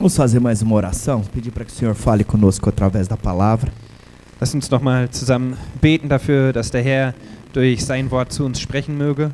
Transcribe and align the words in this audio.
Vamos 0.00 0.16
fazer 0.16 0.40
mais 0.40 0.62
uma 0.62 0.76
oração? 0.76 1.20
Pedir 1.20 1.50
para 1.50 1.62
que 1.62 1.70
o 1.70 1.74
Senhor 1.74 1.94
fale 1.94 2.24
conosco 2.24 2.66
através 2.70 3.06
da 3.06 3.18
palavra. 3.18 3.70
Lass 4.40 4.54
uns 4.54 4.70
noch 4.70 4.82
mal 4.82 5.06
zusammen 5.12 5.58
beten 5.78 6.08
dafür, 6.08 6.54
dass 6.54 6.70
der 6.70 6.82
Herr 6.82 7.14
durch 7.52 7.84
sein 7.84 8.10
Wort 8.10 8.32
zu 8.32 8.46
uns 8.46 8.58
sprechen 8.58 8.96
möge. 8.96 9.30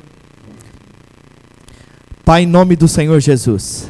Pai, 2.25 2.41
em 2.43 2.47
nome 2.47 2.75
do 2.75 2.85
Senhor 2.85 3.17
Jesus. 3.21 3.87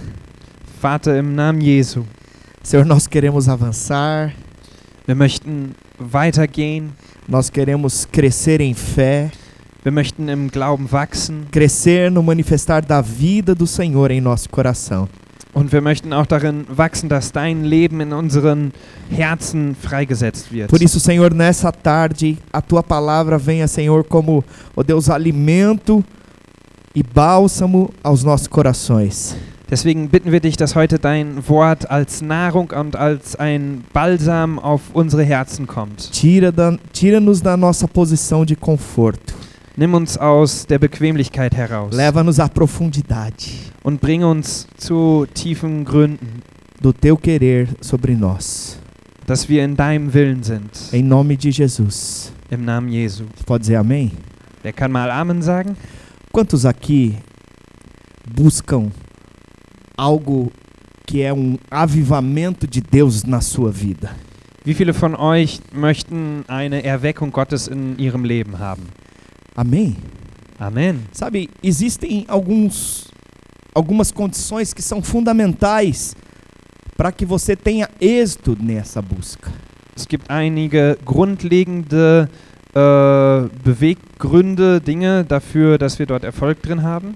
Vater, 0.80 1.18
im 1.18 1.34
Namen 1.34 1.62
Jesu, 1.62 2.06
Senhor, 2.62 2.86
nós 2.86 3.08
queremos 3.08 3.50
avançar, 3.50 4.32
wir 5.08 5.16
möchten 5.16 5.72
weitergehen, 5.98 6.92
nós 7.28 7.50
queremos 7.50 8.06
crescer 8.06 8.62
em 8.62 8.76
fé, 8.76 9.32
wir 9.84 9.92
möchten 9.92 10.30
im 10.30 10.48
Glauben 10.48 10.92
wachsen 10.92 11.48
crescer 11.52 12.12
no 12.12 12.22
manifestar 12.22 12.86
da 12.86 13.02
vida 13.02 13.56
do 13.56 13.66
Senhor 13.66 14.12
em 14.12 14.22
nosso 14.22 14.48
coração. 14.48 15.10
Und 15.58 15.72
wir 15.72 15.82
möchten 15.82 16.14
auch 16.14 16.26
darin 16.28 16.66
wachsen, 16.70 17.10
dass 17.10 17.32
dein 17.32 17.64
Leben 17.66 18.00
in 18.02 18.14
unseren 18.14 18.72
Herzen 19.10 19.76
freigesetzt 19.76 20.52
wird. 20.52 20.70
Por 20.70 20.82
isso, 20.82 21.00
Senhor, 21.00 21.30
nessa 21.32 21.72
tarde, 21.72 22.38
a 22.52 22.62
tua 22.62 22.84
palavra 22.84 23.38
venha, 23.40 23.68
Senhor, 23.68 24.04
como, 24.04 24.44
ó 24.76 24.84
Deus, 24.84 25.10
alimento 25.10 26.04
e 26.96 27.02
bálsamo 27.02 27.90
aos 28.04 28.24
nossos 28.24 28.48
corações. 28.48 29.36
Deswegen 29.70 30.08
bitten 30.10 30.32
wir 30.32 30.40
dich, 30.40 30.56
dass 30.56 30.76
heute 30.76 30.98
dein 30.98 31.44
Wort 31.50 31.90
als 31.92 32.22
Nahrung 32.22 32.72
und 32.72 32.96
als 32.96 33.36
ein 33.36 33.84
Balsam 33.92 34.60
auf 34.60 34.80
unsere 34.94 35.24
Herzen 35.26 35.68
kommt. 35.68 36.10
Tira 36.14 36.52
da- 36.52 36.78
Tira-nos 36.94 37.42
da 37.42 37.58
nossa 37.58 37.86
posição 37.88 38.46
de 38.46 38.56
conforto. 38.56 39.34
Nimm 39.80 39.94
uns 39.94 40.18
aus 40.18 40.66
der 40.66 40.80
Bequemlichkeit 40.80 41.56
heraus 41.56 41.94
Leva-nos 41.94 42.40
à 42.40 42.50
profundidade 42.50 43.46
und 43.84 44.02
bring 44.02 44.24
uns 44.24 44.68
zu 44.78 45.28
tiefen 45.36 45.86
Gründen, 45.86 46.42
do 46.82 46.92
teu 46.92 47.16
querer 47.16 47.68
sobre 47.80 48.16
nós. 48.16 48.80
dass 49.28 49.48
wir 49.48 49.64
in 49.64 49.76
deinem 49.76 50.12
Willen 50.12 50.42
sind. 50.42 50.72
Em 50.92 51.04
nome 51.08 51.38
de 51.38 51.52
Jesus. 51.52 52.32
Im 52.50 52.66
Namen 52.66 52.90
Jesu. 52.90 53.26
Você 53.36 53.44
pode 53.46 53.62
dizer 53.62 53.76
amém? 53.76 54.14
Wer 54.64 54.74
kann 54.74 54.92
mal 54.92 55.12
Amen 55.12 55.44
sagen? 55.44 55.76
Quantos 56.32 56.66
aqui 56.66 57.16
buscam 58.26 58.90
algo 59.96 60.52
que 61.06 61.22
é 61.22 61.32
um 61.32 61.60
avivamento 61.70 62.66
de 62.66 62.82
Deus 62.82 63.24
na 63.24 63.42
sua 63.42 63.72
vida? 63.72 64.10
Wie 64.66 64.74
viele 64.74 64.94
von 64.94 65.14
euch 65.14 65.62
möchten 65.72 66.44
eine 66.48 66.84
Erweckung 66.84 67.32
Gottes 67.32 67.68
in 67.68 68.00
ihrem 68.00 68.24
Leben 68.24 68.58
haben? 68.58 68.88
Amém? 69.58 69.98
Amen. 70.60 71.00
Sabe, 71.12 71.50
existem 71.64 72.26
alguns, 72.28 73.08
algumas 73.74 74.12
condições 74.12 74.72
que 74.72 74.84
são 74.84 75.02
fundamentais 75.02 76.16
para 76.96 77.12
que 77.12 77.26
você 77.26 77.56
tenha 77.56 77.90
êxito 78.00 78.56
nessa 78.62 79.02
busca. 79.02 79.52
Es 79.96 80.06
gibt 80.06 80.30
einige 80.30 80.96
grundlegende 81.04 82.30
äh, 82.76 83.50
Beweggründe, 83.64 84.80
Dinge 84.80 85.24
dafür, 85.24 85.80
dass 85.80 85.98
wir 85.98 86.06
dort 86.06 86.24
Erfolg 86.24 86.62
drin 86.62 86.84
haben. 86.84 87.16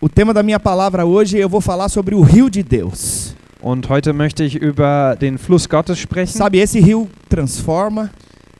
O 0.00 0.08
tema 0.08 0.32
da 0.32 0.44
minha 0.44 0.60
palavra 0.60 1.04
hoje 1.04 1.36
eu 1.36 1.48
vou 1.48 1.60
falar 1.60 1.88
sobre 1.88 2.14
o 2.14 2.20
rio 2.20 2.48
de 2.48 2.62
Deus. 2.62 3.34
Und 3.60 3.88
heute 3.88 4.12
möchte 4.12 4.44
ich 4.44 4.54
über 4.54 5.16
den 5.16 5.36
Fluss 5.36 5.68
Gottes 5.68 5.98
sprechen. 5.98 6.38
Sabe, 6.38 6.58
esse 6.60 6.78
rio 6.78 7.08
transforma, 7.28 8.10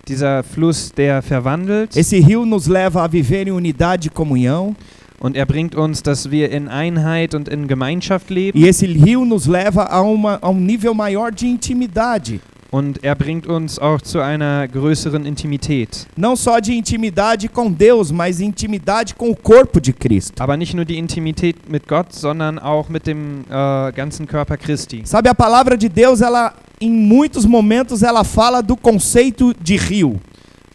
Dieser 0.08 0.44
Fluss, 0.44 0.92
der 0.92 1.20
verwandelt. 1.20 1.96
esse 1.96 2.16
rio 2.16 2.44
nos 2.46 2.66
leva 2.68 3.02
a 3.02 3.08
viver 3.08 3.48
em 3.48 3.52
unidade 3.52 4.06
e 4.06 4.10
comunhão, 4.10 4.74
Und 5.18 5.34
er 5.34 5.46
bringt 5.46 5.74
uns, 5.74 6.02
dass 6.02 6.30
wir 6.30 6.50
in 6.50 6.68
Einheit 6.68 7.34
und 7.34 7.48
in 7.48 7.66
Gemeinschaft 7.66 8.30
leben. 8.30 8.56
e 8.62 8.68
esse 8.68 8.86
rio 8.86 9.24
nos 9.24 9.46
leva 9.46 9.84
a, 9.84 10.00
uma, 10.02 10.38
a 10.42 10.48
um 10.48 10.60
nível 10.60 10.94
maior 10.94 11.32
de 11.32 11.46
intimidade. 11.48 12.38
Und 12.70 13.02
er 13.02 13.14
bringt 13.14 13.46
uns 13.46 13.78
auch 13.78 14.00
zu 14.02 14.20
einer 14.20 14.68
größeren 14.68 15.24
Intimität. 15.24 16.06
Não 16.16 16.36
só 16.36 16.60
de 16.60 16.74
intimidade 16.76 17.48
com 17.48 17.70
Deus, 17.72 18.12
mas 18.12 18.40
intimidade 18.40 19.14
com 19.14 19.30
o 19.30 19.36
corpo 19.36 19.80
de 19.80 19.92
Cristo. 19.92 20.42
Aber 20.42 20.56
nicht 20.56 20.74
nur 20.74 20.84
die 20.84 20.98
Intimität 20.98 21.68
mit 21.70 21.88
Gott, 21.88 22.12
sondern 22.12 22.58
auch 22.58 22.88
mit 22.88 23.06
dem 23.06 23.44
äh, 23.48 23.92
ganzen 23.92 24.26
Körper 24.26 24.56
Christi. 24.56 25.02
Sabe, 25.04 25.30
a 25.30 25.34
palavra 25.34 25.76
de 25.76 25.88
Deus, 25.88 26.20
ela 26.20 26.52
em 26.80 26.90
muitos 26.90 27.44
momentos 27.44 28.02
ela 28.02 28.24
fala 28.24 28.62
do 28.62 28.76
conceito 28.76 29.54
de 29.60 29.76
rio. 29.76 30.20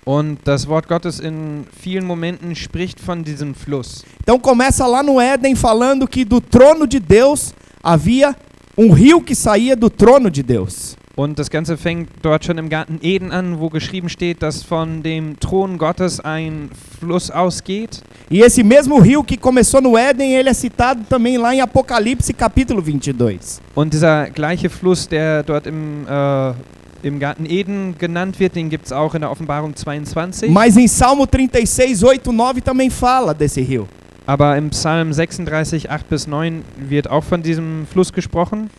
Und 0.04 0.40
das 0.44 0.68
Wort 0.68 0.88
Gottes 0.88 1.20
in 1.20 1.66
vielen 1.80 2.06
Momenten 2.06 2.52
spricht 2.56 3.00
von 3.00 3.22
diesem 3.22 3.54
Fluss. 3.54 4.04
Então 4.22 4.40
começa 4.40 4.88
lá 4.88 5.04
no 5.04 5.22
Éden 5.22 5.56
falando 5.56 6.08
que 6.08 6.26
do 6.26 6.42
trono 6.42 6.88
de 6.88 7.00
Deus 7.00 7.54
havia 7.84 8.36
um 8.76 8.92
rio 8.92 9.22
que 9.22 9.36
saía 9.36 9.76
do 9.76 9.90
trono 9.90 10.32
de 10.32 10.42
Deus. 10.42 10.98
Und 11.16 11.38
das 11.40 11.50
Ganze 11.50 11.76
fängt 11.78 12.10
dort 12.22 12.46
schon 12.46 12.58
im 12.58 12.70
Garten 12.70 13.00
Eden 13.02 13.32
an, 13.32 13.60
wo 13.60 13.70
geschrieben 13.70 14.08
steht, 14.08 14.42
dass 14.42 14.64
von 14.64 15.04
dem 15.04 15.38
Thron 15.40 15.78
Gottes 15.78 16.20
ein 16.22 16.70
Fluss 17.00 17.30
ausgeht. 17.30 18.02
E 18.30 18.42
esse 18.42 18.64
mesmo 18.64 18.98
rio 18.98 19.24
que 19.24 19.36
começou 19.36 19.82
no 19.82 19.98
Éden, 19.98 20.34
ele 20.34 20.48
é 20.48 20.54
citado 20.54 21.02
também 21.10 21.38
lá 21.38 21.54
em 21.54 21.60
Apocalipse 21.60 22.34
capítulo 22.34 22.82
22. 22.82 23.60
Und 23.76 23.92
dieser 23.94 24.30
gleiche 24.30 24.70
Fluss, 24.70 25.08
der 25.08 25.44
dort 25.44 25.68
im, 25.68 26.08
äh, 26.08 26.54
im 27.04 27.20
Garten 27.20 27.46
Eden 27.46 27.96
genannt 27.98 28.40
wird, 28.40 28.56
den 28.56 28.70
gibt 28.70 28.86
es 28.86 28.94
auch 28.94 29.14
in 29.14 29.20
der 29.20 29.32
Offenbarung 29.32 29.76
22. 29.76 30.50
Mas 30.50 30.78
em 30.78 30.88
Salmo 30.88 31.28
36, 31.30 32.02
8, 32.02 32.26
9 32.32 32.64
também 32.64 32.90
fala 32.90 33.34
desse 33.34 33.60
rio. 33.60 33.86
Aber 34.26 34.56
im 34.56 34.70
Psalm 34.70 35.12
36, 35.12 35.90
8 35.92 36.08
bis 36.08 36.28
9 36.28 36.64
wird 36.78 37.10
auch 37.10 37.24
von 37.24 37.42
diesem 37.42 37.86
Fluss 37.92 38.14
gesprochen. 38.14 38.70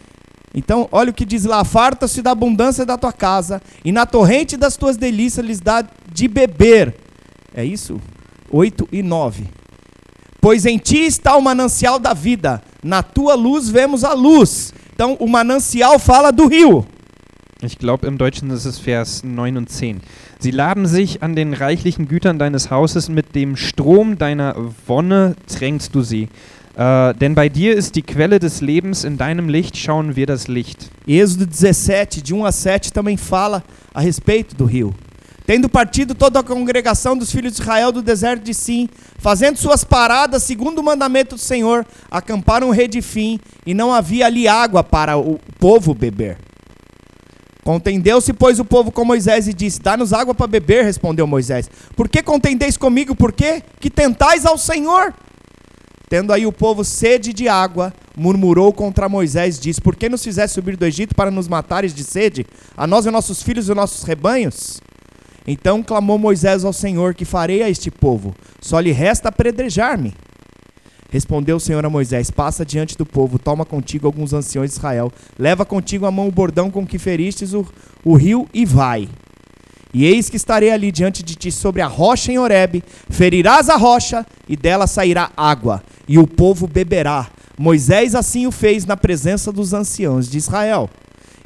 Então, 0.55 0.89
olha 0.93 1.11
o 1.11 1.15
que 1.15 1.25
diz 1.25 1.45
lá: 1.45 1.65
farta-se 1.65 2.23
da 2.23 2.33
abundância 2.33 2.85
da 2.85 2.99
tua 2.99 3.13
casa, 3.13 3.63
e 3.85 3.93
na 3.93 4.07
torrente 4.07 4.57
das 4.57 4.77
tuas 4.77 4.97
delícias 4.97 5.45
lhes 5.45 5.61
dá 5.61 5.85
de 6.13 6.29
beber. 6.29 6.95
É 7.55 7.65
isso? 7.65 8.01
8 8.51 8.89
e 8.93 9.03
9. 9.03 9.47
Pois 10.41 10.67
em 10.67 10.77
ti 10.77 10.99
está 10.99 11.37
o 11.37 11.41
manancial 11.41 11.99
da 11.99 12.13
vida, 12.13 12.63
na 12.83 13.03
tua 13.03 13.35
luz 13.35 13.69
vemos 13.69 14.05
a 14.05 14.13
luz. 14.13 14.75
Então, 14.95 15.17
o 15.21 15.27
manancial 15.27 15.99
fala 15.99 16.31
do 16.31 16.47
rio. 16.47 16.87
Ich 17.65 17.79
glaube, 17.79 18.09
im 18.09 18.19
Deutschen 18.19 18.51
ist 18.51 18.67
es 18.67 18.81
Vers 18.81 19.23
9 19.23 19.57
und 19.57 19.71
10. 19.71 20.01
Sie 20.41 20.51
laben 20.51 20.87
sich 20.87 21.23
an 21.23 21.37
den 21.37 21.55
reichlichen 21.55 22.09
Gütern 22.09 22.37
deines 22.37 22.73
Hauses, 22.73 23.09
mit 23.09 23.37
dem 23.37 23.55
Strom 23.55 24.19
deiner 24.19 24.57
Wonne 24.89 25.37
tränkst 25.47 25.95
du 25.95 26.03
sie. 26.03 26.29
Äh, 26.75 27.15
denn 27.15 27.35
bei 27.35 27.49
dir 27.49 27.75
ist 27.75 27.97
die 27.97 28.03
Quelle 28.03 28.39
des 28.39 28.61
Lebens, 28.61 29.05
in 29.05 29.19
deinem 29.19 29.49
Licht 29.49 29.77
schauen 29.77 30.17
wir 30.17 30.27
das 30.27 30.49
Licht. 30.49 30.91
Êxodo 31.07 31.47
17, 31.47 32.23
de 32.23 32.33
1 32.33 32.45
a 32.47 32.53
7, 32.53 32.93
também 32.93 33.17
fala 33.17 33.63
a 33.93 34.01
respeito 34.01 34.57
do 34.57 34.65
rio. 34.65 34.95
Tendo 35.45 35.69
partido 35.69 36.15
toda 36.15 36.39
a 36.39 36.43
congregação 36.43 37.17
dos 37.17 37.31
filhos 37.31 37.55
de 37.55 37.61
Israel 37.61 37.91
do 37.91 38.01
deserto 38.01 38.45
de 38.45 38.55
Sim, 38.55 38.89
fazendo 39.19 39.59
suas 39.59 39.85
paradas 39.85 40.45
segundo 40.45 40.79
o 40.79 40.83
mandamento 40.83 41.35
do 41.35 41.41
Senhor, 41.41 41.85
acamparam 42.11 42.71
Redifim, 42.71 43.41
e 43.67 43.75
não 43.75 43.93
havia 43.93 44.27
ali 44.27 44.47
água 44.47 44.85
para 44.85 45.19
o 45.19 45.39
povo 45.59 45.95
beber. 45.95 46.39
Contendeu-se, 47.65 48.33
pois, 48.33 48.59
o 48.59 48.65
povo 48.65 48.91
com 48.91 49.05
Moisés 49.05 49.47
e 49.47 49.53
disse: 49.53 49.81
Dá-nos 49.81 50.13
água 50.13 50.35
para 50.35 50.47
beber, 50.49 50.85
respondeu 50.85 51.27
Moisés. 51.27 51.71
Por 51.95 52.09
que 52.09 52.23
contendeis 52.23 52.77
comigo? 52.77 53.15
Por 53.15 53.33
quê? 53.33 53.63
Que 53.79 53.91
tentais 53.91 54.47
ao 54.47 54.59
Senhor. 54.59 55.15
Tendo 56.13 56.31
aí 56.31 56.45
o 56.45 56.53
povo 56.53 56.85
sede 56.85 57.33
de 57.33 57.49
água, 57.49 57.91
murmurou 58.15 58.71
contra 58.71 59.09
Moisés, 59.09 59.59
diz: 59.59 59.79
Por 59.79 59.97
que 59.97 60.11
nos 60.11 60.23
fizeste 60.23 60.53
subir 60.53 60.77
do 60.77 60.85
Egito 60.85 61.15
para 61.15 61.31
nos 61.31 61.49
matares 61.49 61.95
de 61.95 62.05
sede? 62.05 62.45
A 62.77 62.87
nós 62.87 63.07
e 63.07 63.11
nossos 63.11 63.43
filhos 63.43 63.71
e 63.71 63.75
nossos 63.75 64.05
rebanhos? 64.05 64.79
Então 65.47 65.83
clamou 65.83 66.19
Moisés 66.19 66.67
ao 66.67 66.73
Senhor: 66.75 67.15
Que 67.15 67.25
farei 67.25 67.63
a 67.63 67.71
este 67.71 67.91
povo? 67.91 68.35
Só 68.61 68.79
lhe 68.79 68.93
resta 68.93 69.31
apedrejar-me. 69.31 70.13
Respondeu 71.09 71.57
o 71.57 71.61
Senhor 71.61 71.83
a 71.83 71.89
Moisés: 71.89 72.31
Passa 72.31 72.63
diante 72.63 72.95
do 72.95 73.07
povo, 73.07 73.39
toma 73.39 73.65
contigo 73.65 74.07
alguns 74.07 74.35
anciões 74.35 74.73
de 74.73 74.77
Israel, 74.77 75.11
leva 75.39 75.65
contigo 75.65 76.05
a 76.05 76.11
mão 76.11 76.29
o 76.29 76.31
bordão 76.31 76.71
com 76.71 76.87
que 76.87 76.99
feristes 76.99 77.55
o, 77.55 77.67
o 78.05 78.17
rio 78.17 78.47
e 78.53 78.67
vai. 78.67 79.09
E 79.95 80.07
eis 80.07 80.31
que 80.31 80.37
estarei 80.37 80.71
ali 80.71 80.91
diante 80.91 81.23
de 81.23 81.35
ti 81.35 81.53
sobre 81.53 81.83
a 81.83 81.87
rocha 81.87 82.33
em 82.33 82.39
Horebe, 82.39 82.83
ferirás 83.11 83.69
a 83.69 83.77
rocha 83.77 84.27
e 84.49 84.57
dela 84.57 84.87
sairá 84.87 85.31
água, 85.37 85.83
e 86.09 86.19
o 86.19 86.27
povo 86.27 86.67
beberá. 86.67 87.29
Moisés 87.59 88.15
assim 88.15 88.47
o 88.47 88.53
fez 88.53 88.85
na 88.85 88.97
presença 88.97 89.53
dos 89.53 89.73
anciãos 89.73 90.29
de 90.29 90.39
Israel. 90.39 90.89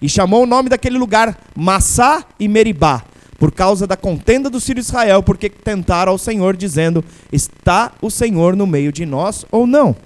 E 0.00 0.08
chamou 0.08 0.42
o 0.42 0.46
nome 0.46 0.68
daquele 0.68 0.98
lugar 0.98 1.38
Massá 1.54 2.24
e 2.38 2.48
Meribá, 2.48 3.02
por 3.38 3.52
causa 3.52 3.86
da 3.86 3.96
contenda 3.96 4.50
dos 4.50 4.64
filhos 4.64 4.86
de 4.86 4.90
Israel, 4.90 5.22
porque 5.22 5.48
tentaram 5.48 6.12
ao 6.12 6.18
Senhor, 6.18 6.56
dizendo: 6.56 7.04
Está 7.32 7.92
o 8.00 8.10
Senhor 8.10 8.54
no 8.56 8.66
meio 8.66 8.92
de 8.92 9.06
nós 9.06 9.44
ou 9.50 9.66
não? 9.66 9.96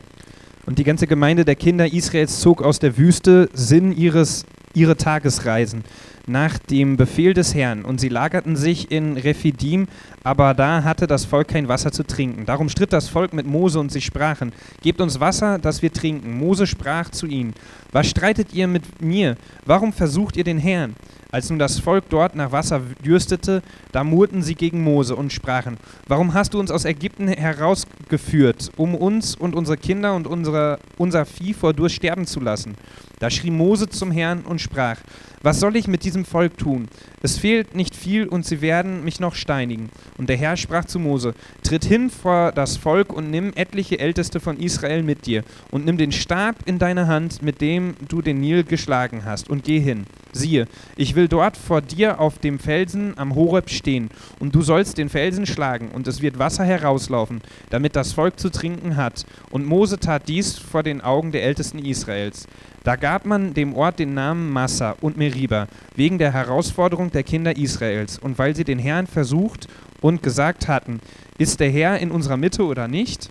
Und 0.66 0.76
die 0.76 0.84
ganze 0.84 1.06
Gemeinde 1.06 1.44
der 1.44 1.56
Kinder 1.56 1.92
Israels 1.92 2.32
zog 2.40 2.62
aus 2.62 2.78
der 2.78 2.96
Wüste 2.96 3.48
Sinn 3.54 3.92
ihres 3.92 4.44
ihre 4.74 4.94
Tagesreisen. 4.94 5.82
Nach 6.26 6.58
dem 6.58 6.96
Befehl 6.96 7.34
des 7.34 7.54
Herrn, 7.54 7.84
und 7.84 8.00
sie 8.00 8.08
lagerten 8.08 8.56
sich 8.56 8.90
in 8.90 9.16
Rephidim, 9.16 9.88
aber 10.22 10.54
da 10.54 10.84
hatte 10.84 11.06
das 11.06 11.24
Volk 11.24 11.48
kein 11.48 11.68
Wasser 11.68 11.92
zu 11.92 12.04
trinken. 12.04 12.46
Darum 12.46 12.68
stritt 12.68 12.92
das 12.92 13.08
Volk 13.08 13.32
mit 13.32 13.46
Mose, 13.46 13.80
und 13.80 13.92
sie 13.92 14.00
sprachen, 14.00 14.52
Gebt 14.82 15.00
uns 15.00 15.20
Wasser, 15.20 15.58
dass 15.58 15.82
wir 15.82 15.92
trinken. 15.92 16.38
Mose 16.38 16.66
sprach 16.66 17.10
zu 17.10 17.26
ihnen, 17.26 17.54
Was 17.92 18.08
streitet 18.08 18.52
ihr 18.54 18.66
mit 18.66 19.02
mir? 19.02 19.36
Warum 19.64 19.92
versucht 19.92 20.36
ihr 20.36 20.44
den 20.44 20.58
Herrn? 20.58 20.94
Als 21.32 21.48
nun 21.48 21.58
das 21.58 21.78
Volk 21.78 22.04
dort 22.08 22.34
nach 22.34 22.50
Wasser 22.50 22.80
dürstete, 23.04 23.62
da 23.92 24.02
murrten 24.02 24.42
sie 24.42 24.56
gegen 24.56 24.82
Mose 24.82 25.14
und 25.14 25.32
sprachen, 25.32 25.76
Warum 26.08 26.34
hast 26.34 26.54
du 26.54 26.60
uns 26.60 26.70
aus 26.70 26.84
Ägypten 26.84 27.28
herausgeführt, 27.28 28.72
um 28.76 28.94
uns 28.96 29.36
und 29.36 29.54
unsere 29.54 29.76
Kinder 29.76 30.14
und 30.14 30.26
unsere, 30.26 30.80
unser 30.98 31.24
Vieh 31.24 31.54
vor 31.54 31.72
Durst 31.72 31.94
sterben 31.96 32.26
zu 32.26 32.40
lassen? 32.40 32.74
Da 33.20 33.30
schrie 33.30 33.50
Mose 33.50 33.88
zum 33.88 34.10
Herrn 34.10 34.40
und 34.40 34.60
sprach, 34.60 34.96
Was 35.42 35.60
soll 35.60 35.76
ich 35.76 35.86
mit 35.86 36.04
diesem 36.04 36.24
Volk 36.24 36.58
tun? 36.58 36.88
Es 37.22 37.38
fehlt 37.38 37.76
nicht 37.76 37.94
viel 37.94 38.26
und 38.26 38.44
sie 38.44 38.60
werden 38.60 39.04
mich 39.04 39.20
noch 39.20 39.34
steinigen. 39.34 39.90
Und 40.18 40.30
der 40.30 40.36
Herr 40.36 40.56
sprach 40.56 40.86
zu 40.86 40.98
Mose, 40.98 41.34
Tritt 41.62 41.84
hin 41.84 42.10
vor 42.10 42.50
das 42.50 42.76
Volk 42.76 43.12
und 43.12 43.30
nimm 43.30 43.52
etliche 43.54 44.00
Älteste 44.00 44.40
von 44.40 44.58
Israel 44.58 45.02
mit 45.02 45.26
dir 45.26 45.44
und 45.70 45.84
nimm 45.84 45.96
den 45.96 46.12
Stab 46.12 46.56
in 46.64 46.78
deine 46.78 47.06
Hand, 47.06 47.42
mit 47.42 47.60
dem 47.60 47.94
du 48.08 48.20
den 48.20 48.40
Nil 48.40 48.64
geschlagen 48.64 49.22
hast, 49.24 49.48
und 49.48 49.62
geh 49.62 49.78
hin. 49.78 50.06
Siehe, 50.32 50.66
ich 50.96 51.14
will 51.16 51.28
dort 51.28 51.56
vor 51.56 51.80
dir 51.80 52.20
auf 52.20 52.38
dem 52.38 52.58
Felsen 52.58 53.14
am 53.16 53.34
Horeb 53.34 53.68
stehen, 53.70 54.10
und 54.38 54.54
du 54.54 54.62
sollst 54.62 54.98
den 54.98 55.08
Felsen 55.08 55.46
schlagen, 55.46 55.88
und 55.88 56.06
es 56.06 56.22
wird 56.22 56.38
Wasser 56.38 56.64
herauslaufen, 56.64 57.40
damit 57.70 57.96
das 57.96 58.12
Volk 58.12 58.38
zu 58.38 58.50
trinken 58.50 58.96
hat. 58.96 59.26
Und 59.50 59.66
Mose 59.66 59.98
tat 59.98 60.28
dies 60.28 60.56
vor 60.56 60.82
den 60.82 61.00
Augen 61.00 61.32
der 61.32 61.42
Ältesten 61.42 61.78
Israels. 61.78 62.46
Da 62.84 62.96
gab 62.96 63.26
man 63.26 63.54
dem 63.54 63.74
Ort 63.74 63.98
den 63.98 64.14
Namen 64.14 64.50
Massa 64.50 64.96
und 65.00 65.16
Meriba, 65.16 65.66
wegen 65.96 66.18
der 66.18 66.32
Herausforderung 66.32 67.10
der 67.10 67.24
Kinder 67.24 67.56
Israels, 67.56 68.18
und 68.18 68.38
weil 68.38 68.54
sie 68.54 68.64
den 68.64 68.78
Herrn 68.78 69.06
versucht 69.06 69.66
und 70.00 70.22
gesagt 70.22 70.68
hatten, 70.68 71.00
ist 71.38 71.60
der 71.60 71.70
Herr 71.70 71.98
in 71.98 72.10
unserer 72.10 72.36
Mitte 72.36 72.64
oder 72.64 72.88
nicht? 72.88 73.30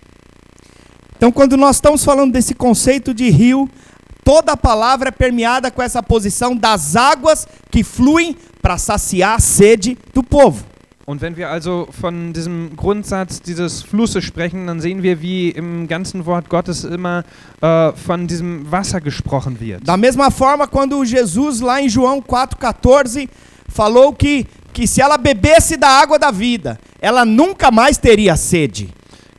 Então, 1.16 1.30
quando 1.32 1.54
nós 1.54 1.76
estamos 1.76 2.02
falando 2.02 2.32
desse 2.32 2.54
conceito 2.54 3.12
de 3.12 3.28
rio, 3.28 3.68
toda 4.24 4.52
a 4.52 4.56
palavra 4.56 5.08
é 5.08 5.12
permeada 5.12 5.70
com 5.70 5.82
essa 5.82 6.02
posição 6.02 6.56
das 6.56 6.96
águas 6.96 7.46
que 7.70 7.82
fluem 7.82 8.36
para 8.60 8.78
saciar 8.78 9.36
a 9.36 9.40
sede 9.40 9.96
do 10.14 10.22
povo. 10.22 10.64
Und 11.06 11.20
wenn 11.22 11.36
wir 11.36 11.50
also 11.50 11.88
von 11.90 12.32
diesem 12.32 12.76
Grundsatz 12.76 13.42
dieses 13.42 13.82
Flusses 13.82 14.22
sprechen, 14.22 14.68
dann 14.68 14.80
sehen 14.80 15.02
wir, 15.02 15.20
wie 15.20 15.50
im 15.50 15.88
ganzen 15.88 16.24
Wort 16.24 16.48
Gottes 16.48 16.84
immer 16.84 17.24
äh, 17.60 17.90
von 17.94 18.28
diesem 18.28 18.70
Wasser 18.70 19.00
gesprochen 19.00 19.58
wird. 19.58 19.80
Da 19.84 19.96
mesma 19.96 20.30
forma, 20.30 20.68
quando 20.68 21.02
Jesus, 21.02 21.60
lá 21.60 21.82
em 21.82 21.88
João 21.88 22.22
4,14, 22.22 23.28
falou 23.68 24.12
que, 24.12 24.46
que 24.72 24.86
se 24.86 25.00
ela 25.00 25.18
bebesse 25.18 25.76
da 25.76 25.88
água 25.88 26.16
da 26.16 26.30
vida, 26.30 26.78
ela 27.00 27.24
nunca 27.24 27.72
mais 27.72 27.98
teria 27.98 28.36
sede. 28.36 28.88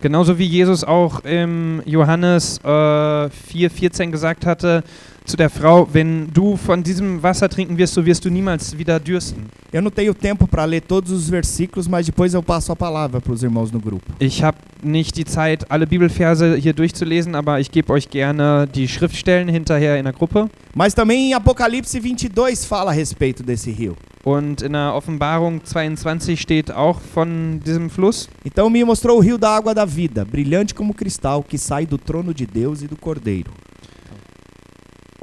Genauso 0.01 0.39
wie 0.39 0.45
Jesus 0.45 0.83
auch 0.83 1.19
im 1.25 1.83
Johannes 1.85 2.59
äh, 2.63 2.67
4,14 2.67 4.09
gesagt 4.09 4.47
hatte 4.47 4.83
zu 5.25 5.37
der 5.37 5.49
Frau, 5.49 5.87
wenn 5.91 6.27
du 6.33 6.57
von 6.57 6.81
diesem 6.83 7.21
Wasser 7.21 7.47
trinken 7.47 7.77
wirst, 7.77 7.93
so 7.93 8.05
wirst 8.05 8.25
du 8.25 8.29
niemals 8.29 8.77
wieder 8.77 8.99
dürsten. 8.99 9.45
Eu 9.71 9.81
não 9.81 9.91
tenho 9.91 10.13
tempo 10.13 10.47
para 10.47 10.65
ler 10.65 10.81
todos 10.81 11.11
os 11.11 11.29
versículos, 11.29 11.87
mas 11.87 12.05
depois 12.05 12.33
eu 12.33 12.43
passo 12.43 12.71
a 12.71 12.75
palavra 12.75 13.21
para 13.21 13.31
os 13.31 13.41
irmãos 13.41 13.71
no 13.71 13.79
grupo. 13.79 14.03
Ich 14.19 14.43
habe 14.43 14.57
nicht 14.83 15.15
die 15.15 15.23
Zeit, 15.23 15.65
alle 15.69 15.87
Bibelverse 15.87 16.57
hier 16.57 16.73
durchzulesen, 16.73 17.35
aber 17.35 17.59
ich 17.59 17.71
gebe 17.71 17.93
euch 17.93 18.09
gerne 18.09 18.67
die 18.67 18.87
Schriftstellen 18.87 19.47
hinterher 19.47 19.97
in 19.97 20.03
der 20.03 20.13
Gruppe. 20.13 20.49
Mas 20.75 20.93
também 20.93 21.29
em 21.29 21.33
Apocalipse 21.33 22.01
22 22.01 22.67
fala 22.67 22.91
a 22.91 22.93
respeito 22.93 23.43
desse 23.43 23.71
rio. 23.71 23.95
Und 24.23 24.61
in 24.61 24.73
der 24.73 24.93
Offenbarung 24.93 25.63
22 25.63 26.39
steht 26.39 26.71
auch 26.71 26.99
von 26.99 27.59
diesem 27.65 27.89
Fluss. 27.89 28.29
Então 28.43 28.69
me 28.69 28.83
mostrou 28.83 29.17
o 29.17 29.21
rio 29.21 29.37
da 29.37 29.55
água 29.55 29.73
da 29.73 29.85
vida, 29.85 30.25
brilhante 30.25 30.75
como 30.75 30.93
cristal, 30.93 31.43
que 31.43 31.57
sai 31.57 31.85
do 31.85 31.97
trono 31.97 32.33
de 32.33 32.45
Deus 32.45 32.81
e 32.81 32.87
do 32.87 32.95
Cordeiro. 32.95 33.51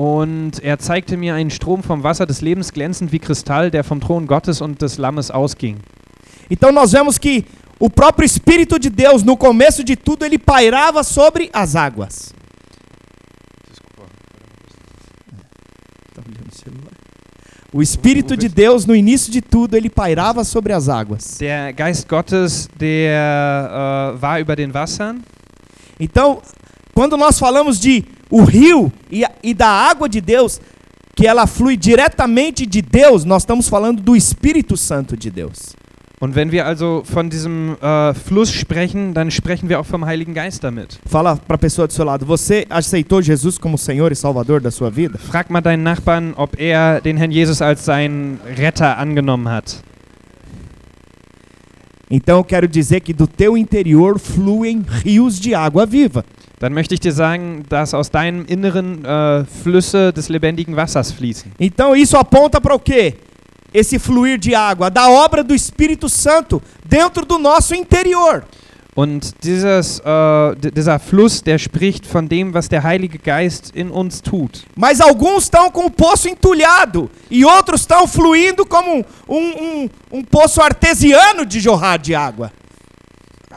Und 0.00 0.60
er 0.62 0.78
zeigte 0.78 1.16
mir 1.16 1.34
einen 1.34 1.50
Strom 1.50 1.82
vom 1.82 2.04
Wasser 2.04 2.24
des 2.24 2.40
Lebens, 2.40 2.72
glänzend 2.72 3.10
wie 3.10 3.18
Kristall, 3.18 3.68
der 3.72 3.82
vom 3.82 4.00
Thron 4.00 4.28
Gottes 4.28 4.60
und 4.60 4.80
des 4.80 4.96
Lammes 4.96 5.28
ausging. 5.28 5.78
Então 6.48 6.70
nós 6.70 6.92
vemos 6.92 7.18
que 7.18 7.44
o 7.80 7.90
próprio 7.90 8.24
Espírito 8.24 8.78
de 8.78 8.90
Deus, 8.90 9.24
no 9.24 9.36
começo 9.36 9.82
de 9.82 9.96
tudo, 9.96 10.24
ele 10.24 10.38
pairava 10.38 11.02
sobre 11.02 11.50
as 11.52 11.74
águas. 11.74 12.32
O 17.72 17.82
Espírito 17.82 18.36
de 18.36 18.48
Deus, 18.48 18.86
no 18.86 18.94
início 18.94 19.32
de 19.32 19.42
tudo, 19.42 19.76
ele 19.76 19.90
pairava 19.90 20.44
sobre 20.44 20.72
as 20.72 20.88
águas. 20.88 21.38
Der 21.38 21.72
Geist 21.72 22.08
Gottes, 22.08 22.68
der 22.78 24.14
äh, 24.14 24.22
war 24.22 24.40
über 24.40 24.54
den 24.54 24.72
Wassern. 24.72 25.22
Então, 25.98 26.40
quando 26.94 27.16
nós 27.16 27.36
falamos 27.36 27.80
de 27.80 28.04
o 28.30 28.42
rio 28.44 28.92
e, 29.10 29.24
e 29.42 29.54
da 29.54 29.68
água 29.68 30.08
de 30.08 30.20
Deus, 30.20 30.60
que 31.14 31.26
ela 31.26 31.46
flui 31.46 31.76
diretamente 31.76 32.64
de 32.66 32.80
Deus, 32.80 33.24
nós 33.24 33.42
estamos 33.42 33.68
falando 33.68 34.00
do 34.00 34.14
Espírito 34.14 34.76
Santo 34.76 35.16
de 35.16 35.30
Deus. 35.30 35.74
Und 36.20 36.34
wenn 36.34 36.50
wir 36.50 36.66
also 36.66 37.02
von 37.04 37.30
diesem 37.30 37.76
äh, 37.80 38.12
Fluss 38.12 38.50
sprechen, 38.50 39.14
dann 39.14 39.30
sprechen 39.30 39.68
wir 39.68 39.78
auch 39.78 39.86
vom 39.86 40.04
Heiligen 40.04 40.34
Geist 40.34 40.64
damit. 40.64 40.98
Fala 41.06 41.36
para 41.36 41.54
a 41.54 41.58
pessoa 41.58 41.86
do 41.86 41.92
seu 41.92 42.04
lado, 42.04 42.26
você 42.26 42.66
aceitou 42.68 43.22
Jesus 43.22 43.56
como 43.56 43.78
Senhor 43.78 44.10
e 44.10 44.16
Salvador 44.16 44.60
da 44.60 44.72
sua 44.72 44.90
vida? 44.90 45.16
Frag 45.16 45.48
mal 45.52 45.62
deinen 45.62 45.84
Nachbarn, 45.84 46.34
ob 46.36 46.60
er 46.60 47.00
den 47.00 47.16
Herrn 47.16 47.30
Jesus 47.30 47.62
als 47.62 47.84
seinen 47.84 48.40
Retter 48.56 48.98
angenommen 48.98 49.48
hat. 49.48 49.80
Então 52.10 52.38
eu 52.38 52.44
quero 52.44 52.66
dizer 52.66 53.00
que 53.00 53.12
do 53.12 53.26
teu 53.26 53.56
interior 53.56 54.18
fluem 54.18 54.84
rios 55.04 55.38
de 55.38 55.54
água 55.54 55.86
viva. 55.86 56.24
Dann 56.60 56.72
möchte 56.72 56.94
ich 56.94 57.00
dir 57.00 57.12
sagen, 57.12 57.64
dass 57.68 57.94
aus 57.94 58.10
deinem 58.10 58.44
Inneren 58.46 59.04
äh, 59.04 59.44
Flüsse 59.62 60.12
des 60.12 60.28
lebendigen 60.28 60.74
Wassers 60.76 61.12
fließen. 61.12 61.52
Então 61.58 61.94
isso 61.94 62.16
aponta 62.16 62.60
para 62.60 62.74
o 62.74 62.78
quê? 62.80 63.14
Esse 63.72 63.98
fluir 63.98 64.38
de 64.38 64.54
água, 64.54 64.90
da 64.90 65.08
obra 65.10 65.44
do 65.44 65.54
Espírito 65.54 66.08
Santo 66.08 66.60
dentro 66.84 67.24
do 67.24 67.38
nosso 67.38 67.74
interior. 67.74 68.42
Und 68.94 69.32
dieses, 69.44 70.00
äh, 70.00 70.56
d- 70.56 70.72
dieser 70.72 70.98
Fluss, 70.98 71.40
der 71.40 71.58
spricht 71.58 72.04
von 72.04 72.28
dem, 72.28 72.52
was 72.52 72.68
der 72.68 72.82
Heilige 72.82 73.18
Geist 73.18 73.70
in 73.76 73.90
uns 73.92 74.20
tut. 74.20 74.64
Mas 74.74 75.00
alguns 75.00 75.44
estão 75.44 75.70
com 75.70 75.86
o 75.86 75.90
poço 75.90 76.28
entulhado 76.28 77.08
e 77.30 77.44
outros 77.44 77.82
estão 77.82 78.08
fluindo 78.08 78.66
como 78.66 79.04
um, 79.28 79.36
um, 79.36 79.88
um 80.10 80.24
poço 80.24 80.60
artesiano 80.60 81.46
de 81.46 81.60
jorrar 81.60 81.98
de 81.98 82.16
água. 82.16 82.50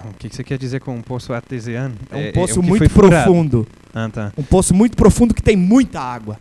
O 0.09 0.13
que 0.18 0.30
que 0.30 0.36
você 0.36 0.44
quer 0.44 0.57
dizer 0.57 0.80
com 0.80 0.95
um 0.95 1.01
poço 1.01 1.33
artesiano? 1.33 1.95
É 2.12 2.15
um 2.15 2.30
o 2.30 2.33
poço 2.33 2.62
que 2.62 2.68
muito 2.68 2.89
profundo. 2.89 3.68
Ah, 3.94 4.09
tá. 4.09 4.31
Um 4.38 4.44
poço 4.44 4.74
muito 4.74 4.95
profundo 4.95 5.33
que 5.33 5.42
tem 5.42 5.56
muita 5.56 6.00
água. 6.00 6.38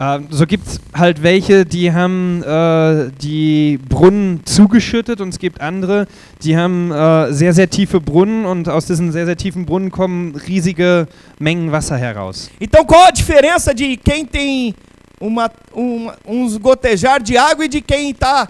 Ähm, 0.00 0.28
so 0.30 0.46
gibt 0.46 0.66
es 0.66 0.80
halt 0.94 1.22
welche, 1.22 1.66
die 1.66 1.92
haben 1.92 2.42
äh, 2.42 3.10
die 3.20 3.78
Brunnen 3.86 4.40
zugeschüttet 4.46 5.20
und 5.20 5.28
es 5.28 5.38
gibt 5.38 5.60
andere, 5.60 6.06
die 6.42 6.56
haben 6.56 6.90
äh, 6.90 7.32
sehr, 7.34 7.52
sehr 7.52 7.68
tiefe 7.68 8.00
Brunnen 8.00 8.46
und 8.46 8.66
aus 8.70 8.86
diesen 8.86 9.12
sehr, 9.12 9.26
sehr 9.26 9.36
tiefen 9.36 9.66
Brunnen 9.66 9.90
kommen 9.90 10.34
riesige 10.36 11.06
Mengen 11.38 11.70
Wasser 11.70 11.98
heraus. 11.98 12.50
Então 12.58 12.82
qual 12.86 13.08
a 13.08 13.10
diferença 13.10 13.74
de 13.74 13.98
quem 13.98 14.24
tem 14.24 14.74
uma, 15.20 15.50
uma, 15.74 16.16
uns 16.26 16.56
gotejar 16.56 17.22
de 17.22 17.36
água 17.36 17.66
e 17.66 17.68
de 17.68 17.82
quem 17.82 18.10
está 18.10 18.48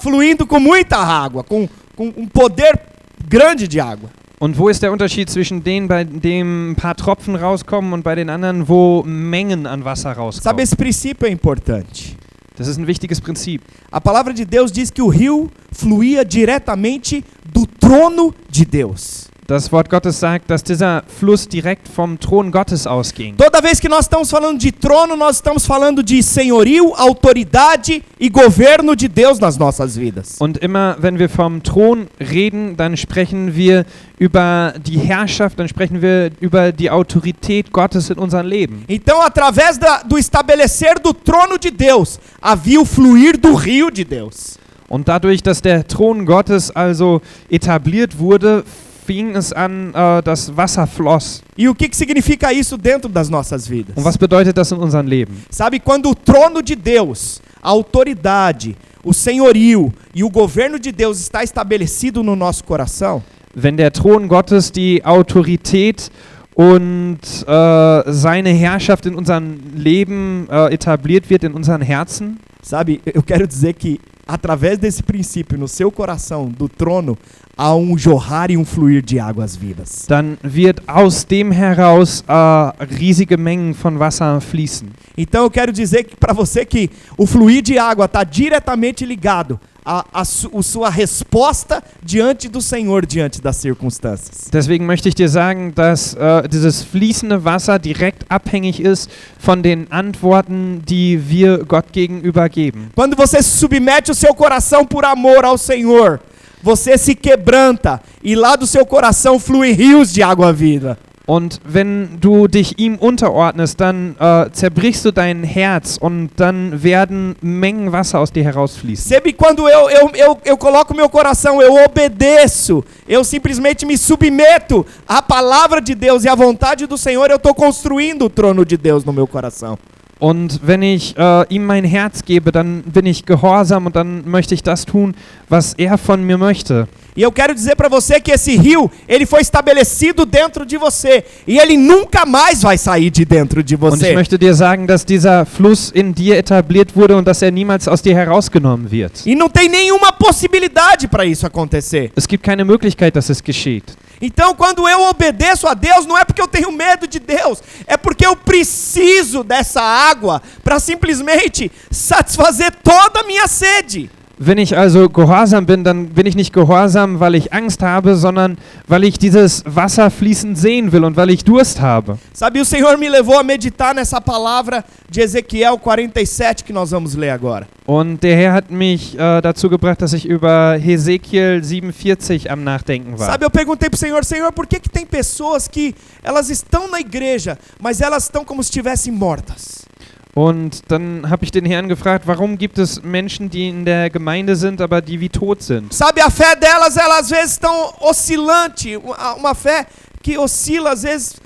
fluindo 0.00 0.44
com 0.44 0.58
muita 0.58 0.96
água, 0.96 1.44
com, 1.44 1.68
com 1.94 2.12
um 2.16 2.26
poder 2.26 2.91
grande 3.28 3.68
de 3.68 3.80
água? 3.80 4.10
Und 4.38 4.58
wo 4.58 4.68
ist 4.68 4.82
der 4.82 4.90
Unterschied 4.90 5.30
zwischen 5.30 5.62
denen, 5.62 5.86
bei 5.86 6.02
dem 6.02 6.72
ein 6.72 6.74
paar 6.74 6.96
Tropfen 6.96 7.36
rauskommen 7.36 7.92
und 7.92 8.02
bei 8.02 8.16
den 8.16 8.28
anderen, 8.28 8.68
wo 8.68 9.04
Mengen 9.04 9.66
an 9.66 9.84
Wasser 9.84 10.10
Sabe, 10.14 10.20
rauskommen? 10.20 10.58
esse 10.58 10.74
princípio 10.76 11.28
é 11.28 11.30
importante. 11.30 12.16
Das 12.56 12.66
ist 12.66 12.76
ein 12.76 12.86
wichtiges 12.86 13.20
Prinzip. 13.20 13.62
A 13.90 14.00
palavra 14.00 14.32
de 14.32 14.44
Deus 14.44 14.72
diz 14.72 14.90
que 14.90 15.00
o 15.00 15.08
rio 15.08 15.48
fluía 15.70 16.24
diretamente 16.24 17.24
do 17.52 17.66
trono 17.66 18.34
de 18.50 18.64
Deus. 18.64 19.31
Das 19.48 19.72
Wort 19.72 19.90
Gottes 19.90 20.20
sagt, 20.20 20.48
dass 20.50 20.62
dieser 20.62 21.02
Fluss 21.08 21.48
direkt 21.48 21.88
vom 21.88 22.20
Thron 22.20 22.52
Gottes 22.52 22.86
ausging. 22.86 23.36
Toda 23.36 23.60
vez 23.60 23.80
que 23.80 23.88
nós 23.88 24.04
estamos 24.04 24.30
falando 24.30 24.60
de 24.60 24.70
trono, 24.70 25.16
nós 25.16 25.36
estamos 25.36 25.66
falando 25.66 26.00
de 26.00 26.22
senhorio, 26.22 26.94
autoridade 26.94 28.04
e 28.20 28.28
governo 28.28 28.94
de 28.94 29.08
Deus 29.08 29.40
nas 29.40 29.58
nossas 29.58 29.96
vidas. 29.96 30.36
Und 30.38 30.58
immer, 30.58 30.96
wenn 31.00 31.18
wir 31.18 31.28
vom 31.28 31.60
Thron 31.60 32.06
reden, 32.20 32.76
dann 32.76 32.96
sprechen 32.96 33.56
wir 33.56 33.84
über 34.16 34.74
die 34.78 34.98
Herrschaft, 35.00 35.58
dann 35.58 35.66
sprechen 35.66 36.00
wir 36.00 36.30
über 36.40 36.70
die 36.70 36.88
Autorität 36.88 37.72
Gottes 37.72 38.10
in 38.10 38.18
unserem 38.18 38.46
Leben. 38.46 38.84
Então, 38.86 39.20
através 39.20 39.76
da, 39.76 40.04
do 40.04 40.16
estabelecer 40.16 41.00
do 41.02 41.12
trono 41.12 41.58
de 41.58 41.72
Deus, 41.72 42.20
havia 42.40 42.80
o 42.80 42.84
fluir 42.84 43.36
do 43.36 43.54
rio 43.54 43.90
de 43.90 44.04
Deus. 44.04 44.56
Und 44.88 45.08
dadurch, 45.08 45.42
dass 45.42 45.60
der 45.60 45.84
Thron 45.88 46.26
Gottes 46.26 46.70
also 46.70 47.22
etabliert 47.50 48.20
wurde, 48.20 48.62
fing 49.06 49.34
es 49.36 49.52
an, 49.52 49.92
äh, 49.94 50.22
das 50.22 50.54
Wasser 50.56 50.86
floss. 50.86 51.42
E 51.56 51.68
o 51.68 51.74
que, 51.74 51.88
que 51.88 51.96
significa 51.96 52.52
isso 52.52 52.76
dentro 52.76 53.10
das 53.10 53.28
nossas 53.28 53.66
vidas? 53.66 53.96
Und 53.96 54.04
was 54.04 54.16
bedeutet 54.16 54.56
das 54.56 54.70
in 54.72 54.78
unserem 54.78 55.06
Leben? 55.06 55.34
Sabe, 55.50 55.80
quando 55.80 56.10
o 56.10 56.14
trono 56.14 56.62
de 56.62 56.74
Deus, 56.76 57.40
a 57.62 57.68
autoridade, 57.70 58.76
o 59.04 59.12
senhorio 59.12 59.92
e 60.14 60.22
o 60.22 60.30
governo 60.30 60.78
de 60.78 60.92
Deus 60.92 61.20
está 61.20 61.42
estabelecido 61.42 62.22
no 62.22 62.36
nosso 62.36 62.64
coração, 62.64 63.22
Wenn 63.54 63.76
der 63.76 63.92
Thron 63.92 64.28
Gottes 64.28 64.72
die 64.72 65.04
Autorität 65.04 66.10
und 66.54 67.20
äh, 67.46 68.02
seine 68.12 68.50
Herrschaft 68.50 69.06
in 69.06 69.14
unserem 69.14 69.58
Leben 69.74 70.46
äh, 70.50 70.74
etabliert 70.74 71.30
wird, 71.30 71.44
in 71.44 71.54
unseren 71.54 71.82
Herzen, 71.82 72.38
sabe, 72.62 73.00
eu 73.04 73.22
quero 73.22 73.46
dizer 73.46 73.72
que 73.74 73.98
através 74.26 74.78
desse 74.78 75.02
princípio 75.02 75.58
no 75.58 75.68
seu 75.68 75.90
coração, 75.90 76.48
do 76.48 76.68
trono, 76.68 77.18
há 77.56 77.74
um 77.74 77.98
jorrar 77.98 78.50
e 78.50 78.56
um 78.56 78.64
fluir 78.64 79.02
de 79.02 79.20
águas 79.20 79.56
vivas. 79.56 80.06
dann 80.06 80.38
wird 80.42 80.80
aus 80.86 81.24
dem 81.24 81.52
heraus 81.52 82.24
äh, 82.26 82.84
riesige 82.84 83.36
Mengen 83.36 83.74
von 83.74 83.98
Wasser 83.98 84.40
fließen. 84.40 84.88
Então 85.16 85.44
eu 85.44 85.50
quero 85.50 85.72
dizer 85.72 86.06
para 86.18 86.32
você 86.32 86.64
que 86.64 86.90
o 87.18 87.26
fluir 87.26 87.62
de 87.62 87.78
água 87.78 88.06
está 88.06 88.24
diretamente 88.24 89.04
ligado 89.04 89.60
à 89.84 90.24
su- 90.24 90.50
à 90.56 90.62
sua 90.62 90.88
resposta 90.90 91.82
diante 92.02 92.48
do 92.48 92.60
Senhor, 92.60 93.04
diante 93.06 93.40
das 93.40 93.56
circunstâncias. 93.60 94.48
Deswegen 94.52 94.86
möchte 94.86 95.08
ich 95.08 95.14
dir 95.14 95.28
sagen, 95.28 95.72
dass 95.74 96.14
äh, 96.14 96.48
dieses 96.48 96.82
fließende 96.84 97.44
Wasser 97.44 97.78
direkt 97.78 98.24
abhängig 98.30 98.80
ist 98.80 99.10
von 99.38 99.62
den 99.62 99.90
Antworten, 99.90 100.82
die 100.86 101.28
wir 101.28 101.64
Gott 101.64 101.92
gegenüber 101.92 102.48
geben. 102.48 102.90
Quando 102.94 103.16
você 103.16 103.42
submete 103.42 104.10
o 104.10 104.14
seu 104.14 104.34
coração 104.34 104.84
por 104.86 105.04
amor 105.04 105.44
ao 105.44 105.58
Senhor, 105.58 106.20
você 106.62 106.96
se 106.96 107.14
quebranta 107.16 108.00
e 108.22 108.34
lá 108.36 108.54
do 108.54 108.66
seu 108.66 108.86
coração 108.86 109.38
fluem 109.40 109.72
rios 109.72 110.12
de 110.12 110.22
água 110.22 110.52
viva. 110.52 110.96
Und 111.26 111.60
wenn 111.64 112.20
du 112.20 112.48
dich 112.48 112.78
ihm 112.78 112.96
unterordnest, 112.96 113.80
dann 113.80 114.16
äh, 114.18 114.50
zerbrichst 114.50 115.04
du 115.04 115.12
dein 115.12 115.44
Herz 115.44 115.96
und 116.00 116.30
dann 116.36 116.82
werden 116.82 117.36
Mengen 117.40 117.92
Wasser 117.92 118.18
aus 118.18 118.32
dir 118.32 118.42
herausfließen. 118.42 119.08
Sabe 119.08 119.32
quando 119.32 119.68
eu, 119.68 119.88
eu, 119.88 120.10
eu, 120.14 120.38
eu 120.44 120.56
coloco 120.56 120.94
meu 120.94 121.08
coração, 121.08 121.62
eu 121.62 121.74
obedeço, 121.84 122.84
eu 123.06 123.22
simplesmente 123.22 123.86
me 123.86 123.96
submeto 123.96 124.84
à 125.06 125.22
palavra 125.22 125.80
de 125.80 125.94
Deus 125.94 126.24
e 126.24 126.28
à 126.28 126.34
vontade 126.34 126.86
do 126.86 126.98
Senhor, 126.98 127.30
eu 127.30 127.36
estou 127.36 127.54
construindo 127.54 128.24
o 128.24 128.30
trono 128.30 128.64
de 128.64 128.76
Deus 128.76 129.04
no 129.04 129.12
meu 129.12 129.26
coração. 129.26 129.78
Und 130.18 130.60
wenn 130.62 130.82
ich 130.82 131.16
äh, 131.16 131.46
ihm 131.48 131.66
mein 131.66 131.84
Herz 131.84 132.24
gebe, 132.24 132.52
dann 132.52 132.82
bin 132.82 133.06
ich 133.06 133.26
gehorsam 133.26 133.86
und 133.86 133.96
dann 133.96 134.22
möchte 134.28 134.54
ich 134.54 134.62
das 134.62 134.84
tun, 134.84 135.16
was 135.48 135.74
er 135.74 135.98
von 135.98 136.22
mir 136.22 136.38
möchte. 136.38 136.86
E 137.14 137.20
eu 137.20 137.30
quero 137.30 137.54
dizer 137.54 137.76
para 137.76 137.88
você 137.88 138.18
que 138.18 138.32
esse 138.32 138.56
rio, 138.56 138.90
ele 139.06 139.26
foi 139.26 139.42
estabelecido 139.42 140.24
dentro 140.24 140.64
de 140.64 140.78
você 140.78 141.22
e 141.46 141.58
ele 141.58 141.76
nunca 141.76 142.24
mais 142.24 142.62
vai 142.62 142.78
sair 142.78 143.10
de 143.10 143.24
dentro 143.26 143.62
de 143.62 143.74
Und 143.74 143.84
ich 143.96 144.00
você. 144.00 144.14
möchte 144.14 144.38
dir 144.38 144.54
sagen, 144.54 144.86
dass 144.86 145.04
dieser 145.04 145.44
Fluss 145.44 145.92
in 145.94 146.14
dir 146.14 146.36
etabliert 146.38 146.96
wurde 146.96 147.14
und 147.14 147.26
dass 147.26 147.42
er 147.42 147.50
niemals 147.50 147.86
aus 147.86 148.00
dir 148.00 148.14
herausgenommen 148.14 148.90
wird. 148.90 149.26
E 149.26 149.34
não 149.34 149.50
tem 149.50 149.68
nenhuma 149.68 150.10
possibilidade 150.12 151.06
para 151.06 151.26
isso 151.26 151.46
acontecer. 151.46 152.10
Es 152.16 152.26
gibt 152.26 152.42
keine 152.42 152.64
Möglichkeit, 152.64 153.14
dass 153.14 153.28
es 153.28 153.42
geschieht. 153.42 153.84
Então, 154.20 154.54
quando 154.54 154.88
eu 154.88 155.02
obedeço 155.10 155.66
a 155.66 155.74
Deus, 155.74 156.06
não 156.06 156.16
é 156.16 156.24
porque 156.24 156.40
eu 156.40 156.46
tenho 156.46 156.70
medo 156.72 157.06
de 157.08 157.18
Deus, 157.18 157.60
é 157.88 157.96
porque 157.96 158.24
eu 158.24 158.36
preciso 158.36 159.42
dessa 159.42 159.82
água 159.82 160.40
para 160.62 160.78
simplesmente 160.78 161.70
satisfazer 161.90 162.72
toda 162.82 163.20
a 163.20 163.24
minha 163.24 163.46
sede. 163.48 164.08
Wenn 164.44 164.58
ich 164.58 164.76
also 164.76 165.08
gehorsam 165.08 165.66
bin, 165.66 165.84
dann 165.84 166.08
bin 166.08 166.26
ich 166.26 166.34
nicht 166.34 166.52
gehorsam, 166.52 167.20
weil 167.20 167.36
ich 167.36 167.52
Angst 167.52 167.80
habe, 167.80 168.16
sondern 168.16 168.58
weil 168.88 169.04
ich 169.04 169.16
dieses 169.16 169.62
Wasser 169.64 170.10
fließen 170.10 170.56
sehen 170.56 170.90
will 170.90 171.04
und 171.04 171.16
weil 171.16 171.30
ich 171.30 171.44
Durst 171.44 171.80
habe. 171.80 172.18
Sabe, 172.32 172.60
o 172.60 172.64
Senhor 172.64 172.96
me 172.98 173.08
levou 173.08 173.38
a 173.38 173.44
meditar 173.44 173.94
nessa 173.94 174.20
palavra 174.20 174.84
de 175.08 175.22
Ezequiel 175.22 175.78
47 175.78 176.64
que 176.64 176.72
nós 176.72 176.90
vamos 176.90 177.14
ler 177.14 177.30
agora. 177.30 177.68
Und 177.86 178.20
der 178.24 178.36
Herr 178.36 178.52
hat 178.54 178.68
mich 178.68 179.16
äh, 179.16 179.40
dazu 179.40 179.70
gebracht, 179.70 180.02
dass 180.02 180.12
ich 180.12 180.26
über 180.26 180.76
Hesekiel 180.76 181.62
47 181.62 182.50
am 182.50 182.64
Nachdenken 182.64 183.16
war. 183.16 183.26
Sabe, 183.26 183.44
eu 183.44 183.50
perguntei 183.50 183.88
pro 183.88 183.96
Senhor, 183.96 184.24
Senhor, 184.24 184.50
por 184.50 184.66
que 184.66 184.80
que 184.80 184.88
tem 184.90 185.06
pessoas 185.06 185.68
que 185.68 185.94
elas 186.20 186.50
estão 186.50 186.90
na 186.90 186.98
igreja, 186.98 187.56
mas 187.80 188.00
elas 188.00 188.24
estão 188.24 188.44
como 188.44 188.60
se 188.60 188.70
estivessem 188.70 189.12
mortas? 189.12 189.86
Und 190.34 190.90
dann 190.90 191.28
habe 191.28 191.44
ich 191.44 191.50
den 191.50 191.66
Herrn 191.66 191.88
gefragt, 191.88 192.26
warum 192.26 192.56
gibt 192.56 192.78
es 192.78 193.02
Menschen, 193.02 193.50
die 193.50 193.68
in 193.68 193.84
der 193.84 194.08
Gemeinde 194.08 194.56
sind, 194.56 194.80
aber 194.80 195.02
die 195.02 195.20
wie 195.20 195.28
tot 195.28 195.62
sind? 195.62 195.92
Sabe, 195.92 196.24
a 196.24 196.30
fé 196.30 196.56
delas, 196.58 196.96
elas 196.96 197.20
às 197.20 197.30
vezes 197.30 197.52
estão 197.52 197.92
oscilante, 198.00 198.96
uma 198.96 199.54
fé 199.54 199.86
que 200.22 200.38
oscila 200.38 200.92
às 200.92 201.02
vezes 201.02 201.36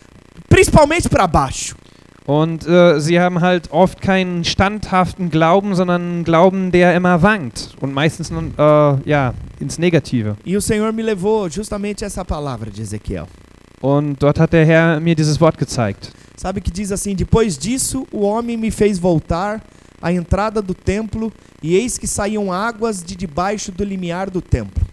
principalmente 0.49 1.09
para 1.09 1.27
baixo. 1.27 1.75
Und 2.27 2.67
äh, 2.67 3.01
sie 3.01 3.21
haben 3.21 3.41
halt 3.41 3.71
oft 3.71 4.01
keinen 4.01 4.45
standhaften 4.45 5.31
Glauben, 5.31 5.75
sondern 5.75 6.03
einen 6.03 6.25
Glauben, 6.25 6.73
der 6.73 6.95
immer 6.95 7.23
wankt 7.23 7.77
und 7.81 7.93
meistens 7.93 8.31
äh, 8.31 9.09
ja, 9.09 9.35
ins 9.61 9.79
Negative. 9.79 10.37
E 10.45 10.57
o 10.57 10.61
Senhor 10.61 10.93
me 10.93 11.03
levou 11.03 11.49
justamente 11.49 12.05
essa 12.05 12.25
palavra 12.25 12.71
de 12.71 12.83
Ezequiel. 12.83 13.27
Und 13.81 14.21
dort 14.21 14.41
hat 14.41 14.53
der 14.53 14.65
Herr 14.67 15.01
mir 15.01 15.15
dieses 15.15 15.41
Wort 15.41 15.57
gezeigt. 15.59 16.13
Sabe 16.37 16.61
que 16.61 16.71
diz 16.71 16.93
assim: 16.93 17.15
Depois 17.15 17.57
disso, 17.57 18.07
o 18.13 18.21
homem 18.21 18.57
me 18.57 18.71
fez 18.71 18.99
voltar 18.99 19.65
à 20.01 20.13
entrada 20.13 20.61
do 20.61 20.75
templo, 20.75 21.33
e 21.63 21.75
eis 21.75 21.97
que 21.97 22.07
saíam 22.07 22.53
águas 22.53 23.03
de 23.03 23.17
debaixo 23.17 23.73
do 23.73 23.83
limiar 23.83 24.29
do 24.29 24.43
templo, 24.43 24.87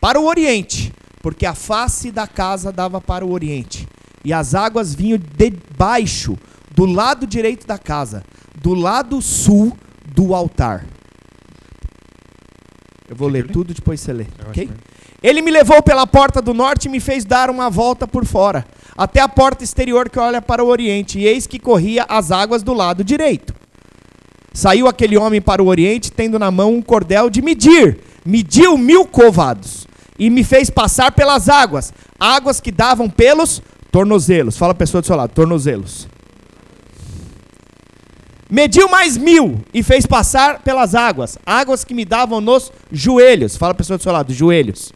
para 0.00 0.20
o 0.20 0.26
oriente, 0.26 0.92
porque 1.22 1.46
a 1.46 1.54
face 1.54 2.12
da 2.12 2.26
casa 2.26 2.70
dava 2.70 3.00
para 3.00 3.24
o 3.24 3.32
oriente, 3.32 3.88
e 4.22 4.32
as 4.32 4.54
águas 4.54 4.94
vinham 4.94 5.18
debaixo, 5.18 6.38
do 6.74 6.84
lado 6.84 7.26
direito 7.26 7.66
da 7.66 7.78
casa, 7.78 8.22
do 8.60 8.74
lado 8.74 9.22
sul 9.22 9.76
do 10.04 10.34
altar. 10.34 10.84
Eu 13.08 13.16
vou 13.16 13.28
ler 13.28 13.48
tudo, 13.50 13.72
depois 13.72 14.00
você 14.00 14.12
lê, 14.12 14.26
ok? 14.46 14.68
Ele 15.22 15.40
me 15.40 15.50
levou 15.50 15.82
pela 15.82 16.06
porta 16.06 16.42
do 16.42 16.52
norte 16.52 16.86
e 16.86 16.88
me 16.90 17.00
fez 17.00 17.24
dar 17.24 17.48
uma 17.48 17.70
volta 17.70 18.06
por 18.06 18.26
fora, 18.26 18.66
até 18.96 19.20
a 19.20 19.28
porta 19.28 19.62
exterior 19.62 20.08
que 20.08 20.18
olha 20.18 20.40
para 20.40 20.64
o 20.64 20.68
oriente, 20.68 21.18
e 21.18 21.26
eis 21.26 21.46
que 21.46 21.58
corria 21.58 22.06
as 22.08 22.30
águas 22.30 22.62
do 22.62 22.72
lado 22.72 23.04
direito. 23.04 23.54
Saiu 24.52 24.88
aquele 24.88 25.18
homem 25.18 25.40
para 25.40 25.62
o 25.62 25.66
oriente, 25.66 26.10
tendo 26.10 26.38
na 26.38 26.50
mão 26.50 26.74
um 26.74 26.80
cordel 26.80 27.28
de 27.28 27.42
medir, 27.42 27.98
mediu 28.24 28.78
mil 28.78 29.04
covados, 29.04 29.86
e 30.18 30.30
me 30.30 30.42
fez 30.42 30.70
passar 30.70 31.12
pelas 31.12 31.48
águas, 31.48 31.92
águas 32.18 32.58
que 32.58 32.72
davam 32.72 33.10
pelos 33.10 33.60
tornozelos. 33.92 34.56
Fala 34.56 34.72
a 34.72 34.74
pessoa 34.74 35.02
do 35.02 35.06
seu 35.06 35.16
lado, 35.16 35.32
tornozelos. 35.34 36.08
Mediu 38.48 38.88
mais 38.88 39.16
mil 39.16 39.60
e 39.74 39.82
fez 39.82 40.06
passar 40.06 40.60
pelas 40.62 40.94
águas, 40.94 41.36
águas 41.44 41.84
que 41.84 41.92
me 41.92 42.04
davam 42.04 42.40
nos 42.40 42.72
joelhos. 42.92 43.56
Fala 43.56 43.72
a 43.72 43.74
pessoa 43.74 43.98
do 43.98 44.02
seu 44.02 44.12
lado, 44.12 44.32
joelhos. 44.32 44.92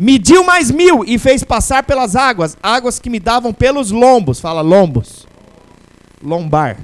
Mediu 0.00 0.44
mais 0.44 0.70
mil 0.70 1.04
e 1.04 1.18
fez 1.18 1.42
passar 1.42 1.82
pelas 1.82 2.14
águas, 2.14 2.56
águas 2.62 3.00
que 3.00 3.10
me 3.10 3.18
davam 3.18 3.52
pelos 3.52 3.90
lombos. 3.90 4.38
Fala, 4.38 4.60
lombos. 4.60 5.26
Lombar. 6.22 6.78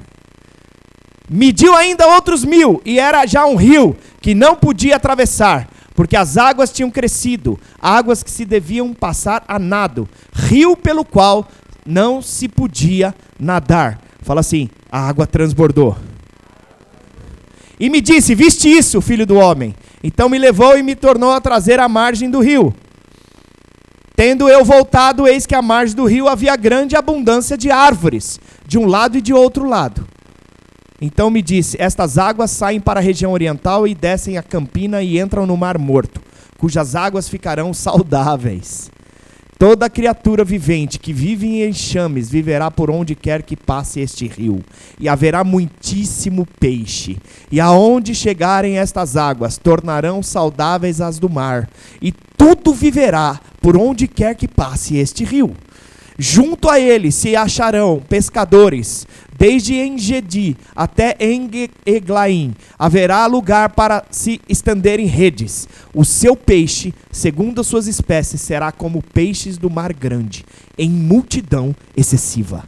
Mediu 1.29 1.73
ainda 1.75 2.07
outros 2.07 2.43
mil, 2.43 2.81
e 2.85 2.99
era 2.99 3.25
já 3.25 3.45
um 3.45 3.55
rio 3.55 3.95
que 4.21 4.35
não 4.35 4.55
podia 4.55 4.95
atravessar, 4.97 5.67
porque 5.95 6.15
as 6.15 6.37
águas 6.37 6.71
tinham 6.71 6.91
crescido, 6.91 7.59
águas 7.81 8.21
que 8.21 8.29
se 8.29 8.45
deviam 8.45 8.93
passar 8.93 9.43
a 9.47 9.57
nado, 9.57 10.07
rio 10.31 10.77
pelo 10.77 11.03
qual 11.03 11.47
não 11.85 12.21
se 12.21 12.47
podia 12.47 13.15
nadar. 13.39 13.99
Fala 14.21 14.41
assim: 14.41 14.69
a 14.91 14.99
água 14.99 15.25
transbordou. 15.25 15.97
E 17.79 17.89
me 17.89 18.01
disse: 18.01 18.35
Viste 18.35 18.69
isso, 18.69 19.01
filho 19.01 19.25
do 19.25 19.35
homem? 19.35 19.73
Então 20.03 20.29
me 20.29 20.37
levou 20.37 20.77
e 20.77 20.83
me 20.83 20.95
tornou 20.95 21.31
a 21.31 21.41
trazer 21.41 21.79
à 21.79 21.89
margem 21.89 22.29
do 22.29 22.39
rio. 22.39 22.73
Tendo 24.15 24.47
eu 24.47 24.63
voltado, 24.63 25.27
eis 25.27 25.45
que 25.45 25.53
à 25.53 25.61
margem 25.61 25.95
do 25.95 26.05
rio 26.05 26.29
havia 26.29 26.55
grande 26.55 26.95
abundância 26.95 27.57
de 27.57 27.69
árvores, 27.69 28.39
de 28.65 28.77
um 28.77 28.85
lado 28.85 29.17
e 29.17 29.21
de 29.21 29.33
outro 29.33 29.67
lado. 29.67 30.07
Então 31.01 31.29
me 31.29 31.41
disse: 31.41 31.75
Estas 31.79 32.17
águas 32.17 32.51
saem 32.51 32.79
para 32.79 33.01
a 33.01 33.03
região 33.03 33.33
oriental 33.33 33.85
e 33.85 33.93
descem 33.93 34.37
a 34.37 34.43
campina 34.43 35.03
e 35.03 35.19
entram 35.19 35.45
no 35.45 35.57
mar 35.57 35.77
morto, 35.77 36.21
cujas 36.57 36.95
águas 36.95 37.27
ficarão 37.27 37.73
saudáveis. 37.73 38.89
Toda 39.57 39.89
criatura 39.89 40.43
vivente 40.43 40.99
que 40.99 41.13
vive 41.13 41.47
em 41.47 41.69
enxames 41.69 42.29
viverá 42.29 42.69
por 42.69 42.91
onde 42.91 43.15
quer 43.15 43.41
que 43.41 43.55
passe 43.55 44.01
este 44.01 44.27
rio, 44.27 44.63
e 44.99 45.07
haverá 45.07 45.43
muitíssimo 45.43 46.45
peixe. 46.59 47.17
E 47.51 47.59
aonde 47.59 48.13
chegarem 48.13 48.77
estas 48.77 49.15
águas, 49.15 49.57
tornarão 49.57 50.21
saudáveis 50.21 50.99
as 50.99 51.19
do 51.19 51.29
mar, 51.29 51.69
e 52.01 52.11
tudo 52.11 52.73
viverá 52.73 53.39
por 53.65 53.75
onde 53.77 54.07
quer 54.07 54.35
que 54.35 54.47
passe 54.47 54.95
este 54.95 55.23
rio. 55.23 55.57
Junto 56.19 56.69
a 56.69 56.79
ele 56.79 57.11
se 57.11 57.35
acharão 57.35 57.99
pescadores, 57.99 59.07
desde 59.35 59.73
Engedi 59.73 60.55
até 60.75 61.17
Engue-Eglaim. 61.19 62.53
Haverá 62.77 63.25
lugar 63.25 63.69
para 63.69 64.05
se 64.11 64.39
estenderem 64.47 65.07
redes. 65.07 65.67
O 65.95 66.05
seu 66.05 66.35
peixe, 66.35 66.93
segundo 67.11 67.59
as 67.59 67.65
suas 67.65 67.87
espécies, 67.87 68.39
será 68.39 68.71
como 68.71 69.01
peixes 69.01 69.57
do 69.57 69.67
mar 69.67 69.91
grande, 69.91 70.45
em 70.77 70.87
multidão 70.87 71.75
excessiva. 71.97 72.65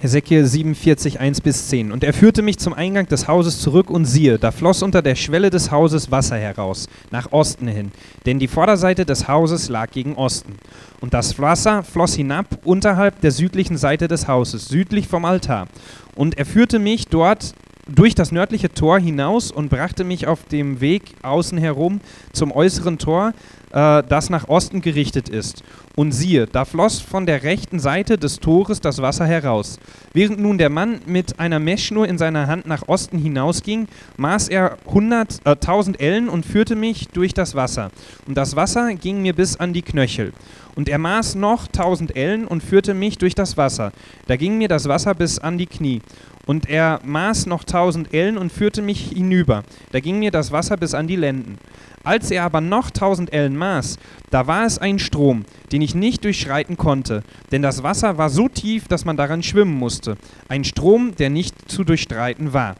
Hesekiel 0.00 0.46
47, 0.46 1.18
1 1.18 1.40
bis 1.40 1.68
10. 1.68 1.90
Und 1.90 2.04
er 2.04 2.12
führte 2.12 2.40
mich 2.40 2.58
zum 2.58 2.72
Eingang 2.72 3.08
des 3.08 3.26
Hauses 3.26 3.60
zurück 3.60 3.90
und 3.90 4.04
siehe, 4.04 4.38
da 4.38 4.52
floss 4.52 4.84
unter 4.84 5.02
der 5.02 5.16
Schwelle 5.16 5.50
des 5.50 5.72
Hauses 5.72 6.12
Wasser 6.12 6.36
heraus, 6.36 6.88
nach 7.10 7.32
Osten 7.32 7.66
hin, 7.66 7.90
denn 8.24 8.38
die 8.38 8.46
Vorderseite 8.46 9.04
des 9.04 9.26
Hauses 9.26 9.68
lag 9.68 9.90
gegen 9.90 10.14
Osten. 10.14 10.54
Und 11.00 11.14
das 11.14 11.40
Wasser 11.40 11.82
floss 11.82 12.14
hinab 12.14 12.46
unterhalb 12.64 13.20
der 13.22 13.32
südlichen 13.32 13.76
Seite 13.76 14.06
des 14.06 14.28
Hauses, 14.28 14.68
südlich 14.68 15.08
vom 15.08 15.24
Altar. 15.24 15.66
Und 16.14 16.38
er 16.38 16.46
führte 16.46 16.78
mich 16.78 17.08
dort 17.08 17.54
durch 17.88 18.14
das 18.14 18.30
nördliche 18.30 18.72
Tor 18.72 19.00
hinaus 19.00 19.50
und 19.50 19.70
brachte 19.70 20.04
mich 20.04 20.26
auf 20.26 20.44
dem 20.44 20.80
Weg 20.80 21.14
außen 21.22 21.58
herum 21.58 22.00
zum 22.32 22.52
äußeren 22.52 22.98
Tor, 22.98 23.32
äh, 23.72 24.02
das 24.08 24.30
nach 24.30 24.48
Osten 24.48 24.80
gerichtet 24.80 25.28
ist. 25.28 25.62
Und 25.96 26.12
siehe, 26.12 26.46
da 26.46 26.64
floss 26.64 27.00
von 27.00 27.26
der 27.26 27.42
rechten 27.42 27.78
Seite 27.78 28.18
des 28.18 28.38
Tores 28.40 28.80
das 28.80 29.02
Wasser 29.02 29.26
heraus. 29.26 29.78
Während 30.12 30.38
nun 30.38 30.58
der 30.58 30.70
Mann 30.70 31.00
mit 31.06 31.40
einer 31.40 31.58
Messschnur 31.58 32.06
in 32.06 32.18
seiner 32.18 32.46
Hand 32.46 32.66
nach 32.66 32.86
Osten 32.86 33.18
hinausging, 33.18 33.88
maß 34.16 34.48
er 34.48 34.78
100, 34.86 35.40
äh, 35.44 35.56
1000 35.56 36.00
Ellen 36.00 36.28
und 36.28 36.46
führte 36.46 36.76
mich 36.76 37.08
durch 37.08 37.34
das 37.34 37.54
Wasser. 37.54 37.90
Und 38.26 38.36
das 38.36 38.56
Wasser 38.56 38.94
ging 38.94 39.22
mir 39.22 39.34
bis 39.34 39.56
an 39.56 39.72
die 39.72 39.82
Knöchel. 39.82 40.32
Und 40.78 40.88
er 40.88 40.98
maß 40.98 41.34
noch 41.34 41.66
1000 41.66 42.14
Ellen 42.14 42.46
und 42.46 42.62
führte 42.62 42.94
mich 42.94 43.18
durch 43.18 43.34
das 43.34 43.56
Wasser. 43.56 43.90
Da 44.28 44.36
ging 44.36 44.58
mir 44.58 44.68
das 44.68 44.86
Wasser 44.86 45.12
bis 45.12 45.40
an 45.40 45.58
die 45.58 45.66
Knie. 45.66 46.02
Und 46.46 46.70
er 46.70 47.00
maß 47.02 47.46
noch 47.46 47.62
1000 47.62 48.14
Ellen 48.14 48.38
und 48.38 48.52
führte 48.52 48.80
mich 48.80 49.08
hinüber. 49.08 49.64
Da 49.90 49.98
ging 49.98 50.20
mir 50.20 50.30
das 50.30 50.52
Wasser 50.52 50.76
bis 50.76 50.94
an 50.94 51.08
die 51.08 51.16
Lenden. 51.16 51.58
Als 52.04 52.30
er 52.30 52.44
aber 52.44 52.60
noch 52.60 52.90
1000 52.90 53.32
Ellen 53.32 53.56
maß, 53.56 53.98
da 54.30 54.46
war 54.46 54.66
es 54.66 54.78
ein 54.78 55.00
Strom, 55.00 55.46
den 55.72 55.82
ich 55.82 55.96
nicht 55.96 56.22
durchschreiten 56.22 56.76
konnte, 56.76 57.24
denn 57.50 57.60
das 57.60 57.82
Wasser 57.82 58.16
war 58.16 58.30
so 58.30 58.48
tief, 58.48 58.86
dass 58.86 59.04
man 59.04 59.16
daran 59.16 59.42
schwimmen 59.42 59.74
musste. 59.74 60.16
Ein 60.48 60.62
Strom, 60.62 61.12
der 61.16 61.28
nicht 61.28 61.68
zu 61.68 61.82
durchstreiten 61.82 62.52
war. 62.52 62.76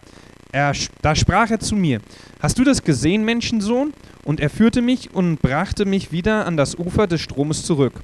Er, 0.52 0.73
da 1.02 1.14
sprach 1.14 1.50
er 1.50 1.61
zu 1.61 1.76
mir: 1.76 2.00
Hast 2.40 2.59
du 2.59 2.64
das 2.64 2.83
gesehen, 2.83 3.25
Menschensohn? 3.25 3.93
Und 4.25 4.40
er 4.40 4.50
führte 4.50 4.83
mich 4.83 5.14
und 5.14 5.40
brachte 5.40 5.87
mich 5.87 6.12
wieder 6.12 6.45
an 6.45 6.59
das 6.59 6.78
Ufer 6.78 7.07
des 7.07 7.23
Stromes 7.23 7.64
zurück. 7.64 7.95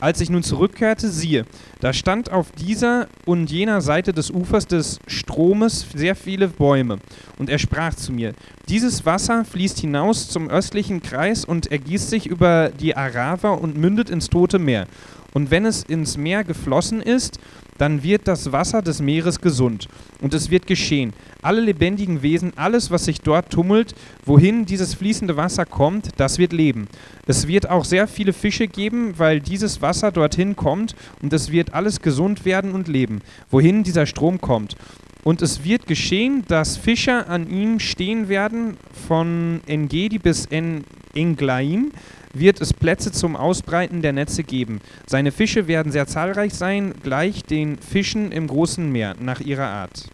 Als 0.00 0.20
ich 0.20 0.28
nun 0.28 0.42
zurückkehrte, 0.42 1.08
siehe, 1.08 1.44
da 1.80 1.92
stand 1.92 2.32
auf 2.32 2.52
dieser 2.52 3.08
und 3.26 3.50
jener 3.50 3.80
Seite 3.80 4.12
des 4.12 4.30
Ufers 4.30 4.66
des 4.66 4.98
Stromes 5.06 5.86
sehr 5.94 6.16
viele 6.16 6.48
Bäume. 6.48 6.98
Und 7.38 7.48
er 7.48 7.58
sprach 7.58 7.94
zu 7.94 8.12
mir, 8.12 8.34
dieses 8.68 9.06
Wasser 9.06 9.44
fließt 9.44 9.78
hinaus 9.78 10.28
zum 10.28 10.50
östlichen 10.50 11.02
Kreis 11.02 11.44
und 11.44 11.70
ergießt 11.70 12.10
sich 12.10 12.26
über 12.26 12.70
die 12.70 12.96
Arava 12.96 13.50
und 13.50 13.76
mündet 13.76 14.10
ins 14.10 14.28
Tote 14.28 14.58
Meer. 14.58 14.86
Und 15.34 15.50
wenn 15.50 15.66
es 15.66 15.82
ins 15.82 16.16
Meer 16.16 16.44
geflossen 16.44 17.02
ist, 17.02 17.40
dann 17.76 18.04
wird 18.04 18.28
das 18.28 18.52
Wasser 18.52 18.82
des 18.82 19.02
Meeres 19.02 19.40
gesund. 19.40 19.88
Und 20.22 20.32
es 20.32 20.48
wird 20.48 20.68
geschehen. 20.68 21.12
Alle 21.42 21.60
lebendigen 21.60 22.22
Wesen, 22.22 22.52
alles, 22.56 22.92
was 22.92 23.04
sich 23.04 23.20
dort 23.20 23.50
tummelt, 23.50 23.96
wohin 24.24 24.64
dieses 24.64 24.94
fließende 24.94 25.36
Wasser 25.36 25.66
kommt, 25.66 26.10
das 26.18 26.38
wird 26.38 26.52
leben. 26.52 26.86
Es 27.26 27.48
wird 27.48 27.68
auch 27.68 27.84
sehr 27.84 28.06
viele 28.06 28.32
Fische 28.32 28.68
geben, 28.68 29.14
weil 29.18 29.40
dieses 29.40 29.82
Wasser 29.82 30.12
dorthin 30.12 30.54
kommt, 30.54 30.94
und 31.20 31.32
es 31.32 31.50
wird 31.50 31.74
alles 31.74 32.00
gesund 32.00 32.44
werden 32.44 32.70
und 32.72 32.86
leben, 32.86 33.20
wohin 33.50 33.82
dieser 33.82 34.06
Strom 34.06 34.40
kommt. 34.40 34.76
Und 35.24 35.42
es 35.42 35.64
wird 35.64 35.88
geschehen, 35.88 36.44
dass 36.46 36.76
Fischer 36.76 37.28
an 37.28 37.50
ihm 37.50 37.80
stehen 37.80 38.28
werden, 38.28 38.76
von 39.08 39.62
Engedi 39.66 40.18
bis 40.18 40.46
en 40.46 40.84
Englaim 41.14 41.92
wird 42.32 42.60
es 42.60 42.72
Plätze 42.72 43.12
zum 43.12 43.36
Ausbreiten 43.36 44.02
der 44.02 44.12
Netze 44.12 44.42
geben. 44.42 44.80
Seine 45.06 45.32
Fische 45.32 45.66
werden 45.68 45.92
sehr 45.92 46.06
zahlreich 46.06 46.54
sein, 46.54 46.94
gleich 47.02 47.44
den 47.44 47.78
Fischen 47.78 48.32
im 48.32 48.46
großen 48.46 48.90
Meer, 48.90 49.14
nach 49.20 49.40
ihrer 49.40 49.68
Art. 49.68 50.08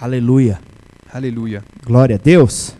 Aleluia. 0.00 0.58
Halleluja. 1.10 1.62
Glória 1.84 2.16
a 2.16 2.18
Deus. 2.18 2.74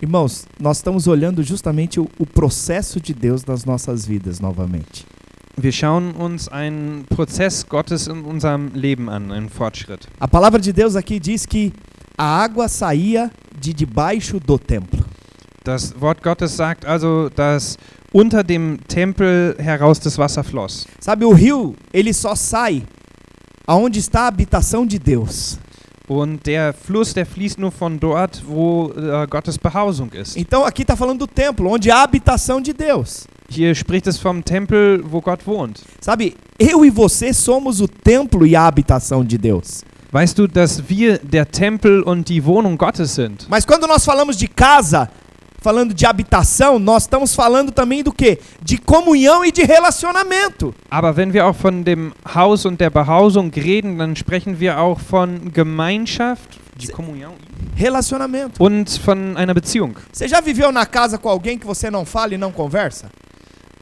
Irmãos, 0.00 0.46
nós 0.60 0.76
estamos 0.76 1.06
olhando 1.08 1.42
justamente 1.42 1.98
o, 1.98 2.08
o 2.18 2.26
processo 2.26 3.00
de 3.00 3.14
Deus 3.14 3.44
nas 3.46 3.64
nossas 3.64 4.06
vidas 4.06 4.38
novamente. 4.38 5.06
Wir 5.56 5.72
schauen 5.72 6.14
uns 6.16 6.48
einen 6.48 7.04
Prozess 7.08 7.64
Gottes 7.66 8.08
in 8.08 8.24
unserem 8.24 8.72
Leben 8.74 9.08
an, 9.08 9.30
einen 9.30 9.48
Fortschritt. 9.48 10.08
A 10.18 10.26
palavra 10.26 10.58
de 10.58 10.72
Deus 10.72 10.96
aqui 10.96 11.20
diz 11.20 11.46
que 11.46 11.72
a 12.16 12.24
água 12.24 12.68
saía 12.68 13.30
de 13.58 13.72
debaixo 13.72 14.38
do 14.38 14.58
templo. 14.58 15.04
Das 15.64 15.94
Wort 15.98 16.22
Gottes 16.22 16.52
sagt 16.52 16.84
also, 16.84 17.30
dass 17.34 17.78
unter 18.12 18.44
dem 18.44 18.78
Tempel 18.86 19.56
heraus 19.58 19.98
das 19.98 20.18
Wasser 20.18 20.44
floss. 20.44 20.86
Sabe, 21.00 21.24
o 21.24 21.32
rio, 21.32 21.74
ele 21.92 22.12
só 22.12 22.34
sai 22.34 22.82
aonde 23.66 23.98
está 23.98 24.22
a 24.22 24.26
habitação 24.26 24.86
de 24.86 24.98
Deus. 24.98 25.58
Und 26.06 26.44
der 26.44 26.74
Fluss, 26.74 27.14
der 27.14 27.24
fließt 27.24 27.58
nur 27.58 27.70
von 27.70 27.98
dort, 27.98 28.42
wo 28.46 28.92
äh, 28.94 29.26
Gottes 29.26 29.56
Behausung 29.56 30.10
ist. 30.12 30.36
Então 30.36 30.64
aqui 30.64 30.82
está 30.82 30.94
falando 30.94 31.20
do 31.20 31.26
templo, 31.26 31.70
onde 31.70 31.90
há 31.90 32.00
a 32.00 32.02
habitação 32.02 32.60
de 32.60 32.74
Deus. 32.74 33.26
Hier 33.48 33.72
spricht 33.72 34.06
es 34.06 34.18
vom 34.18 34.42
Tempel, 34.42 35.02
wo 35.10 35.22
Gott 35.22 35.46
wohnt. 35.46 35.80
Sabe, 36.00 36.36
eu 36.58 36.84
e 36.84 36.90
você 36.90 37.32
somos 37.32 37.80
o 37.80 37.88
templo 37.88 38.46
e 38.46 38.54
a 38.54 38.66
habitação 38.66 39.24
de 39.24 39.38
Deus. 39.38 39.82
Weißt 40.14 40.38
du, 40.38 40.46
dass 40.46 40.88
wir 40.88 41.18
der 41.18 41.50
Tempel 41.50 42.00
und 42.00 42.28
die 42.28 42.44
Wohnung 42.44 42.78
Gottes 42.78 43.16
sind? 43.16 43.48
Mas 43.50 43.66
quando 43.66 43.88
nós 43.88 44.04
falamos 44.04 44.36
de 44.36 44.46
casa, 44.46 45.10
falando 45.60 45.92
de 45.92 46.06
habitação, 46.06 46.78
nós 46.78 47.02
estamos 47.02 47.34
falando 47.34 47.72
também 47.72 48.04
do 48.04 48.12
quê? 48.12 48.38
De 48.62 48.78
comunhão 48.78 49.44
e 49.44 49.50
de 49.50 49.64
relacionamento. 49.64 50.72
Aber 50.88 51.16
wenn 51.16 51.32
wir 51.32 51.44
auch 51.44 51.56
von 51.56 51.82
dem 51.82 52.12
Haus 52.32 52.64
und 52.64 52.78
der 52.80 52.90
Behausung 52.90 53.50
reden, 53.56 53.98
dann 53.98 54.14
sprechen 54.14 54.60
wir 54.60 54.78
auch 54.78 55.00
von 55.00 55.52
Gemeinschaft, 55.52 56.60
die 56.76 56.86
Kommunion 56.86 57.32
Relacionamento. 57.76 58.62
und 58.62 58.88
von 58.90 59.36
einer 59.36 59.52
Beziehung. 59.52 59.96
Você 60.12 60.28
já 60.28 60.40
viveu 60.40 60.70
na 60.70 60.86
casa 60.86 61.18
com 61.18 61.28
alguém 61.28 61.58
que 61.58 61.66
você 61.66 61.90
não 61.90 62.04
fala 62.04 62.34
e 62.34 62.38
não 62.38 62.52
conversa? 62.52 63.10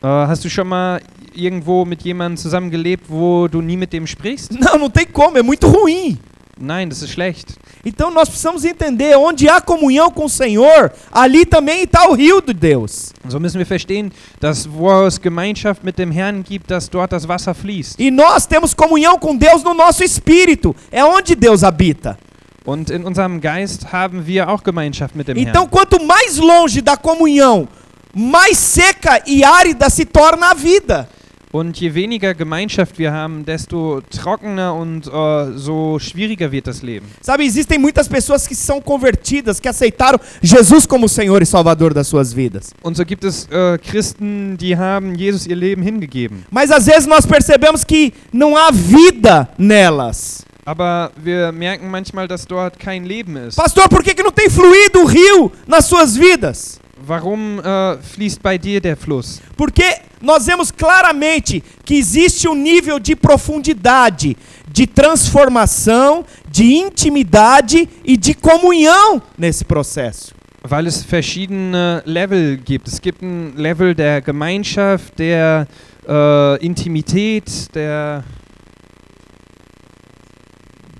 Äh, 0.03 0.07
hast 0.07 0.45
du 0.45 0.51
schon 0.51 0.69
mal 0.69 1.01
irgendwo 1.35 1.85
mit 1.85 2.03
jemandem 2.03 2.37
zusammengelebt, 2.37 3.07
wo 3.09 3.49
du 3.49 3.61
nie 3.63 3.77
mit 3.77 3.93
dem 3.93 4.07
sprichst? 4.07 4.53
Não, 4.59 4.79
não 4.79 4.91
tem 4.91 5.07
como, 5.07 5.39
é 5.39 5.43
muito 5.43 5.67
ruim. 5.69 6.19
Nein, 6.59 6.89
das 6.89 7.03
ist 7.03 7.13
schlecht. 7.13 7.55
Então 7.85 8.11
nós 8.11 8.29
precisamos 8.29 8.65
entender, 8.65 9.17
onde 9.17 9.49
há 9.49 9.61
comunhão 9.61 10.11
com 10.11 10.27
o 10.27 10.29
Senhor, 10.29 10.93
ali 11.11 11.45
também 11.45 11.83
está 11.83 12.09
o 12.09 12.15
rio 12.15 12.41
de 12.41 12.53
Deus. 12.53 13.13
So 13.29 13.41
müssen 13.41 13.59
wir 13.59 13.67
verstehen, 13.67 14.13
dass 14.39 14.69
wo 14.71 15.07
es 15.07 15.21
Gemeinschaft 15.21 15.83
mit 15.83 15.99
dem 15.99 16.13
Herrn 16.13 16.43
gibt, 16.45 16.71
dass 16.71 16.89
dort 16.89 17.13
das 17.13 17.27
Wasser 17.27 17.55
fließt. 17.55 17.99
E 17.99 18.11
nós 18.11 18.47
temos 18.47 18.75
comunhão 18.75 19.19
com 19.19 19.37
Deus 19.37 19.65
no 19.65 19.75
nosso 19.75 20.05
espírito, 20.05 20.77
é 20.93 21.05
onde 21.05 21.35
Deus 21.35 21.65
habita. 21.65 22.17
Und 22.65 22.91
in 22.91 23.05
unserem 23.05 23.41
Geist 23.41 23.93
haben 23.93 24.25
wir 24.25 24.49
auch 24.49 24.63
Gemeinschaft 24.63 25.17
mit 25.17 25.27
dem 25.27 25.37
Então, 25.37 25.63
Herrn. 25.63 25.71
quanto 25.71 26.05
mais 26.05 26.37
longe 26.37 26.81
da 26.81 26.97
comunhão, 26.97 27.67
mais 28.15 28.59
seca 28.59 29.23
e 29.27 29.45
árida 29.45 29.89
se 29.91 30.05
torna 30.05 30.51
a 30.51 30.55
vida. 30.55 31.09
Und 31.53 31.79
je 31.79 31.95
weniger 31.95 32.33
Gemeinschaft 32.33 32.99
wir 32.99 33.13
haben, 33.13 33.45
desto 33.45 34.01
trockener 34.11 34.75
und 34.75 35.07
äh, 35.07 35.53
so 35.55 35.99
schwieriger 35.99 36.51
wird 36.51 36.67
das 36.67 36.81
Leben. 36.81 37.07
Sabe, 37.21 37.45
existem 37.45 37.79
muitas 37.79 38.09
pessoas 38.09 38.47
que 38.47 38.55
são 38.55 38.81
convertidas, 38.81 39.61
que 39.61 39.69
aceitaram 39.69 40.19
Jesus 40.41 40.87
como 40.87 41.07
Senhor 41.11 41.43
e 41.43 41.47
Salvador 41.47 41.93
das 41.93 42.09
suas 42.09 42.33
vidas. 42.33 42.73
Und 42.83 42.97
so 42.97 43.05
gibt 43.05 43.23
es 43.23 43.47
äh, 43.51 43.77
Christen, 43.77 44.57
die 44.57 44.75
haben 44.75 45.15
Jesus 45.15 45.47
ihr 45.47 45.57
Leben 45.57 45.83
hingegeben. 45.83 46.43
Mas 46.51 46.71
às 46.71 46.87
vezes 46.87 47.07
nós 47.07 47.27
percebemos 47.27 47.85
que 47.85 48.15
não 48.33 48.57
há 48.57 48.71
vida 48.73 49.51
nelas. 49.59 50.47
Aber 50.65 51.13
wir 51.23 51.53
merken 51.53 51.91
manchmal, 51.91 52.27
dass 52.27 52.47
dort 52.47 52.79
kein 52.79 53.05
Leben 53.05 53.37
ist. 53.37 53.57
Pastor, 53.57 53.91
por 53.91 54.03
que, 54.03 54.15
que 54.15 54.23
não 54.23 54.33
tem 54.33 54.49
fluído 54.49 55.01
o 55.01 55.05
rio 55.05 55.53
nas 55.67 55.85
suas 55.85 56.17
vidas? 56.17 56.81
Warum 57.05 57.59
äh, 57.59 57.99
fließt 57.99 58.41
bei 58.43 58.57
dir 58.57 58.81
der 58.81 58.97
Fluss? 58.97 59.41
Porque 59.57 59.83
nós 60.21 60.47
vemos 60.47 60.71
claramente 60.71 61.63
que 61.85 61.97
existe 61.99 62.47
um 62.49 62.55
nível 62.55 63.01
de 63.01 63.17
profundidade, 63.17 64.37
de 64.69 64.87
transformação, 64.87 66.25
de 66.49 66.75
intimidade 66.75 67.89
e 68.05 68.17
de 68.17 68.35
comunhão 68.35 69.21
nesse 69.37 69.65
processo. 69.65 70.33
Weil 70.63 70.87
es 70.87 71.03
verschiedene 71.03 72.03
Level 72.05 72.57
gibt. 72.57 72.87
Es 72.87 73.01
gibt 73.01 73.21
ein 73.21 73.55
Level 73.57 73.97
der 73.97 74.21
Gemeinschaft, 74.21 75.19
der 75.19 75.67
äh, 76.09 76.65
Intimität, 76.65 77.75
der, 77.75 78.23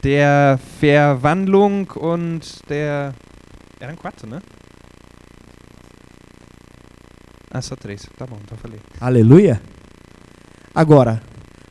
der 0.03 0.59
Verwandlung 0.81 1.89
und 1.93 2.69
der. 2.69 3.15
Eran 3.79 3.97
quattro, 3.97 4.27
ne? 4.27 4.43
Ah, 7.55 7.61
só 7.61 7.77
três. 7.77 8.09
Tá 8.17 8.27
bom, 8.27 8.39
então 8.43 8.57
falei. 8.57 8.79
Aleluia. 8.99 9.61
Agora, 10.75 11.21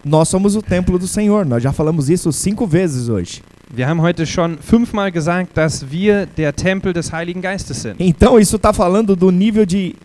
nós 0.06 0.30
somos 0.30 0.56
o 0.56 0.62
templo 0.62 1.00
do 1.00 1.08
Senhor. 1.08 1.44
Nós 1.44 1.64
já 1.64 1.74
falamos 1.74 2.08
isso 2.08 2.32
cinco 2.32 2.68
vezes 2.68 3.10
hoje. 3.10 3.42
Wir 3.74 3.88
haben 3.88 4.00
heute 4.02 4.26
schon 4.26 4.58
fünfmal 4.58 5.12
gesagt, 5.12 5.56
dass 5.56 5.84
wir 5.90 6.28
der 6.38 6.54
Tempel 6.54 6.94
des 6.94 7.12
Heiligen 7.12 7.42
Geistes 7.42 7.78
sind. 7.78 7.96
Então 8.00 8.38
isso 8.38 8.58
está 8.58 8.72
falando 8.72 9.16
do 9.16 9.32
nível 9.32 9.66
de 9.66 9.96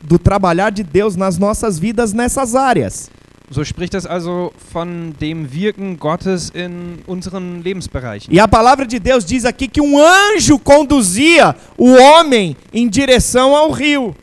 do 0.00 0.18
trabalhar 0.18 0.70
de 0.70 0.84
Deus 0.84 1.16
nas 1.16 1.36
nossas 1.36 1.78
vidas 1.78 2.12
nessas 2.12 2.54
áreas. 2.54 3.10
So 3.50 3.62
spricht 3.62 3.94
es 3.94 4.06
also 4.06 4.52
von 4.72 5.12
dem 5.18 5.46
Wirken 5.50 5.96
Gottes 5.96 6.50
in 6.54 6.98
unseren 7.08 7.60
Lebensbereichen. 7.60 8.32
E 8.32 8.38
a 8.38 8.46
palavra 8.46 8.86
de 8.86 9.00
Deus 9.00 9.24
diz 9.24 9.44
aqui 9.44 9.66
que 9.68 9.80
um 9.80 9.98
anjo 9.98 10.58
conduzia 10.58 11.56
o 11.76 11.90
homem 11.92 12.56
em 12.72 12.88
direção 12.88 13.56
ao 13.56 13.70
rio. 13.70 14.14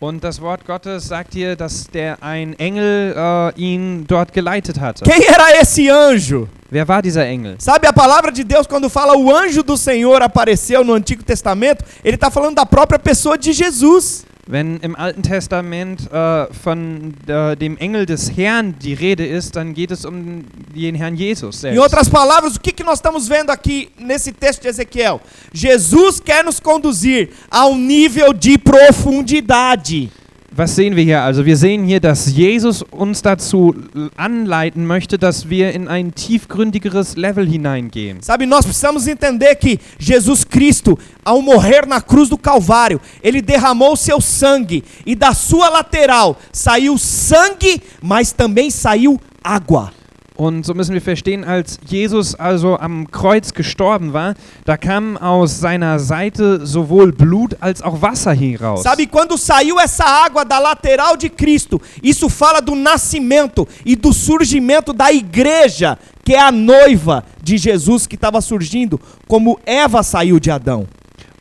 Und 0.00 0.24
das 0.24 0.40
Wort 0.40 0.64
Gottes 0.64 1.08
sagt 1.08 1.34
hier, 1.34 1.54
dass 1.56 1.86
der 1.86 2.22
ein 2.22 2.58
Engel 2.58 3.14
äh, 3.14 3.60
ihn 3.60 4.06
dort 4.06 4.32
geleitet 4.32 4.80
hatte. 4.80 5.04
Quem 5.04 5.20
era 5.20 5.60
esse 5.60 5.92
anjo? 5.92 6.48
Wer 6.70 6.88
war 6.88 7.02
dieser 7.02 7.26
Engel? 7.26 7.56
Sabe 7.58 7.86
a 7.86 7.92
palavra 7.92 8.32
de 8.32 8.42
Deus 8.42 8.66
quando 8.66 8.88
fala 8.88 9.14
o 9.14 9.30
anjo 9.30 9.62
do 9.62 9.76
Senhor 9.76 10.22
apareceu 10.22 10.82
no 10.82 10.94
Antigo 10.94 11.22
Testamento, 11.22 11.84
ele 12.02 12.14
está 12.14 12.30
falando 12.30 12.54
da 12.54 12.64
própria 12.64 12.98
pessoa 12.98 13.36
de 13.36 13.52
Jesus. 13.52 14.24
Wenn 14.50 14.78
im 14.78 14.96
Alten 14.96 15.22
Testament 15.22 16.10
äh, 16.12 16.52
von 16.52 17.14
äh, 17.28 17.56
dem 17.56 17.76
Engel 17.78 18.04
des 18.04 18.36
Herrn 18.36 18.74
die 18.80 18.94
Rede 18.94 19.24
ist, 19.24 19.54
dann 19.54 19.74
geht 19.74 19.92
es 19.92 20.04
um 20.04 20.44
den 20.74 20.96
Herrn 20.96 21.14
Jesus 21.14 21.58
Em 21.58 21.60
selbst. 21.60 21.80
outras 21.80 22.08
palavras, 22.08 22.56
o 22.56 22.60
que, 22.60 22.72
que 22.72 22.82
nós 22.82 22.98
estamos 22.98 23.28
vendo 23.28 23.50
aqui 23.50 23.90
nesse 23.96 24.32
texto 24.32 24.62
de 24.62 24.68
Ezequiel? 24.68 25.20
Jesus 25.52 26.18
quer 26.18 26.44
nos 26.44 26.58
conduzir 26.58 27.30
a 27.48 27.66
um 27.66 27.78
nível 27.78 28.32
de 28.32 28.58
profundidade. 28.58 30.10
Was 30.52 30.74
sehen 30.74 30.96
wir 30.96 31.04
hier? 31.04 31.22
Also 31.22 31.46
wir 31.46 31.56
sehen 31.56 31.84
hier, 31.84 32.00
dass 32.00 32.26
Jesus 32.32 32.82
uns 32.82 33.22
dazu 33.22 33.72
anleiten 34.16 34.84
möchte, 34.84 35.16
dass 35.16 35.48
wir 35.48 35.72
in 35.72 35.86
ein 35.86 36.12
tiefgründigeres 36.12 37.16
Level 37.16 37.46
hineingehen. 37.48 38.20
Sabe, 38.20 38.48
nós 38.48 38.64
precisamos 38.64 39.06
entender 39.06 39.54
que 39.54 39.78
Jesus 39.98 40.44
Cristo, 40.44 40.98
ao 41.24 41.40
morrer 41.40 41.86
na 41.86 42.00
cruz 42.00 42.28
do 42.28 42.36
Calvário, 42.36 43.00
ele 43.22 43.40
derramou 43.40 43.94
seu 43.94 44.20
sangue 44.20 44.82
e 45.06 45.14
da 45.14 45.34
sua 45.34 45.68
lateral 45.68 46.36
saiu 46.52 46.98
sangue, 46.98 47.80
mas 48.02 48.32
também 48.32 48.70
saiu 48.70 49.20
água. 49.44 49.92
Und 50.40 50.64
so 50.64 50.72
müssen 50.72 50.94
wir 50.94 51.02
verstehen, 51.02 51.44
als 51.44 51.78
Jesus 51.86 52.34
also 52.34 52.78
am 52.78 53.10
Kreuz 53.10 53.52
gestorben 53.52 54.14
war, 54.14 54.32
da 54.64 54.78
kam 54.78 55.18
aus 55.18 55.60
seiner 55.60 55.98
Seite 55.98 56.64
sowohl 56.64 57.12
Blut 57.12 57.58
als 57.60 57.82
auch 57.82 58.00
Wasser 58.00 58.32
heraus. 58.32 58.82
Sabe, 58.82 59.06
quando 59.06 59.36
saiu 59.36 59.78
essa 59.78 60.02
água 60.02 60.42
da 60.42 60.58
lateral 60.58 61.18
de 61.18 61.28
Cristo, 61.28 61.78
isso 62.02 62.30
fala 62.30 62.62
do 62.62 62.74
nascimento 62.74 63.68
e 63.84 63.94
do 63.94 64.14
surgimento 64.14 64.94
da 64.94 65.12
igreja, 65.12 65.98
que 66.24 66.32
é 66.32 66.40
a 66.40 66.50
noiva 66.50 67.22
de 67.42 67.58
Jesus 67.58 68.06
que 68.06 68.14
estava 68.14 68.40
surgindo, 68.40 68.98
como 69.28 69.60
Eva 69.66 70.02
saiu 70.02 70.40
de 70.40 70.50
Adão. 70.50 70.86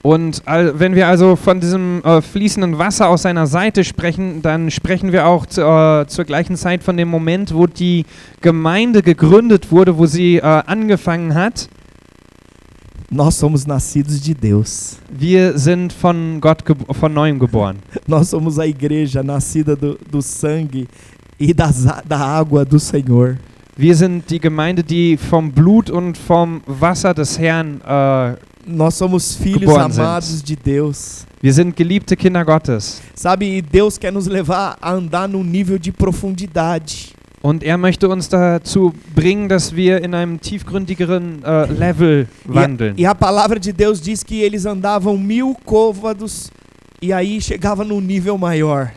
Und 0.01 0.43
al- 0.45 0.79
wenn 0.79 0.95
wir 0.95 1.07
also 1.07 1.35
von 1.35 1.59
diesem 1.59 2.01
äh, 2.05 2.21
fließenden 2.21 2.77
Wasser 2.77 3.09
aus 3.09 3.23
seiner 3.23 3.47
Seite 3.47 3.83
sprechen, 3.83 4.41
dann 4.41 4.71
sprechen 4.71 5.11
wir 5.11 5.27
auch 5.27 5.45
zu, 5.45 5.61
äh, 5.61 6.05
zur 6.07 6.23
gleichen 6.23 6.55
Zeit 6.55 6.83
von 6.83 6.95
dem 6.95 7.09
Moment, 7.09 7.53
wo 7.53 7.67
die 7.67 8.05
Gemeinde 8.41 9.01
gegründet 9.01 9.71
wurde, 9.71 9.97
wo 9.97 10.05
sie 10.05 10.37
äh, 10.37 10.41
angefangen 10.41 11.33
hat. 11.35 11.67
Nós 13.11 13.39
somos 13.39 13.65
nascidos 13.65 14.21
de 14.21 14.35
Deus. 14.35 14.99
Wir 15.09 15.57
sind 15.57 15.91
von 15.91 16.39
Gott 16.39 16.63
von 16.91 17.11
neuem 17.13 17.39
geboren. 17.39 17.79
Nós 18.07 18.29
somos 18.29 18.59
a 18.59 18.67
igreja 18.67 19.23
nascida 19.23 19.75
do, 19.75 19.97
do 20.11 20.21
sangue 20.21 20.87
e 21.39 21.53
das, 21.53 21.85
da 22.07 22.17
água 22.19 22.63
do 22.63 22.77
Senhor. 22.79 23.35
Wir 23.75 23.95
sind 23.95 24.29
die 24.29 24.39
Gemeinde, 24.39 24.83
die 24.83 25.17
vom 25.17 25.51
Blut 25.51 25.89
und 25.89 26.17
vom 26.17 26.61
Wasser 26.67 27.13
des 27.15 27.39
Herrn, 27.39 27.81
äh, 27.81 28.35
Nós 28.69 28.93
somos 28.95 29.35
filhos 29.35 29.75
amados 29.75 30.43
de 30.43 30.55
Deus. 30.55 31.25
wir 31.41 31.53
sind 31.53 31.75
geliebte 31.75 32.15
Kinder 32.15 32.45
Gottes. 32.45 33.01
Sabe, 33.15 33.45
e 33.57 33.61
Deus 33.61 33.97
quer 33.97 34.11
nos 34.11 34.27
levar 34.27 34.77
a 34.81 34.91
andar 34.91 35.27
num 35.27 35.43
nível 35.43 35.79
de 35.79 35.91
profundidade. 35.91 37.13
Und 37.41 37.63
er 37.63 37.77
möchte 37.77 38.09
uns 38.09 38.27
dazu 38.27 38.93
bringen, 39.15 39.47
dass 39.47 39.73
wir 39.73 40.03
in 40.03 40.13
einem 40.13 40.41
tiefgründigeren 40.41 41.41
äh, 41.43 41.65
Level 41.71 42.27
E 42.45 42.51
a, 42.51 42.53
wandeln. 42.53 42.93
e 42.97 43.05
a 43.05 43.15
palavra 43.15 43.57
de 43.59 43.71
Deus 43.71 44.01
diz 44.01 44.23
que 44.23 44.41
eles 44.41 44.65
andavam 44.65 45.17
mil 45.17 45.55
côvados 45.65 46.51
e 47.01 47.13
aí 47.13 47.39
chegava 47.41 47.85
num 47.85 48.01
nível 48.01 48.37
maior. 48.37 48.91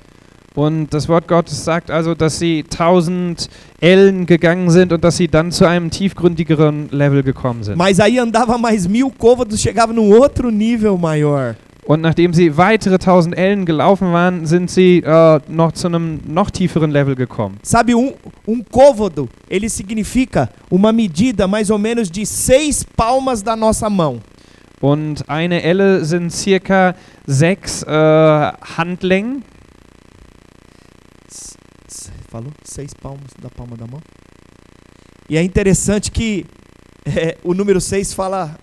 Und 0.54 0.92
das 0.92 1.08
Wort 1.08 1.28
Gottes 1.28 1.64
sagt 1.64 1.90
also, 1.90 2.14
dass 2.14 2.38
sie 2.38 2.62
tausend 2.64 3.48
Ellen 3.80 4.26
gegangen 4.26 4.70
sind 4.70 4.92
und 4.92 5.02
dass 5.02 5.16
sie 5.16 5.28
dann 5.28 5.50
zu 5.50 5.64
einem 5.64 5.90
tiefgründigeren 5.90 6.88
Level 6.90 7.22
gekommen 7.22 7.62
sind. 7.62 7.78
Mas 7.78 7.98
aí 8.00 8.18
andava 8.18 8.58
mais 8.58 8.86
mil 8.86 9.10
côvados, 9.18 9.60
chegava 9.60 9.92
num 9.92 10.12
outro 10.12 10.50
nível 10.50 10.98
maior. 10.98 11.54
Und 11.84 12.00
nachdem 12.00 12.32
sie 12.32 12.56
weitere 12.56 12.96
tausend 12.98 13.36
Ellen 13.36 13.66
gelaufen 13.66 14.12
waren, 14.12 14.46
sind 14.46 14.70
sie 14.70 14.98
äh, 14.98 15.40
noch 15.48 15.72
zu 15.72 15.88
einem 15.88 16.20
noch 16.28 16.50
tieferen 16.50 16.92
Level 16.92 17.16
gekommen. 17.16 17.58
Sabe, 17.62 17.96
um, 17.96 18.12
um 18.46 18.62
côvado, 18.62 19.28
ele 19.48 19.68
significa 19.68 20.48
uma 20.70 20.92
medida 20.92 21.48
mais 21.48 21.70
ou 21.70 21.78
menos 21.78 22.08
de 22.08 22.24
seis 22.24 22.84
palmas 22.96 23.42
da 23.42 23.56
nossa 23.56 23.90
mão. 23.90 24.20
Und 24.80 25.24
eine 25.28 25.62
Elle 25.62 26.04
sind 26.04 26.30
circa 26.30 26.94
sechs 27.26 27.82
äh, 27.84 28.52
Handlängen. 28.76 29.42
Falou? 32.32 32.50
Seis 32.64 32.94
palmas 32.94 33.30
da 33.38 33.50
palma 33.50 33.76
da 33.76 33.86
mão. 33.86 34.00
E 35.28 35.36
é 35.36 35.42
interessante 35.42 36.10
que 36.10 36.46
é, 37.04 37.36
o 37.44 37.52
número 37.52 37.78
seis 37.78 38.14
fala 38.14 38.56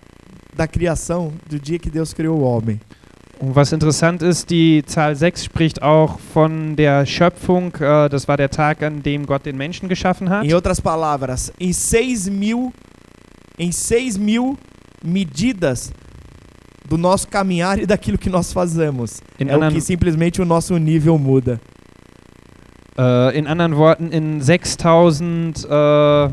da 0.55 0.67
criação, 0.67 1.31
do 1.47 1.59
dia 1.59 1.77
que 1.77 1.87
Deus 1.87 2.11
criou 2.11 2.39
o 2.39 2.41
homem. 2.41 2.81
Und 3.39 3.55
was 3.55 3.71
interessant 3.71 4.23
ist, 4.23 4.49
die 4.49 4.83
Zahl 4.87 5.15
6 5.15 5.45
spricht 5.45 5.83
auch 5.83 6.19
von 6.19 6.75
der 6.75 7.05
Schöpfung. 7.05 7.71
Äh, 7.75 8.09
das 8.09 8.27
war 8.27 8.37
der 8.37 8.49
Tag, 8.49 8.81
an 8.81 9.03
dem 9.03 9.27
Gott 9.27 9.45
den 9.45 9.55
Menschen 9.55 9.87
geschaffen 9.87 10.31
hat. 10.31 10.43
Em 10.43 10.53
outras 10.55 10.81
palavras, 10.81 11.53
em 11.59 11.71
seis 11.71 12.27
mil, 12.27 12.73
em 13.59 13.69
mil 14.17 14.57
medidas 15.03 15.93
do 16.87 16.97
nosso 16.97 17.27
caminhar 17.27 17.77
e 17.77 17.85
daquilo 17.85 18.17
que 18.17 18.31
nós 18.31 18.51
fazemos. 18.51 19.21
In 19.39 19.47
é 19.47 19.55
o 19.55 19.71
que 19.71 19.79
simplesmente 19.79 20.41
o 20.41 20.45
nosso 20.45 20.75
nível 20.77 21.19
muda. 21.19 21.61
Äh, 22.99 23.37
in 23.39 23.47
anderen 23.47 23.75
Worten, 23.77 24.11
in 24.11 24.41
6000. 24.41 25.65
Äh, 25.69 26.25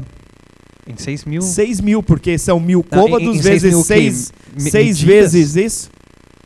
in 0.88 0.96
6 0.98 1.26
mil? 1.26 1.42
Seis 1.42 1.80
mil, 1.82 2.02
porque 2.02 2.38
são 2.38 2.60
mil 2.60 2.80
em- 2.80 2.82
côvados 2.82 3.28
em 3.36 3.42
seis 3.42 3.62
vezes 3.62 3.70
mil 3.70 3.80
o 3.80 3.84
quê? 3.84 4.12
seis, 4.70 5.00
vezes 5.00 5.56
isso. 5.56 5.90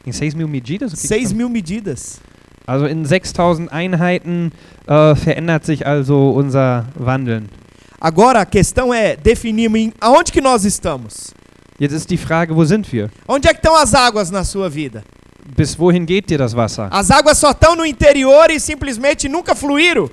In 0.06 0.12
6 0.12 0.34
mil 0.34 0.48
medidas? 0.48 0.92
O 0.92 0.96
que 0.96 1.02
que 1.02 1.08
Seis 1.08 1.28
são? 1.28 1.36
mil 1.36 1.48
medidas. 1.50 2.20
Also 2.66 2.86
in 2.86 3.04
6000 3.04 3.68
Einheiten 3.70 4.50
äh, 4.86 5.14
verändert 5.14 5.64
sich 5.66 5.86
also 5.86 6.30
unser 6.34 6.86
Wandeln. 6.98 7.48
Agora 8.00 8.40
a 8.40 8.46
questão 8.46 8.94
é 8.94 9.14
definirmos 9.14 9.78
em 9.78 9.92
aonde 10.00 10.32
que 10.32 10.40
nós 10.40 10.64
estamos. 10.64 11.34
Jetzt 11.78 11.92
ist 11.94 12.08
die 12.10 12.16
Frage, 12.16 12.54
wo 12.54 12.64
sind 12.64 12.90
wir? 12.92 13.10
Onde 13.28 13.46
é 13.48 13.52
que 13.52 13.58
estão 13.58 13.76
as 13.76 13.92
águas 13.94 14.30
na 14.30 14.42
sua 14.44 14.70
vida? 14.70 15.04
Bis 15.56 15.78
wohin 15.78 16.06
geht 16.06 16.30
dir 16.30 16.38
das 16.38 16.54
Wasser? 16.54 16.88
As 16.90 17.10
águas 17.10 17.38
só 17.38 17.50
estão 17.50 17.74
no 17.74 17.84
interior 17.84 18.50
e 18.50 18.60
simplesmente 18.60 19.28
nunca 19.28 19.54
fluíram. 19.54 20.10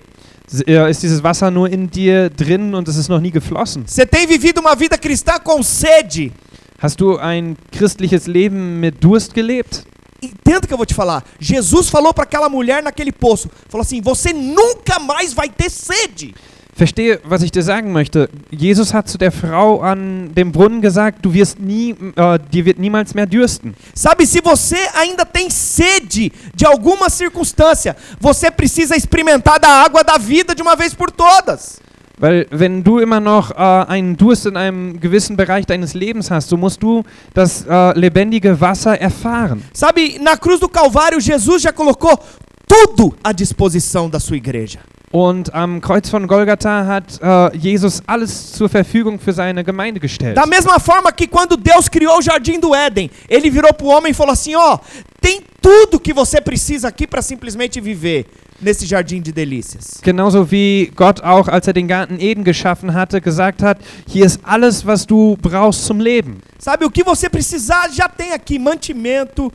Ist 0.90 1.04
dieses 1.04 1.22
Wasser 1.22 1.52
nur 1.52 1.70
in 1.70 1.90
dir 1.90 2.30
drin 2.30 2.74
und 2.74 2.88
es 2.88 2.96
ist 2.96 3.10
noch 3.10 3.20
nie 3.20 3.32
geflossen? 3.32 3.84
Você 3.86 4.06
tem 4.06 4.26
vivido 4.26 4.62
uma 4.62 4.76
vida 4.76 4.98
cristã 4.98 5.38
com 5.40 5.62
sede. 5.62 6.32
Hast 6.80 7.02
du 7.02 7.18
ein 7.18 7.58
christliches 7.72 8.28
Leben 8.28 8.80
mit 8.80 9.04
Durst 9.04 9.34
gelebt? 9.34 9.84
Entenda 10.22 10.60
o 10.64 10.68
que 10.68 10.74
eu 10.74 10.78
vou 10.78 10.86
te 10.86 10.94
falar. 10.94 11.24
Jesus 11.40 11.90
falou 11.90 12.14
para 12.14 12.24
aquela 12.24 12.48
mulher 12.50 12.82
naquele 12.82 13.12
poço, 13.12 13.50
falou 13.68 13.82
assim: 13.82 14.02
"Você 14.02 14.32
nunca 14.32 15.00
mais 15.00 15.34
vai 15.34 15.50
ter 15.50 15.70
sede". 15.70 16.34
Verstehe, 16.78 17.20
was 17.24 17.42
ich 17.42 17.50
dir 17.50 17.64
sagen 17.64 17.92
möchte. 17.92 18.30
Jesus 18.52 18.94
hat 18.94 19.10
zu 19.10 19.18
der 19.18 19.32
Frau 19.32 19.82
an 19.82 20.36
dem 20.36 20.52
Brunnen 20.52 20.80
gesagt, 20.80 21.26
du 21.26 21.34
wirst 21.34 21.60
nie, 21.60 21.96
äh, 22.16 22.38
dir 22.52 22.66
wird 22.66 22.78
niemals 22.78 23.16
mehr 23.16 23.26
dürsten. 23.26 23.74
Sabe, 23.96 24.28
se 24.28 24.40
você 24.44 24.78
ainda 24.94 25.26
tem 25.26 25.50
sede 25.50 26.32
de 26.54 26.68
alguma 26.68 27.10
circunstância, 27.10 27.96
você 28.20 28.52
precisa 28.52 28.96
experimentar 28.96 29.60
da 29.60 29.68
água 29.68 30.04
da 30.04 30.20
vida 30.20 30.54
de 30.54 30.62
uma 30.62 30.76
vez 30.76 30.94
por 30.94 31.10
todas. 31.10 31.80
Weil 32.20 32.46
wenn 32.52 32.84
du 32.84 33.00
immer 33.00 33.20
noch 33.20 33.50
äh, 33.50 33.56
einen 33.56 34.16
Durst 34.16 34.46
in 34.46 34.56
einem 34.56 35.00
gewissen 35.00 35.36
Bereich 35.36 35.66
deines 35.66 35.96
Lebens 35.96 36.30
hast, 36.30 36.50
so 36.50 36.58
musst 36.58 36.84
du 36.84 37.04
das 37.34 37.66
äh, 37.68 37.98
lebendige 37.98 38.62
Wasser 38.62 39.02
erfahren. 39.02 39.64
Sabe, 39.74 40.20
na 40.22 40.38
cruz 40.38 40.60
do 40.60 40.70
Calvário, 40.70 41.20
Jesus 41.20 41.64
já 41.64 41.72
colocou 41.72 42.20
tudo 42.68 43.16
à 43.24 43.32
disposição 43.32 44.08
da 44.08 44.20
sua 44.20 44.38
igreja. 44.38 44.80
Und 45.12 45.54
am 45.54 45.80
Kreuz 45.80 46.10
von 46.10 46.28
Golgatha 46.28 46.86
hat 46.86 47.22
äh, 47.22 47.58
Jesus 47.58 48.02
alles 48.06 48.52
zur 48.52 48.68
Verfügung 48.68 49.18
für 49.20 49.32
seine 49.32 49.64
Gemeinde 49.64 50.02
gestellt. 50.02 50.36
Da 50.36 50.46
mesma 50.46 50.80
forma 50.80 51.14
que 51.14 51.28
quando 51.28 51.56
Deus 51.56 51.88
criou 51.88 52.18
o 52.18 52.22
jardim 52.22 52.60
do 52.60 52.76
Éden, 52.76 53.10
ele 53.30 53.50
virou 53.50 53.74
para 53.74 53.86
o 53.86 53.90
homem 53.90 54.12
e 54.12 54.14
falou 54.14 54.34
assim: 54.34 54.56
Ó, 54.56 54.78
tem 55.22 55.42
tudo 55.62 55.98
que 55.98 56.12
você 56.14 56.42
precisa 56.42 56.90
aqui 56.90 57.08
para 57.08 57.22
simplesmente 57.22 57.80
viver 57.80 58.26
nesse 58.62 58.86
jardim 58.86 59.22
de 59.22 59.32
delícias. 59.32 60.02
Genauso 60.04 60.44
wie 60.52 60.92
Gott 60.94 61.22
auch, 61.24 61.48
als 61.48 61.68
er 61.68 61.74
den 61.74 61.88
Garten 61.88 62.20
Eden 62.20 62.44
geschaffen 62.44 62.94
hatte, 62.94 63.22
gesagt 63.22 63.64
hat, 63.64 63.78
hier 64.08 64.26
ist 64.26 64.42
alles, 64.44 64.86
was 64.86 65.06
du 65.06 65.38
brauchst 65.42 65.86
zum 65.86 66.02
Leben. 66.02 66.42
Sabe, 66.60 66.86
o 66.86 66.92
que 66.92 67.04
você 67.04 67.30
precisar 67.30 67.90
já 67.94 68.10
tem 68.10 68.34
aqui: 68.34 68.60
mantimento, 68.60 69.52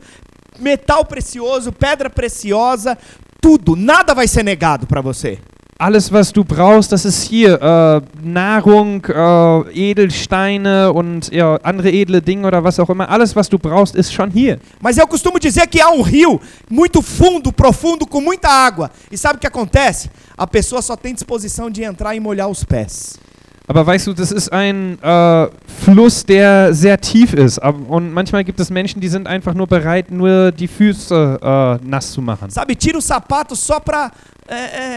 metal 0.59 1.05
precioso, 1.05 1.71
pedra 1.71 2.09
preciosa, 2.09 2.97
tudo. 3.43 3.75
Nada 3.75 4.15
vai 4.15 4.25
ser 4.25 4.41
negado 4.41 4.87
para 4.87 5.01
você. 5.01 5.37
Alles, 5.77 6.09
was 6.13 6.31
du 6.31 6.45
brauchst, 6.45 6.93
das 6.93 7.03
ist 7.03 7.23
hier. 7.23 7.59
Äh, 7.61 8.01
Nahrung, 8.23 9.03
äh, 9.05 9.91
Edelsteine 9.91 10.93
und 10.93 11.29
ja, 11.29 11.59
andere 11.61 11.91
edle 11.91 12.21
Dinge 12.21 12.47
oder 12.47 12.63
was 12.63 12.79
auch 12.79 12.89
immer. 12.89 13.09
Alles, 13.09 13.35
was 13.35 13.49
du 13.49 13.59
brauchst, 13.59 13.95
ist 13.95 14.13
schon 14.13 14.31
hier. 14.31 14.59
Mas 14.79 14.97
eu 14.97 15.05
costumo 15.05 15.39
dizer 15.39 15.67
que 15.67 15.81
há 15.81 15.89
um 15.89 16.01
rio 16.01 16.39
muito 16.69 17.01
fundo, 17.01 17.51
profundo, 17.51 18.07
com 18.07 18.21
muita 18.21 18.47
água. 18.47 18.89
E 19.11 19.17
sabe 19.17 19.37
o 19.37 19.39
que 19.39 19.47
acontece? 19.47 20.09
A 20.37 20.47
pessoa 20.47 20.81
só 20.81 20.95
tem 20.95 21.13
disposição 21.13 21.69
de 21.69 21.83
entrar 21.83 22.15
e 22.15 22.19
molhar 22.19 22.47
os 22.47 22.63
pés. 22.63 23.19
Aber 23.67 23.85
weißt 23.87 24.07
du, 24.07 24.13
das 24.13 24.31
ist 24.31 24.51
ein 24.51 25.01
äh, 25.01 25.47
Fluss, 25.83 26.25
der 26.25 26.73
sehr 26.73 26.99
tief 26.99 27.33
ist. 27.33 27.59
Und 27.59 28.11
manchmal 28.11 28.43
gibt 28.43 28.59
es 28.59 28.69
Menschen, 28.69 28.99
die 28.99 29.07
sind 29.07 29.25
einfach 29.25 29.53
nur 29.53 29.67
bereit, 29.67 30.11
nur 30.11 30.51
die 30.51 30.67
Füße 30.67 31.39
äh, 31.41 31.87
nass 31.87 32.11
zu 32.11 32.21
machen. 32.21 32.49
Sabe, 32.49 32.75
tira 32.75 32.97
o 32.97 33.01
sapato 33.01 33.55
só 33.55 33.79
pra, 33.79 34.11
é, 34.47 34.55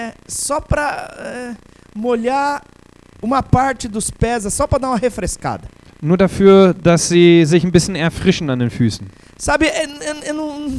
é, 0.08 0.14
só 0.26 0.60
pra 0.60 1.14
é, 1.16 1.54
molhar 1.94 2.60
uma 3.22 3.40
parte 3.42 3.86
dos 3.88 4.10
pés, 4.10 4.44
é 4.44 4.50
só 4.50 4.66
pra 4.66 4.78
dar 4.78 4.88
uma 4.88 4.98
refrescada. 4.98 5.68
Nur 6.02 6.16
dafür, 6.18 6.74
dass 6.74 7.08
sie 7.08 7.44
sich 7.46 7.64
ein 7.64 7.70
bisschen 7.72 7.94
erfrischen 7.96 8.50
an 8.50 8.58
den 8.58 8.70
Füßen. 8.70 9.06
Sabe, 9.38 9.66
eu, 9.66 9.72
eu- 10.06 10.22
eu 10.28 10.34
não, 10.34 10.78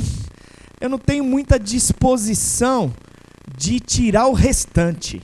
eu 0.82 0.90
não 0.90 1.00
tenho 1.00 1.24
muita 1.24 1.58
disposição 1.58 2.94
de 3.58 3.80
tirar 3.80 4.28
o 4.28 4.34
restante. 4.34 5.22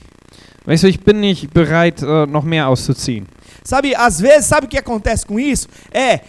Weißt 0.64 0.82
du, 0.82 0.88
ich 0.88 1.00
bin 1.00 1.20
nicht 1.20 1.52
bereit, 1.52 2.02
äh, 2.02 2.26
noch 2.26 2.44
mehr 2.44 2.68
auszuziehen. 2.68 3.26
Sabe, 3.62 3.94
às 3.96 4.20
vezes, 4.20 4.46
sabe 4.46 4.66
o 4.66 4.68
que 4.68 4.78
acontece 4.78 5.26
com 5.26 5.38
isso? 5.38 5.68
É, 5.92 6.20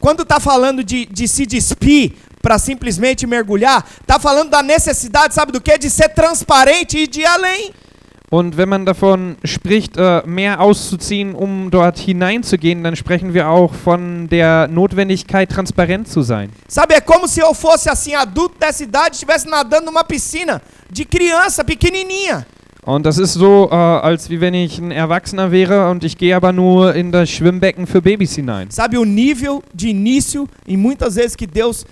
quando 0.00 0.24
tá 0.24 0.40
falando 0.40 0.82
de, 0.82 1.06
de 1.06 1.28
se 1.28 1.46
despir 1.46 2.12
para 2.40 2.58
simplesmente 2.58 3.26
mergulhar, 3.26 3.86
tá 4.06 4.18
falando 4.18 4.50
da 4.50 4.62
necessidade, 4.62 5.34
sabe 5.34 5.52
do 5.52 5.60
que? 5.60 5.76
De 5.78 5.88
ser 5.88 6.08
transparente 6.08 6.98
e 6.98 7.06
de 7.06 7.20
ir 7.20 7.26
além. 7.26 7.72
Und 8.30 8.56
wenn 8.56 8.70
man 8.70 8.86
davon 8.86 9.36
spricht, 9.44 9.98
äh, 9.98 10.22
mehr 10.24 10.58
auszuziehen, 10.58 11.34
um 11.34 11.70
dort 11.70 11.98
hineinzugehen, 11.98 12.82
dann 12.82 12.96
sprechen 12.96 13.34
wir 13.34 13.50
auch 13.50 13.74
von 13.74 14.26
der 14.26 14.68
Notwendigkeit, 14.68 15.50
transparent 15.50 16.08
zu 16.08 16.22
sein. 16.22 16.50
Sabe, 16.66 16.94
é 16.94 17.00
como 17.02 17.28
se 17.28 17.40
eu 17.40 17.52
fosse 17.52 17.90
assim, 17.90 18.14
adulto 18.14 18.58
dessa 18.58 18.82
idade, 18.82 19.16
estivesse 19.16 19.46
nadando 19.46 19.84
numa 19.84 20.02
piscina 20.02 20.62
de 20.90 21.04
criança 21.04 21.62
pequenininha. 21.62 22.46
Und 22.84 23.06
das 23.06 23.16
ist 23.16 23.34
so, 23.34 23.68
äh, 23.70 23.74
als 23.74 24.28
wie 24.28 24.40
wenn 24.40 24.54
ich 24.54 24.78
ein 24.78 24.90
Erwachsener 24.90 25.52
wäre 25.52 25.88
und 25.88 26.02
ich 26.02 26.18
gehe 26.18 26.34
aber 26.34 26.52
nur 26.52 26.96
in 26.96 27.12
das 27.12 27.30
Schwimmbecken 27.30 27.86
für 27.86 28.02
Babys 28.02 28.34
hinein. 28.34 28.72
Sabe, 28.72 28.98
o 28.98 29.04
nível 29.04 29.62
de 29.72 29.90
início, 29.90 30.48
e 30.66 30.76
muitas 30.76 31.14
vezes 31.14 31.36
que 31.36 31.46
Deus 31.46 31.86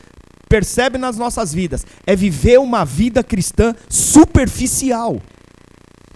percebe 0.48 0.98
nas 0.98 1.16
nossas 1.16 1.54
vidas, 1.54 1.86
é 2.04 2.16
viver 2.16 2.58
uma 2.58 2.84
vida 2.84 3.22
cristã 3.22 3.72
superficial. 3.88 5.22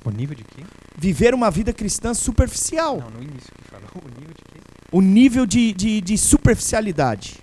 O 0.04 0.10
nível 0.10 0.34
de 0.34 0.42
quê? 0.42 0.64
Viver 0.98 1.34
uma 1.34 1.52
vida 1.52 1.72
cristã 1.72 2.12
superficial. 2.12 2.98
Não, 2.98 3.10
no 3.10 3.22
início 3.22 3.52
que 3.56 3.70
falou. 3.70 3.84
O 4.04 4.08
nível 4.20 4.34
de 4.34 4.42
quê? 4.42 4.60
O 4.90 5.00
nível 5.00 5.46
de, 5.46 5.72
de, 5.72 6.00
de 6.00 6.18
superficialidade. 6.18 7.34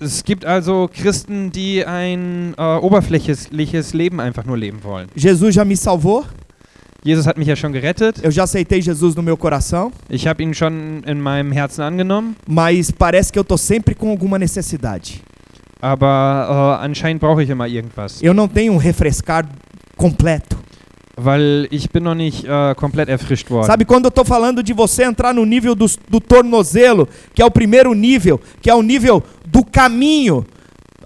Es 0.00 0.24
gibt 0.24 0.44
also 0.44 0.88
Christen, 0.92 1.50
die 1.52 1.84
ein 1.84 2.54
äh, 2.58 2.62
oberflächliches 2.62 3.94
Leben 3.94 4.20
einfach 4.20 4.44
nur 4.44 4.58
leben 4.58 4.82
wollen. 4.84 5.08
Jesus 5.14 5.54
já 5.54 5.64
me 5.64 5.74
salvou, 5.76 6.24
Jesus 7.02 7.26
hat 7.26 7.38
mich 7.38 7.46
ja 7.48 7.56
schon 7.56 7.72
gerettet. 7.72 8.22
eu 8.22 8.30
já 8.30 8.42
aceitei 8.42 8.80
Jesus 8.80 9.14
no 9.14 9.22
meu 9.22 9.36
coração, 9.36 9.90
Ich 10.10 10.26
habe 10.26 10.42
ihn 10.42 10.52
schon 10.52 11.02
in 11.06 11.20
meinem 11.20 11.52
Herzen 11.52 11.82
angenommen. 11.84 12.36
mas 12.46 12.90
parece 12.92 13.32
que 13.32 13.38
eu 13.38 13.44
tô 13.44 13.56
sempre 13.56 13.94
com 13.94 14.10
alguma 14.10 14.38
necessidade. 14.38 15.22
Aber 15.80 16.78
äh, 16.82 16.84
anscheinend 16.86 17.20
brauche 17.20 17.42
ich 17.42 17.48
immer 17.50 17.66
irgendwas. 17.68 18.20
Eu 18.22 18.34
não 18.34 18.48
tenho 18.48 18.72
um 18.72 18.76
refrescar 18.78 19.46
completo. 19.96 20.56
Weil 21.16 21.66
ich 21.70 21.88
bin 21.90 22.04
noch 22.04 22.14
nicht 22.14 22.44
äh, 22.44 22.74
komplett 22.74 23.08
erfrischt 23.08 23.50
worden. 23.50 23.66
Sabe 23.66 23.84
quando 23.86 24.06
eu 24.06 24.10
tô 24.10 24.24
falando 24.24 24.62
de 24.62 24.74
você 24.74 25.04
entrar 25.04 25.32
no 25.32 25.46
nível 25.46 25.74
do, 25.74 25.86
do 26.08 26.20
tornozelo, 26.20 27.08
que 27.34 27.40
é 27.40 27.44
o 27.44 27.50
primeiro 27.50 27.94
nível, 27.94 28.38
que 28.60 28.68
é 28.68 28.74
o 28.74 28.82
nível 28.82 29.22
do 29.46 29.64
caminho. 29.64 30.44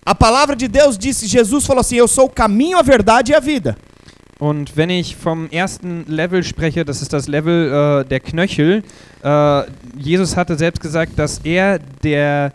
A 0.04 0.14
palavra 0.14 0.56
de 0.56 0.66
Deus 0.66 0.98
disse, 0.98 1.28
Jesus 1.28 1.64
falou 1.64 1.80
assim: 1.80 1.96
Eu 1.96 2.08
sou 2.08 2.24
o 2.26 2.30
caminho, 2.30 2.78
a 2.78 2.82
verdade 2.82 3.30
e 3.30 3.34
a 3.34 3.40
vida. 3.40 3.76
Und 4.40 4.74
wenn 4.74 4.88
ich 4.88 5.16
vom 5.16 5.48
ersten 5.50 6.06
Level 6.08 6.42
spreche, 6.42 6.82
das 6.82 7.02
ist 7.02 7.12
das 7.12 7.28
Level 7.28 8.00
äh, 8.00 8.08
der 8.08 8.20
Knöchel, 8.20 8.82
äh, 9.22 9.62
Jesus 9.98 10.34
hatte 10.34 10.56
selbst 10.56 10.80
gesagt, 10.80 11.18
dass 11.18 11.40
er 11.44 11.78
der 12.02 12.50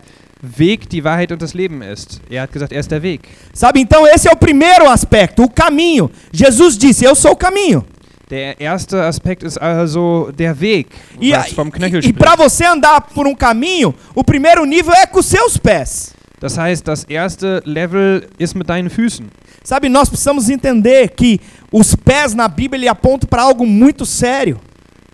Weg, 0.56 0.88
die 0.88 1.02
Wahrheit 1.02 1.32
und 1.32 1.40
das 1.40 1.54
Leben 1.54 1.82
ist. 1.82 2.20
Er 2.30 2.42
hat 2.42 2.52
gesagt, 2.52 2.72
er 2.72 2.80
ist 2.80 2.90
der 2.90 3.02
Weg. 3.02 3.28
Sabe, 3.52 3.80
então 3.80 4.06
esse 4.06 4.28
é 4.28 4.32
o 4.32 4.36
primeiro 4.36 4.88
aspecto, 4.88 5.44
o 5.44 5.50
caminho. 5.50 6.10
Jesus 6.32 6.76
disse: 6.76 7.04
Eu 7.04 7.14
sou 7.14 7.32
o 7.32 7.36
caminho. 7.36 7.84
Der 8.28 8.60
erste 8.60 8.96
Aspekt 8.96 9.44
ist 9.44 9.56
also 9.56 10.32
der 10.36 10.60
Weg, 10.60 10.88
E, 11.20 11.32
was 11.32 11.52
vom 11.52 11.70
Knöchel 11.70 12.00
e, 12.04 12.08
e 12.08 12.12
para 12.12 12.34
você 12.34 12.64
andar 12.64 13.00
por 13.00 13.24
um 13.24 13.36
caminho, 13.36 13.94
o 14.16 14.24
primeiro 14.24 14.64
nível 14.64 14.92
é 14.92 15.06
com 15.06 15.20
os 15.20 15.26
seus 15.26 15.56
pés. 15.56 16.12
Das 16.40 16.58
heißt, 16.58 16.84
das 16.86 17.04
erste 17.04 17.62
Level 17.64 18.26
ist 18.36 18.56
mit 18.56 18.68
deinen 18.68 18.90
Füßen. 18.90 19.30
Sabe, 19.62 19.88
nós 19.88 20.08
precisamos 20.08 20.48
entender 20.48 21.08
que 21.10 21.40
os 21.72 21.94
pés 21.94 22.34
na 22.34 22.48
Bíblia 22.48 22.90
apontam 22.90 23.28
para 23.28 23.42
algo 23.42 23.64
muito 23.64 24.04
sério. 24.04 24.60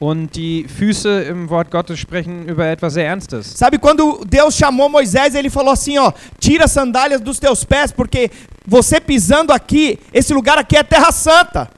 Und 0.02 0.34
die 0.34 0.66
Füße 0.66 1.22
im 1.30 1.48
Wort 1.48 1.70
Gottes 1.70 1.96
sprechen 1.96 2.48
über 2.48 2.66
etwas 2.66 2.94
sehr 2.94 3.06
Ernstes. 3.06 3.56
Sabe 3.56 3.78
quando 3.78 4.24
Deus 4.28 4.56
chamou 4.56 4.88
Moisés, 4.88 5.32
ele 5.36 5.48
falou 5.48 5.72
assim, 5.72 5.96
ó, 5.96 6.10
tira 6.40 6.64
as 6.64 6.72
sandálias 6.72 7.20
dos 7.20 7.38
teus 7.38 7.62
pés, 7.62 7.92
porque 7.92 8.28
você 8.66 9.00
pisando 9.00 9.52
aqui, 9.52 10.00
esse 10.12 10.34
lugar 10.34 10.58
aqui 10.58 10.76
é 10.76 10.82
terra 10.82 11.12
santa. 11.12 11.70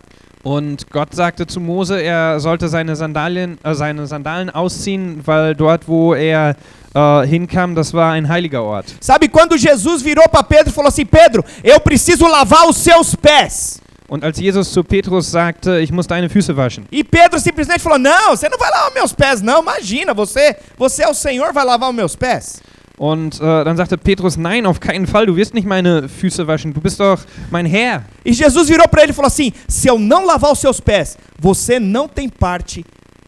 Und 0.43 0.87
Gott 0.91 1.15
sagte 1.15 1.47
zu 1.47 1.61
Mose, 1.61 2.03
er 2.03 2.41
sollte 2.41 2.67
seine 2.69 2.97
Sandalien, 2.97 3.59
äh, 3.63 3.75
seine 3.75 4.07
Sandalen 4.07 4.49
ausziehen, 4.49 5.21
weil 5.27 5.55
dort, 5.55 5.87
wo 5.87 6.15
er 6.15 6.57
äh, 6.95 7.27
hinkam, 7.27 7.75
das 7.75 7.93
war 7.93 8.13
ein 8.13 8.27
heiliger 8.27 8.63
Ort. 8.63 8.87
Sabe 9.01 9.29
quando 9.29 9.55
Jesus 9.55 10.01
virou 10.03 10.27
para 10.31 10.43
Pedro 10.43 10.71
e 10.71 10.73
falou 10.73 10.89
assim, 10.89 11.05
Pedro, 11.05 11.45
eu 11.63 11.79
preciso 11.79 12.27
lavar 12.27 12.67
os 12.71 12.79
seus 12.79 13.15
pés. 13.15 13.83
Und 14.15 14.23
als 14.23 14.39
Jesus 14.39 14.71
zu 14.71 14.85
Petrus 14.85 15.29
sagte, 15.29 15.81
ich 15.81 15.91
muss 15.91 16.07
deine 16.07 16.29
Füße 16.29 16.57
waschen, 16.57 16.87
E 16.93 17.03
Pedro 17.03 17.37
simplesmente 17.41 17.81
falou, 17.81 17.99
não, 17.99 18.31
você 18.31 18.49
não 18.49 18.57
vai 18.57 18.71
lavar 18.71 18.95
meus 18.95 19.13
pés, 19.13 19.43
não, 19.43 19.61
imagina, 19.61 20.15
você, 20.15 20.55
você 20.79 21.03
é 21.03 21.09
o 21.09 21.15
Senhor, 21.15 21.53
vai 21.53 21.65
lavar 21.65 21.91
os 21.91 21.97
meus 21.97 22.15
pés. 22.15 22.63
und 22.97 23.41
äh, 23.41 23.65
dann 23.65 23.77
sagte 23.77 23.99
Petrus, 23.99 24.37
nein, 24.37 24.67
auf 24.67 24.79
keinen 24.79 25.09
Fall, 25.09 25.27
du 25.27 25.35
wirst 25.35 25.53
nicht 25.53 25.67
meine 25.67 26.09
Füße 26.09 26.47
waschen, 26.47 26.73
du 26.73 26.81
bist 26.81 27.01
doch 27.01 27.19
mein 27.51 27.67
Herr. 27.67 28.05
E 28.23 28.31
Jesus 28.31 28.69
virou 28.69 28.87
para 28.87 29.03
ele 29.03 29.11
e 29.11 29.15
falou 29.15 29.27
assim, 29.27 29.53
se 29.67 29.89
eu 29.89 29.99
não 29.99 30.25
lavar 30.25 30.53
os 30.53 30.61
seus 30.61 30.81
pés, 30.81 31.19
você 31.41 31.81
não 31.81 32.07
tem 32.07 32.29
parte 32.29 32.85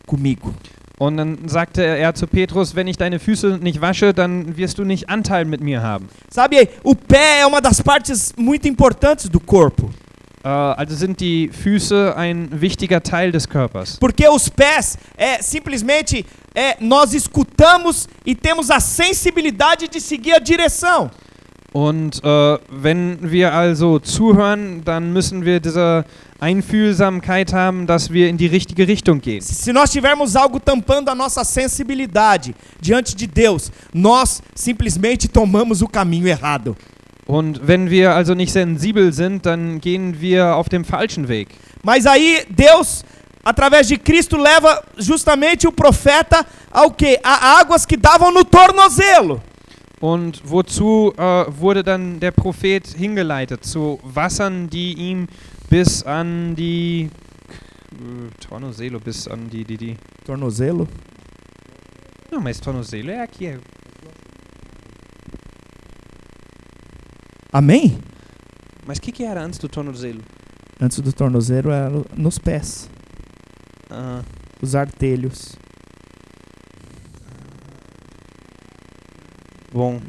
comigo. 0.06 0.54
Und 0.98 1.16
dann 1.16 1.48
sagte 1.48 1.82
er 1.82 2.14
zu 2.14 2.28
Petrus, 2.28 2.76
wenn 2.76 2.86
ich 2.86 2.96
deine 2.96 3.18
Füße 3.18 3.58
nicht 3.60 3.80
wasche, 3.80 4.14
dann 4.14 4.56
wirst 4.56 4.78
du 4.78 4.84
nicht 4.84 5.10
Anteil 5.10 5.46
mit 5.46 5.60
mir 5.60 5.82
haben. 5.82 6.08
Sabe, 6.30 6.68
o 6.84 6.94
pé 6.94 7.40
é 7.40 7.46
uma 7.46 7.60
das 7.60 7.82
partes 7.82 8.32
muito 8.36 8.68
importantes 8.68 9.28
do 9.28 9.40
corpo. 9.40 9.90
Äh, 10.44 10.48
also 10.48 10.94
sind 10.94 11.20
die 11.20 11.48
Füße 11.48 12.14
ein 12.16 12.48
wichtiger 12.60 13.02
Teil 13.02 13.32
des 13.32 13.48
Körpers. 13.48 13.98
Porque 13.98 14.28
os 14.28 14.48
pés 14.48 14.96
é 15.16 15.42
simplesmente 15.42 16.24
é, 16.54 16.76
nós 16.80 17.12
escutamos 17.14 18.08
e 18.24 18.34
temos 18.34 18.70
a 18.70 18.80
sensibilidade 18.80 19.88
de 19.88 20.00
seguir 20.00 20.34
a 20.34 20.38
direção. 20.38 21.10
Und 21.72 22.24
äh, 22.24 22.58
wenn 22.70 23.18
wir 23.20 23.52
also 23.52 23.98
zuhören, 23.98 24.82
dann 24.82 25.12
müssen 25.12 25.44
wir 25.44 25.60
diese 25.60 26.06
Einfühlsamkeit 26.40 27.52
haben, 27.52 27.86
dass 27.86 28.10
wir 28.10 28.30
in 28.30 28.38
die 28.38 28.46
richtige 28.46 28.88
Richtung 28.88 29.20
gehen. 29.20 29.42
Se 29.42 29.74
nós 29.74 29.90
tivermos 29.90 30.36
algo 30.36 30.58
tampando 30.58 31.10
a 31.10 31.14
nossa 31.14 31.44
sensibilidade 31.44 32.54
diante 32.80 33.14
de 33.14 33.26
Deus, 33.26 33.70
nós 33.92 34.42
simplesmente 34.54 35.28
tomamos 35.28 35.82
o 35.82 35.86
caminho 35.86 36.26
errado. 36.26 36.74
Und 37.26 37.66
wenn 37.66 37.90
wir 37.90 38.14
also 38.14 38.34
nicht 38.34 38.52
sensibel 38.52 39.12
sind, 39.12 39.46
dann 39.46 39.80
gehen 39.80 40.20
wir 40.20 40.54
auf 40.54 40.68
dem 40.68 40.84
falschen 40.84 41.26
Weg. 41.28 41.48
Mas 41.82 42.06
aí 42.06 42.44
Deus, 42.48 43.04
através 43.44 43.88
de 43.88 43.98
Cristo, 43.98 44.36
leva 44.36 44.82
justamente 44.96 45.66
o 45.66 45.72
profeta 45.72 46.46
ao 46.70 46.92
que? 46.92 47.18
A 47.22 47.60
águas 47.60 47.84
que 47.84 47.96
davam 47.96 48.32
no 48.32 48.44
tornozelo. 48.44 49.42
Und 50.00 50.42
wozu 50.44 51.12
äh, 51.16 51.46
wurde 51.48 51.82
dann 51.82 52.20
der 52.20 52.30
Prophet 52.30 52.86
hingeleitet? 52.86 53.64
Zu 53.64 53.98
Wassern, 54.02 54.68
die 54.68 54.92
ihm 54.92 55.26
bis 55.68 56.04
an 56.04 56.54
die 56.54 57.10
uh, 57.94 58.28
tornozelo 58.46 59.00
bis 59.00 59.26
an 59.26 59.48
die, 59.50 59.64
die, 59.64 59.76
die. 59.76 59.96
Tornozelo. 60.24 60.86
Não, 62.30 62.40
mas 62.40 62.60
tornozelo 62.60 63.10
é 63.10 63.20
aqui. 63.22 63.46
É. 63.46 63.58
Amém? 67.52 67.98
Mas 68.86 68.98
o 68.98 69.00
que, 69.00 69.12
que 69.12 69.24
era 69.24 69.42
antes 69.42 69.58
do 69.58 69.68
tornozelo? 69.68 70.20
Antes 70.80 71.00
do 71.00 71.12
tornozelo 71.12 71.70
era 71.70 71.90
nos 72.16 72.38
pés, 72.38 72.88
Ah, 73.90 74.22
os 74.60 74.74
artelhos. 74.74 75.56
bom. 79.72 80.00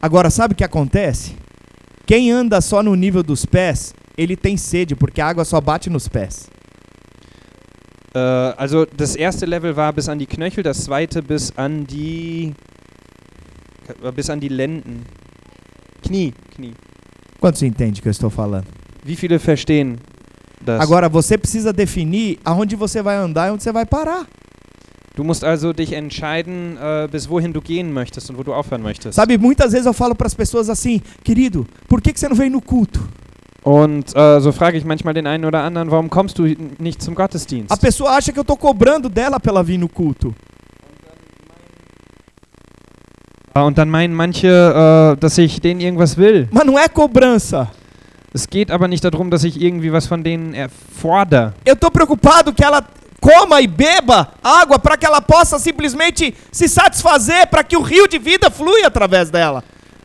Agora, 0.00 0.30
sabe 0.30 0.52
o 0.54 0.56
que 0.56 0.64
acontece? 0.64 1.34
Quem 2.06 2.30
anda 2.30 2.60
só 2.60 2.82
no 2.82 2.94
nível 2.94 3.22
dos 3.22 3.44
pés, 3.44 3.94
ele 4.16 4.36
tem 4.36 4.56
sede, 4.56 4.94
porque 4.96 5.20
a 5.20 5.26
água 5.28 5.44
só 5.44 5.60
bate 5.60 5.90
nos 5.90 6.08
pés. 6.08 6.48
Äh, 8.14 8.54
also 8.56 8.86
das 8.86 9.14
erste 9.16 9.44
Level 9.46 9.74
war 9.76 9.92
bis 9.92 10.08
an 10.08 10.18
die 10.18 10.26
Knöchel, 10.26 10.62
das 10.62 10.84
zweite 10.84 11.20
bis 11.22 11.52
an 11.56 11.84
die 11.84 12.54
bis 14.14 14.30
an 14.30 14.40
die 14.40 14.48
Lenden. 14.48 15.04
Knie, 16.08 16.34
Knie. 16.56 16.74
Quantos 17.38 17.62
entendem 17.62 18.02
que 18.02 18.08
eu 18.08 18.10
estou 18.10 18.30
falando? 18.30 18.66
Wie 19.04 19.14
viele 19.14 19.38
verstehen 19.38 19.96
das? 20.60 20.80
Agora, 20.80 21.08
você 21.08 21.38
precisa 21.38 21.72
definir 21.72 22.38
aonde 22.44 22.74
você 22.74 23.02
vai 23.02 23.16
andar 23.16 23.48
e 23.48 23.52
onde 23.52 23.62
você 23.62 23.72
vai 23.72 23.86
parar. 23.86 24.26
du 25.18 25.24
musst 25.24 25.42
also 25.42 25.72
dich 25.72 25.92
entscheiden, 25.92 26.78
äh, 26.80 27.08
bis 27.10 27.28
wohin 27.28 27.52
du 27.52 27.60
gehen 27.60 27.92
möchtest 27.92 28.30
und 28.30 28.38
wo 28.38 28.44
du 28.44 28.54
aufhören 28.54 28.82
möchtest. 28.82 29.16
Sabe, 29.16 29.36
muitas 29.36 29.72
vezes 29.72 29.86
eu 29.86 29.92
falo 29.92 30.14
para 30.14 30.28
as 30.28 30.34
pessoas 30.34 30.70
assim, 30.70 31.02
querido, 31.24 31.66
por 31.88 32.00
que, 32.00 32.12
que 32.12 32.20
você 32.20 32.28
não 32.28 32.36
vem 32.36 32.48
no 32.48 32.62
culto? 32.62 33.00
Und 33.64 34.14
äh, 34.14 34.40
so 34.40 34.52
frage 34.52 34.78
ich 34.78 34.84
manchmal 34.84 35.14
den 35.14 35.26
einen 35.26 35.44
oder 35.44 35.64
anderen, 35.64 35.90
warum 35.90 36.08
kommst 36.08 36.38
du 36.38 36.44
nicht 36.78 37.02
zum 37.02 37.16
Gottesdienst? 37.16 37.72
A 37.72 37.76
pessoa 37.76 38.12
acha 38.12 38.32
que 38.32 38.38
eu 38.38 38.44
tô 38.44 38.56
cobrando 38.56 39.08
dela 39.08 39.40
pra 39.40 39.50
ela 39.50 39.64
vir 39.64 39.76
no 39.76 39.88
culto. 39.88 40.32
Äh, 43.47 43.47
und 43.64 43.78
dann 43.78 43.90
meinen 43.90 44.14
manche, 44.14 44.48
äh, 44.48 45.20
dass 45.20 45.38
ich 45.38 45.60
denen 45.60 45.80
irgendwas 45.80 46.16
will. 46.16 46.48
Mas 46.50 46.64
não 46.64 46.78
é 46.78 46.88
cobrança. 46.88 47.70
Es 48.32 48.46
geht 48.48 48.70
aber 48.70 48.88
nicht 48.88 49.02
darum, 49.02 49.30
dass 49.30 49.42
ich 49.44 49.60
irgendwie 49.60 49.92
was 49.92 50.06
von 50.06 50.22
denen 50.22 50.54
erfordere. 50.54 51.54
Eu 51.64 51.74
tô 51.76 51.90
preocupado 51.90 52.52
que 52.52 52.62
ela 52.62 52.84
coma 53.20 53.60
e 53.60 53.66
beba 53.66 54.32
água 54.42 54.78
para 54.78 54.96
que 54.96 55.06
ela 55.06 55.20
possa 55.20 55.58
simplesmente 55.58 56.34
se 56.52 56.68
satisfazer, 56.68 57.46
para 57.48 57.64
que 57.64 57.76
o 57.76 57.80
rio 57.80 58.06
de 58.06 58.18
vida 58.18 58.50
flui 58.50 58.84
através 58.84 59.30
dela. 59.30 59.64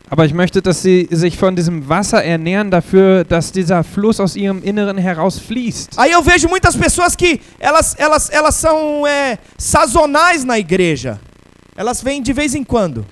Aber 0.09 0.25
ich 0.25 0.33
möchte, 0.33 0.61
dass 0.61 0.81
sie 0.83 1.07
sich 1.09 1.37
von 1.37 1.55
diesem 1.55 1.89
Wasser 1.89 2.23
ernähren, 2.23 2.69
dafür, 2.69 3.23
dass 3.23 3.51
dieser 3.51 3.83
Fluss 3.83 4.19
aus 4.19 4.35
ihrem 4.35 4.61
Inneren 4.61 4.97
heraus 4.97 5.39
fließt. 5.39 5.97
Aí 5.97 6.11
eu 6.11 6.21
vejo 6.21 6.47
muitas 6.47 6.75
pessoas 6.75 7.15
que 7.15 7.41
elas, 7.59 7.95
elas, 7.97 8.29
elas 8.29 8.55
são 8.55 9.07
é, 9.07 9.39
sazonais 9.57 10.43
na 10.43 10.59
igreja. 10.59 11.19
Elas 11.75 12.03
vêm 12.03 12.21
de 12.21 12.31
vez 12.31 12.53
em 12.53 12.63
quando. 12.63 13.03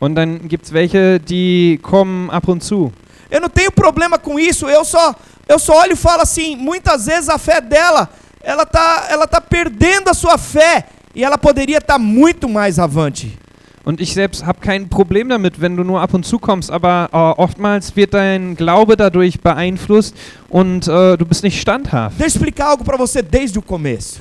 Und 0.00 0.14
dann 0.14 0.48
gibt 0.48 0.64
es 0.64 0.72
welche, 0.72 1.20
die 1.20 1.78
kommen 1.82 2.30
ab 2.30 2.48
und 2.48 2.64
zu. 2.64 2.92
Eu 3.30 3.40
não 3.40 3.48
tenho 3.48 3.70
problema 3.70 4.18
com 4.18 4.38
isso. 4.38 4.66
Eu 4.66 4.84
só, 4.84 5.14
eu 5.46 5.58
só 5.58 5.82
olho 5.82 5.92
e 5.92 5.96
falo 5.96 6.22
assim, 6.22 6.56
muitas 6.56 7.06
vezes 7.06 7.28
a 7.28 7.38
fé 7.38 7.60
dela, 7.60 8.08
ela 8.42 8.66
tá, 8.66 9.06
ela 9.10 9.26
tá 9.26 9.40
perdendo 9.40 10.08
a 10.08 10.14
sua 10.14 10.36
fé 10.36 10.86
e 11.14 11.22
ela 11.22 11.38
poderia 11.38 11.78
estar 11.78 11.98
muito 11.98 12.48
mais 12.48 12.78
avante. 12.78 13.38
Und 13.82 14.00
ich 14.00 14.12
selbst 14.12 14.44
habe 14.44 14.60
kein 14.60 14.88
Problem 14.88 15.28
damit, 15.28 15.60
wenn 15.60 15.76
du 15.76 15.84
nur 15.84 16.00
ab 16.00 16.12
und 16.12 16.24
zu 16.26 16.38
kommst, 16.38 16.70
aber 16.70 17.08
äh, 17.12 17.40
oftmals 17.40 17.96
wird 17.96 18.12
dein 18.12 18.54
Glaube 18.54 18.96
dadurch 18.96 19.40
beeinflusst 19.40 20.14
und 20.48 20.86
äh, 20.86 21.16
du 21.16 21.24
bist 21.24 21.42
nicht 21.42 21.60
standhaft. 21.60 22.18
Deixa 22.18 22.36
eu 22.36 22.40
explicar 22.40 22.68
algo 22.68 22.84
para 22.84 22.98
você 22.98 23.22
desde 23.22 23.58
o 23.58 23.62
começo. 23.62 24.20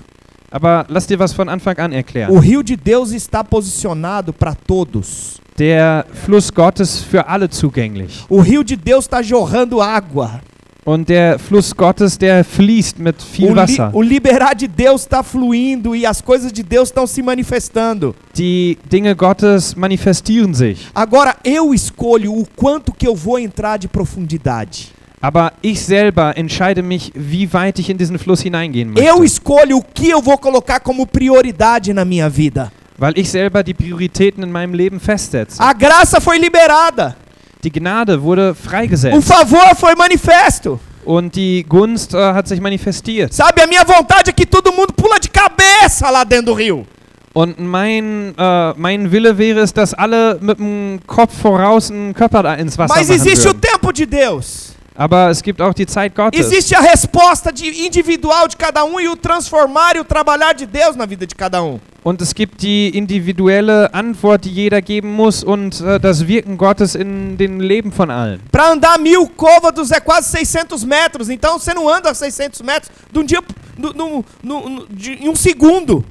Aber 0.52 0.86
lass 0.90 1.06
dir 1.08 1.20
was 1.20 1.34
von 1.34 1.48
Anfang 1.50 1.78
an 1.78 1.92
erklären. 1.92 2.32
O 2.32 2.40
rio 2.40 2.64
de 2.64 2.76
Deus 2.76 3.12
está 3.12 3.44
posicionado 3.44 4.34
para 4.34 4.56
todos. 4.56 5.40
Der 5.58 6.06
Fluss 6.26 6.52
Gottes 6.54 7.02
für 7.02 7.28
alle 7.28 7.50
zugänglich. 7.50 8.26
O 8.30 8.40
rio 8.40 8.64
de 8.64 8.76
Deus 8.78 9.06
está 9.06 9.22
jorrando 9.22 9.82
água. 9.82 10.42
Und 10.86 11.08
der 11.10 11.38
Fluss 11.38 11.76
Gottes, 11.76 12.18
der 12.18 12.44
fließt 12.44 12.98
mit 12.98 13.22
viel 13.22 13.52
O, 13.52 13.56
Wasser. 13.56 13.92
o 13.94 14.02
liberar 14.02 14.56
de 14.56 14.68
Deus 14.68 15.02
está 15.02 15.22
fluindo 15.22 15.94
e 15.96 16.04
as 16.06 16.20
coisas 16.22 16.52
de 16.52 16.64
Deus 16.64 16.90
estão 16.90 17.06
se 17.06 17.22
manifestando. 17.22 18.16
Die 18.36 18.78
Dinge 18.90 19.14
Gottes 19.14 19.76
manifestieren 19.76 20.54
sich. 20.54 20.88
Agora 20.96 21.36
eu 21.44 21.74
escolho 21.76 22.34
o 22.34 22.48
quanto 22.56 22.92
que 22.94 23.06
eu 23.08 23.14
vou 23.16 23.38
entrar 23.38 23.78
de 23.78 23.88
profundidade. 23.88 24.94
Aber 25.22 25.52
ich 25.62 25.82
selber 25.82 26.38
entscheide 26.38 26.82
mich, 26.82 27.12
wie 27.14 27.52
weit 27.54 27.78
ich 27.80 27.90
in 27.90 27.98
diesen 27.98 28.18
Fluss 28.18 28.42
hineingehen 28.42 28.96
Eu 28.98 29.18
möchte. 29.20 29.26
escolho 29.26 29.78
o 29.78 29.84
que 29.84 30.10
eu 30.12 30.22
vou 30.22 30.38
colocar 30.38 30.80
como 30.80 31.06
prioridade 31.06 31.94
na 31.94 32.06
minha 32.06 32.30
vida. 32.30 32.72
Weil 32.98 33.18
ich 33.18 33.30
selber 33.30 33.64
die 33.64 33.74
Prioritäten 33.74 34.44
in 34.44 34.52
meinem 34.52 34.74
Leben 34.74 35.00
festsetze. 35.00 35.62
A 35.62 35.74
graça 35.74 36.20
foi 36.22 36.38
liberada. 36.38 37.16
Die 37.64 37.70
Gnade 37.72 38.22
wurde 38.22 38.52
O 38.52 38.56
freigesetzt. 38.56 39.28
favor 39.28 39.76
foi 39.76 39.94
manifesto. 39.96 40.80
Und 41.06 41.36
die 41.36 41.64
Gunst 41.68 42.14
äh, 42.14 42.18
hat 42.18 42.48
sich 42.48 42.62
manifestiert. 42.62 43.34
Sabe, 43.34 43.62
a 43.62 43.68
minha 43.68 43.84
vontade 43.84 44.30
é 44.30 44.34
que 44.34 44.46
todo 44.46 44.72
mundo 44.72 44.94
pula 44.94 45.20
de 45.20 45.30
cabeça 45.30 46.10
lá 46.10 46.24
dentro 46.24 46.48
do 46.48 46.54
rio. 46.54 46.86
Und 47.34 47.60
mein, 47.60 48.34
äh, 48.38 48.74
mein 48.78 49.12
Wille 49.12 49.38
wäre 49.38 49.60
es, 49.62 49.74
dass 49.74 49.94
alle 49.94 50.38
mit 50.42 50.60
dem 50.60 51.00
Kopf 51.06 51.34
voraus 51.42 51.90
einen 51.92 52.14
Körper 52.14 52.58
ins 52.58 52.78
Wasser 52.78 52.96
Mas 52.96 53.10
existe 53.10 53.50
o 53.50 53.54
tempo 53.54 53.92
de 53.92 54.06
Deus. 54.06 54.74
Aber 55.00 55.30
es 55.30 55.42
gibt 55.42 55.62
auch 55.62 55.74
die 55.74 55.86
Zeit 55.86 56.14
Gottes. 56.14 56.38
Existe 56.46 56.76
a 56.78 56.82
resposta 56.82 57.52
de 57.54 57.70
individual 57.86 58.50
de 58.50 58.58
cada 58.58 58.84
um 58.84 59.00
e 59.00 59.08
o 59.08 59.16
transformar 59.16 59.96
e 59.96 60.00
o 60.02 60.04
trabalhar 60.04 60.54
de 60.54 60.66
Deus 60.66 60.98
na 60.98 61.06
vida 61.06 61.26
de 61.26 61.34
cada 61.36 61.62
um. 61.64 61.80
Und 62.04 62.22
es 62.22 62.34
gibt 62.36 62.62
die 62.62 62.90
individuelle 62.98 63.94
Antwort, 63.94 64.44
die 64.44 64.52
jeder 64.52 64.82
geben 64.82 65.14
muss 65.14 65.42
und 65.42 65.80
äh, 65.80 66.02
das 66.02 66.28
Wirken 66.28 66.58
Gottes 66.58 66.96
in 66.96 67.38
den 67.38 67.62
Leben 67.62 67.94
von 67.94 68.10
allen. 68.12 68.42
Para 68.52 68.72
andar 68.72 69.00
mil 69.00 69.26
côvados 69.38 69.90
é 69.92 70.02
quase 70.02 70.30
600 70.32 70.84
metros. 70.84 71.30
Então 71.30 71.58
você 71.58 71.74
não 71.74 71.88
anda 71.88 72.14
600 72.14 72.62
metros 72.62 72.92
de 73.10 73.20
um 73.20 73.24
dia 73.24 73.40
no- 73.78 73.94
no- 73.94 74.26
no- 74.44 74.86
de- 74.90 75.14
em 75.24 75.30
um 75.30 75.36
segundo. 75.36 76.04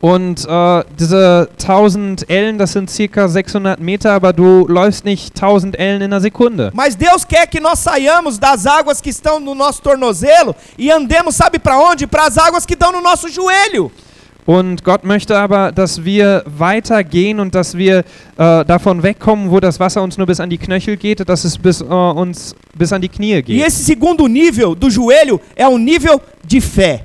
Und 0.00 0.46
äh, 0.46 0.84
diese 0.98 1.48
1000 1.58 2.28
Ellen, 2.28 2.58
das 2.58 2.72
sind 2.72 2.90
circa 2.90 3.28
600 3.28 3.80
Meter, 3.80 4.12
aber 4.12 4.32
du 4.34 4.66
läufst 4.68 5.04
nicht 5.06 5.34
1000 5.34 5.78
Ellen 5.78 6.02
in 6.02 6.12
einer 6.12 6.20
Sekunde. 6.20 6.70
Mas 6.74 6.96
Deus 6.96 7.26
quer 7.26 7.46
que 7.46 7.60
nós 7.60 7.78
saiamos 7.78 8.38
das 8.38 8.66
águas 8.66 9.00
que 9.00 9.08
estão 9.08 9.40
no 9.40 9.54
nosso 9.54 9.80
tornozelo 9.80 10.54
e 10.76 10.90
andemos, 10.90 11.34
sabe 11.34 11.58
para 11.58 11.78
onde? 11.78 12.06
Para 12.06 12.26
as 12.26 12.36
águas 12.36 12.66
que 12.66 12.74
estão 12.74 12.92
no 12.92 13.00
nosso 13.00 13.28
joelho. 13.28 13.90
Und 14.44 14.84
Gott 14.84 15.02
möchte 15.02 15.36
aber, 15.36 15.72
dass 15.72 16.04
wir 16.04 16.44
weitergehen 16.46 17.40
und 17.40 17.52
dass 17.54 17.76
wir 17.76 18.04
äh, 18.36 18.64
davon 18.64 19.02
wegkommen, 19.02 19.50
wo 19.50 19.58
das 19.58 19.80
Wasser 19.80 20.02
uns 20.04 20.16
nur 20.18 20.26
bis 20.28 20.38
an 20.38 20.48
die 20.50 20.58
Knöchel 20.58 20.96
geht, 20.96 21.28
dass 21.28 21.42
es 21.44 21.58
bis, 21.58 21.80
äh, 21.80 21.84
uns 21.84 22.54
bis 22.72 22.92
an 22.92 23.00
die 23.00 23.08
Knie 23.08 23.32
E 23.32 23.42
geht. 23.42 23.66
esse 23.66 23.82
segundo 23.82 24.28
nível 24.28 24.76
do 24.76 24.88
joelho 24.88 25.40
é 25.56 25.66
um 25.66 25.78
nível 25.78 26.20
de 26.44 26.60
fé. 26.60 27.00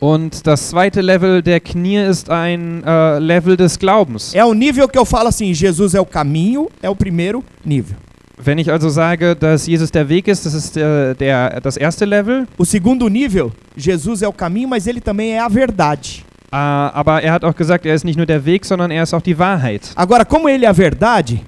Und 0.00 0.46
das 0.46 0.70
zweite 0.70 1.02
Level 1.02 1.42
der 1.42 1.60
Knie 1.60 1.98
ist 1.98 2.30
ein 2.30 2.82
äh, 2.84 3.18
Level 3.18 3.56
des 3.56 3.78
Glaubens. 3.78 4.32
É 4.34 4.42
o 4.44 4.54
nível 4.54 4.88
que 4.88 4.98
eu 4.98 5.04
falo 5.04 5.28
assim: 5.28 5.52
Jesus 5.52 5.94
é 5.94 6.00
o 6.00 6.06
caminho, 6.06 6.70
é 6.82 6.88
o 6.88 6.96
primeiro 6.96 7.44
nível. 7.64 7.96
Wenn 8.42 8.58
ich 8.58 8.70
also 8.72 8.88
sage, 8.88 9.34
dass 9.36 9.66
Jesus 9.66 9.90
der 9.90 10.08
Weg 10.08 10.26
ist, 10.26 10.46
das 10.46 10.54
ist 10.54 10.74
äh, 10.74 11.14
der, 11.14 11.60
das 11.60 11.76
erste 11.76 12.06
Level. 12.06 12.46
O 12.56 12.64
segundo 12.64 13.06
nível, 13.08 13.52
Jesus 13.76 14.22
é 14.22 14.28
o 14.28 14.32
caminho, 14.32 14.66
mas 14.68 14.86
ele 14.86 15.02
também 15.02 15.32
é 15.34 15.40
a 15.40 15.48
verdade. 15.48 16.24
Äh, 16.50 16.56
aber 16.56 17.22
er 17.22 17.34
hat 17.34 17.44
auch 17.44 17.54
gesagt, 17.54 17.84
er 17.84 17.94
ist 17.94 18.04
nicht 18.04 18.16
nur 18.16 18.24
der 18.24 18.42
Weg, 18.46 18.64
sondern 18.64 18.90
er 18.90 19.02
ist 19.02 19.12
auch 19.12 19.20
die 19.20 19.38
Wahrheit. 19.38 19.82
Agora, 19.94 20.24
como 20.24 20.48
ele 20.48 20.64
é 20.64 20.68
a 20.68 20.74
verdade, 20.74 21.40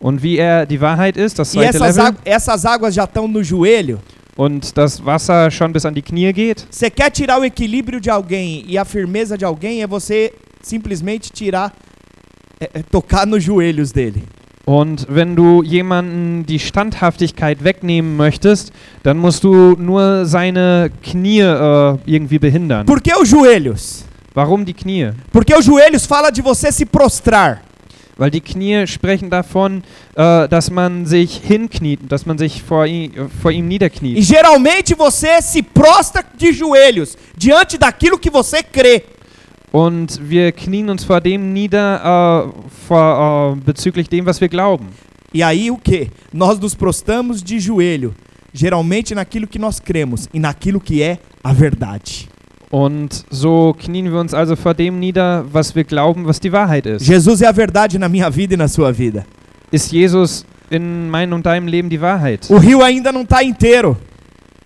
Und 0.00 0.20
wie 0.22 0.38
er 0.38 0.66
die 0.66 0.80
Wahrheit 0.80 1.16
ist, 1.16 1.38
das 1.38 1.50
e 1.54 1.58
zweite 1.58 1.76
essas, 1.76 1.96
Level, 1.96 2.10
águ- 2.12 2.18
essas 2.24 2.64
águas 2.66 2.94
já 2.94 3.04
estão 3.04 3.28
no 3.28 3.44
joelho, 3.44 4.00
und 4.36 4.76
das 4.76 5.04
Wasser 5.04 5.50
schon 5.50 5.72
bis 5.72 5.84
an 5.84 5.94
die 5.94 6.02
Knie 6.02 6.32
geht, 6.32 6.66
você 6.70 6.90
quer 6.90 7.10
tirar 7.10 7.40
o 7.40 7.44
equilíbrio 7.44 8.00
de 8.00 8.10
alguém 8.10 8.64
e 8.68 8.78
a 8.78 8.84
firmeza 8.84 9.36
de 9.36 9.44
alguém, 9.44 9.82
é 9.82 9.86
você 9.86 10.32
simplesmente 10.62 11.30
tirar, 11.32 11.72
é- 12.60 12.70
é 12.74 12.82
tocar 12.82 13.26
nos 13.26 13.42
joelhos 13.44 13.92
dele. 13.92 14.22
Und 14.66 15.06
wenn 15.08 15.34
du 15.34 15.62
jemanden 15.64 16.44
die 16.46 16.58
Standhaftigkeit 16.60 17.64
wegnehmen 17.64 18.16
möchtest, 18.16 18.70
dann 19.02 19.18
musst 19.18 19.42
du 19.42 19.74
nur 19.76 20.26
seine 20.26 20.90
Knie 21.02 21.40
äh, 21.40 21.96
irgendwie 22.06 22.38
behindern. 22.38 22.86
Por 22.86 23.00
que 23.00 23.12
os 23.14 23.28
joelhos? 23.30 24.04
Warum 24.34 24.64
die 24.64 24.74
Knie? 24.74 25.12
Porque 25.32 25.54
os 25.56 25.64
joelhos 25.64 26.06
fala 26.06 26.30
de 26.30 26.40
você 26.40 26.70
se 26.70 26.84
prostrar. 26.86 27.62
Weil 28.20 28.30
die 28.30 28.42
Knie 28.42 28.86
sprechen 28.86 29.30
davon, 29.30 29.82
äh, 30.14 30.46
dass 30.46 30.70
man 30.70 31.06
sich 31.06 31.40
hinkniet, 31.42 32.00
dass 32.06 32.26
man 32.26 32.36
sich 32.36 32.62
vor, 32.62 32.86
vor 33.40 33.50
ihm 33.50 33.64
E 33.64 33.68
niederkniet. 33.68 34.28
geralmente 34.28 34.94
você 34.94 35.40
se 35.40 35.62
prostra 35.62 36.22
de 36.36 36.52
joelhos 36.52 37.16
diante 37.34 37.78
daquilo 37.78 38.18
que 38.18 38.28
você 38.28 38.62
crê. 38.62 39.04
Und 39.72 40.20
wir 40.28 40.52
knien 40.52 40.90
uns 40.90 41.02
vor 41.02 41.22
dem 41.22 41.54
nieder, 41.54 41.96
äh, 42.04 42.70
vor, 42.86 43.56
äh, 43.56 43.60
bezüglich 43.64 44.06
dem, 44.10 44.26
was 44.26 44.38
wir 44.38 44.50
glauben. 44.50 44.88
E 45.32 45.42
aí 45.42 45.70
o 45.70 45.78
que? 45.78 46.10
Nós 46.30 46.58
nos 46.58 46.74
prostramos 46.74 47.42
de 47.42 47.58
joelho, 47.58 48.14
geralmente 48.52 49.14
naquilo 49.14 49.46
que 49.46 49.58
nós 49.58 49.80
cremos 49.80 50.28
e 50.34 50.38
naquilo 50.38 50.78
que 50.78 51.02
é 51.02 51.18
a 51.42 51.54
verdade. 51.54 52.28
Und 52.70 53.24
so 53.30 53.74
knien 53.76 54.12
wir 54.12 54.20
uns 54.20 54.32
also 54.32 54.54
vor 54.54 54.74
dem 54.74 55.00
nieder, 55.00 55.44
was 55.52 55.74
wir 55.74 55.82
glauben, 55.82 56.26
was 56.26 56.38
die 56.38 56.52
Wahrheit 56.52 56.86
ist. 56.86 57.06
Jesus 57.06 57.40
é 57.40 57.48
a 57.48 57.52
verdade 57.52 57.98
na 57.98 58.08
minha 58.08 58.30
vida 58.30 58.54
e 58.54 58.56
na 58.56 58.68
sua 58.68 58.92
vida. 58.92 59.26
Ist 59.72 59.90
Jesus 59.92 60.46
in 60.70 61.10
meinem 61.10 61.32
und 61.32 61.44
deinem 61.44 61.66
Leben 61.66 61.88
die 61.90 62.00
Wahrheit? 62.00 62.48
O 62.48 62.58
rio 62.58 62.80
ainda 62.80 63.10
não 63.10 63.22
está 63.22 63.42
inteiro. 63.42 63.96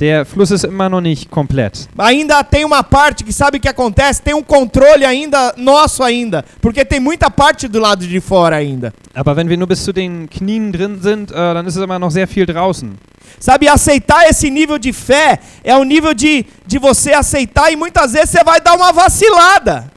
Der 0.01 0.25
Fluss 0.25 0.51
ist 0.51 0.65
immer 0.65 0.89
noch 0.89 1.01
nicht 1.01 1.31
komplett. 1.31 1.89
Ainda 1.97 2.43
tem 2.43 2.65
uma 2.65 2.83
parte 2.83 3.23
que 3.23 3.33
sabe 3.33 3.59
o 3.59 3.61
que 3.61 3.69
acontece, 3.69 4.21
tem 4.21 4.35
um 4.35 4.43
controle 4.43 5.05
ainda 5.05 5.55
nosso 5.57 6.03
ainda, 6.03 6.45
porque 6.61 6.85
tem 6.85 6.99
muita 6.99 7.31
parte 7.31 7.69
do 7.69 7.79
lado 7.79 8.05
de 8.05 8.21
fora 8.21 8.57
ainda. 8.57 8.93
Aber 9.15 9.37
wenn 9.37 9.49
wir 9.49 9.57
nur 9.57 9.69
bis 9.69 9.85
zu 9.85 9.93
den 9.93 10.29
Knien 10.29 10.73
drin 10.73 11.01
sind, 11.01 11.31
äh, 11.31 11.35
dann 11.35 11.65
ist 11.67 11.77
es 11.77 11.83
immer 11.83 12.01
noch 12.01 12.11
sehr 12.11 12.27
viel 12.27 12.45
draußen. 12.45 12.99
Sabe, 13.39 13.69
aceitar 13.69 14.29
esse 14.29 14.51
nível 14.51 14.79
de 14.79 14.93
fé 14.93 15.39
é 15.63 15.77
o 15.77 15.85
nível 15.85 16.13
de, 16.13 16.45
de 16.67 16.79
você 16.79 17.13
aceitar 17.13 17.71
e 17.71 17.77
muitas 17.77 18.13
vezes 18.13 18.31
você 18.31 18.43
vai 18.43 18.61
dar 18.61 18.75
uma 18.75 18.93
vacilada. 18.93 19.91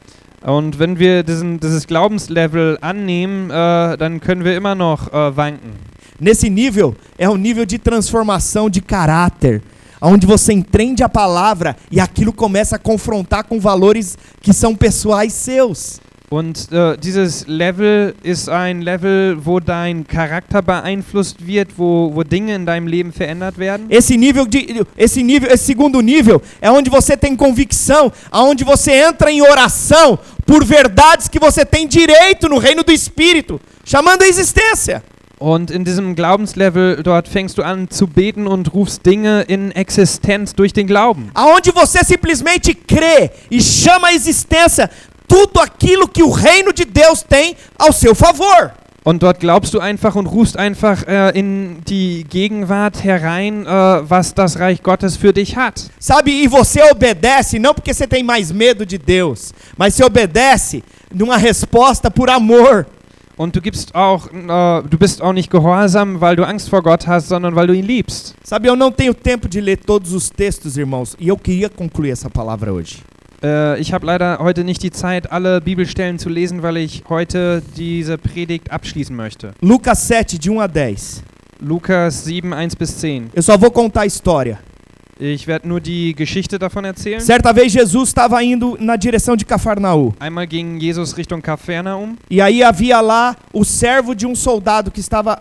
Und 0.45 0.77
wenn 0.77 0.99
wir 0.99 1.23
diesen, 1.23 1.59
dieses 1.59 1.87
Glaubenslevel 1.87 2.77
annehmen, 2.81 3.49
äh, 3.49 3.97
dann 3.97 4.19
können 4.19 4.43
wir 4.45 4.55
immer 4.55 4.75
noch 4.75 5.11
äh, 5.11 5.35
wanken. 5.35 5.73
Nesse 6.19 6.49
nível 6.49 6.95
é 7.17 7.27
um 7.27 7.35
nível 7.35 7.65
de 7.65 7.79
transformação 7.79 8.69
de 8.69 8.81
caráter, 8.81 9.61
onde 10.01 10.25
você 10.25 10.53
entende 10.53 11.03
a 11.03 11.09
palavra 11.09 11.75
e 11.91 11.99
aquilo 11.99 12.33
começa 12.33 12.75
a 12.75 12.79
confrontar 12.79 13.43
com 13.43 13.59
valores 13.59 14.17
que 14.41 14.53
são 14.53 14.75
pessoais 14.75 15.33
seus. 15.33 15.99
Und 16.29 16.73
äh, 16.73 16.97
dieses 16.97 17.47
Level 17.47 18.13
ist 18.21 18.49
ein 18.49 18.81
Level, 18.81 19.37
wo 19.45 19.61
dein 19.61 20.05
Charakter 20.05 20.61
beeinflusst 20.61 21.47
wird, 21.47 21.69
wo, 21.77 22.11
wo 22.13 22.23
Dinge 22.23 22.53
in 22.53 22.65
deinem 22.65 22.85
Leben 22.85 23.13
verändert 23.13 23.57
werden. 23.57 23.87
Esse 23.89 24.17
nível 24.17 24.45
de 24.45 24.85
esse 24.97 25.23
nível, 25.23 25.49
esse 25.49 25.63
segundo 25.63 26.01
nível 26.01 26.41
é 26.59 26.69
onde 26.69 26.89
você 26.89 27.15
tem 27.15 27.33
convicção, 27.33 28.11
aonde 28.29 28.65
você 28.65 28.91
entra 28.91 29.31
em 29.31 29.41
oração 29.41 30.19
por 30.45 30.65
verdades 30.65 31.29
que 31.29 31.39
você 31.39 31.65
tem 31.65 31.87
direito 31.87 32.49
no 32.49 32.57
reino 32.57 32.83
do 32.83 32.91
espírito, 32.91 33.61
chamando 33.85 34.23
a 34.23 34.27
existência. 34.27 35.01
Und 35.39 35.69
in 35.69 35.85
diesem 35.85 36.15
Glaubenslevel, 36.15 37.03
dort 37.03 37.27
fängst 37.27 37.59
du 37.59 37.63
an 37.63 37.89
zu 37.91 38.07
beten 38.07 38.47
und 38.47 38.73
rufst 38.73 39.05
Dinge 39.05 39.43
in 39.43 39.71
Existenz 39.71 40.55
durch 40.55 40.73
den 40.73 40.88
Glauben. 40.88 41.29
Aonde 41.35 41.71
você 41.71 42.03
simplesmente 42.03 42.73
crê 42.73 43.29
e 43.51 43.61
chama 43.61 44.07
a 44.07 44.13
existência 44.13 44.89
tudo 45.27 45.59
aquilo 45.59 46.07
que 46.07 46.23
o 46.23 46.31
reino 46.31 46.73
de 46.73 46.85
Deus 46.85 47.21
tem 47.21 47.55
ao 47.77 47.91
seu 47.91 48.15
favor. 48.15 48.71
Und 49.03 49.23
dort 49.23 49.39
glaubst 49.39 49.73
du 49.73 49.79
einfach 49.79 50.15
und 50.15 50.25
rufst 50.25 50.57
einfach 50.57 51.07
äh, 51.07 51.29
in 51.29 51.81
die 51.88 52.25
Gegenwart 52.29 53.05
herein, 53.05 53.65
äh, 53.65 53.69
was 53.69 54.33
das 54.33 54.59
Reich 54.59 54.83
Gottes 54.83 55.15
für 55.15 55.31
dich 55.31 55.55
hat. 55.55 55.89
Sabe, 55.97 56.31
e 56.31 56.47
você 56.47 56.81
obedece 56.91 57.57
não 57.57 57.73
porque 57.73 57.93
você 57.93 58.05
tem 58.05 58.21
mais 58.21 58.51
medo 58.51 58.85
de 58.85 58.97
Deus, 58.97 59.53
mas 59.77 59.93
você 59.93 60.03
obedece 60.03 60.83
numa 61.13 61.38
resposta 61.38 62.11
por 62.11 62.29
amor. 62.29 62.85
Und 63.38 63.55
du 63.55 63.61
gibst 63.61 63.93
auch, 63.93 64.27
äh, 64.33 64.83
du 64.89 64.97
bist 64.97 65.21
auch 65.21 65.31
nicht 65.31 65.51
gehorsam, 65.51 66.19
weil 66.19 66.35
du 66.35 66.43
Angst 66.43 66.69
vor 66.69 66.81
Gott 66.81 67.05
hast, 67.05 67.29
sondern 67.29 67.55
weil 67.55 67.67
du 67.67 67.73
ihn 67.73 67.85
liebst. 67.85 68.35
Sabe, 68.43 68.67
eu 68.67 68.75
não 68.75 68.91
tenho 68.91 69.13
tempo 69.13 69.47
de 69.47 69.61
ler 69.61 69.77
todos 69.77 70.11
os 70.11 70.29
textos, 70.29 70.75
irmãos, 70.75 71.15
e 71.19 71.27
eu 71.27 71.38
queria 71.38 71.69
concluir 71.69 72.11
essa 72.11 72.31
palavra 72.31 72.73
hoje. 72.73 73.03
Äh, 73.43 73.79
ich 73.79 73.93
habe 73.93 74.07
leider 74.07 74.39
heute 74.39 74.63
nicht 74.63 74.81
die 74.81 74.89
Zeit, 74.89 75.31
alle 75.31 75.61
Bibelstellen 75.61 76.17
zu 76.17 76.29
lesen, 76.29 76.63
weil 76.63 76.77
ich 76.77 77.03
heute 77.09 77.61
diese 77.75 78.17
Predigt 78.17 78.71
abschließen 78.71 79.15
möchte. 79.15 79.53
Lucas 79.61 80.07
7, 80.07 80.39
de 80.39 80.51
1 80.51 80.59
a 80.59 80.67
10. 80.67 81.23
Lukas 81.59 82.25
7, 82.25 82.53
1 82.53 82.75
bis 82.75 82.97
10. 82.97 83.29
Eu 83.35 83.43
só 83.43 83.55
vou 83.55 83.69
contar 83.69 84.01
a 84.01 84.05
história. 84.07 84.59
Ich 85.20 85.47
werde 85.47 85.68
nur 85.68 85.80
die 85.80 86.13
Geschichte 86.13 86.59
davon 86.59 86.86
erzählen. 86.86 87.20
Certa 87.20 87.51
vez 87.51 87.74
Jesus 87.74 88.09
estava 88.09 88.41
indo 88.43 88.78
na 88.80 88.95
direção 88.95 89.36
de 89.36 89.45
Cafarnaú. 89.45 90.13
Einmal 90.20 90.45
ging 90.47 90.80
Jesus 90.80 91.13
Richtung 91.13 91.41
Kapernaum 91.41 92.15
E 92.30 92.39
aí 92.39 92.63
havia 92.63 93.01
lá 93.01 93.36
o 93.51 93.63
servo 93.65 94.13
de 94.13 94.28
um 94.28 94.36
soldado 94.36 94.91
que 94.91 94.99
estava 94.99 95.39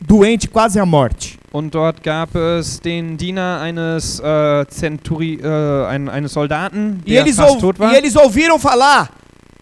doente, 0.00 0.48
quase 0.48 0.78
à 0.78 0.86
morte. 0.86 1.38
und 1.52 1.72
dort 1.72 2.02
gab 2.02 2.34
es 2.34 2.80
den 2.80 3.16
Diener 3.16 3.60
eines 3.60 4.18
äh, 4.18 4.66
Zenturi, 4.68 5.38
äh, 5.40 5.86
ein, 5.86 6.08
eines 6.08 6.32
Soldaten, 6.32 7.00
der 7.06 7.24
fast 7.28 7.60
tot 7.60 7.78
war. 7.78 7.92
e 7.92 7.96
eles 7.96 8.16
ouviram 8.16 8.58
falar 8.58 9.08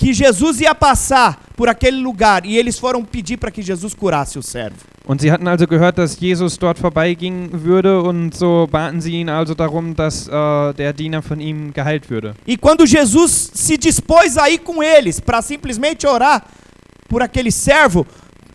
que 0.02 0.12
Jesus 0.12 0.60
ia 0.60 0.74
passar 0.74 1.38
por 1.56 1.68
aquele 1.68 1.98
lugar 1.98 2.44
e 2.44 2.58
eles 2.58 2.76
foram 2.76 3.04
pedir 3.04 3.36
para 3.36 3.52
que 3.52 3.62
Jesus 3.62 3.94
curasse 3.94 4.36
o 4.36 4.42
servo. 4.42 4.78
Und 5.06 5.20
sie 5.20 5.30
hatten 5.30 5.46
also 5.46 5.64
gehört, 5.66 5.96
dass 5.96 6.18
Jesus 6.18 6.58
dort 6.58 6.76
vorbeigehen 6.76 7.50
würde 7.52 8.02
und 8.02 8.34
so 8.34 8.66
baten 8.68 9.00
sie 9.00 9.20
ihn 9.20 9.28
also 9.28 9.54
darum, 9.54 9.94
dass 9.94 10.26
äh, 10.26 10.74
der 10.74 10.92
Diener 10.92 11.22
von 11.22 11.40
ihm 11.40 11.72
geheilt 11.72 12.10
würde. 12.10 12.34
E 12.44 12.56
quando 12.56 12.84
Jesus 12.84 13.50
se 13.54 13.76
dispôs 13.76 14.36
a 14.36 14.50
ir 14.50 14.58
com 14.58 14.82
eles 14.82 15.20
para 15.20 15.40
simplesmente 15.40 16.04
orar 16.04 16.46
por 17.08 17.22
aquele 17.22 17.52
servo, 17.52 18.04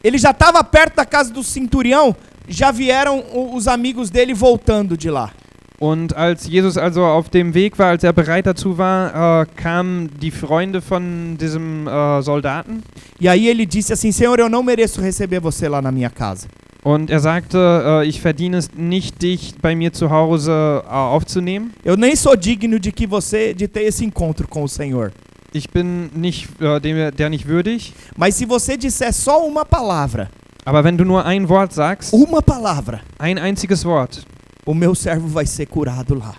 ele 0.04 0.18
já 0.18 0.32
estava 0.32 0.62
perto 0.66 0.98
da 0.98 1.06
casa 1.06 1.32
do 1.32 1.43
centurião, 1.43 2.14
já 2.50 2.72
vieram 2.72 3.24
os 3.54 3.70
amigos 3.70 4.10
dele 4.10 4.34
voltando 4.34 4.98
de 4.98 5.10
lá. 5.10 5.32
Und 5.80 6.15
als 6.15 6.47
Jesus 6.47 6.75
also 6.78 7.05
auf 7.05 7.30
dem 7.30 7.53
Weg 7.53 7.78
war, 7.78 7.89
als 7.89 8.03
er 8.03 8.11
bereit 8.11 8.47
dazu 8.47 8.78
war, 8.80 9.41
äh, 9.41 9.45
kamen 9.55 10.09
die 10.19 10.32
Freunde 10.32 10.82
von 10.82 11.38
diesem 11.38 11.88
äh, 11.88 12.21
Soldaten 12.23 12.82
E 13.19 13.30
aí 13.30 13.47
ele 13.47 13.65
disse 13.65 13.93
assim: 13.93 14.11
Senhor, 14.11 14.39
eu 14.39 14.49
não 14.49 14.63
mereço 14.63 15.01
receber 15.01 15.39
você 15.39 15.67
lá 15.67 15.82
na 15.82 15.91
minha 15.91 16.09
casa. 16.09 16.47
und 16.84 17.09
er 17.09 17.19
sagte, 17.19 17.57
äh, 17.57 18.05
ich 18.05 18.21
verdiene 18.21 18.57
es 18.57 18.69
nicht, 18.73 19.21
dich 19.21 19.55
bei 19.61 19.75
mir 19.75 19.91
zu 19.91 20.09
Hause 20.09 20.84
äh, 20.86 20.89
aufzunehmen. 20.89 21.71
Eu 21.84 21.97
nem 21.97 22.15
sou 22.15 22.36
digno 22.36 22.80
de 22.80 22.93
que 22.93 23.05
você 23.05 23.53
de 23.53 23.67
ter 23.67 23.84
esse 23.84 24.05
encontro 24.05 24.47
com 24.47 24.63
o 24.63 24.69
Senhor. 24.69 25.11
Ich 25.53 25.69
bin 25.69 26.09
nicht, 26.13 26.49
äh, 26.61 26.80
dem, 26.80 27.11
der 27.11 27.30
nicht 27.30 27.45
würdig. 27.45 27.93
Mas 28.15 28.36
se 28.36 28.45
você 28.45 28.78
disser 28.78 29.11
só 29.11 29.45
uma 29.45 29.65
palavra, 29.65 30.30
Aber 30.65 30.84
wenn 30.84 30.97
du 30.97 31.05
nur 31.05 31.25
ein 31.25 31.47
Wort 31.49 31.73
sagst, 31.73 32.13
uma 32.13 32.41
palavra, 32.41 33.01
ein 33.19 33.38
einziges 33.38 33.84
Wort, 33.84 34.25
o 34.68 34.74
meu 34.76 34.93
servo 34.93 35.28
vai 35.28 35.45
ser 35.45 35.65
curado 35.65 36.13
lá. 36.13 36.36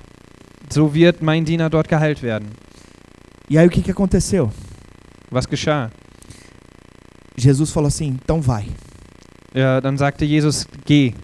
so 0.70 0.92
wird 0.92 1.22
mein 1.22 1.44
Diener 1.44 1.70
dort 1.70 1.88
geheilt 1.88 2.22
werden. 2.22 2.50
E 3.48 3.56
aí 3.56 3.66
o 3.66 3.70
que, 3.70 3.82
que 3.82 3.90
aconteceu? 3.90 4.52
Was 5.32 5.46
geschah? 5.46 5.90
Jesus 7.36 7.70
falou 7.70 7.88
assim: 7.88 8.08
então 8.22 8.40
vai. 8.40 8.68
Ja, 9.54 9.80
dann 9.80 9.96
sagte 9.96 10.26
Jesus, 10.26 10.66
geh. 10.84 11.14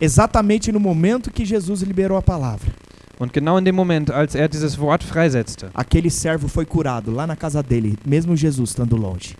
Exatamente 0.00 0.72
no 0.72 0.80
momento 0.80 1.30
que 1.30 1.44
Jesus 1.44 1.82
liberou 1.82 2.16
a 2.16 2.22
palavra, 2.22 2.72
Und 3.18 3.32
genau 3.32 3.58
in 3.58 3.64
dem 3.64 3.74
Moment, 3.74 4.10
als 4.10 4.34
er 4.34 4.48
dieses 4.48 4.78
Wort 4.78 5.02
freisetzte, 5.02 5.70
aquele 5.74 6.10
servo 6.10 6.48
foi 6.48 6.66
curado 6.66 7.10
lá 7.10 7.26
na 7.26 7.34
casa 7.34 7.62
dele, 7.62 7.98
mesmo 8.04 8.36
Jesus 8.36 8.70
estando 8.70 8.94
longe. 8.96 9.34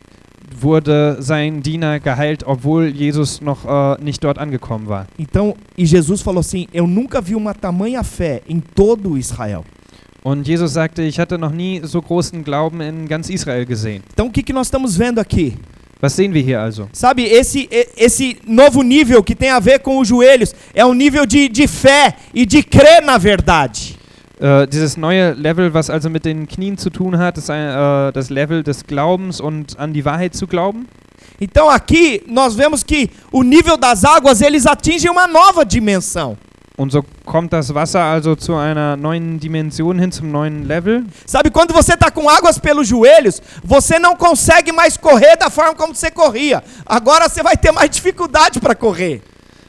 Wurde 0.62 1.16
sein 1.20 1.62
Diener 1.62 2.00
geheilt, 2.00 2.44
obwohl 2.44 2.88
Jesus 2.88 3.40
noch 3.40 3.64
äh, 3.64 4.02
nicht 4.02 4.22
dort 4.22 4.38
angekommen 4.38 4.88
war. 4.88 5.06
Então, 5.18 5.54
e 5.76 5.84
Jesus 5.84 6.22
falou 6.22 6.40
assim: 6.40 6.66
Eu 6.72 6.86
nunca 6.86 7.20
vi 7.20 7.34
uma 7.34 7.54
tamanha 7.54 8.02
fé 8.02 8.42
em 8.48 8.60
todo 8.60 9.16
Israel. 9.16 9.64
Und 10.22 10.44
Jesus 10.44 10.72
sagte, 10.72 11.02
ich 11.02 11.20
hatte 11.20 11.38
noch 11.38 11.52
nie 11.52 11.80
so 11.84 12.02
großen 12.02 12.42
Glauben 12.42 12.80
in 12.80 13.06
ganz 13.06 13.30
Israel 13.30 13.64
gesehen. 13.64 14.02
Então, 14.12 14.26
o 14.26 14.30
que, 14.30 14.42
que 14.42 14.52
nós 14.52 14.66
estamos 14.66 14.96
vendo 14.96 15.20
aqui? 15.20 15.56
Was 16.02 16.14
sehen 16.14 16.34
wir 16.34 16.42
hier 16.42 16.60
also? 16.60 16.88
Sabe, 16.92 17.22
esse, 17.22 17.68
esse 17.96 18.36
novo 18.46 18.82
nível 18.82 19.22
que 19.22 19.34
tem 19.34 19.50
a 19.50 19.60
ver 19.60 19.78
com 19.78 19.98
os 19.98 20.08
joelhos 20.08 20.54
é 20.74 20.84
um 20.84 20.92
nível 20.92 21.24
de, 21.24 21.48
de 21.48 21.66
fé 21.66 22.16
e 22.34 22.44
de 22.44 22.62
crer 22.62 23.02
na 23.02 23.16
verdade. 23.16 23.95
Äh, 24.38 24.66
dieses 24.68 24.98
neue 24.98 25.32
Level, 25.32 25.72
was 25.72 25.88
also 25.88 26.10
mit 26.10 26.26
den 26.26 26.46
Knien 26.46 26.76
zu 26.76 26.90
tun 26.90 27.18
hat, 27.18 27.38
ist 27.38 27.48
ein, 27.48 27.68
äh, 27.68 28.12
das 28.12 28.28
Level 28.28 28.62
des 28.62 28.86
Glaubens 28.86 29.40
und 29.40 29.78
an 29.78 29.94
die 29.94 30.04
Wahrheit 30.04 30.34
zu 30.34 30.46
glauben. 30.46 30.86
Então 31.40 31.70
aqui 31.70 32.22
nós 32.26 32.54
vemos 32.54 32.82
que 32.82 33.10
o 33.32 33.42
nível 33.42 33.78
das 33.78 34.04
águas 34.04 34.42
eles 34.42 34.66
atingem 34.66 35.10
uma 35.10 35.26
nova 35.26 35.64
dimensão. 35.64 36.36
Und 36.76 36.92
so 36.92 37.02
kommt 37.24 37.54
das 37.54 37.74
Wasser 37.74 38.02
also 38.02 38.36
zu 38.36 38.54
einer 38.54 38.98
neuen 38.98 39.40
Dimension 39.40 39.98
hin, 39.98 40.12
zum 40.12 40.30
neuen 40.30 40.64
Level. 40.64 41.04
Sabe, 41.24 41.50
quando 41.50 41.72
você 41.72 41.94
está 41.94 42.10
com 42.10 42.28
águas 42.28 42.58
pelos 42.58 42.86
joelhos, 42.86 43.40
você 43.64 43.98
não 43.98 44.14
consegue 44.14 44.72
mais 44.72 44.98
correr 44.98 45.36
da 45.36 45.48
forma 45.48 45.74
como 45.74 45.94
você 45.94 46.10
corria. 46.10 46.62
Agora 46.84 47.30
você 47.30 47.42
vai 47.42 47.56
ter 47.56 47.72
mais 47.72 47.88
dificuldade 47.88 48.60
para 48.60 48.74
correr. 48.74 49.22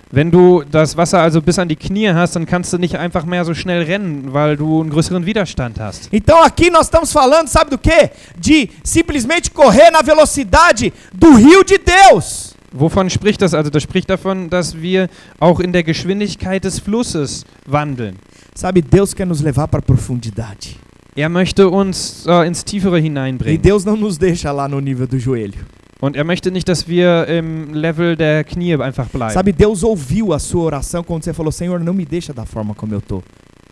Wenn 0.10 0.32
du 0.32 0.64
das 0.64 0.96
Wasser 0.96 1.20
also 1.20 1.42
bis 1.42 1.60
an 1.60 1.68
die 1.68 1.76
Knie 1.76 2.10
hast, 2.10 2.36
dann 2.36 2.46
kannst 2.46 2.72
du 2.72 2.78
nicht 2.78 2.98
einfach 2.98 3.26
mehr 3.26 3.44
so 3.44 3.54
schnell 3.54 3.84
rennen, 3.84 4.34
weil 4.34 4.56
du 4.56 4.82
einen 4.82 4.90
größeren 4.90 5.26
Widerstand 5.26 5.80
hast. 5.80 6.08
Então 6.12 6.42
aqui 6.42 6.70
nós 6.70 6.86
estamos 6.86 7.12
falando, 7.12 7.50
sabe 7.50 7.72
do 7.72 7.78
quê? 7.78 8.10
De 8.38 8.70
simplesmente 8.84 9.52
correr 9.52 9.92
na 9.92 10.02
velocidade 10.02 10.94
do 11.14 11.36
rio 11.36 11.64
de 11.64 11.78
Deus. 11.78 12.56
Wovon 12.72 13.10
spricht 13.10 13.42
das? 13.42 13.54
Also 13.54 13.70
das 13.70 13.84
spricht 13.84 14.10
davon, 14.10 14.50
dass 14.50 14.82
wir 14.82 15.10
auch 15.40 15.60
in 15.60 15.74
der 15.74 15.84
Geschwindigkeit 15.84 16.64
des 16.64 16.80
Flusses 16.80 17.46
wandeln. 17.66 18.18
Sabe, 18.54 18.82
Deus 18.82 19.16
quer 19.16 19.26
nos 19.26 19.42
levar 19.42 19.68
para 19.68 19.80
a 19.80 19.86
profundidade. 19.86 20.76
Er 21.16 21.30
möchte 21.30 21.68
uns 21.68 22.26
äh, 22.28 22.48
ins 22.48 22.64
Tiefere 22.64 23.00
E 23.00 23.02
hineinbringen. 23.02 23.62
Deus 23.62 23.84
não 23.84 23.98
nos 23.98 24.18
deixa 24.18 24.52
lá 24.52 24.68
no 24.68 24.80
nível 24.80 25.08
do 25.08 25.18
joelho. 25.18 25.66
Und 26.00 26.16
er 26.16 26.24
möchte 26.24 26.52
nicht, 26.52 26.70
dass 26.70 26.88
wir 26.88 27.26
im 27.28 27.74
Level 27.74 28.16
der 28.16 28.44
Knie 28.44 28.76
einfach 28.76 29.08
bleiben. 29.08 29.34
Sabe, 29.34 29.52
Deus 29.52 29.84
ouviu 29.84 30.32
a 30.32 30.38
sua 30.40 30.66
oração 30.66 31.04
quando 31.04 31.24
você 31.24 31.34
falou: 31.34 31.52
Senhor, 31.52 31.80
não 31.80 31.94
me 31.94 32.06
deixa 32.06 32.34
da 32.34 32.46
forma 32.46 32.76
como 32.76 32.94
eu 32.94 33.02
tô. 33.02 33.24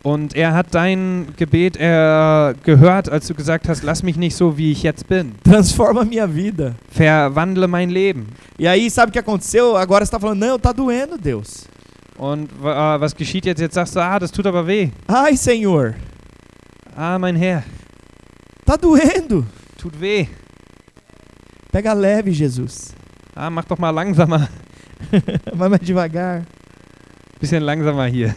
Und 0.01 0.35
er 0.35 0.53
hat 0.53 0.67
dein 0.71 1.27
Gebet 1.35 1.77
äh, 1.77 2.53
gehört, 2.63 3.09
als 3.09 3.25
du 3.27 3.33
gesagt 3.33 3.67
hast, 3.67 3.81
lass 3.83 4.03
mich 4.03 4.17
nicht 4.17 4.35
so, 4.35 4.55
wie 4.55 4.71
ich 4.71 4.83
jetzt 4.83 5.07
bin. 5.07 5.33
Transforma 5.43 6.03
minha 6.05 6.27
vida. 6.27 6.75
Verwandle 6.91 7.67
mein 7.67 7.89
Leben. 7.89 8.27
E 8.59 8.67
aí, 8.67 8.87
sabe 8.89 9.09
o 9.09 9.13
que 9.13 9.19
aconteceu? 9.19 9.75
Agora 9.75 10.03
está 10.03 10.19
falando, 10.19 10.39
não, 10.39 10.59
tá 10.59 10.71
doendo, 10.71 11.17
Deus. 11.17 11.65
Und 12.17 12.49
äh, 12.63 12.99
was 12.99 13.15
geschieht 13.15 13.45
jetzt? 13.45 13.59
Jetzt 13.59 13.73
sagst 13.73 13.95
du, 13.95 13.99
ah, 13.99 14.19
das 14.19 14.31
tut 14.31 14.45
aber 14.47 14.65
weh. 14.65 14.89
Ai, 15.07 15.35
Senhor, 15.35 15.95
Ah, 16.95 17.17
mein 17.19 17.35
Herr, 17.35 17.63
tá 18.65 18.77
doendo. 18.77 19.43
tut 19.77 19.99
weh. 19.99 20.27
Pega 21.75 21.91
leve, 21.91 22.31
Jesus. 22.31 22.95
Ah, 23.35 23.49
mach 23.49 23.65
doch 23.65 23.77
mal 23.77 23.91
langsamer. 23.91 24.47
Vai 25.53 25.67
mais 25.67 25.81
devagar. 25.81 26.45
Bisschen 27.37 27.59
langsamer 27.59 28.09
hier. 28.09 28.33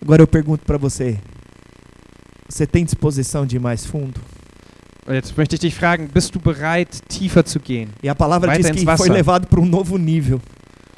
Agora 0.00 0.22
eu 0.22 0.26
pergunto 0.26 0.64
para 0.64 0.78
você: 0.78 1.18
você 2.48 2.66
tem 2.66 2.86
disposição 2.86 3.44
de 3.44 3.56
ir 3.56 3.58
mais 3.58 3.84
fundo? 3.84 4.18
Jetzt 5.06 5.36
möchte 5.36 5.56
ich 5.56 5.60
dich 5.60 5.74
fragen, 5.74 6.06
bist 6.06 6.34
du 6.34 6.40
bereit, 6.40 7.02
tiefer 7.06 7.44
zu 7.44 7.60
gehen? 7.60 7.90
E 8.02 8.08
a 8.08 8.14
palavra 8.14 8.56
diz 8.56 8.70
que 8.70 8.86
foi 8.96 9.10
levado 9.10 9.46
para 9.46 9.60
um 9.60 9.66
novo 9.66 9.98
nível. 9.98 10.40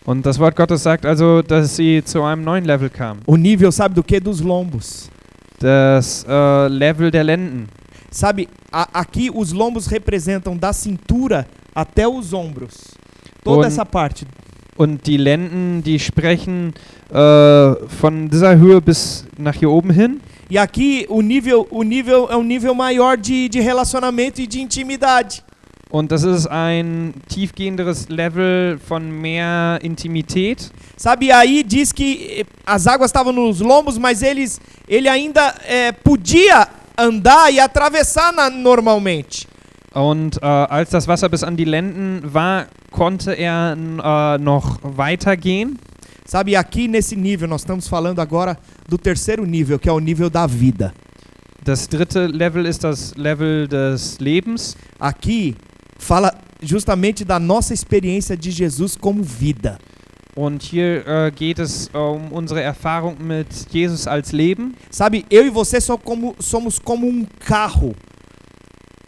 Und 0.06 0.24
das 0.24 0.38
Wort 0.38 0.54
Gottes 0.54 0.84
sagt 0.84 1.04
also, 1.04 1.42
dass 1.42 1.74
sie 1.74 2.00
zu 2.04 2.22
einem 2.22 2.44
neuen 2.44 2.64
Level 2.64 2.90
kamen. 2.90 3.22
O 3.26 3.34
nível, 3.34 3.72
sabe 3.72 3.96
do 3.96 4.04
que? 4.04 4.20
Dos 4.20 4.40
lombos. 4.40 5.10
Das 5.58 6.24
äh, 6.28 6.68
Level 6.68 7.10
der 7.10 7.24
Lenden. 7.24 7.81
Sabe, 8.10 8.48
a- 8.72 8.88
aqui 9.00 9.30
os 9.34 9.52
lombos 9.52 9.86
representam 9.86 10.56
da 10.56 10.72
cintura 10.72 11.46
até 11.74 12.06
os 12.06 12.32
ombros. 12.32 12.74
Toda 13.44 13.60
Und- 13.60 13.66
essa 13.66 13.84
parte. 13.86 14.26
Und 14.76 15.04
die 15.06 15.18
Lenden, 15.18 15.82
die 15.82 15.98
sprechen 15.98 16.72
äh, 17.10 17.74
von 18.00 18.28
dieser 18.30 18.56
Höhe 18.56 18.80
bis 18.80 19.26
nach 19.38 19.54
hier 19.54 19.70
oben 19.70 19.90
hin. 19.92 20.20
E 20.50 20.58
aqui 20.58 21.06
o 21.08 21.20
nível, 21.20 21.66
o 21.70 21.82
nível 21.82 22.26
é 22.30 22.36
um 22.36 22.42
nível 22.42 22.74
maior 22.74 23.16
de, 23.18 23.48
de 23.48 23.60
relacionamento 23.60 24.40
e 24.40 24.46
de 24.46 24.60
intimidade. 24.60 25.42
Und 25.90 26.10
das 26.10 26.22
ist 26.22 26.46
ein 26.46 27.12
tiefgehenderes 27.28 28.08
Level 28.08 28.78
von 28.88 29.10
mehr 29.10 29.78
Intimität. 29.82 30.70
Sabe, 30.96 31.30
aí 31.30 31.62
diz 31.62 31.92
que 31.92 32.40
eh, 32.40 32.44
as 32.66 32.86
águas 32.86 33.10
estavam 33.10 33.30
nos 33.32 33.60
lombos, 33.60 33.98
mas 33.98 34.22
eles, 34.22 34.58
ele 34.88 35.06
ainda 35.08 35.54
eh, 35.68 35.92
podia 35.92 36.66
andar 36.96 37.50
e 37.52 37.60
atravessar 37.60 38.32
na- 38.32 38.50
normalmente. 38.50 39.46
Und 39.94 40.36
äh, 40.42 40.46
als 40.46 40.90
das 40.90 41.06
Wasser 41.06 41.28
bis 41.28 41.42
an 41.44 41.56
die 41.56 41.64
Lenden 41.64 42.22
war, 42.32 42.66
konnte 42.90 43.32
er 43.32 43.76
äh, 43.76 44.38
noch 44.38 44.78
weitergehen. 44.82 45.78
Sabe, 46.24 46.56
aqui 46.56 46.88
nesse 46.88 47.14
nível, 47.16 47.48
nós 47.48 47.62
estamos 47.62 47.88
falando 47.88 48.20
agora 48.20 48.56
do 48.88 48.96
terceiro 48.96 49.44
nível, 49.44 49.78
que 49.78 49.88
é 49.88 49.92
o 49.92 49.98
nível 50.00 50.30
da 50.30 50.46
vida. 50.46 50.94
Das 51.64 51.86
dritte 51.86 52.26
Level 52.26 52.64
ist 52.66 52.82
das 52.84 53.14
Level 53.16 53.68
des 53.68 54.18
Lebens. 54.18 54.76
Aqui 54.98 55.54
fala 55.98 56.32
justamente 56.62 57.24
da 57.24 57.38
nossa 57.38 57.74
experiência 57.74 58.36
de 58.36 58.50
Jesus 58.50 58.96
como 58.96 59.22
vida. 59.22 59.78
Und 60.34 60.62
hier 60.62 61.06
äh, 61.06 61.30
geht 61.30 61.58
es 61.58 61.90
um 61.92 62.32
unsere 62.32 62.62
Erfahrung 62.62 63.16
mit 63.20 63.46
Jesus 63.70 64.06
als 64.06 64.32
Leben. 64.32 64.74
Sabe, 64.90 65.26
eu 65.28 65.46
e 65.46 65.50
você 65.50 65.80
só 65.80 65.98
como, 65.98 66.34
somos 66.38 66.78
como 66.78 67.06
um 67.06 67.26
carro 67.38 67.94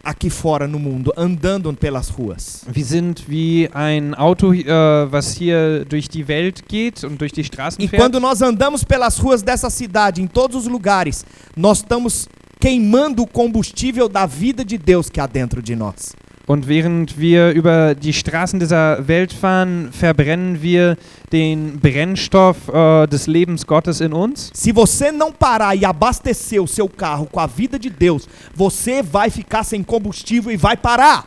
aqui 0.03 0.29
fora 0.29 0.67
no 0.67 0.77
mundo, 0.77 1.11
andando 1.17 1.73
pelas 1.73 2.09
ruas. 2.09 2.63
Wir 2.71 2.85
sind 2.85 3.27
wie 3.27 3.67
ein 3.73 4.13
Auto, 4.13 4.53
äh, 4.53 5.11
was 5.11 5.33
hier 5.35 5.83
durch 5.85 6.07
die 6.07 6.27
Welt 6.27 6.67
geht 6.67 7.03
und 7.03 7.19
durch 7.19 7.31
die 7.31 7.43
Straßen 7.43 7.83
E 7.83 7.87
fährt. 7.87 7.99
quando 7.99 8.19
nós 8.19 8.43
andamos 8.43 8.83
pelas 8.83 9.17
ruas 9.17 9.41
dessa 9.41 9.71
cidade, 9.71 10.21
em 10.21 10.27
todos 10.27 10.55
os 10.55 10.67
lugares, 10.67 11.25
nós 11.55 11.79
estamos 11.79 12.29
queimando 12.59 13.23
o 13.23 13.27
combustível 13.27 14.07
da 14.07 14.27
vida 14.27 14.63
de 14.63 14.77
Deus 14.77 15.09
que 15.09 15.19
há 15.19 15.25
dentro 15.25 15.59
de 15.61 15.75
nós. 15.75 16.15
Und 16.47 16.67
während 16.67 17.17
wir 17.19 17.51
über 17.51 17.95
die 17.95 18.13
Straßen 18.13 18.59
dieser 18.59 19.07
Welt 19.07 19.33
fahren, 19.33 19.89
verbrennen 19.91 20.61
wir 20.61 20.95
den 21.31 21.79
Brennstoff 21.79 22.69
äh, 22.71 23.07
des 23.07 23.25
Lebens 23.25 23.65
Gottes 23.65 23.99
in 23.99 24.13
uns. 24.13 24.51
Se 24.53 24.71
você 24.71 25.11
não 25.11 25.31
parar 25.31 25.75
e 25.75 25.83
abastecer 25.83 26.61
o 26.61 26.67
seu 26.67 26.87
carro 26.87 27.25
com 27.25 27.39
a 27.39 27.47
vida 27.47 27.79
de 27.79 27.89
Deus, 27.89 28.27
você 28.53 29.01
vai 29.01 29.31
ficar 29.31 29.63
sem 29.63 29.83
combustível 29.83 30.51
e 30.51 30.57
vai 30.57 30.77
parar. 30.77 31.25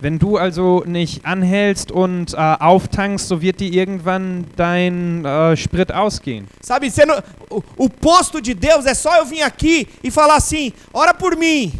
Wenn 0.00 0.18
du 0.18 0.36
also 0.38 0.82
nicht 0.86 1.24
anhältst 1.24 1.92
und 1.92 2.34
äh, 2.34 2.36
auftankst, 2.36 3.28
so 3.28 3.40
wird 3.40 3.60
dir 3.60 3.72
irgendwann 3.72 4.44
dein 4.56 5.24
äh, 5.24 5.56
Sprit 5.56 5.92
ausgehen. 5.92 6.46
Sabe, 6.60 6.90
não- 7.06 7.22
o, 7.48 7.62
o 7.76 7.88
posto 7.88 8.40
de 8.40 8.54
Deus 8.54 8.86
é 8.86 8.94
só 8.94 9.16
eu 9.18 9.24
vir 9.24 9.42
aqui 9.42 9.86
e 10.02 10.10
falar 10.10 10.36
assim: 10.36 10.72
ora 10.92 11.14
por 11.14 11.36
mim, 11.36 11.72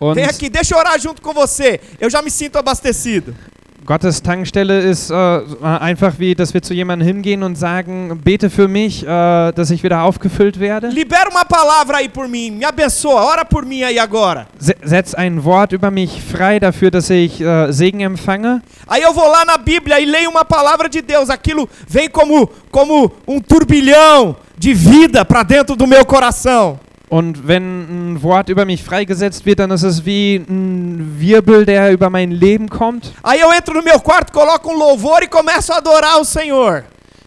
Und 0.00 0.14
vem 0.14 0.24
aqui, 0.24 0.48
deixa 0.48 0.74
eu 0.74 0.78
orar 0.78 0.98
junto 1.00 1.20
com 1.20 1.32
você. 1.32 1.80
Eu 2.00 2.08
já 2.10 2.22
me 2.22 2.30
sinto 2.30 2.56
abastecido. 2.56 3.34
Gottes 3.84 4.20
Tankstelle 4.20 4.80
ist 4.90 5.10
äh, 5.10 5.14
einfach 5.80 6.18
wie, 6.18 6.34
dass 6.34 6.52
wir 6.52 6.60
zu 6.60 6.74
jemandem 6.74 7.08
hingehen 7.08 7.42
und 7.42 7.56
sagen, 7.56 8.20
bete 8.22 8.50
für 8.50 8.68
mich, 8.68 9.02
äh, 9.02 9.06
dass 9.52 9.70
ich 9.70 9.82
wieder 9.82 10.02
aufgefüllt 10.02 10.60
werde. 10.60 10.88
Libera 10.88 11.30
uma 11.30 11.46
palavra 11.46 11.96
aí 11.96 12.08
por 12.10 12.28
mim, 12.28 12.50
me 12.58 12.66
abençoa, 12.66 13.22
ora 13.24 13.46
por 13.46 13.64
mim 13.64 13.82
aí 13.84 13.98
agora. 13.98 14.46
Se- 14.58 14.76
Setz 14.84 15.14
ein 15.14 15.42
Wort 15.42 15.72
über 15.72 15.90
mich 15.90 16.20
frei 16.22 16.60
dafür, 16.60 16.90
dass 16.90 17.08
ich 17.08 17.40
äh, 17.40 17.72
Segen 17.72 18.02
empfange. 18.02 18.60
Aí 18.86 19.00
eu 19.02 19.14
vou 19.14 19.26
lá 19.26 19.46
na 19.46 19.56
Bíblia 19.56 19.98
e 19.98 20.04
leio 20.04 20.28
uma 20.28 20.44
palavra 20.44 20.86
de 20.86 21.00
Deus, 21.00 21.30
aquilo 21.30 21.66
vem 21.88 22.10
como, 22.10 22.46
como 22.70 23.10
um 23.26 23.40
turbilhão 23.40 24.36
de 24.58 24.74
vida 24.74 25.24
para 25.24 25.42
dentro 25.42 25.74
do 25.74 25.86
meu 25.86 26.04
coração. 26.04 26.78
Und 27.08 27.48
wenn 27.48 28.12
ein 28.12 28.22
Wort 28.22 28.50
über 28.50 28.66
mich 28.66 28.82
freigesetzt 28.82 29.46
wird, 29.46 29.60
dann 29.60 29.70
ist 29.70 29.82
es 29.82 30.04
wie 30.04 30.36
ein 30.36 31.16
Wirbel, 31.18 31.64
der 31.64 31.90
über 31.92 32.10
mein 32.10 32.30
Leben 32.30 32.68
kommt. 32.68 33.12
Aí 33.22 33.40
eu 33.40 33.50
entro 33.50 33.74
no 33.74 33.82
meu 33.82 33.98
quarto, 33.98 34.32
coloco 34.32 34.70
um 34.70 34.78
louvor 34.78 35.22
e 35.22 35.26
começo 35.26 35.72
a 35.72 35.78
adorar 35.78 36.20
o 36.20 36.24
Senhor. 36.24 36.84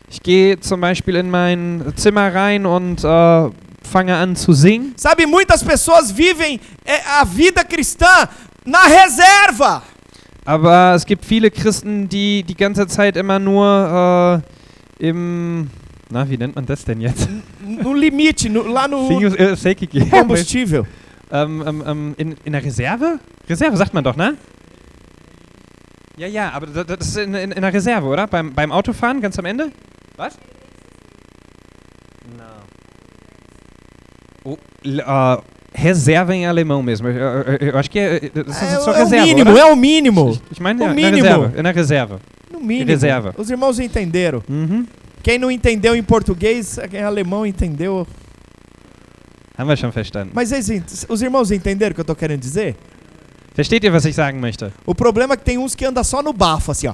Ich 0.10 0.22
gehe 0.22 0.60
zum 0.60 0.82
Beispiel 0.82 1.16
in 1.16 1.32
mein 1.32 1.94
Zimmer 1.96 2.34
rein 2.34 2.66
und 2.66 3.04
äh, 3.04 3.50
fange 3.82 4.16
an 4.16 4.36
zu 4.36 4.54
singen. 4.54 4.94
Sabe, 4.98 5.26
muitas 5.26 5.64
pessoas 5.64 6.12
vivem 6.12 6.60
é, 6.86 7.20
a 7.20 7.26
vida 7.26 7.64
cristã 7.64 8.30
na 8.66 8.84
reserva. 8.84 9.82
Aber 10.46 10.94
es 10.96 11.06
gibt 11.06 11.26
viele 11.26 11.50
Christen, 11.50 12.08
die 12.10 12.44
die 12.44 12.56
ganze 12.56 12.88
Zeit 12.88 13.16
immer 13.16 13.40
nur 13.40 14.42
äh, 15.00 15.08
im... 15.08 15.70
Na, 16.12 16.30
wie 16.30 16.38
nennt 16.38 16.56
man 16.56 16.66
das 16.66 16.84
denn 16.84 17.00
jetzt? 17.02 17.30
No 17.66 17.94
limite, 17.94 18.50
no- 18.50 18.64
lá 18.64 18.88
no 18.88 19.08
Sinus- 19.08 19.36
äh, 19.36 19.56
Seki- 19.56 19.88
combustível. 20.10 20.86
ähm, 21.32 21.64
ähm, 21.66 21.84
ähm, 21.88 22.14
in, 22.18 22.36
in 22.44 22.52
der 22.52 22.64
Reserve? 22.64 23.20
Reserve 23.50 23.78
sagt 23.78 23.94
man 23.94 24.04
doch, 24.04 24.16
ne? 24.18 24.36
Ja, 26.18 26.28
ja, 26.28 26.52
aber 26.52 26.68
da- 26.68 26.84
da- 26.84 26.98
das 26.98 27.08
ist 27.08 27.18
in, 27.18 27.34
in, 27.34 27.52
in 27.54 27.62
der 27.62 27.74
Reserve, 27.74 28.06
oder? 28.08 28.28
Beim, 28.28 28.54
beim 28.54 28.72
Autofahren, 28.72 29.22
ganz 29.22 29.40
am 29.40 29.46
Ende? 29.46 29.72
Was? 30.18 30.38
Não. 32.38 34.52
O, 34.52 34.58
l- 34.84 35.02
ah, 35.06 35.42
reserva 35.74 36.36
em 36.36 36.46
alemão 36.46 36.84
mesmo. 36.84 37.08
Eu, 37.08 37.16
eu- 37.44 37.58
eu 37.70 37.78
acho 37.78 37.90
que 37.90 38.00
é, 38.00 38.16
é- 38.18 38.30
das 38.44 38.62
É, 38.62 38.66
ist 38.76 38.82
só 38.84 38.92
é 38.92 38.96
o 38.96 38.98
reserva, 39.06 39.26
mínimo, 39.26 39.52
oder? 39.52 39.60
é 39.62 39.66
o 39.72 39.76
mínimo. 39.78 40.30
Ich, 40.32 40.42
ich 40.52 40.60
meine, 40.60 40.84
o 40.84 40.88
na 40.88 40.94
mínimo. 40.94 41.24
Reserve. 41.24 41.60
In 41.60 41.64
der 41.64 41.76
Reserve. 41.76 42.16
No 42.52 42.60
mínimo. 42.60 42.92
Reserva. 42.92 43.34
Os 43.38 43.50
irmãos 43.50 43.80
entenderam. 43.80 44.44
Mhm. 44.50 44.86
Quem 45.24 45.38
não 45.38 45.52
entendeu 45.52 45.96
em 45.96 46.04
português, 46.04 46.80
quem 46.90 47.00
é 47.00 47.04
alemão 47.04 47.46
entendeu. 47.46 48.08
Haben 49.58 49.70
wir 49.70 49.78
schon 49.78 49.92
verstanden. 49.92 50.32
Mas 50.34 50.52
os 51.08 51.22
irmãos 51.22 51.52
entenderam 51.52 51.92
o 51.92 51.96
que 51.96 52.02
eu 52.02 52.06
tô 52.06 52.16
querendo 52.16 52.40
dizer? 52.40 52.76
Versteht 53.54 53.84
ihr, 53.84 53.92
was 53.92 54.06
ich 54.06 54.16
sagen 54.16 54.40
möchte? 54.40 54.72
O 54.86 54.96
problema 54.96 55.34
é 55.34 55.38
que 55.38 55.44
tem 55.44 55.58
uns 55.58 55.76
que 55.76 55.86
andam 55.86 56.04
só 56.04 56.24
no 56.24 56.32
bafo, 56.32 56.72
assim, 56.72 56.88
ó. 56.88 56.94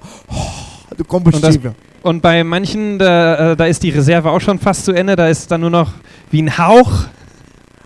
Do 0.97 1.05
combustível. 1.05 1.75
Und 2.03 2.21
bei 2.21 2.43
manchen, 2.43 2.97
da, 2.97 3.51
äh, 3.51 3.55
da 3.55 3.67
ist 3.67 3.83
die 3.83 3.91
Reserve 3.91 4.29
auch 4.29 4.41
schon 4.41 4.57
fast 4.57 4.85
zu 4.85 4.91
Ende, 4.91 5.15
da 5.15 5.27
ist 5.27 5.51
dann 5.51 5.61
nur 5.61 5.69
noch 5.69 5.91
wie 6.31 6.41
ein 6.41 6.57
Hauch. 6.57 7.07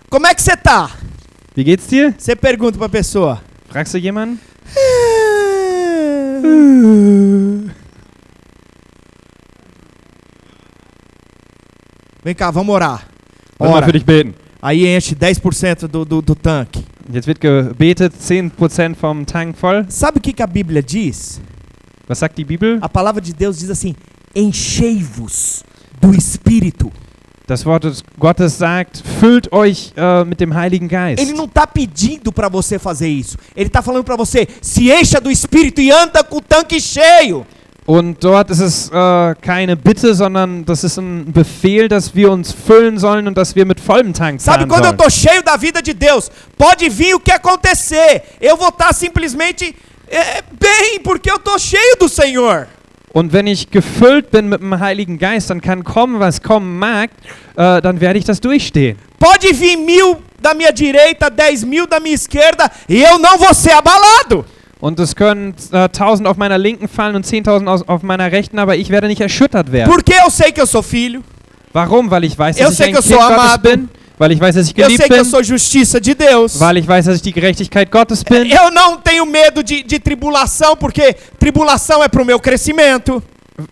Como 0.09 0.25
é 0.25 0.33
que 0.33 0.41
você 0.41 0.55
tá? 0.55 0.89
Wie 1.55 1.63
geht's 1.63 1.87
dir? 1.87 2.13
Você 2.17 2.35
pergunta 2.35 2.77
pra 2.77 2.87
pessoa. 2.87 3.41
Fragst 3.69 3.93
du 3.93 3.97
jemanden? 3.97 4.39
Vem 12.24 12.36
cá, 12.36 12.51
vamos 12.51 12.74
orar. 12.74 13.07
Ora. 13.57 13.88
Aí 14.61 14.86
enche 14.88 15.15
10% 15.15 15.88
do, 15.88 16.05
do, 16.05 16.22
do 16.22 16.36
tanque. 16.36 16.84
Jetzt 17.11 17.28
wird 17.28 17.41
gebetet, 17.41 18.13
10% 18.13 18.95
vom 18.95 19.24
Tank 19.26 19.57
voll. 19.59 19.86
Sabe 19.89 20.19
o 20.19 20.22
que, 20.22 20.32
que 20.32 20.43
a 20.43 20.47
Bíblia 20.47 20.84
diz? 20.84 21.41
Was 22.07 22.19
sagt 22.19 22.38
die 22.38 22.45
Bibel? 22.45 22.78
A 22.82 22.88
palavra 22.88 23.19
de 23.19 23.34
Deus 23.34 23.57
diz 23.57 23.69
assim: 23.69 23.95
enchei-vos 24.36 25.63
do 25.99 26.13
Espírito. 26.13 26.91
Das 27.47 27.65
Wort 27.65 27.86
Gottes 28.17 28.53
sagt, 28.53 29.03
füllt 29.19 29.51
euch 29.51 29.91
äh, 29.97 30.24
mit 30.24 30.39
dem 30.39 30.53
Heiligen 30.53 30.88
Geist. 30.88 31.22
Ele 31.22 31.34
não 31.34 31.45
está 31.45 31.65
pedindo 31.65 32.32
para 32.32 32.47
você 32.47 32.78
fazer 32.78 33.09
isso. 33.09 33.38
Ele 33.55 33.67
está 33.67 33.82
falando 33.82 34.03
para 34.03 34.15
você: 34.15 34.47
se 34.61 34.91
encha 34.91 35.19
do 35.19 35.32
Espírito 35.32 35.82
e 35.82 35.91
anda 35.91 36.24
com 36.24 36.38
o 36.38 36.41
tanque 36.41 36.80
cheio. 36.80 37.45
Und 37.88 38.23
dort 38.23 38.51
ist 38.51 38.59
es 38.59 38.89
äh, 38.89 39.36
keine 39.41 39.75
Bitte, 39.75 40.13
sondern 40.13 40.63
das 40.65 40.84
ist 40.84 40.97
ein 40.97 41.32
Befehl, 41.34 41.88
dass 41.88 42.13
wir 42.13 42.32
uns 42.32 42.51
füllen 42.51 42.99
sollen 42.99 43.27
und 43.27 43.36
dass 43.36 43.55
wir 43.55 43.65
mit 43.65 43.79
vollem 43.79 44.13
Tank 44.13 44.39
Sabe 44.39 44.67
quando 44.67 44.89
eu 44.89 44.93
tô 44.93 45.09
cheio 45.09 45.41
da 45.43 45.57
vida 45.57 45.82
de 45.82 45.93
Deus, 45.93 46.29
pode 46.57 46.89
vir 46.89 47.15
o 47.15 47.19
que 47.19 47.32
acontecer. 47.32 48.21
Eu 48.39 48.55
vou 48.55 48.69
estar 48.69 48.93
simplesmente 48.93 49.75
é, 50.07 50.41
bem, 50.59 51.01
porque 51.03 51.32
eu 51.32 51.39
tô 51.39 51.57
cheio 51.57 51.95
do 51.99 52.07
Senhor. 52.07 52.67
Und 53.13 53.34
wenn 53.34 53.47
ich 53.47 53.71
gefüllt 53.71 54.32
bin 54.32 54.47
mit 54.47 54.61
dem 54.61 54.79
Heiligen 54.79 55.17
Geist, 55.17 55.49
dann 55.49 55.59
kann 55.59 55.84
kommen, 55.84 56.19
was 56.19 56.41
kommen 56.41 56.77
mag, 56.77 57.09
äh, 57.57 57.82
dann 57.82 57.99
werde 57.99 58.19
ich 58.19 58.25
das 58.25 58.39
durchstehen. 58.39 58.97
Pode 59.19 59.53
vir 59.53 59.77
mil 59.77 60.17
da 60.39 60.53
minha 60.53 60.71
direita, 60.71 61.29
dez 61.29 61.65
mil 61.65 61.88
da 61.88 61.99
minha 61.99 62.15
esquerda, 62.15 62.71
e 62.88 63.01
eu 63.01 63.17
não 63.19 63.38
vou 63.38 63.53
ser 63.53 63.71
abalado. 63.71 64.45
Und 64.82 64.99
es 64.99 65.15
können 65.15 65.53
äh, 65.71 65.77
1000 65.84 66.27
auf 66.27 66.36
meiner 66.38 66.57
linken 66.57 66.88
fallen 66.88 67.15
und 67.15 67.25
10.000 67.25 67.67
aus- 67.67 67.88
auf 67.88 68.01
meiner 68.03 68.32
rechten, 68.32 68.57
aber 68.59 68.75
ich 68.75 68.89
werde 68.89 69.07
nicht 69.07 69.21
erschüttert 69.21 69.71
werden. 69.71 69.89
Porque 69.89 70.13
eu 70.25 70.29
sei 70.29 70.51
que 70.51 70.59
eu 70.61 70.65
sou 70.65 70.82
filho, 70.82 71.21
Warum? 71.73 72.09
Weil 72.11 72.25
ich 72.25 72.38
weiß, 72.38 72.57
Eu 72.59 72.63
dass 72.65 72.71
ich 72.73 72.77
sei 72.79 72.86
ein 72.88 72.91
que 72.93 72.97
eu 72.97 73.01
Kind 73.03 73.15
Gottes 73.17 73.38
amado. 73.38 73.61
bin. 73.69 73.89
Weil 74.17 74.32
ich 74.34 74.39
weiß, 74.41 74.55
dass 74.55 74.65
ich 74.67 74.77
eu 74.77 74.84
geliebt 74.84 75.01
sei 75.03 75.07
que 75.07 75.13
eu 75.13 75.23
bin. 75.23 75.32
sou 75.32 75.41
justiça 75.43 76.01
de 76.01 76.13
Deus. 76.15 76.59
Weil 76.59 76.77
ich 76.77 76.88
weiß, 76.88 77.05
dass 77.05 77.15
ich 77.17 77.21
die 77.21 77.32
Gerechtigkeit 77.32 77.89
Gottes 77.91 78.23
bin. 78.23 78.51
Eu 78.51 78.69
não 78.71 78.97
tenho 78.97 79.25
medo 79.25 79.63
de, 79.63 79.84
de 79.84 79.99
tribulação, 79.99 80.75
porque 80.75 81.15
tribulação 81.39 82.03
é 82.03 82.07
pro 82.09 82.25
meu 82.25 82.39
crescimento. 82.39 83.23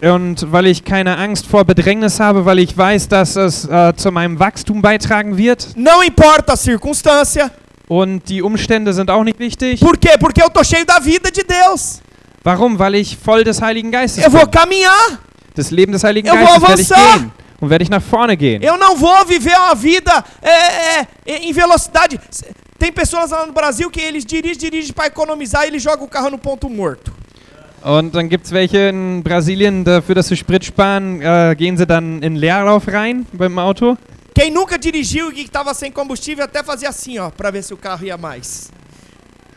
Und 0.01 0.45
weil 0.51 0.67
ich 0.67 0.83
keine 0.83 1.17
Angst 1.17 1.47
vor 1.47 1.65
Bedrängnis 1.65 2.19
habe, 2.19 2.45
weil 2.45 2.59
ich 2.59 2.77
weiß, 2.77 3.07
dass 3.07 3.35
es 3.35 3.65
äh, 3.65 3.93
zu 3.95 4.11
meinem 4.11 4.39
Wachstum 4.39 4.81
beitragen 4.81 5.35
wird. 5.37 5.67
Não 5.75 6.03
importa 6.03 6.53
a 6.53 6.55
circunstância. 6.55 7.49
Und 7.89 8.29
die 8.29 8.43
Umstände 8.43 8.93
sind 8.93 9.09
auch 9.09 9.23
nicht 9.23 9.39
wichtig. 9.39 9.79
Por 9.79 9.97
quê? 9.97 10.11
Porque 10.19 10.43
eu 10.43 10.49
tô 10.49 10.63
cheio 10.63 10.85
da 10.85 10.99
vida 10.99 11.31
de 11.31 11.43
Deus. 11.43 12.01
Warum? 12.43 12.77
Weil 12.77 12.95
ich 12.95 13.17
voll 13.17 13.43
des 13.43 13.59
Heiligen 13.61 13.91
Geistes 13.91 14.23
Eu 14.23 14.29
vou 14.29 14.45
bin. 14.45 14.51
caminhar. 14.51 15.19
Das 15.55 15.71
Leben 15.71 15.91
des 15.91 16.03
Heiligen 16.03 16.29
Eu 16.29 16.37
vou 16.37 16.45
Geistes 16.45 16.69
werde 16.69 16.81
ich 16.81 16.89
gehen. 16.89 17.31
Und 17.59 17.69
werde 17.69 17.83
ich 17.83 17.89
nach 17.89 18.01
vorne 18.01 18.37
gehen. 18.37 18.61
Eu 18.61 18.77
não 18.77 18.95
vou 18.95 19.25
viver 19.25 19.57
uma 19.57 19.73
vida 19.73 20.23
é, 20.39 21.01
é, 21.31 21.37
em 21.41 21.51
velocidade. 21.51 22.19
Tem 22.77 22.93
pessoas 22.93 23.31
lá 23.31 23.45
no 23.45 23.53
Brasil 23.53 23.89
que 23.89 23.99
eles 23.99 24.23
dirigem, 24.23 24.57
dirigem 24.69 24.93
para 24.93 25.07
economizar 25.07 25.65
e 25.65 25.69
eles 25.69 25.81
jogam 25.81 26.05
o 26.05 26.07
carro 26.07 26.29
no 26.29 26.37
ponto 26.37 26.69
morto. 26.69 27.11
Und 27.81 28.13
dann 28.13 28.29
gibt 28.29 28.45
es 28.45 28.51
welche 28.51 28.89
in 28.89 29.23
Brasilien, 29.23 29.83
dafür, 29.83 30.13
dass 30.13 30.27
sie 30.27 30.37
Sprit 30.37 30.63
sparen, 30.63 31.21
äh, 31.21 31.55
gehen 31.57 31.75
sie 31.75 31.87
dann 31.87 32.21
in 32.21 32.35
Leerlauf 32.35 32.87
rein 32.87 33.25
beim 33.33 33.57
Auto. 33.57 33.97
Quem 34.39 34.49
nunca 34.49 34.79
dirigiu 34.79 35.33
e 35.33 35.41
estava 35.41 35.73
sem 35.73 35.91
combustível 35.91 36.45
até 36.45 36.63
fazia 36.63 36.87
assim, 36.87 37.19
ó, 37.19 37.29
para 37.29 37.51
ver 37.51 37.61
se 37.61 37.73
o 37.73 37.77
carro 37.77 38.05
ia 38.05 38.15
mais. 38.15 38.71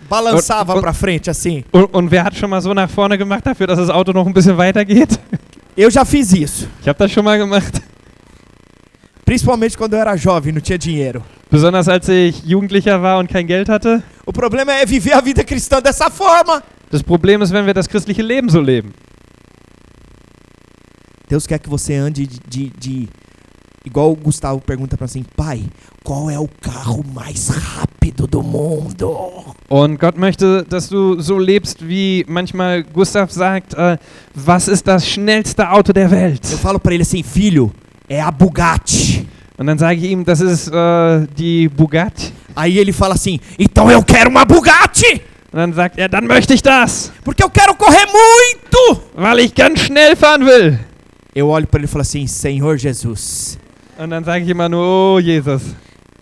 Balançava 0.09 0.81
para 0.81 0.93
frente 0.93 1.31
assim. 1.31 1.63
Und, 1.73 1.89
und 1.93 2.11
wer 2.11 2.25
hat 2.25 2.35
schon 2.37 2.51
mal 2.51 2.61
so 2.61 2.75
nach 2.75 2.91
vorne 2.91 3.17
gemacht 3.17 3.47
dafür, 3.47 3.69
dass 3.69 3.79
das 3.79 3.89
Auto 3.89 4.13
noch 4.13 4.27
ein 4.27 4.33
bisschen 4.35 4.57
weiter 4.59 4.85
geht? 4.85 5.21
Eu 5.77 5.89
já 5.89 6.05
fiz 6.05 6.33
isso, 6.33 6.69
Ich 6.81 6.89
habe 6.89 6.99
das 6.99 7.13
schon 7.13 7.25
mal 7.25 7.39
gemacht. 7.39 7.81
principalmente 9.25 9.79
quando 9.79 9.93
eu 9.95 10.01
era 10.01 10.17
jovem, 10.17 10.53
não 10.53 10.61
tinha 10.61 10.77
dinheiro. 10.77 11.23
Besonders 11.49 11.87
als 11.89 12.09
ich 12.09 12.43
Jugendlicher 12.45 13.01
war 13.01 13.21
und 13.21 13.29
kein 13.31 13.47
Geld 13.47 13.69
hatte. 13.71 14.03
O 14.27 14.33
problema 14.33 14.73
é 14.73 14.85
viver 14.85 15.13
a 15.15 15.21
vida 15.21 15.45
cristã 15.45 15.81
dessa 15.81 16.11
forma. 16.11 16.61
Das 16.91 17.05
Problem 17.05 17.41
ist, 17.41 17.53
wenn 17.53 17.67
wir 17.67 17.73
das 17.75 17.87
christliche 17.87 18.21
Leben 18.23 18.49
so 18.51 18.61
leben. 18.61 18.93
Deus 21.31 21.47
quer 21.47 21.61
que 21.61 21.71
você 21.71 21.95
ande 21.95 22.27
de, 22.27 22.41
de, 22.49 22.71
de- 22.71 23.09
igual 23.85 24.11
o 24.13 24.17
Gustavo 24.17 24.61
pergunta 24.61 24.97
para 24.97 25.07
assim, 25.07 25.25
pai, 25.37 25.65
qual 26.05 26.31
é 26.31 26.39
o 26.39 26.49
carro 26.61 27.05
mais 27.15 27.49
rápido 27.49 28.27
do 28.27 28.43
mundo? 28.43 29.55
Und 29.69 29.99
Gott 29.99 30.19
möchte, 30.19 30.65
dass 30.69 30.89
du 30.89 31.21
so 31.21 31.39
lebst, 31.39 31.87
wie 31.87 32.25
manchmal 32.29 32.83
Gustav 32.83 33.31
sagt, 33.33 33.75
äh, 33.75 33.97
was 34.35 34.69
ist 34.69 34.87
das 34.87 35.07
schnellste 35.09 35.69
Auto 35.69 35.93
der 35.93 36.11
Welt? 36.11 36.41
Eu 36.51 36.59
falo 36.59 36.79
para 36.79 36.95
ele 36.95 37.03
assim, 37.03 37.23
filho, 37.23 37.73
é 38.09 38.21
a 38.21 38.31
Bugatti. 38.31 39.27
Und 39.59 39.67
dann 39.67 39.79
sage 39.79 40.01
ich 40.05 40.13
ihm, 40.13 40.25
das 40.25 40.41
ist 40.41 40.69
äh, 40.69 41.27
die 41.37 41.69
Bugatti. 41.69 42.33
Aí 42.55 42.79
ele 42.79 42.93
fala 42.93 43.15
assim, 43.15 43.41
então 43.59 43.91
eu 43.91 44.03
quero 44.03 44.29
uma 44.31 44.45
Bugatti, 44.45 45.23
Und 45.53 45.59
dann 45.59 45.73
sagt 45.75 45.99
er, 45.99 46.09
dann 46.09 46.27
möchte 46.27 46.55
ich 46.55 46.63
das, 46.63 47.13
porque 47.25 47.43
eu 47.43 47.51
quero 47.51 47.75
correr 47.75 48.07
muito. 48.07 49.03
weil 49.15 49.41
ich 49.41 49.55
ganz 49.55 49.81
schnell 49.81 50.17
fahren 50.17 50.47
will. 50.47 50.79
Eu 51.35 51.49
olho 51.49 51.67
para 51.67 51.79
ele 51.79 51.85
e 51.87 51.89
falo 51.89 52.03
assim, 52.03 52.27
Senhor 52.27 52.77
Jesus. 52.79 53.59
Und 54.03 54.11
dann 54.11 54.25
sage 54.25 54.43
ich 54.45 54.51
immer 54.51 54.69
nur, 54.69 54.85
oh 54.85 55.21
Jesus. 55.21 55.63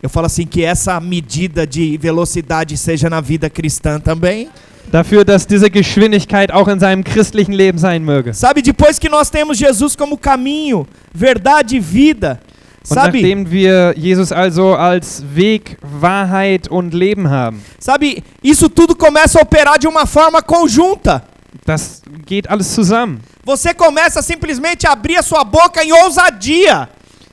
Eu 0.02 0.10
falo 0.10 0.26
assim 0.26 0.46
que 0.46 0.62
essa 0.62 1.00
medida 1.00 1.66
de 1.66 1.96
velocidade 1.96 2.76
seja 2.76 3.08
na 3.08 3.22
vida 3.22 3.48
cristã 3.48 3.98
também. 3.98 4.50
Dafür, 4.92 5.24
dass 5.24 5.46
diese 5.46 5.70
Geschwindigkeit 5.70 6.50
auch 6.52 6.68
in 6.68 6.78
seinem 6.78 7.02
christlichen 7.02 7.52
Leben 7.52 7.78
sein 7.78 8.02
möge. 8.04 8.34
Sabe, 8.34 8.60
depois 8.60 8.98
que 8.98 9.08
nós 9.08 9.30
temos 9.30 9.58
Jesus 9.58 9.96
como 9.96 10.18
caminho, 10.18 10.86
verdade 11.14 11.76
e 11.76 11.80
vida, 11.80 12.38
Und 12.82 12.94
sabe? 12.96 13.18
nachdem 13.22 13.50
wir 13.50 13.94
Jesus 13.96 14.30
also 14.30 14.74
als 14.74 15.22
Weg, 15.34 15.78
Wahrheit 15.80 16.68
und 16.68 16.92
Leben 16.92 17.30
haben, 17.30 17.62
Sabe, 17.78 18.22
isso 18.42 18.68
tudo 18.68 18.94
começa 18.94 19.38
a 19.38 19.42
operar 19.42 19.78
de 19.78 19.86
uma 19.86 20.04
forma 20.06 20.42
conjunta. 20.42 21.22
das 21.64 22.02
geht 22.26 22.46
alles 22.50 22.66
zusammen. 22.66 23.20
Você 23.44 23.72
começa 23.72 24.20
simplesmente 24.22 24.86
a 24.86 24.92
abrir 24.92 25.16
a 25.16 25.22
sua 25.22 25.44
boca 25.44 25.82
em 25.82 25.92
ousadia. 25.92 26.88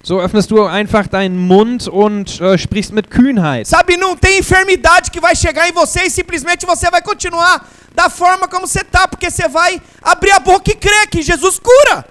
So 0.08 0.22
öffnest 0.22 0.50
du 0.52 0.64
einfach 0.64 1.06
deinen 1.08 1.38
Mund 1.38 1.90
und 1.90 2.40
äh, 2.40 2.58
sprichst 2.58 2.94
mit 2.94 3.10
Kühnheit. 3.12 3.68
Sabe, 3.68 3.98
não 3.98 4.16
tem 4.16 4.40
enfermidade 4.40 5.12
que 5.12 5.20
vai 5.20 5.36
chegar 5.36 5.68
em 5.68 5.74
você 5.74 6.04
e 6.06 6.10
simplesmente 6.10 6.66
você 6.66 6.90
vai 6.90 7.02
continuar 7.02 7.68
da 7.94 8.10
forma 8.10 8.48
como 8.48 8.66
você 8.66 8.86
tá, 8.86 9.06
porque 9.06 9.30
você 9.30 9.50
vai 9.50 9.82
abrir 10.02 10.32
a 10.32 10.40
boca 10.40 10.72
e 10.72 10.76
crer 10.76 11.10
que 11.12 11.22
Jesus 11.22 11.60
cura. 11.60 12.06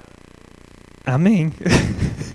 Amen. 1.06 1.54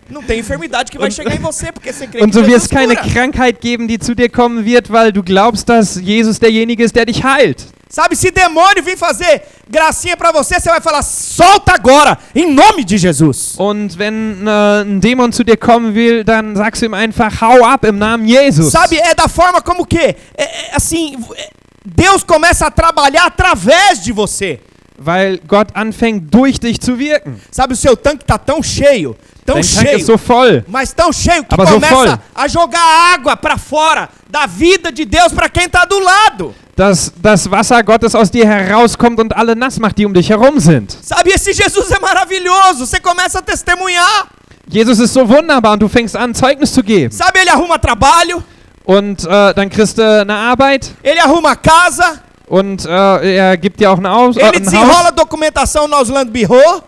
Não 0.10 0.24
tem 0.24 0.40
enfermidade 0.40 0.92
que 0.92 0.98
vai 1.04 1.10
Und- 1.10 1.14
chegar 1.14 1.36
em 1.36 1.40
você, 1.40 1.72
porque 1.72 1.94
você 1.94 2.08
crê 2.08 2.24
Und 2.24 2.30
que 2.32 2.40
so 2.40 2.44
wird 2.44 2.58
es 2.64 2.68
keine 2.68 2.96
cura. 2.96 3.08
Krankheit 3.10 3.62
geben, 3.62 3.88
die 3.88 4.00
zu 4.00 4.16
dir 4.16 4.30
kommen 4.30 4.66
wird, 4.66 4.90
weil 4.92 5.12
du 5.12 5.22
glaubst, 5.22 5.70
dass 5.70 5.94
Jesus 6.02 6.40
derjenige 6.40 6.84
ist, 6.84 6.96
der 6.96 7.06
dich 7.06 7.24
heilt. 7.24 7.68
Sabe, 7.92 8.16
se 8.16 8.32
demônio 8.32 8.82
vir 8.82 8.98
fazer 8.98 9.42
gracinha 9.70 10.16
pra 10.16 10.32
você, 10.32 10.62
você 10.62 10.70
vai 10.70 10.80
falar, 10.80 11.02
solta 11.02 11.74
agora, 11.74 12.18
em 12.34 12.50
nome 12.54 12.86
de 12.86 12.98
Jesus. 12.98 13.56
Und 13.58 13.98
wenn 13.98 14.48
äh, 14.48 14.82
ein 14.84 15.02
Dämon 15.02 15.34
zu 15.34 15.44
dir 15.44 15.58
kommen 15.58 15.94
will, 15.94 16.24
dann 16.24 16.56
sagst 16.56 16.82
du 16.82 16.86
ihm 16.86 16.94
einfach, 16.94 17.42
hau 17.42 17.66
ab 17.66 17.84
im 17.84 17.98
Namen 17.98 18.26
Jesus. 18.26 18.72
Sabe, 18.72 18.98
é 18.98 19.14
da 19.14 19.28
forma 19.28 19.62
como 19.62 19.86
que, 19.86 19.98
é, 19.98 20.16
é, 20.38 20.72
assim, 20.74 21.18
é, 21.36 21.50
Deus 21.84 22.24
começa 22.24 22.66
a 22.66 22.72
trabalhar 22.72 23.26
através 23.26 24.02
de 24.02 24.14
você. 24.14 24.62
Weil 25.04 25.40
Gott 25.48 25.70
anfängt, 25.74 26.32
durch 26.34 26.60
dich 26.60 26.80
zu 26.80 26.98
wirken. 27.00 27.42
Sabe, 27.50 27.74
o 27.74 27.76
seu 27.76 27.96
tanque 27.98 28.24
tá 28.24 28.38
tão 28.38 28.62
cheio, 28.62 29.16
tão 29.46 29.56
Dein 29.56 29.64
Tank 29.64 29.86
cheio, 29.88 29.98
ist 29.98 30.06
so 30.06 30.16
voll. 30.18 30.64
mas 30.68 30.94
tão 30.94 31.12
cheio 31.12 31.44
que 31.44 31.54
Aber 31.54 31.66
so 31.66 31.80
voll. 31.80 31.90
começa 31.90 32.20
a 32.36 32.48
jogar 32.48 33.14
água 33.16 33.36
pra 33.36 33.58
fora 33.58 34.10
da 34.30 34.46
vida 34.46 34.92
de 34.92 35.06
Deus 35.06 35.34
pra 35.34 35.50
quem 35.50 35.68
tá 35.68 35.86
do 35.86 35.98
lado. 36.00 36.54
dass 36.76 37.12
das 37.18 37.50
Wasser 37.50 37.84
Gottes 37.84 38.14
aus 38.16 38.30
dir 38.32 38.46
herauskommt 38.48 39.20
und 39.20 39.36
alle 39.36 39.56
nass 39.56 39.80
macht, 39.80 39.98
die 39.98 40.06
um 40.06 40.14
dich 40.14 40.30
herum 40.30 40.60
sind. 40.60 40.96
Sabe, 41.02 41.32
esse 41.32 41.52
Jesus 41.52 41.90
é 41.92 42.00
maravilhoso. 42.00 42.86
Você 42.86 43.00
começa 43.00 43.40
a 43.40 43.42
testemunhar. 43.42 44.28
Jesus 44.68 45.00
ist 45.00 45.14
so 45.14 45.28
wunderbar 45.28 45.74
und 45.74 45.80
du 45.82 45.90
fängst 45.90 46.16
an, 46.16 46.34
Zeugnis 46.34 46.72
zu 46.74 46.82
geben. 46.84 47.12
Sabe, 47.12 47.40
ele 47.40 47.50
arruma 47.50 47.78
trabalho, 47.80 48.42
Und 48.86 49.26
äh, 49.26 49.54
dann 49.54 49.70
kriegst 49.70 49.98
du 49.98 50.22
eine 50.22 50.34
Arbeit 50.34 50.92
ele 51.04 51.20
arruma 51.22 51.56
casa, 51.56 52.20
und 52.52 52.86
äh, 52.86 53.36
er 53.38 53.56
gibt 53.56 53.80
dir 53.80 53.90
auch 53.92 53.98
ein, 53.98 54.06
Aus 54.06 54.36
äh, 54.36 54.42
ele 54.42 54.58
ein 54.58 54.64
desenrola 54.64 55.06
Haus. 55.06 55.16
documentação 55.16 55.88
no 55.88 55.96
Ausland 55.96 56.34
Bureau. 56.34 56.82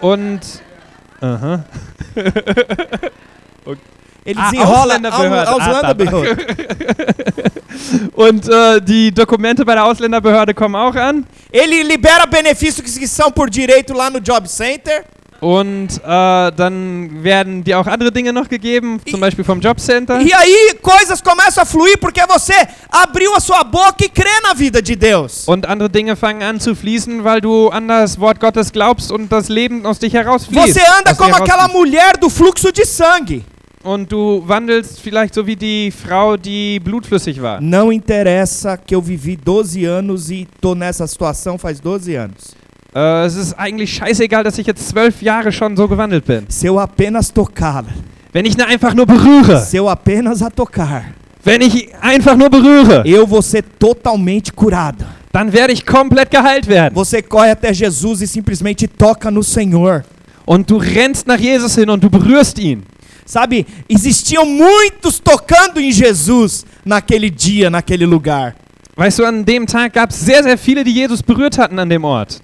Und 0.00 0.40
aha. 1.20 1.64
Ele 4.24 4.38
Ah, 4.40 4.50
desenrola 4.50 4.94
Ausländerbehörde. 4.94 5.50
Ah, 5.50 5.80
tá, 5.80 5.80
tá. 5.80 5.94
Bureau. 5.94 6.22
Und 8.14 8.48
äh, 8.48 8.80
die 8.82 9.10
Dokumente 9.12 9.64
bei 9.64 9.74
der 9.74 9.84
Ausländerbehörde 9.86 10.52
kommen 10.54 10.76
auch 10.76 10.94
an. 10.94 11.24
Ele 11.50 11.82
libera 11.82 12.26
benefícios 12.26 12.98
que 12.98 13.08
são 13.08 13.30
por 13.32 13.48
direito 13.48 13.94
lá 13.94 14.10
no 14.10 14.18
Job 14.18 14.46
Center. 14.46 15.04
Und 15.40 15.88
äh, 15.98 16.52
dann 16.52 17.22
werden 17.22 17.62
dir 17.62 17.78
auch 17.78 17.86
andere 17.86 18.10
Dinge 18.10 18.32
noch 18.32 18.48
gegeben, 18.48 19.00
zum 19.08 19.20
Beispiel 19.20 19.44
vom 19.44 19.60
Jobcenter. 19.60 20.20
E 20.20 20.32
aí 20.32 20.74
coisas 20.82 21.20
começam 21.20 21.62
a 21.62 21.64
fluir 21.64 21.96
porque 21.98 22.20
você 22.26 22.54
abriu 22.90 23.32
a 23.34 23.40
sua 23.40 23.62
boca 23.62 24.04
e 24.04 24.08
crê 24.08 24.40
na 24.42 24.54
vida 24.54 24.82
de 24.82 24.96
Deus. 24.96 25.46
Und 25.46 25.64
andere 25.66 25.88
Dinge 25.88 26.16
fangen 26.16 26.42
an 26.42 26.58
zu 26.58 26.74
fließen, 26.74 27.22
weil 27.22 27.40
du 27.40 27.68
an 27.68 27.86
das 27.86 28.18
Wort 28.18 28.40
Gottes 28.40 28.72
glaubst 28.72 29.12
und 29.12 29.30
das 29.30 29.48
Leben 29.48 29.86
aus 29.86 30.00
dich 30.00 30.12
herausfließt. 30.12 30.74
Você 30.74 30.82
anda 30.98 31.14
como 31.14 31.34
aquela 31.34 31.68
mulher 31.68 32.16
do 32.20 32.28
fluxo 32.28 32.72
de 32.72 32.84
sangue. 32.84 33.44
Und 33.84 34.10
du 34.10 34.42
wandelst 34.44 35.00
vielleicht 35.00 35.34
so 35.34 35.46
wie 35.46 35.54
die 35.54 35.92
Frau, 35.92 36.36
die 36.36 36.80
blutflüssig 36.80 37.40
war. 37.40 37.60
Não 37.60 37.92
interessa 37.92 38.76
que 38.76 38.92
eu 38.94 39.00
vivi 39.00 39.36
12 39.36 39.84
anos 39.84 40.30
e 40.30 40.48
tô 40.60 40.74
nessa 40.74 41.06
situação 41.06 41.56
faz 41.56 41.78
12 41.78 42.16
anos. 42.16 42.56
Äh, 42.94 43.24
es 43.26 43.36
ist 43.36 43.54
eigentlich 43.54 43.92
scheißegal, 43.92 44.44
dass 44.44 44.58
ich 44.58 44.66
jetzt 44.66 44.88
zwölf 44.88 45.20
Jahre 45.22 45.52
schon 45.52 45.76
so 45.76 45.86
gewandelt 45.88 46.24
bin. 46.24 46.46
Se 46.48 46.68
eu 46.68 46.78
apenas 46.78 47.32
tocar, 47.32 47.84
Wenn 48.32 48.44
ich 48.44 48.56
ne 48.56 48.66
einfach 48.66 48.94
nur 48.94 49.06
berühre, 49.06 49.60
se 49.60 49.78
eu 49.78 49.88
apenas 49.88 50.42
a 50.42 50.50
tocar, 50.50 51.04
Wenn 51.44 51.60
ich 51.60 51.94
einfach 52.00 52.36
nur 52.36 52.50
berühre, 52.50 53.02
eu 53.06 53.26
vou 53.26 53.42
ser 53.42 53.62
totalmente 53.78 54.52
curado. 54.52 55.04
dann 55.32 55.52
werde 55.52 55.72
ich 55.72 55.84
komplett 55.84 56.30
geheilt 56.30 56.66
werden. 56.66 56.94
Você 56.94 57.22
corre 57.22 57.50
até 57.52 57.72
Jesus 57.72 58.22
e 58.22 58.26
simplesmente 58.26 58.88
toca 58.88 59.30
no 59.30 59.42
Senhor. 59.42 60.02
Und 60.46 60.70
du 60.70 60.78
rennst 60.78 61.26
nach 61.26 61.38
Jesus 61.38 61.74
hin 61.74 61.90
und 61.90 62.02
du 62.02 62.08
berührst 62.08 62.58
ihn. 62.58 62.82
Sabe, 63.26 63.66
existiam 63.86 64.48
muitos 64.48 65.20
tocando 65.22 65.78
em 65.78 65.90
Jesus 65.90 66.64
naquele 66.82 67.30
dia, 67.30 67.68
naquele 67.68 68.06
lugar. 68.06 68.54
Weißt 68.96 69.18
du, 69.18 69.24
an 69.26 69.44
dem 69.44 69.66
Tag 69.66 69.92
gab 69.92 70.10
es 70.10 70.18
sehr, 70.20 70.42
sehr 70.42 70.56
viele, 70.56 70.82
die 70.82 70.92
Jesus 70.92 71.22
berührt 71.22 71.58
hatten 71.58 71.78
an 71.78 71.88
dem 71.90 72.02
Ort. 72.04 72.40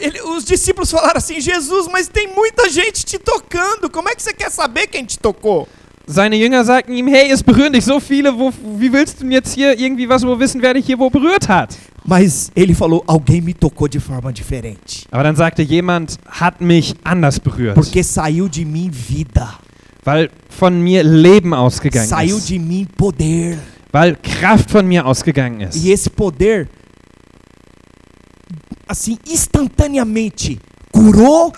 Ele- 0.00 0.20
os 0.22 0.44
discípulos 0.44 0.90
falaram 0.90 1.18
assim: 1.18 1.40
Jesus, 1.40 1.88
mas 1.90 2.08
tem 2.08 2.28
muita 2.34 2.68
gente 2.70 3.04
te 3.04 3.18
tocando. 3.18 3.90
Como 3.90 4.08
é 4.08 4.14
que 4.14 4.22
você 4.22 4.32
quer 4.32 4.50
saber 4.50 4.86
quem 4.86 5.04
te 5.04 5.18
tocou? 5.18 5.66
Seine 6.06 6.36
Jünger 6.36 6.64
sagten 6.64 6.94
ihm, 6.94 7.06
hey, 7.08 7.30
es 7.30 7.42
berühren 7.42 7.70
dich 7.74 7.84
so 7.84 8.00
viele, 8.00 8.32
wo, 8.32 8.50
wie 8.78 8.90
willst 8.90 9.18
du 9.20 9.24
denn 9.24 9.32
jetzt 9.32 9.52
hier 9.54 9.78
irgendwie 9.78 10.08
was 10.08 10.26
wo 10.26 10.38
wissen, 10.40 10.62
wer 10.62 10.72
dich 10.72 10.86
hier 10.86 10.98
wo 10.98 11.10
berührt 11.10 11.48
hat? 11.50 11.76
Mas 12.06 12.50
ele 12.56 12.74
falou: 12.74 13.04
alguém 13.06 13.42
me 13.42 13.52
tocou 13.52 13.86
de 13.88 14.00
forma 14.00 14.32
diferente. 14.32 15.06
Aber 15.10 15.22
dann 15.24 15.36
sagte 15.36 15.62
jemand, 15.62 16.16
hat 16.26 16.60
mich 16.62 16.94
anders 17.04 17.38
berührt, 17.38 17.74
Porque 17.74 18.02
saiu 18.02 18.48
de 18.48 18.64
mim 18.64 18.90
vida, 18.90 19.58
weil 20.04 20.30
von 20.48 20.80
mir 20.80 21.02
Leben 21.04 21.52
ausgegangen 21.52 22.08
saiu 22.08 22.38
ist, 22.38 22.48
de 22.48 22.58
mim 22.58 22.86
poder. 22.96 23.58
weil 23.92 24.16
Kraft 24.16 24.70
von 24.70 24.86
mir 24.86 25.04
ausgegangen 25.04 25.60
ist. 25.60 25.76
E 25.84 25.92
esse 25.92 26.08
poder, 26.08 26.66
assim, 28.88 29.18
instantaneamente, 29.28 30.58
curou 30.90 31.52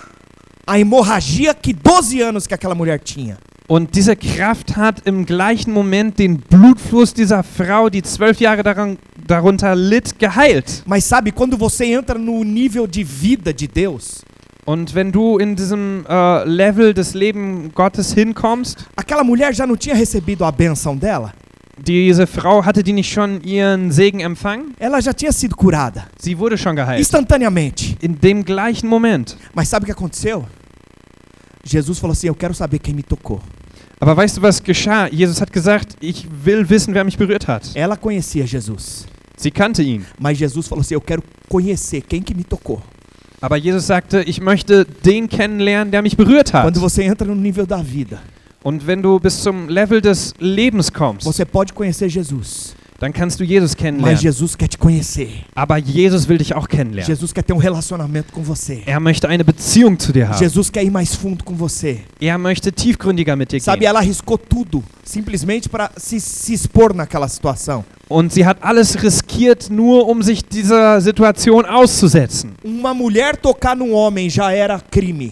a 0.67 0.79
hemorragia 0.79 1.53
que 1.53 1.73
12 1.73 2.21
anos 2.21 2.47
que 2.47 2.53
aquela 2.53 2.75
mulher 2.75 2.99
tinha. 2.99 3.37
Und 3.67 3.95
diese 3.95 4.17
Kraft 4.17 4.75
hat 4.75 5.01
im 5.05 5.25
gleichen 5.25 5.71
Moment 5.71 6.19
den 6.19 6.37
Blutfluss 6.37 7.13
dieser 7.13 7.41
Frau, 7.41 7.89
die 7.89 8.03
zwölf 8.03 8.41
Jahre 8.41 8.63
daran, 8.63 8.97
darunter 9.25 9.75
litt, 9.75 10.19
geheilt. 10.19 10.83
Mas 10.85 11.05
sabe, 11.05 11.31
quando 11.31 11.57
você 11.57 11.85
entra 11.85 12.17
no 12.17 12.43
nível 12.43 12.85
de 12.85 13.01
vida 13.03 13.53
de 13.53 13.67
Deus, 13.67 14.23
Und 14.65 14.93
wenn 14.93 15.11
du 15.11 15.39
in 15.39 15.55
diesem 15.55 16.05
äh, 16.07 16.43
Level 16.43 16.93
des 16.93 17.13
Leben 17.13 17.71
Gottes 17.73 18.13
hinkommst, 18.13 18.85
aquela 18.95 19.23
mulher 19.23 19.53
já 19.53 19.65
não 19.65 19.75
tinha 19.75 19.95
recebido 19.95 20.45
a 20.45 20.51
benção 20.51 20.95
dela? 20.95 21.33
Diese 21.85 22.27
Frau 22.27 22.63
hatte 22.63 22.83
die 22.83 22.93
nicht 22.93 23.11
schon 23.11 23.41
ihren 23.43 23.91
Segen 23.91 24.19
empfangen? 24.19 24.75
Ela 24.79 24.99
já 25.01 25.13
tinha 25.13 25.31
sido 25.31 25.55
curada, 25.55 26.07
Sie 26.19 26.37
wurde 26.37 26.57
schon 26.57 26.75
geheilt. 26.75 26.99
instantaneamente. 26.99 27.95
In 28.01 28.19
dem 28.19 28.43
gleichen 28.43 28.87
Moment. 28.87 29.37
Mas 29.53 29.67
sabe 29.69 29.83
o 29.83 29.85
que 29.85 29.91
aconteceu? 29.91 30.45
Jesus 31.63 31.99
falou 31.99 32.13
assim: 32.13 32.27
Eu 32.27 32.35
quero 32.35 32.53
saber 32.53 32.79
quem 32.79 32.93
me 32.95 33.03
tocou. 33.03 33.39
Aber 33.99 34.15
weißt 34.17 34.37
du, 34.37 34.41
was 34.41 34.61
geschah? 34.63 35.07
Jesus 35.11 35.39
hat 35.41 35.51
gesagt, 35.53 35.95
ich 36.01 36.27
will 36.43 36.67
wissen, 36.67 36.93
wer 36.93 37.03
mich 37.03 37.17
berührt 37.17 37.47
hat. 37.47 37.69
Ela 37.75 37.95
conhecia 37.95 38.45
Jesus, 38.45 39.05
Sie 39.37 39.51
kannte 39.51 39.83
ihn. 39.83 40.05
mas 40.19 40.39
Jesus 40.39 40.67
falou 40.67 40.81
assim: 40.81 40.95
Eu 40.95 41.01
quero 41.01 41.21
conhecer 41.47 42.01
quem 42.01 42.21
que 42.23 42.33
me 42.33 42.43
tocou. 42.43 42.81
Aber 43.43 43.57
Jesus 43.57 43.85
sagte, 43.87 44.21
ich 44.27 44.39
möchte 44.39 44.85
den 44.85 45.27
kennenlernen, 45.27 45.89
der 45.91 46.01
mich 46.03 46.15
berührt 46.15 46.53
hat. 46.53 46.63
Quando 46.63 46.79
você 46.79 47.03
entra 47.03 47.25
no 47.27 47.33
nível 47.35 47.65
da 47.65 47.81
vida, 47.81 48.21
Und 48.63 48.85
wenn 48.85 49.01
du 49.01 49.19
bis 49.19 49.41
zum 49.41 49.69
Level 49.69 50.01
des 50.01 50.33
Lebens 50.39 50.93
kommst, 50.93 51.25
você 51.25 51.45
pode 51.45 51.73
conhecer 51.73 52.05
Jesus, 52.05 52.75
dann 52.99 53.11
kannst 53.11 53.39
du 53.39 53.43
Jesus 53.43 53.71
mas 53.71 53.77
kennenlernen. 53.77 54.21
Jesus 54.21 54.55
quer 54.55 54.69
te 54.69 54.77
conhecer. 54.77 55.25
Aber 55.55 55.77
Jesus 55.77 56.29
will 56.29 56.37
dich 56.37 56.53
auch 56.53 56.67
kennenlernen. 56.67 57.07
Jesus 57.09 57.33
quer 57.33 57.43
ter 57.43 57.55
um 57.55 57.59
relacionamento 57.59 58.31
com 58.31 58.43
você. 58.43 58.83
Er 58.85 58.99
möchte 58.99 59.27
eine 59.27 59.43
Beziehung 59.43 59.97
zu 59.97 60.13
dir 60.13 60.29
haben. 60.29 60.39
Jesus 60.39 60.71
quer 60.71 60.83
ir 60.83 60.91
mais 60.91 61.15
fundo 61.15 61.43
com 61.43 61.55
você. 61.57 62.01
Er 62.19 62.37
möchte 62.37 62.71
tiefgründiger 62.71 63.35
mit 63.35 63.51
dir 63.51 63.59
Sabe, 63.59 63.79
gehen. 63.79 63.87
ela 63.87 63.97
arriscou 63.99 64.37
tudo, 64.37 64.83
simplesmente 65.03 65.67
para 65.67 65.89
se, 65.97 66.19
se 66.19 66.53
expor 66.53 66.93
naquela 66.93 67.27
situação. 67.27 67.83
Und 68.07 68.31
sie 68.31 68.45
hat 68.45 68.57
alles 68.61 69.01
riskiert, 69.01 69.71
nur 69.71 70.07
um 70.07 70.21
sich 70.21 70.45
dieser 70.45 71.01
Situation 71.01 71.65
auszusetzen. 71.65 72.51
Uma 72.63 72.93
mulher 72.93 73.35
tocar 73.35 73.75
num 73.75 73.93
homem 73.93 74.29
já 74.29 74.51
era 74.51 74.79
crime. 74.79 75.31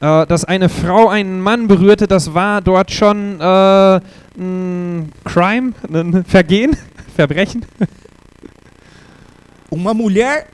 Äh, 0.00 0.26
dass 0.26 0.46
eine 0.46 0.70
Frau 0.70 1.08
einen 1.08 1.42
Mann 1.42 1.68
berührte, 1.68 2.06
das 2.06 2.32
war 2.32 2.62
dort 2.62 2.90
schon 2.90 3.38
äh, 3.38 4.00
ein 4.38 5.12
Crime, 5.24 5.74
ein 5.92 6.24
Vergehen, 6.24 6.74
Verbrechen. 7.16 7.66
Uma 9.70 9.92
mulher 9.92 10.46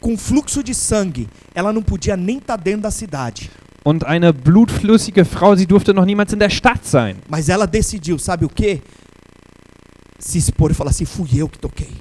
com 0.00 0.16
fluxo 0.16 0.62
de 0.62 0.74
sangue, 0.74 1.28
ela 1.54 1.74
não 1.74 1.82
podia 1.82 2.16
nem 2.16 2.38
estar 2.38 2.56
dentro 2.56 2.82
da 2.82 2.90
cidade. 2.90 3.50
Und 3.84 4.04
eine 4.04 4.32
blutflüssige 4.32 5.24
Frau, 5.24 5.54
sie 5.54 5.66
durfte 5.66 5.92
noch 5.92 6.06
niemals 6.06 6.32
in 6.32 6.38
der 6.38 6.50
Stadt 6.50 6.84
sein. 6.84 7.18
Mas 7.28 7.48
ela 7.48 7.66
decidiu, 7.66 8.18
sabe 8.18 8.46
o 8.46 8.48
quê? 8.48 8.80
Se 10.18 10.38
expor 10.38 10.70
e 10.70 10.74
falar 10.74 10.90
assim: 10.90 11.04
fui 11.04 11.28
eu 11.36 11.48
que 11.48 11.58
toquei. 11.58 11.92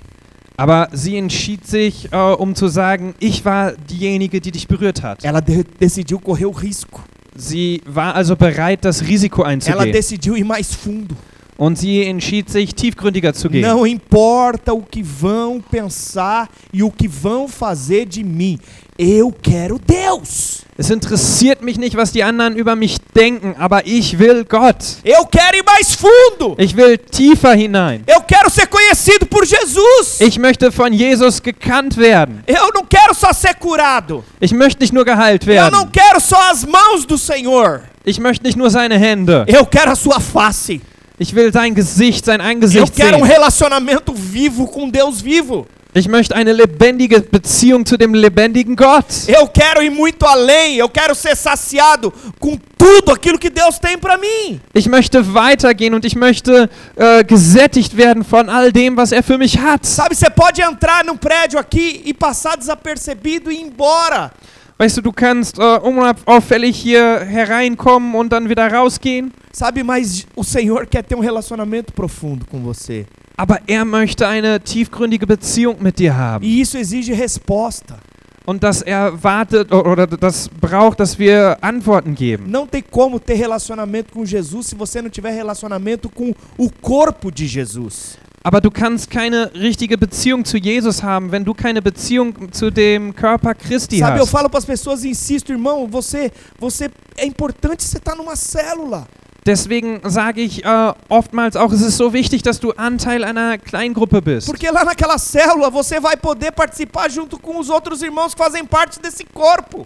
Aber 0.57 0.87
sie 0.93 1.17
entschied 1.17 1.67
sich, 1.67 2.11
äh, 2.11 2.15
um 2.17 2.55
zu 2.55 2.67
sagen, 2.67 3.13
ich 3.19 3.43
war 3.43 3.73
diejenige, 3.73 4.39
die 4.39 4.51
dich 4.51 4.67
berührt 4.67 5.03
hat. 5.03 5.23
Ela 5.25 5.41
de- 5.41 5.65
decidiu 5.81 6.19
correr 6.19 6.47
o 6.47 6.51
risco. 6.51 7.01
Sie 7.35 7.81
war 7.85 8.15
also 8.15 8.35
bereit, 8.37 8.85
das 8.85 9.01
Risiko 9.01 9.41
Ela 9.41 9.51
einzugehen. 9.51 9.91
decidiu 9.91 10.35
ir 10.35 10.45
mais 10.45 10.73
fundo. 10.73 11.15
Und 11.57 11.77
sie 11.77 12.03
entschied 12.05 12.49
sich, 12.49 12.75
tiefgründiger 12.75 13.33
zu 13.33 13.49
gehen. 13.49 13.61
Não 13.61 13.87
importa 13.87 14.73
o 14.73 14.81
que 14.81 15.01
vão 15.01 15.61
pensar 15.61 16.49
e 16.73 16.83
o 16.83 16.91
que 16.91 17.07
vão 17.07 17.47
fazer 17.47 18.05
de 18.05 18.23
mim. 18.25 18.59
Eu 18.97 19.31
quero 19.41 19.79
Deus. 19.79 20.63
Es 20.77 20.89
interessiert 20.89 21.61
mich 21.61 21.77
nicht, 21.77 21.95
was 21.95 22.11
die 22.11 22.21
anderen 22.23 22.57
über 22.57 22.75
mich 22.75 22.97
denken, 23.15 23.55
aber 23.57 23.85
ich 23.87 24.19
will 24.19 24.43
Gott. 24.43 24.97
Eu 25.05 25.25
quero 25.25 25.55
ir 25.55 25.63
mais 25.65 25.95
fundo. 25.95 26.55
Ich 26.57 26.75
will 26.75 26.97
tiefer 26.97 27.53
hinein. 27.55 28.03
Eu 28.05 28.21
quero 28.21 28.49
ser 28.49 28.67
conhecido 28.67 29.25
por 29.25 29.45
Jesus. 29.45 30.19
Ich 30.19 30.37
möchte 30.37 30.69
von 30.73 30.91
Jesus 30.91 31.41
gekannt 31.41 31.95
werden. 31.97 32.43
Eu 32.47 32.69
não 32.73 32.85
quero 32.85 33.13
só 33.13 33.31
ser 33.31 33.53
curado. 33.55 34.25
Ich 34.41 34.51
möchte 34.53 34.81
nicht 34.81 34.93
nur 34.93 35.05
geheilt 35.05 35.47
Eu 35.47 35.71
não 35.71 35.83
werden. 35.85 35.91
quero 35.93 36.19
só 36.19 36.51
as 36.51 36.65
mãos 36.65 37.05
do 37.07 37.17
Senhor. 37.17 37.83
Ich 38.05 38.19
möchte 38.19 38.43
nicht 38.43 38.57
nur 38.57 38.69
seine 38.69 38.97
Hände. 38.97 39.45
Eu 39.47 39.65
quero 39.65 39.91
a 39.91 39.95
sua 39.95 40.19
face. 40.19 40.81
Ich 41.18 41.34
will 41.34 41.51
sein 41.53 41.74
Gesicht, 41.74 42.26
sein 42.26 42.41
Eu 42.41 42.47
Angesicht 42.47 42.93
quero 42.95 43.18
um 43.18 43.24
sehen. 43.26 43.32
relacionamento 43.32 44.13
vivo 44.13 44.68
com 44.68 44.89
Deus 44.89 45.22
vivo. 45.24 45.66
Ich 45.97 46.09
möchte 46.09 46.36
eine 46.36 46.51
lebendige 46.51 47.22
Beziehung 47.22 47.86
zu 47.86 47.95
dem 47.95 48.13
lebendigen 48.13 48.76
Gott. 48.76 49.05
Eu 49.30 49.47
quero 49.47 49.82
ir 49.82 49.89
muito 49.89 50.26
além. 50.26 50.78
Eu 50.78 50.89
quero 50.89 51.16
ser 51.16 51.38
saciado 51.38 52.11
com 52.38 52.59
tudo 52.78 53.13
aquilo 53.13 53.39
que 53.39 53.49
Deus 53.49 53.80
tem 53.80 53.97
para 53.97 54.18
mim. 54.18 54.59
Ich 54.74 54.89
möchte 54.89 55.34
weitergehen 55.34 55.93
und 55.93 56.03
ich 56.03 56.18
möchte 56.18 56.70
äh, 56.97 57.24
gesättigt 57.24 57.95
werden 57.95 58.26
von 58.26 58.49
all 58.49 58.74
dem, 58.74 58.97
was 58.97 59.13
er 59.13 59.24
für 59.24 59.38
mich 59.38 59.57
hat. 59.57 59.86
Sabe, 59.86 60.13
você 60.13 60.30
pode 60.30 60.61
entrar 60.61 61.05
num 61.05 61.16
prédio 61.16 61.57
aqui 61.57 62.01
e 62.03 62.13
passar 62.13 62.57
desapercebido 62.57 63.49
e 63.49 63.55
ir 63.55 63.61
embora. 63.61 64.34
Weißt 64.78 64.97
du, 64.97 65.01
du 65.01 65.13
kannst 65.13 65.57
äh, 65.57 65.61
unauffällig 65.61 66.78
hier 66.78 67.21
hereinkommen 67.21 68.13
und 68.13 68.30
dann 68.30 68.49
wieder 68.49 68.69
rausgehen. 68.71 69.32
Sabe, 69.53 69.86
mas 69.86 70.28
o 70.36 70.43
Senhor 70.43 70.86
quer 70.86 71.01
ter 71.01 71.17
um 71.17 71.21
relacionamento 71.21 71.93
profundo 71.93 72.45
com 72.45 72.61
você. 72.61 73.05
Aber 73.38 73.59
er 73.67 73.86
möchte 73.86 74.28
eine 74.28 74.59
tiefgründige 74.59 75.26
Beziehung 75.26 75.78
mit 75.82 75.97
dir 75.97 76.15
haben. 76.17 76.43
E 76.43 76.59
isso 76.59 76.78
exige 76.78 77.13
resposta. 77.17 77.99
Und 78.45 78.63
dass 78.63 78.81
er 78.81 79.23
wartet 79.23 79.71
oder 79.73 80.05
das 80.05 80.49
braucht, 80.49 80.99
dass 80.99 81.17
wir 81.17 81.57
Antworten 81.61 82.13
geben. 82.13 82.45
Não 82.49 82.67
tem 82.67 82.83
como 82.83 83.19
ter 83.19 83.35
relacionamento 83.35 84.13
com 84.13 84.23
Jesus 84.23 84.67
se 84.67 84.75
você 84.75 85.01
não 85.01 85.09
tiver 85.09 85.31
relacionamento 85.31 86.09
com 86.09 86.33
o 86.57 86.69
corpo 86.69 87.31
de 87.31 87.47
Jesus. 87.47 88.17
Aber 88.43 88.61
du 88.61 88.69
kannst 88.69 89.09
keine 89.09 89.51
richtige 89.55 89.97
Beziehung 89.97 90.45
zu 90.45 90.57
Jesus 90.57 91.01
haben, 91.01 91.31
wenn 91.31 91.43
du 91.43 91.55
keine 91.55 91.81
Beziehung 91.81 92.51
zu 92.51 92.69
dem 92.69 93.15
Körper 93.15 93.55
Christi 93.55 93.97
Sabe, 93.97 94.19
eu 94.19 94.23
hast. 94.23 94.31
falo 94.31 94.47
para 94.51 94.59
as 94.59 94.65
pessoas 94.65 95.03
insisto, 95.03 95.51
irmão, 95.51 95.87
você, 95.87 96.31
você 96.59 96.91
é 97.17 97.25
importante 97.25 97.83
você 97.83 97.97
estar 97.97 98.15
numa 98.15 98.35
célula. 98.35 99.07
Deswegen 99.45 100.01
sage 100.03 100.41
ich 100.41 100.65
äh, 100.65 100.93
oftmals 101.07 101.55
auch, 101.55 101.71
es 101.71 101.81
ist 101.81 101.97
so 101.97 102.13
wichtig, 102.13 102.41
dass 102.41 102.59
du 102.59 102.71
Anteil 102.71 103.23
einer 103.23 103.59
Kleingruppe 103.59 104.19
bist. 104.19 104.47
Porque 104.47 104.71
lá 104.71 104.83
naquela 104.83 105.19
célula 105.19 105.69
você 105.69 105.99
vai 105.99 106.17
poder 106.17 106.51
participar 106.51 107.11
junto 107.11 107.37
com 107.37 107.59
os 107.59 107.69
outros 107.69 108.01
irmãos 108.01 108.33
que 108.33 108.43
fazem 108.43 108.65
parte 108.65 108.99
desse 108.99 109.23
corpo. 109.23 109.85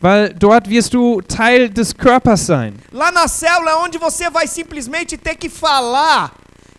Weil 0.00 0.34
dort 0.34 0.68
wirst 0.68 0.92
du 0.92 1.22
Teil 1.22 1.68
des 1.68 1.92
Körpers 1.92 2.40
sein. 2.40 2.74
Lá 2.92 3.12
na 3.12 3.28
célula 3.28 3.70
é 3.70 3.76
onde 3.76 3.96
você 3.96 4.28
vai 4.28 4.48
simplesmente 4.48 5.16
ter 5.16 5.36
que 5.36 5.48
falar 5.48 6.32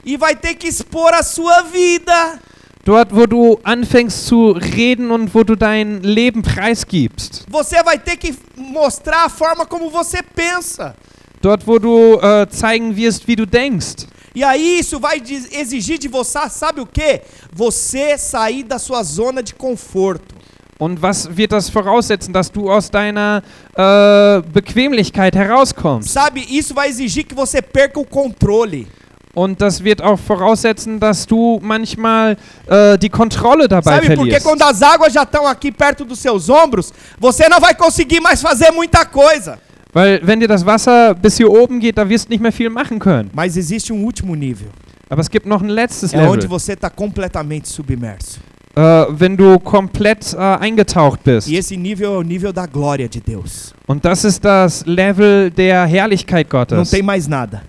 e 0.04 0.18
vai 0.18 0.36
ter 0.36 0.56
que 0.56 0.68
expor 0.68 1.14
a 1.14 1.24
sua 1.24 1.62
vida. 1.62 2.40
Dort, 2.84 3.14
wo 3.14 3.26
du 3.26 3.60
anfängst 3.64 4.28
zu 4.28 4.52
reden 4.52 5.12
und 5.12 5.34
wo 5.34 5.46
du 5.46 5.56
dein 5.56 6.02
Leben 6.02 6.42
preisgibst. 6.42 7.46
Você 7.48 7.82
vai 7.84 7.98
ter 7.98 8.18
que 8.18 8.36
mostrar 8.58 9.26
a 9.26 9.30
forma 9.30 9.66
como 9.66 9.90
você 9.90 10.22
pensa. 10.22 10.94
Dort, 11.42 11.66
wo 11.68 11.80
du 11.80 12.20
äh, 12.20 12.48
zeigen 12.50 12.96
wirst, 12.96 13.28
wie 13.28 13.36
du 13.36 13.46
denkst. 13.46 14.08
E 14.36 14.44
aí 14.44 14.80
isso 14.80 15.00
vai 15.00 15.22
exigir 15.52 15.98
de 15.98 16.08
você, 16.08 16.50
sabe 16.50 16.82
o 16.82 16.86
quê? 16.86 17.22
Você 17.54 18.18
sair 18.18 18.64
da 18.64 18.78
sua 18.78 19.02
zona 19.04 19.42
de 19.42 19.54
conforto. 19.56 20.36
Und 20.80 21.02
was 21.02 21.28
wird 21.36 21.52
das 21.52 21.70
voraussetzen, 21.70 22.32
dass 22.32 22.52
du 22.52 22.72
aus 22.72 22.92
deiner 22.92 23.42
äh, 23.76 24.42
Bequemlichkeit 24.54 25.36
herauskommst? 25.36 26.10
Sabe, 26.10 26.42
isso 26.42 26.76
vai 26.76 26.88
exigir 26.90 27.24
que 27.24 27.34
você 27.34 27.64
perca 27.64 28.00
o 28.00 28.06
controle. 28.06 28.86
Und 29.34 29.60
das 29.60 29.84
wird 29.84 30.02
auch 30.02 30.18
voraussetzen, 30.20 31.00
dass 31.00 31.26
du 31.26 31.60
manchmal 31.62 32.38
äh, 32.68 32.98
die 32.98 33.10
Kontrolle 33.10 33.68
dabei 33.68 33.96
Sabe, 33.96 34.16
porque 34.16 34.32
verlierst. 34.32 34.44
quando 34.44 34.62
as 34.64 34.82
águas 34.82 35.14
já 35.14 35.24
estão 35.24 35.48
aqui 35.48 35.72
perto 35.72 36.06
dos 36.06 36.20
seus 36.20 36.48
ombros, 36.50 36.94
você 37.20 37.48
não 37.50 37.60
vai 37.60 37.74
conseguir 37.76 38.20
mais 38.20 38.42
fazer 38.42 38.72
muita 38.72 39.06
coisa. 39.06 39.60
Weil 39.94 40.20
wenn 40.24 40.40
dir 40.40 40.48
das 40.48 40.66
Wasser 40.66 41.14
bis 41.16 41.38
hier 41.38 41.50
oben 41.52 41.80
geht, 41.80 41.98
da 41.98 42.08
wirst 42.08 42.26
du 42.28 42.32
nicht 42.32 42.42
mehr 42.42 42.52
viel 42.52 42.70
machen 42.70 43.00
können. 43.00 43.30
Mas 43.34 43.56
existe 43.58 43.94
um 43.94 44.04
último 44.04 44.36
nível. 44.36 44.68
Aber 45.10 45.22
es 45.22 45.30
gibt 45.30 45.46
noch 45.46 45.62
ein 45.62 45.70
letztes 45.70 46.14
É 46.14 46.18
onde 46.28 46.42
Level. 46.46 46.50
você 46.50 46.74
está 46.74 46.90
completamente 46.90 47.68
submerso. 47.70 48.40
Äh, 48.76 49.06
wenn 49.10 49.36
du 49.36 49.58
komplett 49.58 50.34
äh, 50.34 50.38
eingetaucht 50.38 51.24
bist. 51.24 51.48
E 51.50 51.58
esse 51.58 51.76
nível 51.78 52.14
é 52.14 52.18
o 52.18 52.22
nível 52.22 52.52
da 52.54 52.66
glória 52.68 53.08
de 53.08 53.22
Deus. 53.22 53.74
Und 53.88 54.04
das 54.06 54.24
ist 54.26 54.44
das 54.44 54.86
Level 54.86 55.50
der 55.50 55.86
Herrlichkeit 55.88 56.48
Não 56.52 56.60
Gottes. 56.60 56.90
tem 56.92 57.02
mais 57.02 57.28
nada. 57.28 57.64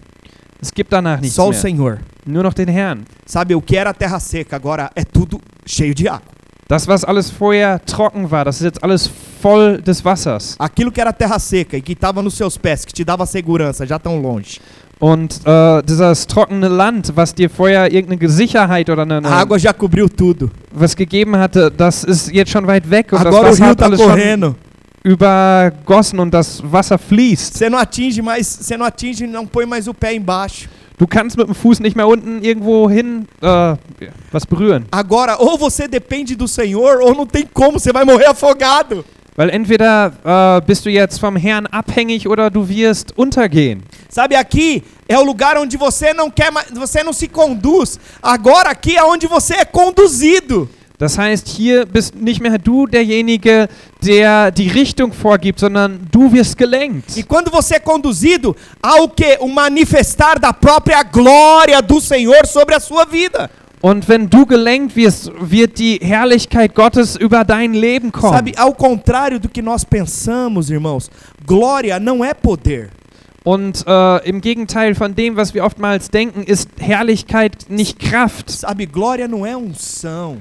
Es 0.60 0.70
gibt 0.74 0.92
danach 0.92 1.20
nichts 1.20 1.36
Só 1.36 1.46
o 1.46 1.50
mehr. 1.50 1.60
Senhor. 1.60 1.98
Nur 2.26 2.42
noch 2.42 2.52
den 2.52 2.68
Herrn. 2.68 3.04
Sabe, 3.24 3.54
o 3.54 3.62
que 3.62 3.76
era 3.76 3.94
terra 3.94 4.18
seca 4.20 4.56
agora 4.56 4.90
é 4.94 5.04
tudo 5.04 5.40
cheio 5.64 5.94
de 5.94 6.08
água. 6.08 6.32
Das, 6.68 6.86
was 6.86 7.02
alles 7.02 7.30
vorher 7.30 7.80
trocken 7.86 8.30
war, 8.30 8.44
das 8.44 8.56
ist 8.56 8.64
jetzt 8.64 8.84
alles 8.84 9.10
voll 9.40 9.80
des 9.80 10.04
Wassers. 10.04 10.54
Aquilo 10.58 10.92
que 10.92 11.00
era 11.00 11.12
terra 11.14 11.38
seca 11.38 11.78
e 11.78 11.80
que 11.80 11.92
estava 11.94 12.22
nos 12.22 12.34
seus 12.34 12.58
pés, 12.58 12.84
que 12.84 12.92
te 12.92 13.04
dava 13.04 13.24
segurança, 13.24 13.86
já 13.86 13.98
tão 13.98 14.20
longe. 14.20 14.60
Und 15.00 15.40
äh, 15.46 15.82
dieses 15.84 16.26
trockene 16.26 16.68
Land, 16.68 17.12
was 17.16 17.32
dir 17.34 17.48
vorher 17.48 17.90
irgendeine 17.90 18.28
Sicherheit 18.30 18.90
oder 18.90 19.02
eine, 19.02 19.26
A 19.26 19.40
água 19.40 19.58
já 19.58 19.72
cobriu 19.72 20.08
tudo. 20.10 20.50
was 20.70 20.94
gegeben 20.94 21.36
hatte, 21.38 21.70
das 21.70 22.04
ist 22.04 22.30
jetzt 22.32 22.50
schon 22.50 22.66
weit 22.66 22.90
weg 22.90 23.12
und 23.12 23.20
Agora 23.20 23.40
o 23.40 23.42
das 23.44 23.52
Wasser 23.52 23.62
rio 23.64 23.70
hat 23.70 23.76
está 23.78 23.86
alles 23.86 24.00
schon 24.00 24.10
correndo. 24.10 24.56
übergossen 25.04 26.18
und 26.20 26.32
das 26.34 26.62
Wasser 26.70 26.98
fließt. 26.98 27.56
Você 27.56 27.70
não 27.70 27.78
atinge 27.78 28.20
mais, 28.20 28.46
você 28.46 28.76
não 28.76 28.84
atinge, 28.84 29.26
não 29.26 29.46
põe 29.46 29.64
mais 29.64 29.88
o 29.88 29.94
pé 29.94 30.14
embaixo. 30.14 30.68
Du 30.98 31.06
kannst 31.06 31.36
mit 31.36 31.46
dem 31.46 31.54
Fuß 31.54 31.78
nicht 31.80 31.96
mehr 31.96 32.08
unten 32.08 32.42
irgendwo 32.42 32.90
hin 32.90 33.28
äh, 33.40 33.76
was 34.32 34.44
berühren. 34.44 34.86
Agora, 34.90 35.38
ou 35.38 35.56
você 35.56 35.86
depende 35.86 36.36
do 36.36 36.48
Senhor, 36.48 37.00
ou 37.00 37.14
não 37.14 37.24
tem 37.24 37.46
como, 37.46 37.78
você 37.78 37.92
vai 37.92 38.04
morrer 38.04 38.26
afogado. 38.26 39.04
Weil 39.36 39.50
entweder 39.50 40.12
äh, 40.24 40.60
bist 40.66 40.84
du 40.84 40.90
jetzt 40.90 41.20
vom 41.20 41.36
Herrn 41.36 41.66
abhängig 41.70 42.26
oder 42.26 42.50
du 42.50 42.68
wirst 42.68 43.12
untergehen. 43.16 43.82
Sabe, 44.08 44.34
aqui 44.34 44.82
é 45.08 45.16
o 45.16 45.22
lugar 45.22 45.56
onde 45.56 45.76
você 45.76 46.12
não 46.12 46.28
quer 46.28 46.50
você 46.72 47.04
não 47.04 47.12
se 47.12 47.28
conduz. 47.28 48.00
Agora 48.20 48.70
aqui 48.70 48.96
é 48.96 49.04
onde 49.04 49.28
você 49.28 49.54
é 49.54 49.64
conduzido. 49.64 50.68
Das 50.98 51.16
heißt, 51.16 51.46
hier 51.46 51.86
bist 51.86 52.16
nicht 52.16 52.40
mehr 52.40 52.58
du 52.58 52.86
derjenige, 52.86 53.68
der 54.04 54.50
die 54.50 54.68
Richtung 54.68 55.12
vorgibt, 55.12 55.60
sondern 55.60 56.00
du 56.10 56.32
wirst 56.32 56.58
gelenkt. 56.58 57.16
E 57.16 57.22
quando 57.22 57.52
você 57.52 57.76
é 57.76 57.78
conduzido, 57.78 58.56
há 58.82 59.00
o 59.00 59.08
que? 59.08 59.38
O 59.38 59.46
manifestar 59.46 60.40
da 60.40 60.52
própria 60.52 61.04
glória 61.04 61.80
do 61.80 62.00
Senhor 62.00 62.44
sobre 62.46 62.74
a 62.74 62.80
sua 62.80 63.04
vida. 63.04 63.48
Und 63.80 64.08
wenn 64.08 64.28
du 64.28 64.44
gelenkt 64.44 64.96
wirst, 64.96 65.30
wird 65.40 65.78
die 65.78 66.00
Herrlichkeit 66.02 66.74
Gottes 66.74 67.14
über 67.14 67.44
dein 67.44 67.74
Leben 67.74 68.10
kommen. 68.10 68.32
Sabe, 68.32 68.52
ao 68.56 68.74
contrário 68.74 69.38
do 69.38 69.48
que 69.48 69.62
nós 69.62 69.84
pensamos, 69.84 70.68
irmãos, 70.68 71.08
glória 71.46 72.00
não 72.00 72.24
é 72.24 72.34
poder. 72.34 72.90
Und 73.44 73.84
äh, 73.86 74.28
im 74.28 74.40
Gegenteil 74.40 74.96
von 74.96 75.14
dem, 75.14 75.36
was 75.36 75.54
wir 75.54 75.64
oftmals 75.64 76.10
denken, 76.10 76.42
ist 76.42 76.68
Herrlichkeit 76.80 77.66
nicht 77.68 78.00
Kraft. 78.00 78.50
Sabe, 78.50 78.84
glória 78.84 79.28
não 79.28 79.46
é 79.46 79.56
unção. 79.56 80.38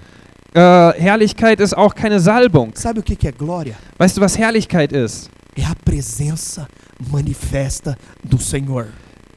Äh, 0.53 0.59
Herrlichkeit 0.99 1.59
ist 1.59 1.75
auch 1.77 1.93
keine 1.93 2.19
Salbung. 2.19 2.71
Sabe 2.75 2.99
o 2.99 3.03
que 3.03 3.15
que 3.15 3.27
é 3.27 3.31
glória? 3.31 3.75
Weißt 3.97 4.17
du, 4.17 4.21
was 4.21 4.37
Herrlichkeit 4.37 4.91
ist? 4.91 5.29
É 5.55 5.63
a 5.65 5.73
presença 5.85 6.67
manifesta 7.11 7.97
do 8.23 8.37
Senhor. 8.39 8.87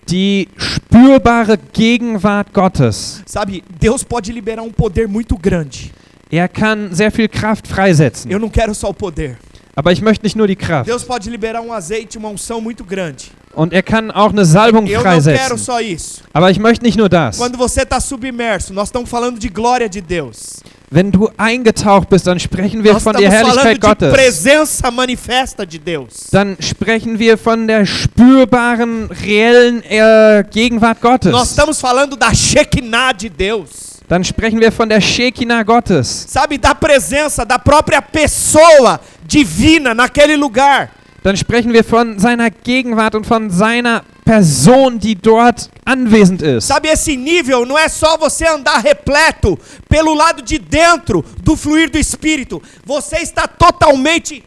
Die 0.09 0.49
spürbare 0.57 1.59
Gegenwart 1.73 2.53
Gottes. 2.53 3.23
Sabe, 3.27 3.63
Deus 3.81 4.03
pode 4.05 4.33
liberar 4.33 4.63
um 4.65 4.71
poder 4.73 5.07
muito 5.09 5.37
grande. 5.37 5.91
Er 6.31 6.49
kann 6.49 6.93
sehr 6.93 7.11
viel 7.11 7.29
Kraft 7.29 7.67
freisetzen. 7.67 8.31
Eu 8.31 8.39
não 8.39 8.49
quero 8.49 8.75
só 8.75 8.89
o 8.91 8.95
poder. 8.95 9.37
Aber 9.75 9.93
ich 9.93 10.01
möchte 10.03 10.25
nicht 10.25 10.37
nur 10.37 10.47
die 10.47 10.57
Kraft. 10.57 10.89
Deus 10.89 11.05
pode 11.05 11.29
liberar 11.31 11.63
um 11.63 11.73
azeite, 11.73 12.19
uma 12.19 12.29
unção 12.29 12.61
muito 12.61 12.85
grande. 12.85 13.25
Und 13.55 13.73
er 13.73 13.83
kann 13.83 14.11
auch 14.11 14.31
eine 14.31 14.45
Salbung 14.45 14.87
Eu 14.87 14.95
não 14.97 15.03
quero 15.03 15.23
freisetzen. 15.23 15.59
só 15.59 15.81
isso. 15.81 16.23
Aber 16.33 16.51
ich 16.51 16.59
möchte 16.59 16.85
nicht 16.85 16.97
nur 16.97 17.09
das. 17.09 17.37
Quando 17.39 17.57
você 17.59 17.83
está 17.83 17.99
submerso, 18.01 18.73
nós 18.73 18.89
estamos 18.89 19.09
falando 19.09 19.39
de 19.39 19.49
glória 19.49 19.89
de 19.89 20.01
Deus. 20.01 20.61
Wenn 20.93 21.13
du 21.13 21.31
eingetaucht 21.37 22.09
bist, 22.09 22.27
dann 22.27 22.41
sprechen 22.41 22.83
wir 22.83 22.95
Nós 22.95 23.03
von 23.05 23.17
der 23.17 23.31
Herrlichkeit 23.31 23.81
Gottes. 23.81 24.13
presença 24.13 24.91
manifesta 24.91 25.65
de 25.65 25.79
Deus. 25.79 26.27
Dann 26.33 26.57
sprechen 26.59 27.17
wir 27.17 27.39
von 27.39 27.69
der 27.69 27.87
spürbaren, 27.87 29.09
reellen 29.25 29.85
äh, 29.85 30.43
Gegenwart 30.51 31.01
Gottes. 31.01 31.31
Nós 31.31 31.51
estamos 31.51 31.81
falando 31.81 32.17
da 32.17 32.35
Shekinah 32.35 33.13
de 33.13 33.31
Deus. 33.31 34.01
Dann 34.09 34.25
sprechen 34.25 34.59
wir 34.59 34.73
von 34.73 34.89
der 34.89 35.01
Shekinah 35.01 35.63
Gottes. 35.63 36.27
Sabe, 36.29 36.59
da 36.59 36.75
presença 36.75 37.45
da 37.45 37.57
própria 37.57 38.03
pessoa 38.03 38.99
divina 39.23 39.95
naquele 39.95 40.35
lugar. 40.35 40.89
Dann 41.23 41.37
sprechen 41.37 41.73
wir 41.73 41.85
von 41.85 42.19
seiner 42.19 42.51
Gegenwart 42.51 43.15
und 43.15 43.25
von 43.25 43.49
seiner 43.49 44.03
Person, 44.31 44.97
die 44.97 45.17
dort 45.17 45.69
anwesend 45.85 46.41
ist. 46.41 46.69
Sabe, 46.69 46.87
esse 46.87 47.17
nível 47.17 47.67
não 47.67 47.77
é 47.77 47.89
só 47.89 48.17
você 48.17 48.47
andar 48.47 48.79
repleto 48.79 49.59
pelo 49.89 50.15
lado 50.15 50.41
de 50.41 50.57
dentro 50.57 51.25
do 51.43 51.57
fluir 51.57 51.91
do 51.91 51.99
Espírito. 51.99 52.63
Você 52.87 53.17
está 53.17 53.49
totalmente 53.49 54.45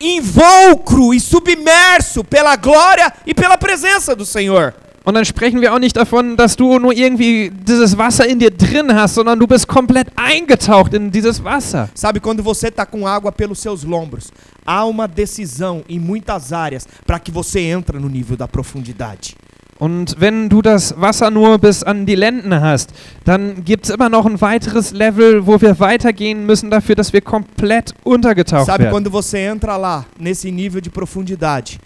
invulcro 0.00 1.12
e 1.12 1.20
submerso 1.20 2.24
pela 2.24 2.56
glória 2.56 3.12
e 3.26 3.34
pela 3.34 3.58
presença 3.58 4.16
do 4.16 4.24
Senhor. 4.24 4.74
Und 5.04 5.14
dann 5.14 5.24
sprechen 5.24 5.60
wir 5.62 5.72
auch 5.72 5.78
nicht 5.78 5.96
davon, 5.96 6.36
dass 6.36 6.56
du 6.56 6.78
nur 6.78 6.92
irgendwie 6.92 7.50
dieses 7.50 7.96
Wasser 7.96 8.28
in 8.28 8.38
dir 8.38 8.50
drin 8.50 8.94
hast, 8.94 9.14
sondern 9.14 9.38
du 9.38 9.46
bist 9.46 9.66
komplett 9.66 10.08
eingetaucht 10.14 10.92
in 10.92 11.10
dieses 11.10 11.42
Wasser. 11.42 11.88
Sabe, 11.94 12.20
quando 12.20 12.42
você 12.42 12.68
está 12.68 12.84
com 12.84 13.06
água 13.06 13.32
pelos 13.32 13.60
seus 13.60 13.82
lombros, 13.82 14.30
há 14.64 14.84
uma 14.84 15.08
decisão 15.08 15.82
em 15.88 15.98
muitas 15.98 16.52
áreas 16.52 16.86
para 17.06 17.18
que 17.18 17.32
você 17.32 17.60
entra 17.60 17.98
no 17.98 18.08
nível 18.08 18.36
da 18.36 18.46
profundidade. 18.46 19.34
Und 19.78 20.20
wenn 20.20 20.50
du 20.50 20.60
das 20.60 20.94
Wasser 21.00 21.30
nur 21.30 21.58
bis 21.58 21.82
an 21.82 22.04
die 22.04 22.14
Lenden 22.14 22.52
hast, 22.60 22.90
dann 23.24 23.64
gibt 23.64 23.86
es 23.86 23.90
immer 23.90 24.10
noch 24.10 24.26
ein 24.26 24.38
weiteres 24.38 24.92
Level, 24.92 25.46
wo 25.46 25.58
wir 25.58 25.80
weitergehen 25.80 26.44
müssen 26.44 26.70
dafür, 26.70 26.94
dass 26.94 27.14
wir 27.14 27.22
komplett 27.22 27.94
untergetaucht 28.04 28.66
Sabe, 28.66 28.84
werden. 28.84 28.92
quando 28.92 29.10
você 29.10 29.38
entra 29.38 29.78
lá, 29.78 30.04
nesse 30.18 30.50
nível 30.50 30.82
de 30.82 30.90
profundidade, 30.90 31.78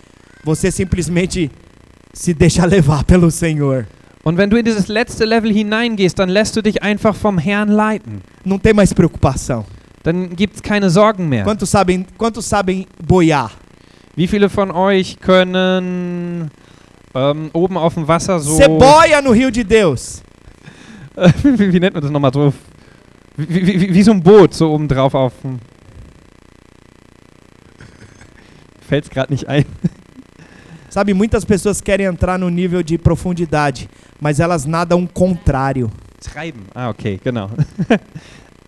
você 0.42 0.72
simplesmente 0.72 1.52
se 2.14 2.34
deixa 2.34 2.64
levar 2.64 3.04
pelo 3.04 3.30
Senhor. 3.30 3.84
Und 4.22 4.38
wenn 4.38 4.48
du 4.48 4.56
in 4.56 4.64
dieses 4.64 4.88
letzte 4.88 5.26
Level 5.26 5.52
hineingehst, 5.52 6.18
dann 6.18 6.30
lässt 6.30 6.56
du 6.56 6.62
dich 6.62 6.82
einfach 6.82 7.14
vom 7.14 7.36
Herrn 7.36 7.68
leiten. 7.68 8.22
Não 8.44 8.58
tem 8.58 8.74
mais 8.74 8.94
preocupação. 8.94 9.66
Dann 10.02 10.34
gibt 10.34 10.56
es 10.56 10.62
keine 10.62 10.88
Sorgen 10.88 11.28
mehr. 11.28 11.44
Quantos 11.44 11.70
sabem, 11.70 12.06
quantos 12.16 12.48
sabem 12.48 12.86
boiar? 13.06 13.50
Wie 14.16 14.26
viele 14.26 14.48
von 14.48 14.70
euch 14.70 15.18
können 15.20 16.50
ähm, 17.14 17.50
oben 17.52 17.76
auf 17.76 17.94
dem 17.94 18.08
Wasser 18.08 18.40
so... 18.40 18.56
Você 18.56 18.68
boia 18.68 19.22
no 19.22 19.30
rio 19.30 19.50
de 19.50 19.64
Deus. 19.64 20.22
wie, 21.42 21.72
wie 21.72 21.80
nennt 21.80 21.94
man 21.94 22.02
das 22.02 22.10
nochmal 22.10 22.32
so? 22.32 22.52
Wie, 23.36 23.66
wie, 23.66 23.80
wie, 23.80 23.94
wie 23.94 24.02
so 24.02 24.12
ein 24.12 24.22
Boot, 24.22 24.54
so 24.54 24.72
oben 24.72 24.88
drauf 24.88 25.14
auf 25.14 25.32
dem... 25.42 25.58
Fällt's 28.88 29.10
gerade 29.10 29.32
nicht 29.32 29.48
ein. 29.48 29.64
Sabe, 30.94 31.12
muitas 31.12 31.44
pessoas 31.44 31.80
querem 31.80 32.06
entrar 32.06 32.38
no 32.38 32.48
nível 32.48 32.80
de 32.80 32.96
profundidade, 32.96 33.90
mas 34.20 34.38
elas 34.38 34.64
nadam 34.64 35.08
contrário. 35.08 35.90
Treiben. 36.20 36.62
Ah, 36.72 36.88
okay, 36.88 37.18
genau. 37.20 37.50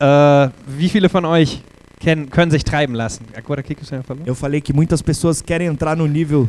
äh, 0.00 0.50
wie 0.66 0.88
viele 0.88 1.08
von 1.08 1.24
euch 1.24 1.62
kennen, 2.00 2.28
können 2.28 2.50
sich 2.50 2.64
treiben 2.64 2.96
lassen? 2.96 3.26
Agora, 3.36 3.60
o 3.60 3.62
que 3.62 3.76
que 3.76 3.86
você 3.86 4.02
falou? 4.02 4.24
Eu 4.26 4.34
falei 4.34 4.60
que 4.60 4.72
muitas 4.72 5.00
pessoas 5.02 5.40
querem 5.40 5.68
entrar 5.68 5.94
no 5.94 6.08
nível 6.08 6.48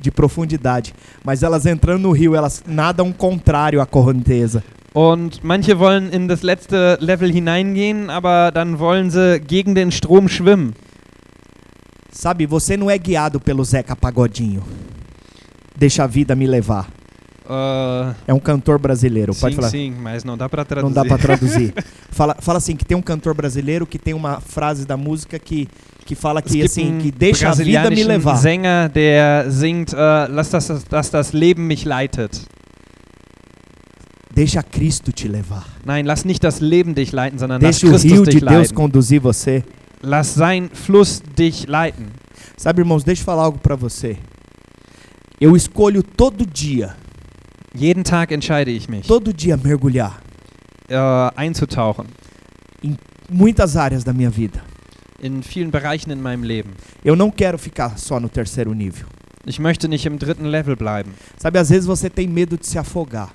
de 0.00 0.12
profundidade, 0.12 0.94
mas 1.24 1.42
elas 1.42 1.66
entrando 1.66 2.02
no 2.02 2.12
rio, 2.12 2.36
elas 2.36 2.62
nadam 2.64 3.12
contrário 3.12 3.80
à 3.80 3.84
correnteza. 3.84 4.62
Und 4.94 5.42
manche 5.42 5.76
wollen 5.76 6.08
in 6.12 6.28
das 6.28 6.42
letzte 6.42 6.98
Level 7.00 7.32
hineingehen, 7.32 8.10
aber 8.10 8.52
dann 8.52 8.78
wollen 8.78 9.10
sie 9.10 9.40
gegen 9.40 9.74
den 9.74 9.90
Strom 9.90 10.28
schwimmen. 10.28 10.72
Sabe, 12.12 12.46
você 12.46 12.76
não 12.76 12.88
é 12.88 12.96
guiado 12.96 13.40
pelo 13.40 13.64
Zeca 13.64 13.96
Pagodinho. 13.96 14.62
Deixa 15.76 16.04
a 16.04 16.06
vida 16.06 16.34
me 16.34 16.46
levar. 16.46 16.88
Äh, 17.48 18.14
É 18.28 18.34
um 18.34 18.40
cantor 18.40 18.78
brasileiro, 18.78 19.34
pode 19.34 19.54
sim, 19.54 19.60
falar. 19.60 19.70
sim, 19.70 19.94
mas 20.00 20.24
não 20.24 20.36
dá 20.36 20.48
pra 20.48 20.64
traduzir. 20.64 20.94
Não 20.94 21.02
dá 21.02 21.04
pra 21.08 21.18
traduzir. 21.18 21.72
fala, 22.10 22.36
fala 22.40 22.58
assim 22.58 22.74
que 22.74 22.84
tem 22.84 22.96
um 22.96 23.02
cantor 23.02 23.34
brasileiro 23.34 23.86
que 23.86 23.98
tem 23.98 24.14
uma 24.14 24.40
frase 24.40 24.84
da 24.84 24.96
música 24.96 25.38
que, 25.38 25.68
que 26.04 26.14
fala 26.14 26.42
que 26.42 26.62
assim, 26.62 26.98
que 26.98 27.12
deixa 27.12 27.48
a 27.48 27.52
vida 27.54 27.88
me 27.90 28.02
levar. 28.02 28.36
Sänger, 28.36 28.88
der 28.88 29.50
singt, 29.50 29.92
äh, 29.92 30.26
lass 30.28 30.48
das, 30.50 30.84
dass 30.90 31.10
das 31.10 31.32
Leben 31.32 31.66
mich 31.66 31.84
leitet. 31.84 32.40
Deixa 34.34 34.62
Cristo 34.62 35.12
te 35.12 35.28
levar. 35.28 35.64
Nein, 35.84 36.04
lass 36.04 36.24
nicht 36.24 36.42
das 36.42 36.60
Leben 36.60 36.94
dich 36.94 37.12
leiten, 37.12 37.38
sondern 37.38 37.60
lass 37.62 37.78
Deixa 37.80 37.86
o 37.86 37.90
Christus 37.90 38.10
rio 38.12 38.24
de 38.24 38.40
Deus 38.40 38.50
leiten. 38.50 38.74
conduzir 38.74 39.20
você. 39.20 39.62
Lass 40.02 40.34
sein 40.34 40.68
Fluss 40.72 41.22
dich 41.36 41.66
leiten. 41.66 42.06
Sabe, 42.56 42.80
irmãos, 42.82 43.02
deixa 43.04 43.22
eu 43.22 43.24
falar 43.24 43.44
algo 43.44 43.58
pra 43.58 43.76
você. 43.76 44.18
Eu 45.40 45.54
escolho 45.56 46.02
todo 46.02 46.46
dia 46.46 46.96
Jeden 47.74 48.02
Tag 48.02 48.32
entscheide 48.32 48.70
ich 48.70 48.88
mich, 48.88 49.06
todo 49.06 49.32
dia 49.32 49.56
mergulhar 49.56 50.20
äh, 50.88 50.96
einzutauchen 51.36 52.06
em 52.82 52.96
muitas 53.28 53.76
áreas 53.76 54.02
da 54.02 54.12
minha 54.14 54.30
vida. 54.30 54.62
in 55.20 55.42
vielen 55.42 55.70
Bereichen 55.70 56.10
in 56.10 56.20
meinem 56.22 56.42
Leben. 56.42 56.72
Eu 57.04 57.16
não 57.16 57.30
quero 57.30 57.58
ficar 57.58 57.98
só 57.98 58.18
no 58.20 58.28
terceiro 58.28 58.72
nível. 58.74 59.06
Ich 59.46 59.58
möchte 59.58 59.88
nicht 59.88 60.06
im 60.06 60.18
dritten 60.18 60.46
Level 60.46 60.76
bleiben. 60.76 61.12
Sabe, 61.38 61.58
às 61.58 61.70
vezes 61.70 61.86
você 61.86 62.10
tem 62.10 62.26
medo 62.26 62.56
de 62.58 62.66
se 62.66 62.78
afogar. 62.78 63.30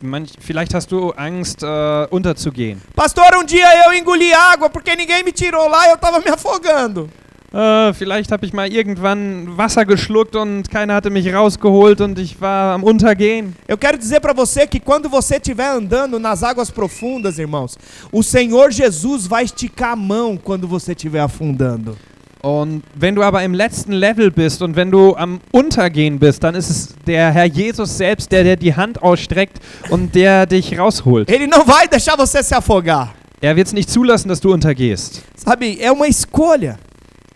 Manch, 0.00 0.32
vielleicht 0.40 0.74
hast 0.74 0.90
du 0.92 1.12
Angst, 1.16 1.62
äh, 1.62 2.08
unterzugehen. 2.10 2.78
Pastor, 2.94 3.36
um 3.40 3.44
dia 3.44 3.66
eu 3.86 3.94
engoli 3.94 4.32
água 4.32 4.68
porque 4.68 4.94
ninguém 4.94 5.22
me 5.24 5.32
tirou 5.32 5.68
lá 5.68 5.88
e 5.88 5.90
eu 5.90 5.98
tava 5.98 6.20
me 6.20 6.28
afogando. 6.30 7.08
Äh, 7.56 7.94
vielleicht 7.94 8.32
habe 8.32 8.44
ich 8.44 8.52
mal 8.52 8.70
irgendwann 8.70 9.56
Wasser 9.56 9.86
geschluckt 9.86 10.36
und 10.36 10.70
keiner 10.70 10.94
hatte 10.94 11.08
mich 11.08 11.32
rausgeholt 11.32 12.02
und 12.02 12.18
ich 12.18 12.38
war 12.38 12.74
am 12.74 12.84
Untergehen. 12.84 13.56
Eu 13.66 13.78
quero 13.78 13.96
dizer 13.96 14.20
para 14.20 14.34
você 14.34 14.66
que 14.66 14.78
quando 14.78 15.08
você 15.08 15.36
estiver 15.36 15.70
andando 15.70 16.18
nas 16.18 16.42
águas 16.42 16.70
profundas, 16.70 17.38
irmãos, 17.38 17.78
o 18.12 18.22
Senhor 18.22 18.70
Jesus 18.70 19.26
vai 19.26 19.44
esticar 19.44 19.92
a 19.92 19.96
mão 19.96 20.36
quando 20.36 20.68
você 20.68 20.92
estiver 20.92 21.20
afundando. 21.20 21.96
Und 22.42 22.82
wenn 22.94 23.14
du 23.14 23.22
aber 23.22 23.42
im 23.42 23.54
letzten 23.54 23.92
Level 23.92 24.30
bist 24.30 24.60
und 24.60 24.76
wenn 24.76 24.90
du 24.90 25.16
am 25.16 25.40
Untergehen 25.50 26.18
bist, 26.18 26.44
dann 26.44 26.54
ist 26.54 26.68
es 26.68 26.94
der 27.06 27.32
Herr 27.32 27.46
Jesus 27.46 27.96
selbst, 27.96 28.30
der 28.32 28.44
dir 28.44 28.56
die 28.56 28.74
Hand 28.74 29.02
ausstreckt 29.02 29.60
und 29.88 30.14
der 30.14 30.44
dich 30.44 30.78
rausholt. 30.78 31.30
Ele 31.30 31.46
não 31.46 31.64
vai 31.64 31.88
deixar 31.88 32.18
você 32.18 32.42
se 32.42 32.54
afogar. 32.54 33.14
Er 33.40 33.56
wird 33.56 33.68
es 33.68 33.72
nicht 33.72 33.88
zulassen, 33.88 34.28
dass 34.28 34.40
du 34.40 34.52
untergehst. 34.52 35.22
Sabe, 35.36 35.80
é 35.80 35.90
uma 35.90 36.06
escolha. 36.06 36.78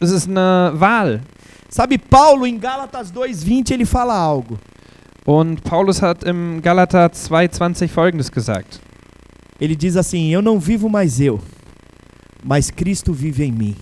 Es 0.01 0.11
ist 0.11 0.29
eine 0.29 0.73
Wahl. 0.75 1.21
Sabe, 1.69 1.99
Paulo 1.99 2.47
em 2.47 2.59
Gálatas 2.59 3.13
2:20 3.13 3.73
ele 3.73 3.85
fala 3.85 4.15
algo. 4.15 4.59
Und 5.27 5.63
Paulus 5.63 6.03
hat 6.03 6.25
im 6.25 6.61
Galater 6.63 7.11
2,20 7.11 7.89
folgendes 7.89 8.31
gesagt. 8.31 8.81
Ele 9.61 9.77
diz 9.77 9.97
assim: 9.97 10.33
Eu 10.33 10.41
não 10.41 10.59
vivo 10.59 10.89
mais 10.89 11.21
eu, 11.21 11.39
mas 12.43 12.71
Cristo 12.71 13.13
vive 13.13 13.45
em 13.45 13.53
mim. 13.53 13.77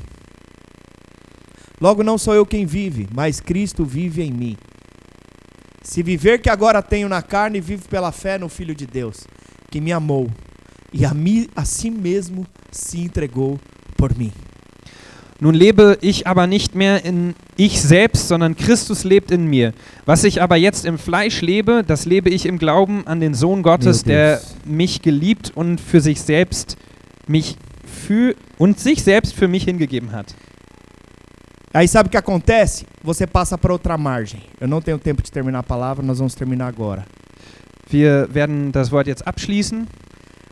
Logo 1.81 2.03
não 2.03 2.19
sou 2.19 2.35
eu 2.35 2.45
quem 2.45 2.67
vive, 2.67 3.09
mas 3.15 3.41
Cristo 3.41 3.85
vive 3.85 4.23
em 4.23 4.33
mim. 4.33 4.57
Se 5.83 6.03
viver 6.03 6.41
que 6.41 6.51
agora 6.51 6.83
tenho 6.83 7.09
na 7.09 7.23
carne, 7.23 7.61
vivo 7.61 7.89
pela 7.89 8.11
fé 8.11 8.37
no 8.37 8.49
Filho 8.49 8.75
de 8.75 8.85
Deus, 8.85 9.27
que 9.71 9.81
me 9.81 9.93
amou 9.93 10.29
e 10.93 11.05
a, 11.05 11.15
mim, 11.15 11.49
a 11.55 11.65
si 11.65 11.91
mesmo 11.91 12.47
se 12.71 13.01
entregou 13.01 13.61
por 13.97 14.17
mim. 14.17 14.33
Nun 15.41 15.55
lebe 15.55 15.99
ich 16.01 16.27
aber 16.27 16.49
nicht 16.49 16.75
mehr 16.75 17.05
in 17.05 17.35
ich 17.57 17.81
selbst, 17.81 18.27
sondern 18.27 18.57
Christus 18.57 19.05
lebt 19.05 19.31
in 19.31 19.47
mir. 19.47 19.73
Was 20.05 20.25
ich 20.25 20.43
aber 20.43 20.57
jetzt 20.57 20.85
im 20.85 20.99
Fleisch 20.99 21.43
lebe, 21.43 21.85
das 21.87 22.07
lebe 22.07 22.29
ich 22.29 22.45
im 22.47 22.59
Glauben 22.59 23.07
an 23.07 23.21
den 23.21 23.35
Sohn 23.35 23.63
Gottes, 23.63 24.03
der 24.03 24.41
mich 24.65 25.01
geliebt 25.01 25.53
und 25.55 25.81
für 25.81 26.01
sich 26.01 26.21
selbst 26.21 26.77
mich 27.29 27.57
für 27.85 28.35
und 28.59 28.81
sich 28.81 29.03
selbst 29.03 29.35
für 29.35 29.47
mich 29.47 29.65
hingegeben 29.65 30.13
hat. 30.13 30.35
Aí 31.73 31.87
sabe 31.87 32.09
o 32.09 32.11
que 32.11 32.17
acontece? 32.17 32.87
Você 33.05 33.27
passa 33.27 33.57
para 33.59 33.73
outra 33.73 33.97
margem. 33.97 34.41
Eu 34.61 34.67
não 34.67 34.81
tenho 34.81 34.99
tempo 34.99 35.23
de 35.23 35.31
terminar 35.31 35.61
a 35.61 35.63
palavra, 35.63 36.05
nós 36.05 36.19
vamos 36.19 36.35
terminar 36.35 36.67
agora. 36.67 37.05
Wir 37.91 38.29
werden 38.33 38.73
das 38.73 38.91
Wort 38.91 39.07
jetzt 39.07 39.27
abschließen. 39.27 39.87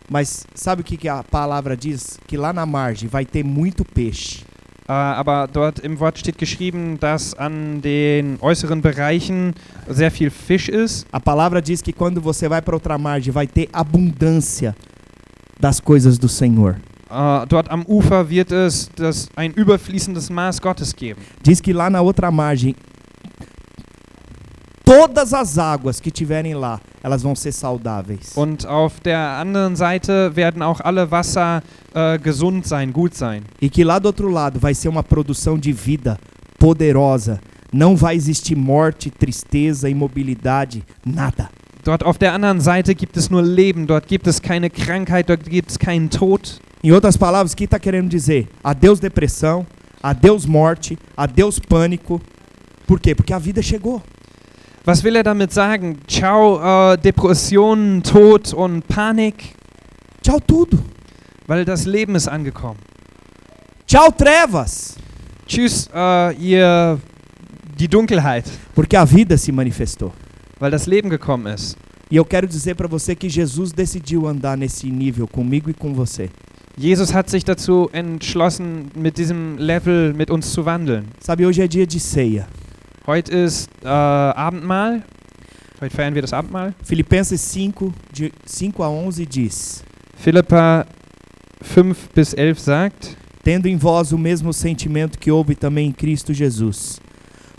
Mas 0.09 0.47
sabe 0.55 0.83
o 0.83 0.85
que, 0.85 0.97
que 0.97 1.09
a 1.09 1.25
palavra 1.25 1.77
diz? 1.77 2.19
Que 2.29 2.37
lá 2.37 2.53
na 2.53 2.65
margem 2.65 3.09
vai 3.09 3.25
ter 3.25 3.43
muito 3.43 3.85
peixe. 3.85 4.45
Äh, 4.89 4.93
aber 4.93 5.49
dort 5.53 5.81
im 5.81 5.99
Wort 5.99 6.19
steht 6.19 6.39
geschrieben, 6.39 6.99
dass 7.01 7.35
an 7.35 7.83
den 7.83 8.39
äußeren 8.41 8.81
Bereichen 8.81 9.55
sehr 9.89 10.11
viel 10.11 10.31
Fisch 10.31 10.69
ist. 10.69 11.07
A 11.11 11.19
palavra 11.19 11.61
diz 11.61 11.83
que 11.83 11.93
quando 11.93 12.21
você 12.21 12.49
vai 12.49 12.63
para 12.63 12.75
outra 12.77 12.97
margem, 12.97 13.33
vai 13.33 13.47
ter 13.47 13.69
abundância 13.73 14.77
das 15.59 15.81
coisas 15.81 16.19
do 16.19 16.29
Senhor. 16.29 16.77
Äh, 17.11 17.47
dort 17.49 17.69
am 17.71 17.85
Ufer 17.87 18.29
wird 18.29 18.53
es 18.53 18.89
das, 18.95 19.29
ein 19.35 19.53
überfließendes 19.53 20.31
Maß 20.31 20.61
Gottes 20.61 20.95
geben. 20.95 21.21
Diz 21.45 21.61
que 21.61 21.73
lá 21.73 21.91
na 21.91 22.01
outra 22.01 22.31
margem, 22.31 22.75
todas 24.87 25.35
as 25.35 25.59
águas 25.59 25.99
que 25.99 26.13
tiverem 26.13 26.55
lá, 26.55 26.81
elas 27.03 27.23
vão 27.23 27.35
ser 27.35 27.53
saudáveis. 27.53 28.37
Und 28.37 28.65
auf 28.67 29.01
der 29.01 29.19
anderen 29.19 29.75
Seite 29.75 30.31
werden 30.35 30.63
auch 30.63 30.81
alle 30.81 31.11
Wasser 31.11 31.63
äh, 31.93 32.19
gesund 32.21 32.67
sein, 32.67 32.93
gut 32.93 33.15
sein. 33.15 33.43
E 33.61 33.69
que 33.69 33.83
lá 33.83 33.99
do 33.99 34.07
outro 34.07 34.31
lado 34.31 34.61
vai 34.61 34.75
ser 34.75 34.89
uma 34.89 35.03
produção 35.03 35.59
de 35.59 35.73
vida 35.73 36.17
poderosa. 36.59 37.41
Não 37.73 37.97
vai 37.97 38.15
existir 38.15 38.57
morte, 38.57 39.11
tristeza, 39.11 39.91
imobilidade, 39.91 40.85
nada. 41.05 41.51
Dort 41.83 42.05
auf 42.05 42.17
der 42.17 42.33
anderen 42.33 42.61
Seite 42.61 42.95
gibt 42.95 43.17
es 43.17 43.29
nur 43.29 43.43
Leben, 43.43 43.87
dort 43.87 44.07
gibt 44.07 44.27
es 44.29 44.41
keine 44.41 44.71
Krankheit, 44.71 45.29
dort 45.29 45.45
gibt 45.45 45.71
es 45.71 45.79
keinen 45.79 46.09
Tod. 46.09 46.61
Em 46.83 46.93
outras 46.93 47.17
palavras, 47.17 47.53
o 47.53 47.57
que 47.57 47.65
está 47.65 47.81
querendo 47.81 48.09
dizer? 48.09 48.47
Adeus 48.63 49.01
depressão, 49.01 49.67
adeus 50.01 50.47
morte, 50.47 50.97
adeus 51.17 51.59
pânico. 51.59 52.21
Por 52.87 53.01
quê? 53.01 53.15
Porque 53.15 53.33
a 53.33 53.39
vida 53.39 53.61
chegou. 53.63 54.01
Was 54.87 55.03
will 55.03 55.17
er 55.17 55.25
damit 55.25 55.53
sagen? 55.53 55.99
Ciao, 56.07 56.93
äh, 56.93 56.97
Depressionen, 56.99 58.03
Tod 58.03 58.55
und 58.55 58.87
Panik, 58.87 59.55
Tchau 60.23 60.39
tudo. 60.47 60.79
weil 61.49 61.65
das 61.65 61.87
Leben 61.87 62.15
ist 62.15 62.29
angekommen. 62.29 62.79
Tchau 63.87 64.11
trevas. 64.11 64.97
Tschüss, 65.47 65.89
äh, 65.95 66.35
ihr, 66.37 66.99
die 67.79 67.89
Dunkelheit, 67.89 68.45
Porque 68.75 68.97
a 68.97 69.05
vida 69.05 69.37
se 69.37 69.53
manifestou. 69.53 70.13
weil 70.61 70.71
das 70.71 70.87
Leben 70.87 71.11
gekommen 71.11 71.53
ist. 71.53 71.77
E 72.09 72.17
eu 72.17 72.25
quero 72.25 72.47
dizer 72.47 72.77
para 72.77 72.87
você 72.89 73.17
que 73.17 73.29
Jesus 73.29 73.73
decidiu 73.73 74.27
andar 74.29 74.57
nesse 74.57 74.89
nível 74.89 75.27
comigo 75.27 75.69
e 75.69 75.75
com 75.75 75.93
você. 75.93 76.31
Jesus 76.79 77.13
hat 77.13 77.29
sich 77.29 77.45
dazu 77.45 77.91
entschlossen, 77.93 78.87
mit 78.95 79.17
diesem 79.19 79.57
Level 79.59 80.15
mit 80.15 80.31
uns 80.31 80.53
zu 80.53 80.65
wandeln. 80.65 81.07
Sabe, 81.21 81.45
hoje 81.45 81.63
é 81.63 81.67
dia 81.69 81.87
de 81.87 81.99
ceia. 81.99 82.47
Heute 83.07 83.33
ist 83.33 83.71
äh, 83.85 83.87
Abendmahl. 83.87 85.01
Heute 85.81 85.95
feiern 85.95 86.13
wir 86.13 86.23
das 86.23 86.33
Abendmahl. 86.33 86.75
Filipenses 86.83 87.41
5, 87.41 87.93
de 88.13 88.33
5 88.45 88.83
a 88.83 88.91
11 88.91 89.25
diz: 89.25 89.85
Philippa 90.17 90.85
5 91.63 91.95
bis 92.13 92.35
11 92.37 92.61
sagt, 92.61 93.17
Tendo 93.45 93.69
em 93.69 93.77
vós 93.77 94.11
o 94.11 94.19
mesmo 94.19 94.53
sentimento 94.53 95.21
que 95.21 95.31
houve 95.31 95.55
também 95.55 95.87
em 95.87 95.93
Cristo 95.93 96.35
Jesus. 96.35 97.01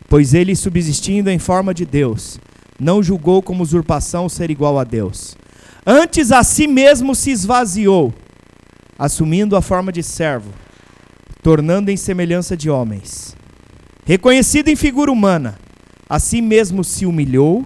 Pois 0.10 0.34
ele, 0.34 0.54
subsistindo 0.54 1.30
em 1.30 1.40
forma 1.40 1.74
de 1.74 1.86
Deus, 1.86 2.42
não 2.78 3.02
julgou 3.02 3.42
como 3.42 3.64
usurpação 3.64 4.28
ser 4.28 4.52
igual 4.52 4.78
a 4.78 4.84
Deus. 4.84 5.38
Antes 5.86 6.34
a 6.34 6.44
si 6.44 6.68
mesmo 6.68 7.16
se 7.16 7.32
esvaziou, 7.32 8.14
assumindo 9.00 9.56
a 9.56 9.62
forma 9.62 9.94
de 9.94 10.04
servo, 10.04 10.52
tornando 11.42 11.90
em 11.90 11.96
semelhança 11.96 12.58
de 12.58 12.70
homens. 12.70 13.38
Reconhecido 14.08 14.70
em 14.70 14.76
figura 14.78 15.12
humana, 15.12 15.60
a 16.08 16.18
si 16.18 16.42
mesmo 16.42 16.82
se 16.82 17.06
humilhou, 17.06 17.66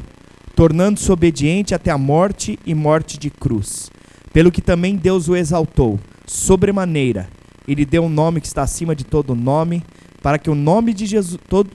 tornando-se 0.55 1.11
obediente 1.11 1.75
até 1.75 1.91
a 1.91 1.99
morte 1.99 2.57
e 2.65 2.73
morte 2.73 3.19
de 3.19 3.29
cruz. 3.29 3.91
Pelo 4.33 4.51
que 4.51 4.59
também 4.59 4.95
Deus 4.95 5.29
o 5.29 5.35
exaltou, 5.35 5.99
sobremaneira, 6.25 7.29
e 7.67 7.75
lhe 7.75 7.85
deu 7.85 8.05
um 8.05 8.09
nome 8.09 8.41
que 8.41 8.47
está 8.47 8.63
acima 8.63 8.95
de 8.95 9.03
todo 9.03 9.35
nome, 9.35 9.83
para 10.19 10.39
que 10.39 10.49
o 10.49 10.55
nome 10.55 10.95
de 10.95 11.05
Jesus 11.05 11.39
todo 11.47 11.69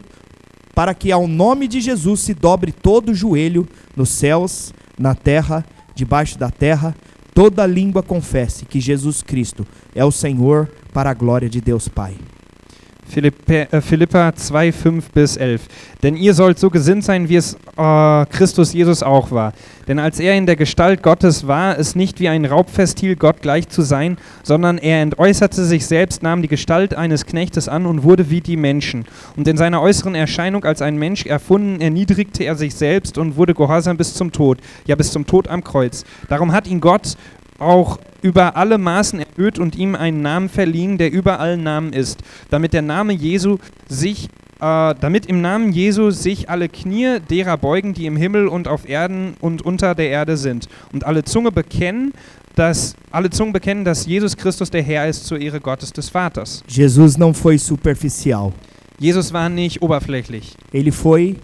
para 0.75 0.95
que 0.95 1.12
ao 1.12 1.29
nome 1.29 1.69
de 1.69 1.81
Jesus 1.81 2.19
se 2.19 2.35
dobre 2.35 2.73
todo 2.73 3.11
o 3.11 3.14
joelho 3.14 3.69
nos 3.95 4.09
céus, 4.09 4.75
na 4.99 5.14
terra, 5.14 5.64
debaixo 5.95 6.37
da 6.37 6.51
terra, 6.51 6.93
toda 7.33 7.64
língua 7.64 8.03
confesse 8.03 8.64
que 8.64 8.81
Jesus 8.81 9.23
Cristo 9.23 9.64
é 9.95 10.05
o 10.05 10.11
Senhor 10.11 10.69
para 10.93 11.09
a 11.11 11.14
glória 11.14 11.49
de 11.49 11.61
Deus 11.61 11.87
Pai. 11.87 12.17
Äh, 13.15 13.81
Philippa 13.81 14.35
2, 14.35 14.73
5 14.73 15.11
bis 15.11 15.37
11. 15.37 15.63
Denn 16.03 16.17
ihr 16.17 16.35
sollt 16.35 16.59
so 16.59 16.71
gesinnt 16.71 17.05
sein, 17.05 17.29
wie 17.29 17.37
es 17.37 17.55
äh, 17.77 18.27
Christus 18.27 18.73
Jesus 18.73 19.03
auch 19.03 19.31
war. 19.31 19.53
Denn 19.89 19.99
als 19.99 20.19
er 20.19 20.37
in 20.37 20.47
der 20.47 20.57
Gestalt 20.57 21.03
Gottes 21.03 21.47
war, 21.47 21.79
es 21.79 21.95
nicht 21.95 22.21
wie 22.21 22.29
ein 22.29 22.45
Raub 22.45 22.69
festhielt, 22.69 23.21
Gott 23.21 23.41
gleich 23.41 23.69
zu 23.69 23.83
sein, 23.83 24.19
sondern 24.43 24.79
er 24.79 25.01
entäußerte 25.01 25.65
sich 25.65 25.87
selbst, 25.87 26.23
nahm 26.23 26.43
die 26.43 26.49
Gestalt 26.49 26.95
eines 26.95 27.25
Knechtes 27.25 27.69
an 27.69 27.87
und 27.87 28.03
wurde 28.03 28.29
wie 28.31 28.41
die 28.41 28.57
Menschen. 28.57 29.05
Und 29.37 29.47
in 29.47 29.57
seiner 29.57 29.81
äußeren 29.81 30.15
Erscheinung 30.15 30.65
als 30.65 30.83
ein 30.83 30.97
Mensch 30.97 31.25
erfunden, 31.25 31.81
erniedrigte 31.81 32.45
er 32.45 32.57
sich 32.57 32.75
selbst 32.75 33.17
und 33.17 33.37
wurde 33.37 33.55
gehorsam 33.55 33.97
bis 33.97 34.15
zum 34.15 34.33
Tod, 34.33 34.59
ja 34.87 34.97
bis 34.97 35.13
zum 35.13 35.27
Tod 35.27 35.49
am 35.49 35.63
Kreuz. 35.63 36.05
Darum 36.29 36.53
hat 36.53 36.67
ihn 36.67 36.81
Gott 36.81 37.17
auch 37.59 37.99
über 38.23 38.57
alle 38.57 38.79
Maßen 38.79 39.21
erhöht 39.21 39.59
und 39.59 39.77
ihm 39.77 39.95
einen 39.95 40.23
Namen 40.23 40.49
verliehen, 40.49 40.99
der 40.99 41.13
über 41.13 41.41
allen 41.41 41.63
Namen 41.63 41.93
ist, 41.93 42.19
damit 42.51 42.73
der 42.73 42.83
Name 42.83 43.13
Jesu 43.13 43.59
sich, 43.89 44.29
äh, 44.61 44.95
damit 45.01 45.27
im 45.27 45.41
Namen 45.41 45.73
Jesu 45.73 46.11
sich 46.11 46.51
alle 46.51 46.69
Knie 46.69 47.19
derer 47.21 47.57
beugen, 47.57 47.95
die 47.95 48.07
im 48.07 48.17
Himmel 48.17 48.49
und 48.49 48.69
auf 48.69 48.89
Erden 48.89 49.35
und 49.41 49.63
unter 49.63 49.95
der 49.95 50.09
Erde 50.09 50.37
sind, 50.37 50.69
und 50.93 51.05
alle 51.05 51.25
Zunge 51.25 51.53
bekennen, 51.53 52.13
dass 52.57 52.97
alle 53.11 53.31
Zungen 53.31 53.53
bekennen, 53.53 53.85
dass 53.85 54.07
Jesus 54.07 54.37
Christus 54.37 54.71
der 54.71 54.83
Herr 54.83 55.07
ist 55.07 55.27
zur 55.27 55.39
Ehre 55.39 55.61
Gottes 55.61 55.93
des 55.93 56.09
Vaters. 56.09 56.65
Jesus 56.67 57.19
não 57.19 57.35
foi 57.35 57.59
superficial, 57.59 58.53
Jesus 58.99 59.33
war 59.33 59.49
nicht 59.49 59.83
oberflächlich, 59.83 60.55
ele 60.73 60.91
foi 60.91 61.37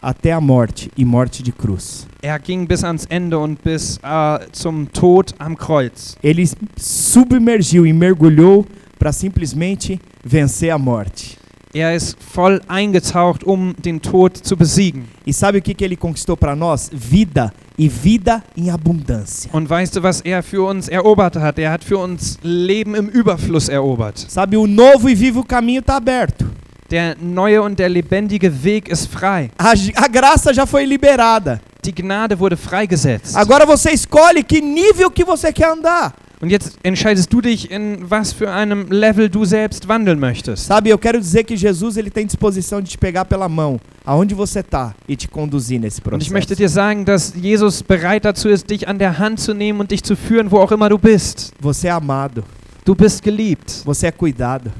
até 0.00 0.32
a 0.32 0.40
morte 0.40 0.90
e 0.96 1.04
morte 1.04 1.42
de 1.42 1.52
cruz. 1.52 2.06
Er 2.22 2.38
ging 2.38 2.66
bis 2.66 2.84
ans 2.84 3.06
Ende 3.10 3.38
und 3.38 3.62
bis 3.62 3.98
äh, 4.02 4.46
zum 4.52 4.90
Tod 4.92 5.34
am 5.38 5.56
Kreuz. 5.56 6.16
Ele 6.22 6.48
submergiu 6.76 7.86
e 7.86 7.92
mergulhou 7.92 8.66
para 8.98 9.12
simplesmente 9.12 10.00
vencer 10.24 10.70
a 10.70 10.78
morte. 10.78 11.38
Er 11.72 11.94
ist 11.94 12.16
voll 12.20 12.60
eingetaucht, 12.66 13.44
um 13.44 13.74
den 13.78 14.02
Tod 14.02 14.36
zu 14.36 14.56
besiegen. 14.56 15.04
E 15.24 15.32
sabe 15.32 15.58
o 15.58 15.62
que, 15.62 15.72
que 15.72 15.84
ele 15.84 15.94
conquistou 15.94 16.36
para 16.36 16.56
nós? 16.56 16.90
Vida 16.92 17.52
e 17.78 17.88
vida 17.88 18.42
em 18.56 18.70
abundância. 18.70 19.48
Und 19.52 19.70
weißt 19.70 19.94
du, 19.94 20.02
was 20.02 20.20
er 20.20 20.42
für 20.42 20.68
uns 20.68 20.88
erobert 20.88 21.36
hat? 21.36 21.60
Er 21.60 21.70
hat 21.70 21.84
für 21.84 21.98
uns 21.98 22.38
Leben 22.42 22.96
im 22.96 23.08
Überfluss 23.08 23.68
erobert. 23.68 24.18
Sabe, 24.18 24.56
o 24.56 24.66
novo 24.66 25.08
e 25.08 25.14
vivo 25.14 25.44
caminho 25.44 25.78
está 25.78 25.96
aberto. 25.96 26.44
Der 26.90 27.16
neue 27.20 27.62
und 27.62 27.78
der 27.78 27.88
lebendige 27.88 28.64
Weg 28.64 28.88
ist 28.88 29.06
frei. 29.06 29.50
A, 29.58 29.70
a 29.94 30.08
graça 30.08 30.52
já 30.52 30.66
foi 30.66 30.84
liberada. 30.84 31.60
Die 31.84 31.92
Gnade 31.94 32.38
wurde 32.38 32.56
freigesetzt. 32.56 33.36
Agora 33.36 33.64
você 33.64 33.90
escolhe 33.92 34.42
que 34.42 34.60
nível 34.60 35.10
que 35.10 35.24
você 35.24 35.52
quer 35.52 35.70
andar. 35.70 36.12
Und 36.42 36.50
jetzt 36.50 36.78
entscheidest 36.82 37.30
du 37.32 37.42
dich, 37.42 37.70
in 37.70 37.98
was 38.10 38.32
für 38.32 38.50
einem 38.50 38.86
Level 38.90 39.28
du 39.28 39.44
selbst 39.44 39.86
wandeln 39.86 40.18
möchtest. 40.18 40.64
Sabe, 40.66 40.88
eu 40.88 40.98
quero 40.98 41.20
dizer 41.20 41.44
que 41.44 41.54
Jesus 41.54 41.96
ele 41.98 42.10
tem 42.10 42.26
disposição 42.26 42.80
de 42.80 42.90
te 42.90 42.96
pegar 42.98 43.26
pela 43.26 43.46
mão, 43.46 43.78
aonde 44.06 44.34
você 44.34 44.60
está 44.60 44.94
e 45.06 45.14
te 45.16 45.28
conduzir 45.28 45.78
nesse 45.78 46.00
Und 46.00 46.04
ich 46.22 46.30
processo. 46.30 46.32
möchte 46.32 46.56
dir 46.56 46.68
sagen, 46.70 47.04
dass 47.04 47.34
Jesus 47.36 47.82
bereit 47.82 48.24
dazu 48.24 48.48
ist, 48.48 48.70
dich 48.70 48.88
an 48.88 48.98
der 48.98 49.18
Hand 49.18 49.38
zu 49.38 49.52
nehmen 49.52 49.80
und 49.80 49.90
dich 49.90 50.02
zu 50.02 50.16
führen, 50.16 50.50
wo 50.50 50.58
auch 50.58 50.72
immer 50.72 50.88
du 50.88 50.98
bist. 50.98 51.52
Você 51.60 51.88
é 51.88 51.90
amado, 51.90 52.42
Du 52.86 52.94
bist 52.94 53.22
geliebt. 53.22 53.82
você 53.84 54.06
é 54.06 54.10
cuidado. 54.10 54.72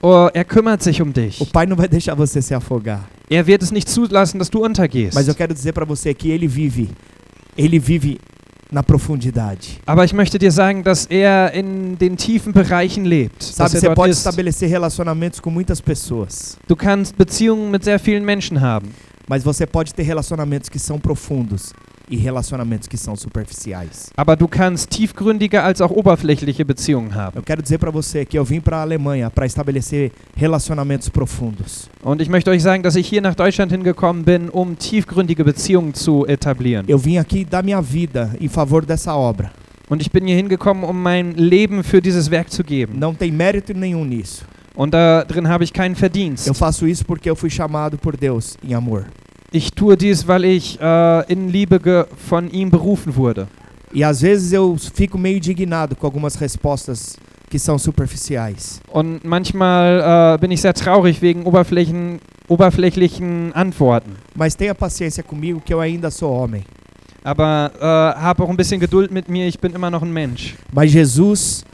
Oh, 0.00 0.28
er 0.32 0.44
kümmert 0.44 0.82
sich 0.82 1.02
um 1.02 1.12
dich. 1.12 1.40
O 1.40 1.46
Pai 1.46 1.66
não 1.66 1.76
vai 1.76 1.88
deixar 1.88 2.14
você 2.14 2.40
se 2.40 2.54
afogar. 2.54 3.08
Er 3.28 3.46
wird 3.46 3.62
es 3.62 3.70
nicht 3.72 3.88
zulassen, 3.88 4.38
dass 4.38 4.48
du 4.50 4.64
untergehst. 4.64 5.14
Mas 5.14 5.26
eu 5.28 5.34
quero 5.34 5.52
dizer 5.52 5.72
para 5.72 5.84
você 5.84 6.14
que 6.14 6.30
ele 6.30 6.46
vive, 6.46 6.88
ele 7.56 7.78
vive 7.80 8.18
na 8.70 8.82
profundidade. 8.82 9.78
Aber 9.86 10.04
ich 10.04 10.12
möchte 10.12 10.38
dir 10.38 10.52
sagen, 10.52 10.82
dass 10.84 11.06
er 11.06 11.52
in 11.54 11.96
den 11.98 12.16
tiefen 12.16 12.52
Bereichen 12.52 13.04
lebt. 13.06 13.42
Sabe, 13.42 13.74
er 13.76 13.80
você 13.80 13.94
pode 13.94 14.10
ist. 14.12 14.18
estabelecer 14.18 14.68
relacionamentos 14.68 15.40
com 15.40 15.50
muitas 15.50 15.80
pessoas, 15.80 16.56
Du 16.68 16.76
kannst 16.76 17.16
Beziehungen 17.16 17.70
mit 17.70 17.82
sehr 17.82 17.98
vielen 17.98 18.24
Menschen 18.24 18.60
haben. 18.60 18.90
mas 19.28 19.42
você 19.42 19.66
pode 19.66 19.92
ter 19.94 20.04
relacionamentos 20.04 20.68
que 20.70 20.78
são 20.78 20.98
profundos 20.98 21.72
e 22.10 22.16
relacionamentos 22.16 22.88
que 22.88 22.96
são 22.96 23.16
superficiais. 23.16 24.10
Aber 24.16 24.36
du 24.36 24.48
kannst 24.48 24.90
tiefgründige 24.90 25.60
als 25.62 25.80
auch 25.80 25.90
oberflächliche 25.90 26.64
Beziehungen 26.64 27.14
haben. 27.14 27.36
Eu 27.36 27.42
quero 27.42 27.62
dizer 27.62 27.78
para 27.78 27.90
você 27.90 28.24
que 28.24 28.38
eu 28.38 28.44
vim 28.44 28.60
para 28.60 28.78
a 28.78 28.82
Alemanha 28.82 29.30
para 29.30 29.46
estabelecer 29.46 30.12
relacionamentos 30.36 31.08
profundos. 31.08 31.88
Und 32.02 32.20
ich 32.20 32.28
möchte 32.28 32.50
euch 32.50 32.62
sagen, 32.62 32.82
dass 32.82 32.96
ich 32.96 33.08
hier 33.08 33.20
nach 33.20 33.34
Deutschland 33.34 33.72
hingekommen 33.72 34.24
bin, 34.24 34.48
um 34.48 34.76
tiefgründige 34.76 35.44
Beziehungen 35.44 35.94
zu 35.94 36.26
etablieren. 36.26 36.86
Eu 36.88 36.98
vim 36.98 37.18
aqui 37.18 37.44
dar 37.44 37.62
minha 37.62 37.80
vida 37.80 38.34
em 38.40 38.48
favor 38.48 38.84
dessa 38.84 39.14
obra. 39.14 39.50
Und 39.88 40.02
ich 40.02 40.10
bin 40.10 40.26
hier 40.26 40.36
hingekommen, 40.36 40.84
um 40.84 41.02
mein 41.02 41.32
Leben 41.34 41.82
für 41.82 42.02
dieses 42.02 42.30
Werk 42.30 42.50
zu 42.50 42.62
geben. 42.62 42.98
Não 42.98 43.14
tem 43.14 43.32
mérito 43.32 43.72
nenhum 43.72 44.06
nisso. 44.06 44.44
Und 44.74 44.92
da 44.92 45.24
drin 45.24 45.48
habe 45.48 45.64
ich 45.64 45.72
keinen 45.72 45.96
Verdienst. 45.96 46.46
Eu 46.46 46.54
faço 46.54 46.86
isso 46.86 47.04
porque 47.04 47.28
eu 47.28 47.34
fui 47.34 47.50
chamado 47.50 47.98
por 47.98 48.16
Deus 48.16 48.56
em 48.62 48.74
amor. 48.74 49.06
Ich 49.50 49.72
tue 49.72 49.96
dies, 49.96 50.26
weil 50.28 50.44
ich 50.44 50.78
äh, 50.80 51.32
in 51.32 51.48
Liebe 51.48 52.06
von 52.28 52.50
ihm 52.50 52.70
berufen 52.70 53.16
wurde. 53.16 53.48
E 53.94 54.04
às 54.04 54.20
vezes 54.20 54.52
eu 54.52 54.76
fico 54.76 55.16
meio 55.16 55.38
indignado 55.38 55.96
com 55.96 56.06
algumas 56.06 56.34
respostas 56.34 57.16
que 57.48 57.58
são 57.58 57.78
superficiais. 57.78 58.80
Und 58.92 59.24
manchmal 59.24 60.34
äh, 60.34 60.38
bin 60.38 60.50
ich 60.50 60.60
sehr 60.60 60.74
traurig 60.74 61.22
wegen 61.22 61.46
Oberflächen, 61.46 62.20
oberflächlichen 62.46 63.52
Antworten. 63.54 64.16
Mas 64.34 64.54
tenha 64.54 64.74
paciência 64.74 65.22
comigo 65.22 65.62
que 65.64 65.72
eu 65.72 65.80
ainda 65.80 66.10
sou 66.10 66.30
homem. 66.30 66.64
Aber 67.24 67.72
äh, 67.80 68.20
habe 68.20 68.42
auch 68.42 68.50
ein 68.50 68.56
bisschen 68.56 68.78
Geduld 68.80 69.10
mit 69.10 69.28
mir, 69.30 69.46
ich 69.48 69.58
bin 69.58 69.74
immer 69.74 69.90
noch 69.90 70.02
ein 70.02 70.12
Mensch. 70.12 70.54
Mas 70.70 70.92
Jesus, 70.92 71.64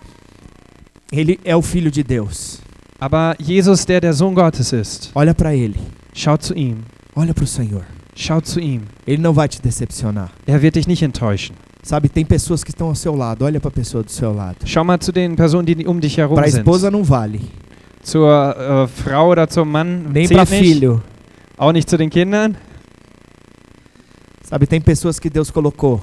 ele 1.10 1.40
é 1.44 1.56
o 1.56 1.62
filho 1.62 1.90
de 1.90 2.04
Deus. 2.04 2.60
Aber 3.00 3.34
Jesus, 3.40 3.84
der 3.84 4.00
der 4.00 4.12
Sohn 4.12 4.34
Gottes 4.34 4.72
ist, 4.72 5.10
Olha 5.14 5.34
para 5.34 5.52
ele. 5.52 5.74
schaut 6.14 6.42
zu 6.44 6.54
ihm. 6.54 6.84
Olha 7.16 7.32
para 7.34 7.44
o 7.44 7.46
Senhor. 7.46 7.82
Schaut 8.16 8.48
zu 8.48 8.60
ihm. 8.60 8.82
Ele 9.06 9.20
não 9.22 9.32
vai 9.32 9.48
te 9.48 9.60
decepcionar. 9.60 10.30
Er 10.46 10.60
wird 10.62 10.74
dich 10.76 10.86
nicht 10.86 11.02
enttäuschen. 11.02 11.56
Sabe, 11.82 12.08
tem 12.08 12.24
pessoas 12.24 12.64
que 12.64 12.70
estão 12.70 12.88
ao 12.88 12.94
seu 12.94 13.14
lado. 13.14 13.44
Olha 13.44 13.60
para 13.60 13.68
a 13.68 13.72
pessoa 13.72 14.02
do 14.02 14.10
seu 14.10 14.32
lado. 14.32 14.56
Schau 14.64 14.84
mal 14.84 14.98
zu 14.98 15.12
den 15.12 15.36
Personen, 15.36 15.66
die 15.66 15.86
um 15.86 16.00
dich 16.00 16.16
herum 16.18 16.34
Para 16.34 16.46
a 16.46 16.50
sind. 16.50 16.60
esposa 16.60 16.90
não 16.90 17.04
vale, 17.04 17.40
Zur 18.02 18.30
äh, 18.56 18.86
Frau 18.88 19.30
oder 19.30 19.48
zum 19.48 19.70
Mann 19.70 20.10
nem 20.12 20.28
para 20.28 20.46
zählt 20.46 20.62
nicht. 20.62 20.72
filho. 20.74 21.02
Auch 21.58 21.72
nicht 21.72 21.88
zu 21.88 21.96
den 21.96 22.10
Kindern. 22.10 22.56
Sabe, 24.42 24.66
tem 24.66 24.82
pessoas 24.82 25.18
que 25.20 25.30
Deus 25.30 25.52
colocou 25.52 26.00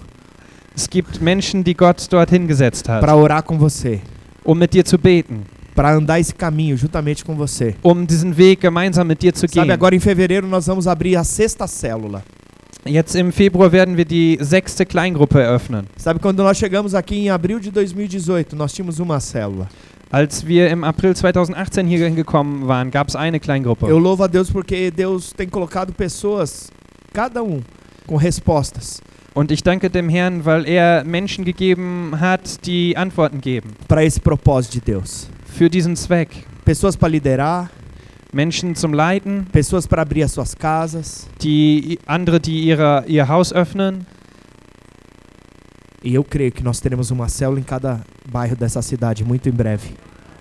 Es 0.75 0.89
gibt 0.89 1.21
Menschen, 1.21 1.63
die 1.63 1.73
Gott 1.75 2.07
dort 2.11 2.29
hingesetzt 2.29 2.87
hat, 2.89 3.01
para 3.01 3.15
orar 3.15 3.43
com 3.43 3.59
você, 3.59 4.01
um 4.43 4.57
mit 4.57 4.73
dir 4.73 4.85
zu 4.85 4.97
beten, 4.97 5.45
para 5.75 5.93
andar 5.93 6.19
esse 6.19 6.33
caminho 6.35 6.75
juntamente 6.77 7.23
com 7.23 7.35
você. 7.35 7.75
um 7.83 8.05
diesen 8.05 8.35
Weg 8.37 8.61
gemeinsam 8.61 9.05
mit 9.05 9.21
dir 9.21 9.33
zu 9.33 9.47
Sabe, 9.47 9.67
gehen. 9.67 9.71
agora 9.71 9.95
em 9.95 9.99
fevereiro 9.99 10.47
nós 10.47 10.67
vamos 10.67 10.87
abrir 10.87 11.15
a 11.15 11.23
sexta 11.23 11.67
célula. 11.67 12.23
Jetzt 12.85 13.15
im 13.15 13.31
Februar 13.31 13.71
werden 13.71 13.95
wir 13.95 14.05
die 14.05 14.39
sechste 14.41 14.85
Kleingruppe 14.87 15.39
eröffnen. 15.39 15.85
Sabe, 15.97 16.19
quando 16.19 16.41
nós 16.41 16.57
chegamos 16.57 16.95
aqui 16.95 17.15
em 17.15 17.29
abril 17.29 17.59
de 17.59 17.69
2018, 17.69 18.55
nós 18.55 18.73
tínhamos 18.73 18.99
uma 18.99 19.19
célula. 19.19 19.67
Als 20.11 20.45
wir 20.45 20.69
im 20.71 20.83
April 20.83 21.13
2018 21.13 21.87
hier 21.87 22.07
hingekommen 22.07 22.67
waren, 22.67 22.89
gab 22.91 23.07
es 23.07 23.15
eine 23.15 23.39
Kleingruppe. 23.39 23.85
Eu 23.87 23.99
louvo 23.99 24.23
a 24.23 24.27
Deus 24.27 24.49
porque 24.51 24.89
Deus 24.91 25.31
tem 25.31 25.47
colocado 25.47 25.93
pessoas, 25.93 26.71
cada 27.13 27.43
um, 27.43 27.61
com 28.07 28.15
respostas 28.17 28.99
Und 29.33 29.51
ich 29.51 29.63
danke 29.63 29.87
dem 29.89 30.09
Herrn, 30.09 30.43
weil 30.43 30.67
er 30.67 31.05
Menschen 31.05 31.45
gegeben 31.45 32.19
hat, 32.19 32.65
die 32.65 32.97
Antworten 32.97 33.39
geben. 33.39 33.69
para 33.87 34.03
esse 34.03 34.19
propósito 34.19 34.73
de 34.73 34.81
Deus. 34.81 35.29
Für 35.57 35.69
diesen 35.69 35.95
Zweck. 35.95 36.29
Pessoas 36.65 36.95
para 36.95 37.09
liderar, 37.09 37.69
Menschen 38.33 38.75
zum 38.75 38.93
Leiten, 38.93 39.45
pessoas 39.51 39.87
para 39.87 40.03
abrir 40.03 40.23
as 40.23 40.31
suas 40.31 40.55
casas. 40.55 41.27
die 41.41 41.99
andere, 42.05 42.39
die 42.39 42.61
ihre, 42.61 43.03
ihr 43.07 43.27
Haus 43.27 43.51
öffnen. 43.53 44.05
E 46.03 46.15
eu 46.15 46.23
creio 46.23 46.51
que 46.51 46.63
nós 46.63 46.79
teremos 46.79 47.11
uma 47.11 47.27
célula 47.29 47.59
em 47.59 47.63
cada 47.63 48.01
bairro 48.31 48.55
dessa 48.55 48.81
cidade 48.81 49.23
muito 49.23 49.47
em 49.49 49.51
breve. 49.51 49.89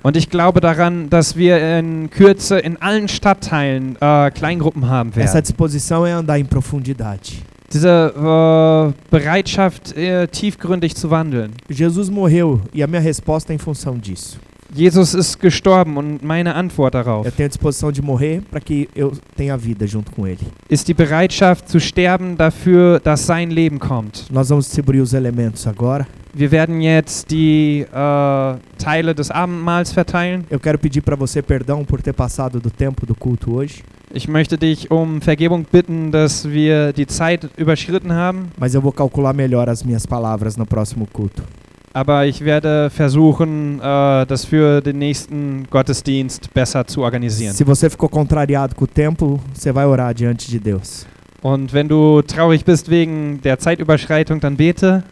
Und 0.02 0.16
ich 0.16 0.30
glaube 0.30 0.61
daran, 0.61 1.11
dass 1.11 1.36
wir 1.36 1.58
in 1.78 2.08
Kürze 2.08 2.58
in 2.58 2.78
allen 2.80 3.06
Stadtteilen 3.08 3.96
äh, 4.00 4.30
Kleingruppen 4.30 4.88
haben 4.88 5.11
Essa 5.11 5.34
werden. 5.34 5.42
disposição 5.42 6.06
é 6.06 6.12
andar 6.12 6.38
em 6.38 6.44
profundidade. 6.46 7.42
Diese 7.70 7.88
äh, 8.16 8.92
Bereitschaft, 9.11 9.92
äh, 9.96 10.26
tiefgründig 10.28 10.94
zu 10.96 11.11
wandeln. 11.11 11.50
Jesus 11.68 12.08
morreu 12.08 12.62
e 12.72 12.82
a 12.82 12.86
minha 12.86 13.00
resposta 13.02 13.52
é 13.52 13.56
em 13.56 13.58
função 13.58 13.98
disso. 13.98 14.40
Jesus 14.75 15.14
ist 15.14 15.41
gestorben 15.41 15.97
und 15.97 16.23
meine 16.23 16.55
Antwort 16.55 16.95
darauf 16.95 17.27
Eu 17.27 17.33
tenho 17.33 17.47
a 17.47 17.49
disposição 17.49 17.91
de 17.91 18.01
morrer 18.03 18.41
para 18.51 18.61
que 18.61 18.89
eu 18.95 19.12
tenha 19.37 19.57
vida 19.57 19.87
junto 19.87 20.12
com 20.12 20.27
Ele. 20.27 20.39
ist 20.68 20.87
die 20.89 20.95
Bereitschaft 20.95 21.68
zu 21.68 21.81
sterben 21.81 22.37
dafür, 22.37 23.01
dass 23.01 23.27
sein 23.27 23.51
Leben 23.51 23.79
kommt. 23.79 24.27
Nós 24.31 24.49
vamos 24.49 24.66
distribuir 24.66 25.03
os 25.03 25.12
elementos 25.12 25.66
agora. 25.66 26.07
Wir 26.33 26.53
werden 26.53 26.81
jetzt 26.81 27.33
die 27.33 27.85
äh, 27.93 28.57
Teile 28.79 29.14
des 29.16 29.33
Abendmahls 29.33 29.93
verteilen. 29.93 30.45
Eu 30.49 30.61
quero 30.61 30.79
pedir 30.79 31.03
para 31.03 31.16
você 31.16 31.43
perdão 31.43 31.85
por 31.85 32.01
ter 32.01 32.12
passado 32.12 32.61
do 32.61 32.71
tempo 32.71 33.05
do 33.05 33.14
culto 33.16 33.53
hoje, 33.53 33.83
Ich 34.12 34.27
möchte 34.27 34.59
dich 34.59 34.91
um 34.91 35.21
Vergebung 35.21 35.64
bitten, 35.71 36.11
dass 36.11 36.45
wir 36.49 36.93
die 36.93 37.07
Zeit 37.07 37.49
überschritten 37.57 38.12
haben, 38.12 38.49
mas 38.59 38.75
eu 38.75 38.81
vou 38.81 38.91
calcular 38.93 39.33
melhor 39.33 39.68
as 39.68 39.85
minhas 39.85 40.05
palavras 40.05 40.57
no 40.57 40.66
próximo 40.66 41.07
culto. 41.12 41.45
Aber 41.93 42.26
ich 42.26 42.45
werde 42.45 42.91
versuchen, 42.91 43.80
äh, 43.80 44.26
das 44.26 44.45
für 44.45 44.80
den 44.80 44.99
nächsten 44.99 45.66
Gottesdienst 45.70 46.53
besser 46.55 46.86
zu 46.86 47.03
organisieren. 47.03 47.55
Se 47.55 47.64
você 47.64 47.91
ficou 47.91 48.09
contrariado 48.09 48.74
com 48.74 48.84
o 48.84 48.86
tempo, 48.86 49.41
você 49.53 49.72
vai 49.72 49.86
orar 49.86 50.14
diante 50.14 50.49
de 50.49 50.59
Deus. 50.61 51.07
Und 51.43 51.72
wenn 51.72 51.88
du 51.88 52.22
traurig 52.22 52.64
bist 52.64 52.91
wegen 52.91 53.41
der 53.43 53.59
Zeitüberschreitung, 53.59 54.41
dann 54.41 54.57
bete. 54.57 55.03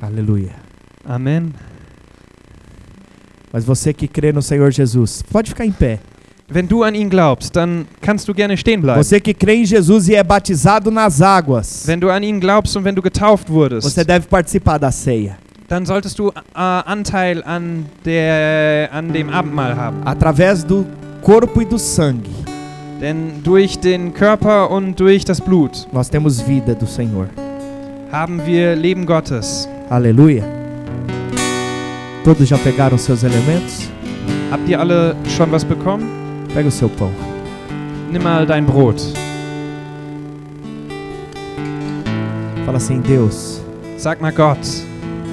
Aleluia. 0.00 0.52
Amen. 1.04 1.52
Mas 3.52 3.64
você 3.64 3.92
que 3.92 4.06
crê 4.06 4.32
no 4.32 4.42
Senhor 4.42 4.70
Jesus, 4.70 5.22
pode 5.22 5.50
ficar 5.50 5.64
em 5.64 5.72
pé. 5.72 5.98
Wenn 6.50 6.66
du 6.66 6.82
an 6.82 6.94
ihn 6.94 7.10
glaubst, 7.10 7.54
dann 7.56 7.86
kannst 8.00 8.26
du 8.26 8.32
gerne 8.32 8.56
stehen 8.56 8.80
bleiben. 8.80 9.02
Você 9.02 9.20
que 9.20 9.34
crê 9.34 9.56
em 9.56 9.66
Jesus 9.66 10.08
e 10.08 10.14
é 10.14 10.24
batizado 10.24 10.90
nas 10.90 11.20
águas, 11.20 11.84
Wenn 11.86 12.00
du 12.00 12.08
an 12.10 12.22
ihn 12.22 12.40
glaubst 12.40 12.74
und 12.76 12.84
wenn 12.84 12.94
du 12.94 13.02
getauft 13.02 13.50
wurdest, 13.50 13.82
você 13.82 14.02
deve 14.02 14.28
participar 14.28 14.78
da 14.78 14.90
ceia. 14.90 15.36
Dann 15.68 15.84
solltest 15.86 16.18
du 16.18 16.30
äh, 16.30 16.32
Anteil 16.54 17.42
an, 17.44 17.86
der, 18.04 18.88
an 18.92 19.12
dem 19.12 19.28
Abendmahl 19.30 19.76
haben. 19.76 20.02
Através 20.04 20.66
do 20.66 20.86
corpo 21.22 21.60
e 21.60 21.64
do 21.66 21.76
sangue, 21.78 22.30
Denn 23.00 23.42
durch 23.44 23.78
den 23.78 24.12
Körper 24.12 24.70
und 24.70 24.98
durch 24.98 25.24
das 25.24 25.40
Blut 25.40 25.86
nós 25.92 26.10
temos 26.10 26.40
vida 26.46 26.74
do 26.74 26.86
Senhor. 26.86 27.28
haben 28.10 28.40
wir 28.46 28.74
Leben 28.74 29.04
Gottes. 29.06 29.68
Aleluia. 29.90 30.42
Todos 32.24 32.48
já 32.48 32.58
pegaram 32.58 32.98
seus 32.98 33.22
elementos? 33.22 33.88
Habt 34.50 34.68
ihr 34.68 34.80
alle 34.80 35.14
schon 35.36 35.52
was 35.52 35.64
bekommen? 35.64 36.06
Pega 36.54 36.68
o 36.68 36.72
seu 36.72 36.88
pão. 36.88 37.10
Nimm 38.10 38.22
mal 38.22 38.46
dein 38.46 38.64
Brot. 38.64 39.00
Fala 42.64 42.78
assim, 42.78 43.00
Deus. 43.02 43.60
Sag 43.98 44.20
mal 44.20 44.32
Gott. 44.32 44.87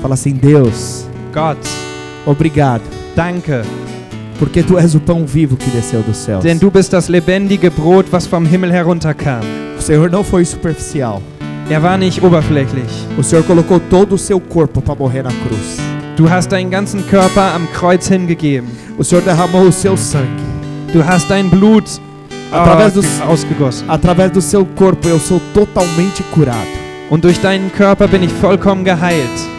Fala 0.05 0.13
assim, 0.13 0.33
Deus. 0.33 1.07
Gott, 1.33 1.57
Obrigado, 2.27 2.83
danke. 3.15 3.63
porque 4.37 4.61
tu 4.61 4.77
és 4.77 4.93
o 4.93 4.99
pão 4.99 5.25
vivo 5.25 5.57
que 5.57 5.67
desceu 5.71 6.03
dos 6.03 6.17
céus. 6.17 6.43
Denn 6.43 6.59
du 6.59 6.69
bist 6.69 6.91
das 6.91 7.07
lebendige 7.07 7.71
Brot, 7.71 8.07
was 8.11 8.27
vom 8.27 8.45
Himmel 8.45 8.71
herunterkam. 8.71 9.39
O 9.79 9.81
Senhor 9.81 10.11
não 10.11 10.23
foi 10.23 10.45
superficial. 10.45 11.23
Er 11.71 11.81
war 11.81 11.97
nicht 11.97 12.21
oberflächlich. 12.23 13.07
O 13.17 13.23
Senhor 13.23 13.43
colocou 13.45 13.79
todo 13.79 14.13
o 14.13 14.17
seu 14.19 14.39
corpo 14.39 14.79
para 14.79 14.93
morrer 14.93 15.23
na 15.23 15.31
cruz. 15.31 15.77
Du 16.15 16.29
hast 16.29 16.51
deinen 16.51 16.69
ganzen 16.69 17.01
Körper 17.09 17.55
am 17.55 17.65
Kreuz 17.73 18.07
hingegeben. 18.07 18.69
O 18.99 19.03
Senhor 19.03 19.23
derramou 19.23 19.63
o 19.67 19.71
seu 19.71 19.97
sangue. 19.97 20.29
Du 20.93 21.01
hast 21.03 21.27
dein 21.31 21.49
Blut 21.49 21.99
Através 22.51 22.91
äh, 22.91 22.95
dos- 23.01 23.21
ausgegossen. 23.21 23.89
Através 23.89 24.29
do 24.31 24.39
seu 24.39 24.65
corpo 24.75 25.07
eu 25.07 25.17
sou 25.19 25.41
totalmente 25.51 26.21
curado. 26.31 26.69
Und 27.09 27.23
durch 27.23 27.39
deinen 27.41 27.71
Körper 27.71 28.07
bin 28.07 28.21
ich 28.21 28.31
vollkommen 28.33 28.83
geheilt. 28.83 29.54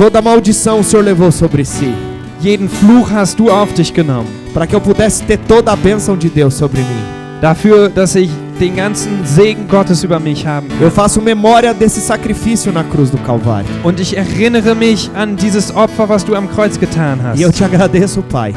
Toda 0.00 0.22
maldição 0.22 0.80
o 0.80 0.82
Senhor 0.82 1.02
levou 1.02 1.30
sobre 1.30 1.62
si, 1.62 1.92
Jeden 2.40 2.68
Fluch 2.68 3.12
hast 3.12 3.38
du 3.38 3.50
auf 3.50 3.74
dich 3.74 3.92
genommen. 3.94 4.32
para 4.54 4.66
que 4.66 4.74
eu 4.74 4.80
pudesse 4.80 5.22
ter 5.24 5.36
toda 5.36 5.72
a 5.72 5.76
bênção 5.76 6.16
de 6.16 6.30
Deus 6.30 6.54
sobre 6.54 6.80
mim. 6.80 7.02
Dafür, 7.42 7.90
dass 7.90 8.16
ich 8.16 8.30
den 8.58 8.74
ganzen 8.76 9.26
Segen 9.26 9.66
Gottes 9.68 10.02
über 10.02 10.18
mich 10.18 10.46
haben 10.46 10.68
kann. 10.68 10.80
Eu 10.80 10.90
faço 10.90 11.20
memória 11.20 11.74
desse 11.74 12.00
sacrifício 12.00 12.72
na 12.72 12.82
cruz 12.82 13.10
do 13.10 13.18
Calvário. 13.18 13.68
Und 13.84 14.00
ich 14.00 14.16
erinnere 14.16 14.74
mich 14.74 15.10
an 15.14 15.36
dieses 15.36 15.70
Opfer, 15.70 16.08
was 16.08 16.24
du 16.24 16.34
am 16.34 16.48
Kreuz 16.48 16.78
getan 16.78 17.18
E 17.36 17.42
eu 17.42 17.48
hast. 17.50 17.58
te 17.58 17.64
agradeço, 17.64 18.22
Pai, 18.22 18.54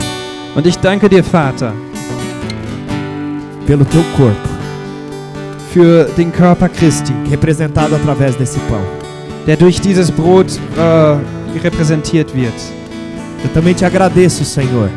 Und 0.55 0.65
ich 0.65 0.77
danke 0.77 1.09
dir, 1.09 1.25
Vater, 1.25 1.73
pelo 3.67 3.83
teu 3.83 4.01
corpo, 4.15 4.49
für 5.73 6.05
den 6.15 6.31
Körper 6.31 6.69
Christi, 6.69 7.13
representado 7.29 7.95
através 7.95 8.33
desse 8.37 8.59
pão. 8.69 9.02
Der 9.45 9.57
durch 9.57 9.79
dieses 9.81 10.11
Brot 10.11 10.47
äh, 10.77 11.59
repräsentiert 11.59 12.33
wird. 12.35 12.53
Eu 13.43 13.49
também 13.53 13.75
te 13.75 13.85
agradeço, 13.85 14.43
Senhor, 14.45 14.89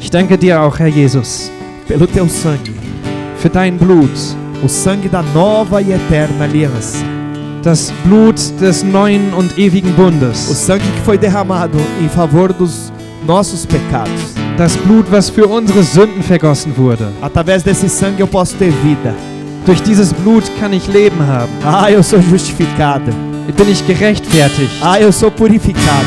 Ich 0.00 0.10
danke 0.10 0.36
dir 0.36 0.60
auch, 0.60 0.76
Herr 0.78 0.88
Jesus, 0.88 1.50
pelo 1.86 2.06
teu 2.06 2.26
sangue, 2.26 2.74
für 3.38 3.48
dein 3.48 3.78
Blut, 3.78 4.10
o 4.62 4.68
sangue 4.68 5.08
da 5.08 5.22
nova 5.34 5.80
e 5.80 5.92
eterna 5.92 6.44
aliança. 6.44 6.98
das 7.62 7.92
Blut 8.04 8.40
des 8.60 8.82
neuen 8.82 9.32
und 9.34 9.56
ewigen 9.56 9.92
O 9.92 9.96
Bundes, 9.96 10.38
sangue 10.66 10.82
que 10.82 11.00
foi 11.04 11.16
derramado 11.16 11.78
em 12.04 12.08
favor 12.08 12.52
dos 12.52 12.92
nossos 13.24 13.64
pecados. 13.64 14.34
das 14.58 14.76
Blut, 14.78 15.06
was 15.12 15.30
für 15.30 15.46
unsere 15.46 15.82
Sünden 15.84 16.22
vergossen 16.22 16.76
wurde. 16.76 17.06
Através 17.22 17.62
desse 17.62 17.88
sangue 17.88 18.20
eu 18.20 18.26
posso 18.26 18.56
ter 18.56 18.72
vida. 18.82 19.14
Durch 19.64 19.80
dieses 19.80 20.12
Blut 20.12 20.42
kann 20.58 20.72
ich 20.72 20.88
Leben 20.88 21.24
haben. 21.24 21.52
Ah, 21.64 21.88
eu 21.88 22.02
sou 22.02 22.20
justificado. 22.20 23.12
Bin 23.46 23.68
ich 23.70 23.86
gerechtfertigt? 23.86 24.70
Ah, 24.82 25.00
eu 25.00 25.12
sou 25.12 25.30
purificado. 25.30 26.06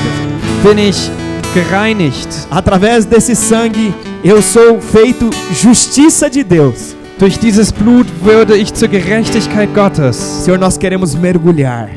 Bin 0.64 0.78
ich 0.78 1.10
gereinigt? 1.54 2.28
Através 2.50 3.06
desse 3.06 3.36
sangue 3.36 3.94
eu 4.24 4.42
sou 4.42 4.80
feito 4.82 5.30
justiça 5.54 6.30
de 6.30 6.44
Deus. 6.44 6.96
Durch 7.20 7.38
dieses 7.40 7.72
Blut 7.72 8.08
würde 8.22 8.58
ich 8.58 8.74
zur 8.74 8.88
Gerechtigkeit 8.90 9.74
Gottes. 9.74 10.18
Senhor, 10.44 10.58
nós 10.58 10.78
queremos 10.78 11.16
mergulhar. 11.16 11.90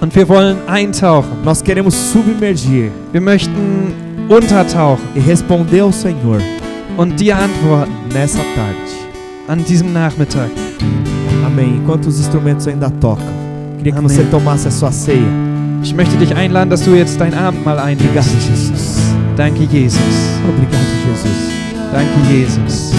Und 0.00 0.14
wir 0.14 0.28
wollen 0.28 0.56
eintauchen. 0.66 1.42
Nós 1.44 1.62
queremos 1.62 1.94
submergir 2.12 2.90
Wir 3.12 3.20
möchten 3.20 3.94
untertauchen 4.28 5.04
e 5.14 5.20
responder 5.20 5.82
ao 5.82 5.92
Senhor 5.92 6.40
und 6.96 7.18
dir 7.20 7.36
antworten 7.36 7.92
nessa 8.12 8.40
tarde. 8.54 8.90
an 9.48 9.64
diesem 9.64 9.92
Nachmittag. 9.92 10.50
Amém. 11.44 11.76
Enquanto 11.82 12.06
os 12.06 12.20
instrumentos 12.20 12.68
ainda 12.68 12.88
tocam, 12.88 13.24
queria 13.80 13.94
que 13.94 14.02
você 14.02 14.22
tomasse 14.24 14.68
a 14.68 14.70
sua 14.70 14.92
ceia. 14.92 15.26
Ich 15.82 15.94
möchte 15.94 16.14
dich 16.18 16.36
einladen, 16.36 16.68
dass 16.68 16.82
du 16.82 16.94
jetzt 16.94 17.18
dein 17.18 17.32
Abendmahl 17.32 17.78
einnimmst. 17.78 18.30
Jesus. 18.46 18.98
Danke, 19.36 19.64
Jesus. 19.64 20.00
Obrigado, 20.46 20.84
Jesus. 21.08 21.32
Danke, 21.90 22.12
Jesus. 22.30 22.92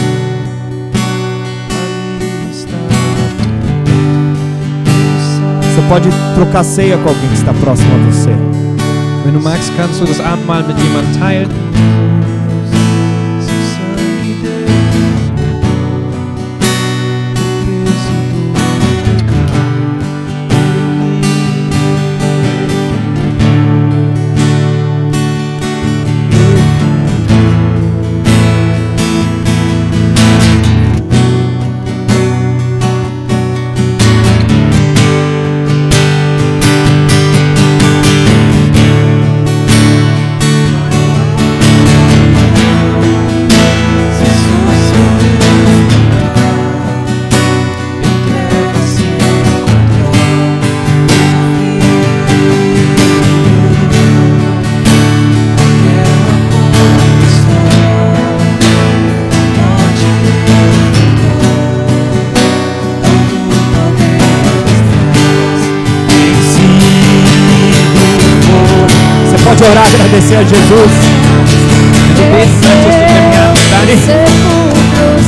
Você 5.61 5.81
pode 5.87 6.09
trocar 6.33 6.63
ceia 6.63 6.97
com 6.97 7.09
alguém 7.09 7.29
que 7.29 7.35
está 7.35 7.53
próximo 7.53 7.91
a 7.93 8.11
você. 8.11 8.35
Wenn 9.23 9.33
du 9.33 9.39
magst, 9.39 9.71
kannst 9.77 10.01
du 10.01 10.05
das 10.05 10.19
Abendmahl 10.19 10.63
mit 10.63 10.77
jemandem 10.79 11.19
teilen. 11.19 11.49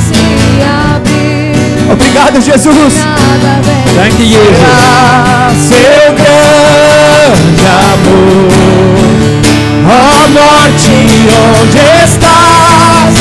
Se 0.00 0.18
abriu, 0.64 1.92
Obrigado, 1.92 2.40
Jesus. 2.40 2.94
vem. 3.62 3.84
Danke, 3.96 4.24
Jesus. 4.24 5.68
Seu 5.68 6.14
grande 6.14 7.66
amor. 7.92 8.48
Ó 9.86 10.28
morte, 10.30 10.96
onde 11.52 11.82
estás? 12.02 13.14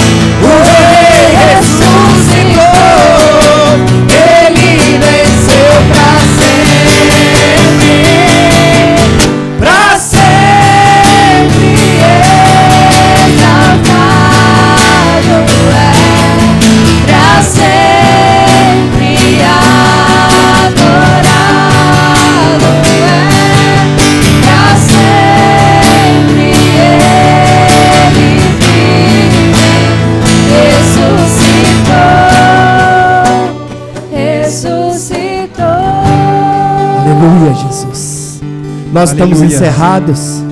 Nós 38.93 39.09
estamos 39.09 39.41
encerrados. 39.41 40.43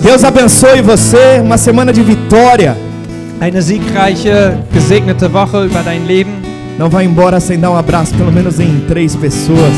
Deus 0.00 0.22
abençoe 0.22 0.80
você. 0.80 1.40
Uma 1.42 1.58
semana 1.58 1.92
de 1.92 2.00
vitória. 2.00 2.76
Eine 3.40 3.60
siegreiche, 3.60 4.56
gesegnete 4.72 5.26
Woche 5.26 5.66
über 5.66 5.82
dein 5.82 6.04
Leben. 6.06 6.32
Não 6.78 6.88
vá 6.88 7.02
embora 7.02 7.40
sem 7.40 7.58
dar 7.58 7.72
um 7.72 7.76
abraço, 7.76 8.14
pelo 8.14 8.30
menos 8.30 8.60
em 8.60 8.84
três 8.86 9.16
pessoas. 9.16 9.74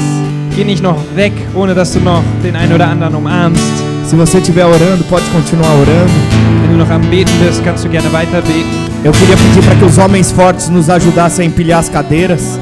Geh 0.55 0.65
nicht 0.65 0.82
noch 0.82 0.99
weg, 1.15 1.32
ohne 1.55 1.74
dass 1.74 1.93
du 1.93 2.01
noch 2.01 2.23
den 2.43 2.55
einen 2.57 2.74
oder 2.74 2.89
anderen 2.89 3.15
umarmst. 3.15 3.62
Se 4.07 4.16
você 4.16 4.39
estiver 4.39 4.66
orando, 4.66 5.05
pode 5.09 5.24
continuar 5.31 5.73
orando. 5.73 6.12
Wenn 6.62 6.73
du 6.73 6.78
noch 6.78 6.91
am 6.91 7.03
Beten 7.11 7.32
bist, 7.43 7.62
kannst 7.65 7.85
du 7.85 7.89
gerne 7.89 8.11
weiter 8.12 8.43
beten. 8.43 8.91
Eu 9.03 9.12
queria 9.12 9.37
pedir 9.37 9.62
para 9.62 9.77
que 9.77 9.85
os 9.85 9.97
homens 9.97 10.31
fortes 10.32 10.69
nos 10.69 10.91
ajudassem 10.91 11.47
a 11.47 11.49
empilhar 11.49 11.78
as 11.78 11.89
cadeiras. 11.89 12.59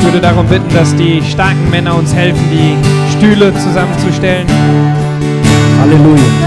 Ich 0.00 0.06
würde 0.06 0.20
darum 0.22 0.46
bitten, 0.46 0.68
dass 0.72 0.96
die 0.96 1.22
starken 1.22 1.68
Männer 1.70 1.94
uns 1.94 2.14
helfen, 2.14 2.42
die 2.50 2.74
Stühle 3.18 3.52
zusammenzustellen. 3.54 4.46
Aleluia. 5.82 6.39